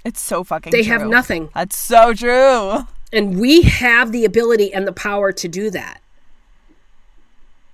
It's 0.06 0.22
so 0.22 0.44
fucking 0.44 0.72
they 0.72 0.84
true. 0.84 0.92
have 0.94 1.08
nothing. 1.08 1.50
That's 1.56 1.76
so 1.78 2.14
true. 2.14 2.86
and 3.12 3.40
we 3.40 3.64
have 3.64 4.12
the 4.12 4.24
ability 4.24 4.72
and 4.74 4.88
the 4.88 4.94
power 4.94 5.32
to 5.34 5.48
do 5.48 5.70
that. 5.72 6.00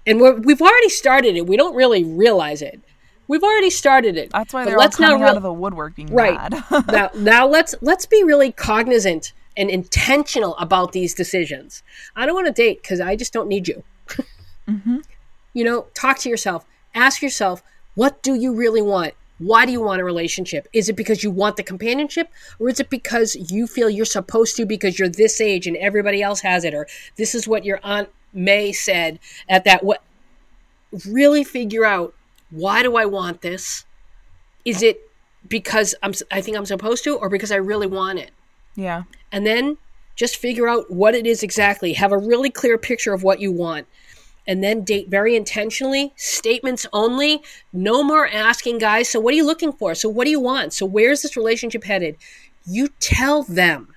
And 0.07 0.19
we're, 0.19 0.35
we've 0.39 0.61
already 0.61 0.89
started 0.89 1.35
it. 1.35 1.45
We 1.45 1.57
don't 1.57 1.75
really 1.75 2.03
realize 2.03 2.61
it. 2.61 2.79
We've 3.27 3.43
already 3.43 3.69
started 3.69 4.17
it. 4.17 4.31
That's 4.31 4.53
why 4.53 4.63
But 4.63 4.69
they're 4.69 4.77
all 4.77 4.81
let's 4.83 4.99
now 4.99 5.07
coming 5.07 5.21
real- 5.21 5.29
out 5.31 5.37
of 5.37 5.43
the 5.43 5.53
woodwork 5.53 5.95
being 5.95 6.13
right. 6.13 6.51
mad. 6.51 6.63
now 6.91 7.09
now 7.15 7.47
let's 7.47 7.75
let's 7.81 8.05
be 8.05 8.23
really 8.23 8.51
cognizant 8.51 9.31
and 9.55 9.69
intentional 9.69 10.57
about 10.57 10.91
these 10.91 11.13
decisions. 11.13 11.83
I 12.15 12.25
don't 12.25 12.35
want 12.35 12.47
to 12.47 12.53
date 12.53 12.81
because 12.81 12.99
i 12.99 13.15
just 13.15 13.31
don't 13.31 13.47
need 13.47 13.67
you. 13.67 13.83
Mm-hmm. 14.67 14.97
You 15.53 15.63
know 15.63 15.85
talk 15.93 16.17
to 16.19 16.29
yourself. 16.29 16.65
Ask 16.95 17.21
yourself 17.21 17.61
what 17.95 18.21
do 18.23 18.33
you 18.35 18.53
really 18.53 18.81
want 18.81 19.13
why 19.41 19.65
do 19.65 19.71
you 19.71 19.81
want 19.81 20.01
a 20.01 20.03
relationship 20.03 20.67
is 20.73 20.89
it 20.89 20.95
because 20.95 21.23
you 21.23 21.31
want 21.31 21.57
the 21.57 21.63
companionship 21.63 22.29
or 22.59 22.69
is 22.69 22.79
it 22.79 22.89
because 22.89 23.35
you 23.51 23.67
feel 23.67 23.89
you're 23.89 24.05
supposed 24.05 24.55
to 24.55 24.65
because 24.65 24.99
you're 24.99 25.09
this 25.09 25.41
age 25.41 25.67
and 25.67 25.77
everybody 25.77 26.21
else 26.21 26.41
has 26.41 26.63
it 26.63 26.73
or 26.73 26.87
this 27.17 27.33
is 27.33 27.47
what 27.47 27.65
your 27.65 27.79
aunt 27.83 28.09
may 28.33 28.71
said 28.71 29.19
at 29.49 29.63
that 29.63 29.83
what 29.83 30.03
really 31.07 31.43
figure 31.43 31.85
out 31.85 32.13
why 32.49 32.83
do 32.83 32.95
i 32.95 33.05
want 33.05 33.41
this 33.41 33.85
is 34.65 34.83
it 34.83 35.01
because 35.47 35.95
I'm 36.03 36.13
I 36.31 36.41
think 36.41 36.57
I'm 36.57 36.65
supposed 36.65 37.03
to 37.05 37.17
or 37.17 37.29
because 37.29 37.51
I 37.51 37.55
really 37.55 37.87
want 37.87 38.19
it. 38.19 38.31
yeah. 38.75 39.03
And 39.31 39.45
then 39.45 39.77
just 40.15 40.35
figure 40.35 40.67
out 40.67 40.91
what 40.91 41.15
it 41.15 41.25
is 41.25 41.41
exactly. 41.41 41.93
Have 41.93 42.11
a 42.11 42.17
really 42.17 42.49
clear 42.49 42.77
picture 42.77 43.13
of 43.13 43.23
what 43.23 43.39
you 43.39 43.51
want. 43.51 43.87
And 44.47 44.63
then 44.63 44.83
date 44.83 45.07
very 45.09 45.35
intentionally, 45.35 46.13
statements 46.15 46.87
only. 46.91 47.41
No 47.71 48.03
more 48.03 48.27
asking 48.27 48.79
guys, 48.79 49.09
so 49.09 49.19
what 49.19 49.33
are 49.33 49.37
you 49.37 49.45
looking 49.45 49.71
for? 49.71 49.93
So 49.93 50.09
what 50.09 50.25
do 50.25 50.31
you 50.31 50.39
want? 50.39 50.73
So 50.73 50.85
where's 50.85 51.21
this 51.21 51.37
relationship 51.37 51.83
headed? 51.83 52.17
You 52.65 52.89
tell 52.99 53.43
them. 53.43 53.95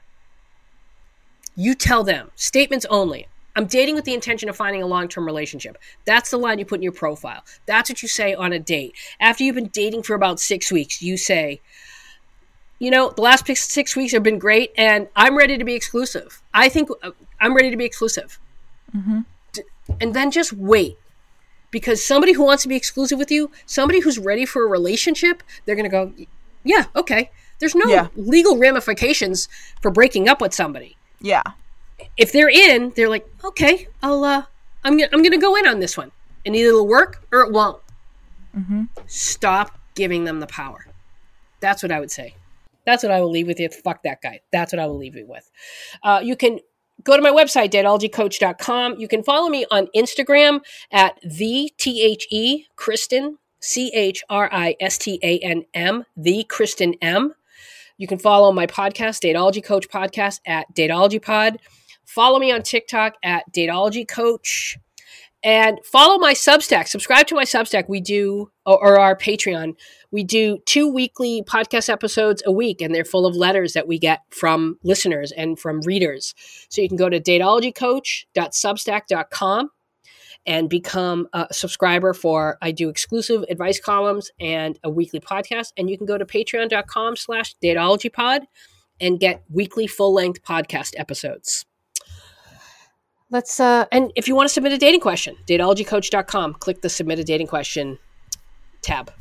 You 1.56 1.74
tell 1.74 2.04
them. 2.04 2.30
Statements 2.34 2.84
only. 2.90 3.26
I'm 3.56 3.66
dating 3.66 3.94
with 3.94 4.04
the 4.04 4.14
intention 4.14 4.48
of 4.48 4.56
finding 4.56 4.82
a 4.82 4.86
long 4.86 5.08
term 5.08 5.24
relationship. 5.26 5.78
That's 6.04 6.30
the 6.30 6.38
line 6.38 6.58
you 6.58 6.64
put 6.66 6.76
in 6.76 6.82
your 6.82 6.92
profile. 6.92 7.44
That's 7.66 7.88
what 7.88 8.02
you 8.02 8.08
say 8.08 8.34
on 8.34 8.52
a 8.52 8.58
date. 8.58 8.94
After 9.20 9.44
you've 9.44 9.54
been 9.54 9.68
dating 9.68 10.02
for 10.02 10.14
about 10.14 10.40
six 10.40 10.72
weeks, 10.72 11.00
you 11.00 11.16
say, 11.16 11.60
you 12.80 12.90
know, 12.90 13.10
the 13.10 13.22
last 13.22 13.46
six- 13.46 13.96
weeks 13.96 14.12
have 14.12 14.24
been 14.24 14.38
great, 14.40 14.72
and 14.76 15.08
I'm 15.14 15.36
ready 15.36 15.56
to 15.56 15.64
be 15.64 15.74
exclusive. 15.74 16.42
I 16.52 16.68
think 16.68 16.88
uh, 17.02 17.12
I'm 17.40 17.54
ready 17.54 17.70
to 17.70 17.76
be 17.76 17.84
exclusive. 17.84 18.38
D- 18.92 19.24
And 20.00 20.14
then 20.14 20.30
just 20.30 20.52
wait. 20.52 20.96
Because 21.70 22.04
somebody 22.04 22.32
who 22.34 22.44
wants 22.44 22.62
to 22.62 22.68
be 22.68 22.76
exclusive 22.76 23.18
with 23.18 23.30
you, 23.30 23.50
somebody 23.66 24.00
who's 24.00 24.18
ready 24.18 24.44
for 24.46 24.64
a 24.64 24.68
relationship, 24.68 25.42
they're 25.64 25.74
going 25.74 25.90
to 25.90 25.90
go, 25.90 26.12
yeah, 26.62 26.84
okay. 26.94 27.30
There's 27.58 27.74
no 27.74 27.86
Yeah. 27.86 28.08
legal 28.16 28.56
ramifications 28.58 29.48
for 29.82 29.90
breaking 29.90 30.28
up 30.28 30.40
with 30.40 30.52
somebody 30.54 30.96
Yeah. 31.20 31.42
if 32.16 32.32
they're 32.32 32.48
in, 32.48 32.92
they're 32.96 33.08
like, 33.08 33.26
okay, 33.44 33.88
I'll, 34.02 34.24
uh, 34.24 34.44
I'm 34.82 34.96
gonna, 34.98 35.08
I'm 35.12 35.22
gonna 35.22 35.38
go 35.38 35.54
in 35.56 35.66
on 35.66 35.78
this 35.80 35.96
one, 35.96 36.10
and 36.44 36.54
either 36.54 36.68
it'll 36.70 36.86
work 36.86 37.24
or 37.32 37.40
it 37.40 37.52
won't. 37.52 37.80
Stop 39.06 39.78
giving 39.94 40.24
them 40.24 40.40
the 40.40 40.46
power. 40.46 40.86
That's 41.60 41.82
what 41.82 41.90
I 41.92 42.00
would 42.00 42.10
say. 42.10 42.34
That's 42.86 43.02
what 43.02 43.12
I 43.12 43.20
will 43.20 43.30
leave 43.30 43.46
with 43.46 43.58
you. 43.58 43.68
Fuck 43.70 44.02
that 44.02 44.20
guy. 44.20 44.40
That's 44.52 44.72
what 44.72 44.80
I 44.80 44.86
will 44.86 44.98
leave 44.98 45.14
you 45.16 45.26
with. 45.26 45.50
Uh, 46.02 46.20
you 46.22 46.36
can 46.36 46.60
go 47.04 47.16
to 47.16 47.22
my 47.22 47.30
website, 47.30 47.70
dateologycoach.com. 47.70 48.98
You 48.98 49.08
can 49.08 49.22
follow 49.22 49.48
me 49.48 49.66
on 49.70 49.88
Instagram 49.94 50.60
at 50.90 51.18
the 51.22 51.72
T 51.78 52.02
H 52.02 52.26
E 52.30 52.66
Christan, 52.76 53.36
C 53.60 53.92
H 53.94 54.22
R 54.28 54.48
I 54.52 54.76
S 54.80 54.98
T 54.98 55.20
A 55.22 55.38
N 55.38 55.64
M, 55.74 56.04
the 56.16 56.44
Christan 56.50 56.94
M. 57.00 57.34
You 57.96 58.08
can 58.08 58.18
follow 58.18 58.50
my 58.50 58.66
podcast, 58.66 59.22
Dateology 59.22 59.62
Coach 59.62 59.88
Podcast, 59.88 60.40
at 60.46 60.66
Dateology 60.74 61.22
Pod. 61.22 61.58
Follow 62.04 62.38
me 62.38 62.50
on 62.50 62.62
TikTok 62.62 63.14
at 63.22 63.44
Dateology 63.52 64.06
Coach. 64.06 64.78
And 65.44 65.78
follow 65.84 66.18
my 66.18 66.32
Substack. 66.32 66.88
Subscribe 66.88 67.26
to 67.26 67.34
my 67.34 67.44
Substack. 67.44 67.88
We 67.88 68.00
do, 68.00 68.50
or, 68.64 68.78
or 68.82 68.98
our 68.98 69.14
Patreon. 69.14 69.74
We 70.14 70.22
do 70.22 70.58
two 70.64 70.86
weekly 70.86 71.42
podcast 71.42 71.88
episodes 71.88 72.40
a 72.46 72.52
week, 72.52 72.80
and 72.80 72.94
they're 72.94 73.04
full 73.04 73.26
of 73.26 73.34
letters 73.34 73.72
that 73.72 73.88
we 73.88 73.98
get 73.98 74.20
from 74.30 74.78
listeners 74.84 75.32
and 75.32 75.58
from 75.58 75.80
readers. 75.80 76.36
So 76.68 76.80
you 76.80 76.88
can 76.88 76.96
go 76.96 77.08
to 77.08 77.18
dateologycoach.substack.com 77.18 79.70
and 80.46 80.70
become 80.70 81.26
a 81.32 81.48
subscriber 81.50 82.14
for 82.14 82.58
I 82.62 82.70
do 82.70 82.88
exclusive 82.88 83.44
advice 83.50 83.80
columns 83.80 84.30
and 84.38 84.78
a 84.84 84.90
weekly 84.90 85.18
podcast. 85.18 85.72
And 85.76 85.90
you 85.90 85.98
can 85.98 86.06
go 86.06 86.16
to 86.16 86.24
patreon.com 86.24 87.16
slash 87.16 87.56
dateologypod 87.60 88.42
and 89.00 89.18
get 89.18 89.42
weekly 89.50 89.88
full-length 89.88 90.44
podcast 90.44 90.94
episodes. 90.96 91.66
Let's 93.30 93.58
uh 93.58 93.86
and 93.90 94.12
if 94.14 94.28
you 94.28 94.36
want 94.36 94.48
to 94.48 94.54
submit 94.54 94.72
a 94.72 94.78
dating 94.78 95.00
question, 95.00 95.36
dateologycoach.com, 95.48 96.54
click 96.54 96.82
the 96.82 96.88
submit 96.88 97.18
a 97.18 97.24
dating 97.24 97.48
question 97.48 97.98
tab. 98.80 99.12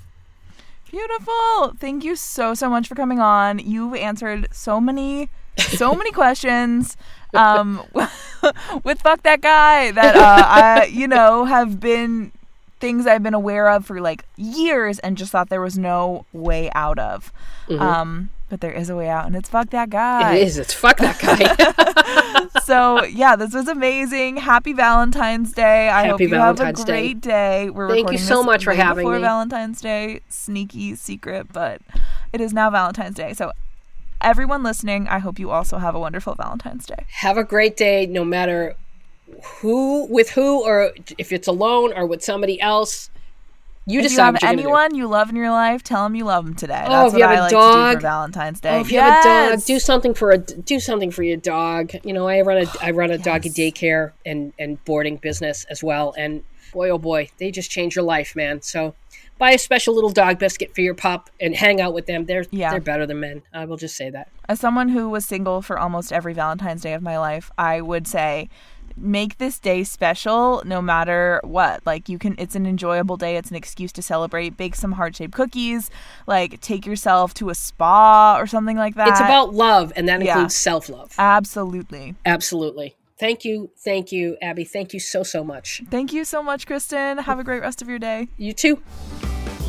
Beautiful. 0.94 1.74
Thank 1.80 2.04
you 2.04 2.16
so 2.16 2.54
so 2.54 2.70
much 2.70 2.88
for 2.88 2.94
coming 2.94 3.20
on. 3.20 3.58
You've 3.58 3.96
answered 3.96 4.48
so 4.52 4.80
many 4.80 5.28
so 5.58 5.96
many 5.96 6.12
questions 6.22 6.96
um, 7.34 7.82
with 8.84 9.02
fuck 9.02 9.24
that 9.24 9.42
guy 9.42 9.90
that 9.92 10.16
uh, 10.16 10.44
I, 10.46 10.86
you 10.86 11.08
know, 11.08 11.46
have 11.46 11.80
been 11.80 12.32
things 12.84 13.08
I've 13.08 13.24
been 13.24 13.34
aware 13.34 13.70
of 13.70 13.86
for 13.86 14.02
like 14.02 14.26
years 14.36 15.00
and 15.00 15.16
just 15.16 15.32
thought 15.32 15.48
there 15.48 15.62
was 15.62 15.78
no 15.78 16.26
way 16.34 16.70
out 16.76 17.00
of. 17.00 17.32
Mm-hmm. 17.70 17.82
Um, 17.82 18.30
but 18.50 18.60
there 18.60 18.74
is 18.74 18.90
a 18.90 18.96
way 18.96 19.08
out, 19.08 19.26
and 19.26 19.38
it's 19.38 19.48
fuck 19.48 19.70
that 19.70 19.90
guy. 19.90 20.36
It 20.36 20.44
is. 20.44 20.58
It's 20.58 20.74
fuck 20.74 20.98
that 20.98 21.18
guy. 21.18 22.50
so 22.66 23.06
yeah, 23.06 23.38
this 23.38 23.54
was 23.54 23.70
amazing. 23.70 24.36
Happy 24.36 24.74
Valentine's 24.74 25.54
Day. 25.54 25.88
I 25.88 26.02
Happy 26.02 26.10
hope 26.10 26.20
you 26.20 26.30
Valentine's 26.30 26.80
have 26.80 26.90
a 26.90 26.92
great 26.92 27.22
day. 27.22 27.68
day. 27.68 27.70
We're 27.70 27.90
Thank 27.90 28.12
you 28.12 28.18
so 28.18 28.44
much 28.44 28.66
for 28.66 28.74
having 28.74 29.06
before 29.06 29.16
me. 29.16 29.22
Valentine's 29.22 29.80
Day, 29.80 30.20
sneaky 30.28 30.94
secret, 30.96 31.54
but 31.54 31.82
it 32.34 32.42
is 32.42 32.52
now 32.52 32.70
Valentine's 32.70 33.16
Day. 33.16 33.34
So 33.34 33.54
everyone 34.20 34.62
listening, 34.62 35.08
I 35.08 35.20
hope 35.20 35.40
you 35.40 35.52
also 35.52 35.78
have 35.78 35.96
a 35.96 36.00
wonderful 36.00 36.36
Valentine's 36.36 36.86
Day. 36.86 37.06
Have 37.12 37.38
a 37.38 37.46
great 37.46 37.78
day, 37.78 38.06
no 38.08 38.26
matter 38.26 38.76
who, 39.62 40.06
with 40.06 40.30
who, 40.32 40.64
or 40.64 40.94
if 41.18 41.32
it's 41.32 41.48
alone 41.48 41.94
or 41.94 42.06
with 42.06 42.24
somebody 42.24 42.60
else. 42.62 43.10
You 43.86 44.00
if 44.00 44.08
decide. 44.08 44.42
You 44.42 44.48
have 44.48 44.60
anyone 44.60 44.96
you 44.96 45.08
love 45.08 45.30
in 45.30 45.36
your 45.36 45.52
life, 45.52 45.84
tell 45.84 46.04
them 46.04 46.16
you 46.16 46.24
love 46.24 46.46
them 46.46 46.56
today. 46.56 46.84
Oh, 46.86 46.90
That's 46.90 47.14
if 47.14 47.18
you 47.20 47.26
have 47.26 47.32
I 47.32 47.36
a 47.36 47.42
like 47.42 47.52
dog, 47.52 47.96
for 47.96 48.02
Valentine's 48.02 48.62
Day. 48.62 48.78
Oh, 48.78 48.80
if 48.80 48.90
you 48.90 48.98
yes. 48.98 49.26
have 49.26 49.48
a 49.48 49.56
dog, 49.58 49.66
do 49.66 49.80
something 49.80 50.14
for 50.14 50.32
a 50.32 50.38
do 50.38 50.80
something 50.80 51.12
for 51.12 51.24
your 51.24 51.38
dog. 51.38 51.92
You 52.04 52.14
know, 52.14 52.28
I 52.28 52.42
run 52.42 52.66
a 52.66 52.72
I 52.82 52.92
run 52.92 53.12
a 53.12 53.16
yes. 53.16 53.26
doggy 53.26 53.50
daycare 53.50 54.14
and 54.26 54.54
and 54.58 54.84
boarding 54.86 55.18
business 55.18 55.66
as 55.70 55.84
well, 55.84 56.14
and 56.18 56.44
boy 56.72 56.90
oh 56.90 56.98
boy, 56.98 57.30
they 57.40 57.52
just 57.52 57.70
change 57.70 57.96
your 57.96 58.06
life, 58.06 58.38
man. 58.38 58.62
So 58.62 58.96
buy 59.38 59.52
a 59.52 59.58
special 59.58 59.94
little 59.94 60.10
dog 60.10 60.40
biscuit 60.40 60.74
for 60.74 60.82
your 60.82 60.94
pup 60.94 61.30
and 61.40 61.56
hang 61.56 61.82
out 61.82 61.94
with 61.94 62.06
them. 62.06 62.26
They're 62.26 62.46
yeah. 62.52 62.72
they're 62.72 62.80
better 62.80 63.06
than 63.06 63.20
men. 63.20 63.42
I 63.54 63.66
will 63.66 63.78
just 63.78 63.96
say 63.96 64.10
that. 64.10 64.30
As 64.48 64.60
someone 64.60 64.90
who 64.90 65.10
was 65.10 65.26
single 65.26 65.62
for 65.62 65.78
almost 65.78 66.14
every 66.14 66.34
Valentine's 66.34 66.82
Day 66.82 66.94
of 66.94 67.02
my 67.02 67.18
life, 67.18 67.52
I 67.58 67.82
would 67.82 68.08
say 68.08 68.50
make 68.98 69.38
this 69.38 69.60
day 69.60 69.84
special 69.84 70.62
no 70.66 70.82
matter 70.82 71.40
what. 71.44 71.86
Like 71.86 72.10
you 72.10 72.18
can 72.18 72.36
it's 72.38 72.56
an 72.56 72.66
enjoyable 72.66 73.18
day, 73.18 73.38
it's 73.38 73.50
an 73.50 73.56
excuse 73.56 73.92
to 73.94 74.02
celebrate, 74.02 74.58
bake 74.58 74.76
some 74.76 74.94
heart-shaped 74.94 75.34
cookies, 75.34 75.90
like 76.28 76.60
take 76.62 76.86
yourself 76.86 77.34
to 77.36 77.50
a 77.50 77.56
spa 77.56 78.38
or 78.40 78.48
something 78.48 78.78
like 78.78 78.96
that. 78.96 79.10
It's 79.10 79.20
about 79.20 79.54
love 79.54 79.94
and 79.96 80.08
that 80.08 80.22
includes 80.22 80.38
yeah. 80.38 80.48
self-love. 80.48 81.16
Absolutely. 81.18 82.16
Absolutely. 82.26 82.96
Thank 83.20 83.46
you. 83.46 83.72
Thank 83.78 84.12
you, 84.12 84.38
Abby. 84.42 84.66
Thank 84.66 84.94
you 84.94 85.00
so, 85.00 85.24
so 85.24 85.44
much. 85.44 85.82
Thank 85.90 86.12
you 86.12 86.26
so 86.26 86.44
much, 86.44 86.66
Christan. 86.66 87.22
Have 87.24 87.40
a 87.40 87.44
great 87.44 87.62
rest 87.62 87.82
of 87.82 87.88
your 87.88 88.00
day. 88.00 88.28
You 88.38 88.54
too. 88.54 88.82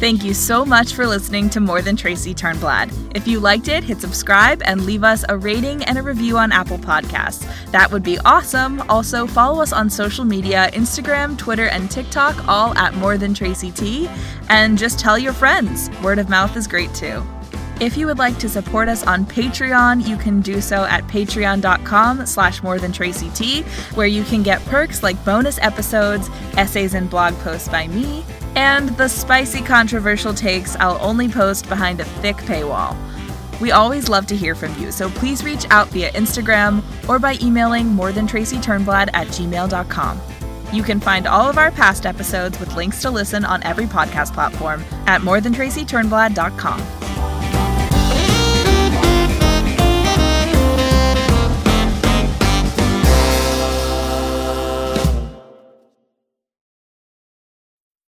Thank 0.01 0.25
you 0.25 0.35
so 0.35 0.67
much 0.67 0.93
for 0.93 1.07
listening 1.07 1.49
to 1.51 1.61
More 1.61 1.81
Than 1.81 1.97
Tracy 1.97 2.35
Turnblad. 2.35 2.93
If 3.15 3.29
you 3.29 3.39
liked 3.39 3.69
it, 3.69 3.85
hit 3.85 4.01
subscribe 4.01 4.61
and 4.65 4.85
leave 4.85 5.05
us 5.05 5.25
a 5.29 5.39
rating 5.39 5.85
and 5.85 5.97
a 5.97 6.03
review 6.03 6.37
on 6.37 6.51
Apple 6.51 6.79
Podcasts. 6.79 7.49
That 7.71 7.91
would 7.93 8.03
be 8.03 8.19
awesome. 8.25 8.83
Also, 8.91 9.25
follow 9.27 9.63
us 9.63 9.73
on 9.73 9.89
social 9.89 10.25
media 10.25 10.69
Instagram, 10.73 11.39
Twitter, 11.39 11.69
and 11.69 11.91
TikTok, 11.91 12.49
all 12.49 12.77
at 12.77 12.95
More 12.95 13.17
Than 13.17 13.35
Tracy 13.35 13.71
T. 13.71 14.09
And 14.49 14.77
just 14.77 14.99
tell 14.99 15.17
your 15.17 15.33
friends. 15.33 15.89
Word 16.03 16.19
of 16.19 16.29
mouth 16.29 16.57
is 16.57 16.67
great 16.67 16.93
too. 16.93 17.23
If 17.81 17.97
you 17.97 18.07
would 18.07 18.19
like 18.19 18.39
to 18.39 18.49
support 18.49 18.89
us 18.89 19.05
on 19.05 19.27
Patreon, 19.27 20.07
you 20.07 20.17
can 20.17 20.41
do 20.41 20.61
so 20.61 20.85
at 20.85 21.05
patreon.com 21.09 22.25
slash 22.25 22.63
more 22.63 22.79
than 22.79 22.93
Tracy 22.93 23.31
T, 23.31 23.63
where 23.95 24.07
you 24.07 24.23
can 24.23 24.45
get 24.45 24.65
perks 24.67 25.03
like 25.03 25.23
bonus 25.25 25.59
episodes, 25.59 26.31
essays 26.57 26.95
and 26.95 27.11
blog 27.11 27.35
posts 27.41 27.69
by 27.69 27.89
me, 27.89 28.25
and 28.55 28.91
the 28.91 29.09
spicy 29.09 29.61
controversial 29.61 30.33
takes 30.33 30.77
I'll 30.77 30.99
only 31.01 31.29
post 31.29 31.69
behind 31.69 32.01
a 32.01 32.05
thick 32.05 32.37
paywall. 32.37 32.97
We 33.61 33.73
always 33.73 34.09
love 34.09 34.27
to 34.29 34.37
hear 34.37 34.55
from 34.55 34.81
you, 34.81 34.93
so 34.93 35.11
please 35.11 35.43
reach 35.43 35.67
out 35.71 35.89
via 35.89 36.13
Instagram 36.13 36.83
or 37.09 37.19
by 37.19 37.37
emailing 37.43 37.87
morethantracyturnblad 37.87 39.11
at 39.15 39.27
gmail.com. 39.29 40.21
You 40.73 40.83
can 40.83 41.01
find 41.01 41.27
all 41.27 41.49
of 41.49 41.59
our 41.59 41.71
past 41.71 42.07
episodes 42.07 42.59
with 42.59 42.75
links 42.75 43.01
to 43.03 43.11
listen 43.11 43.45
on 43.45 43.63
every 43.65 43.87
podcast 43.87 44.33
platform 44.33 44.85
at 45.07 45.23
morethantracyturnblad.com. 45.23 47.44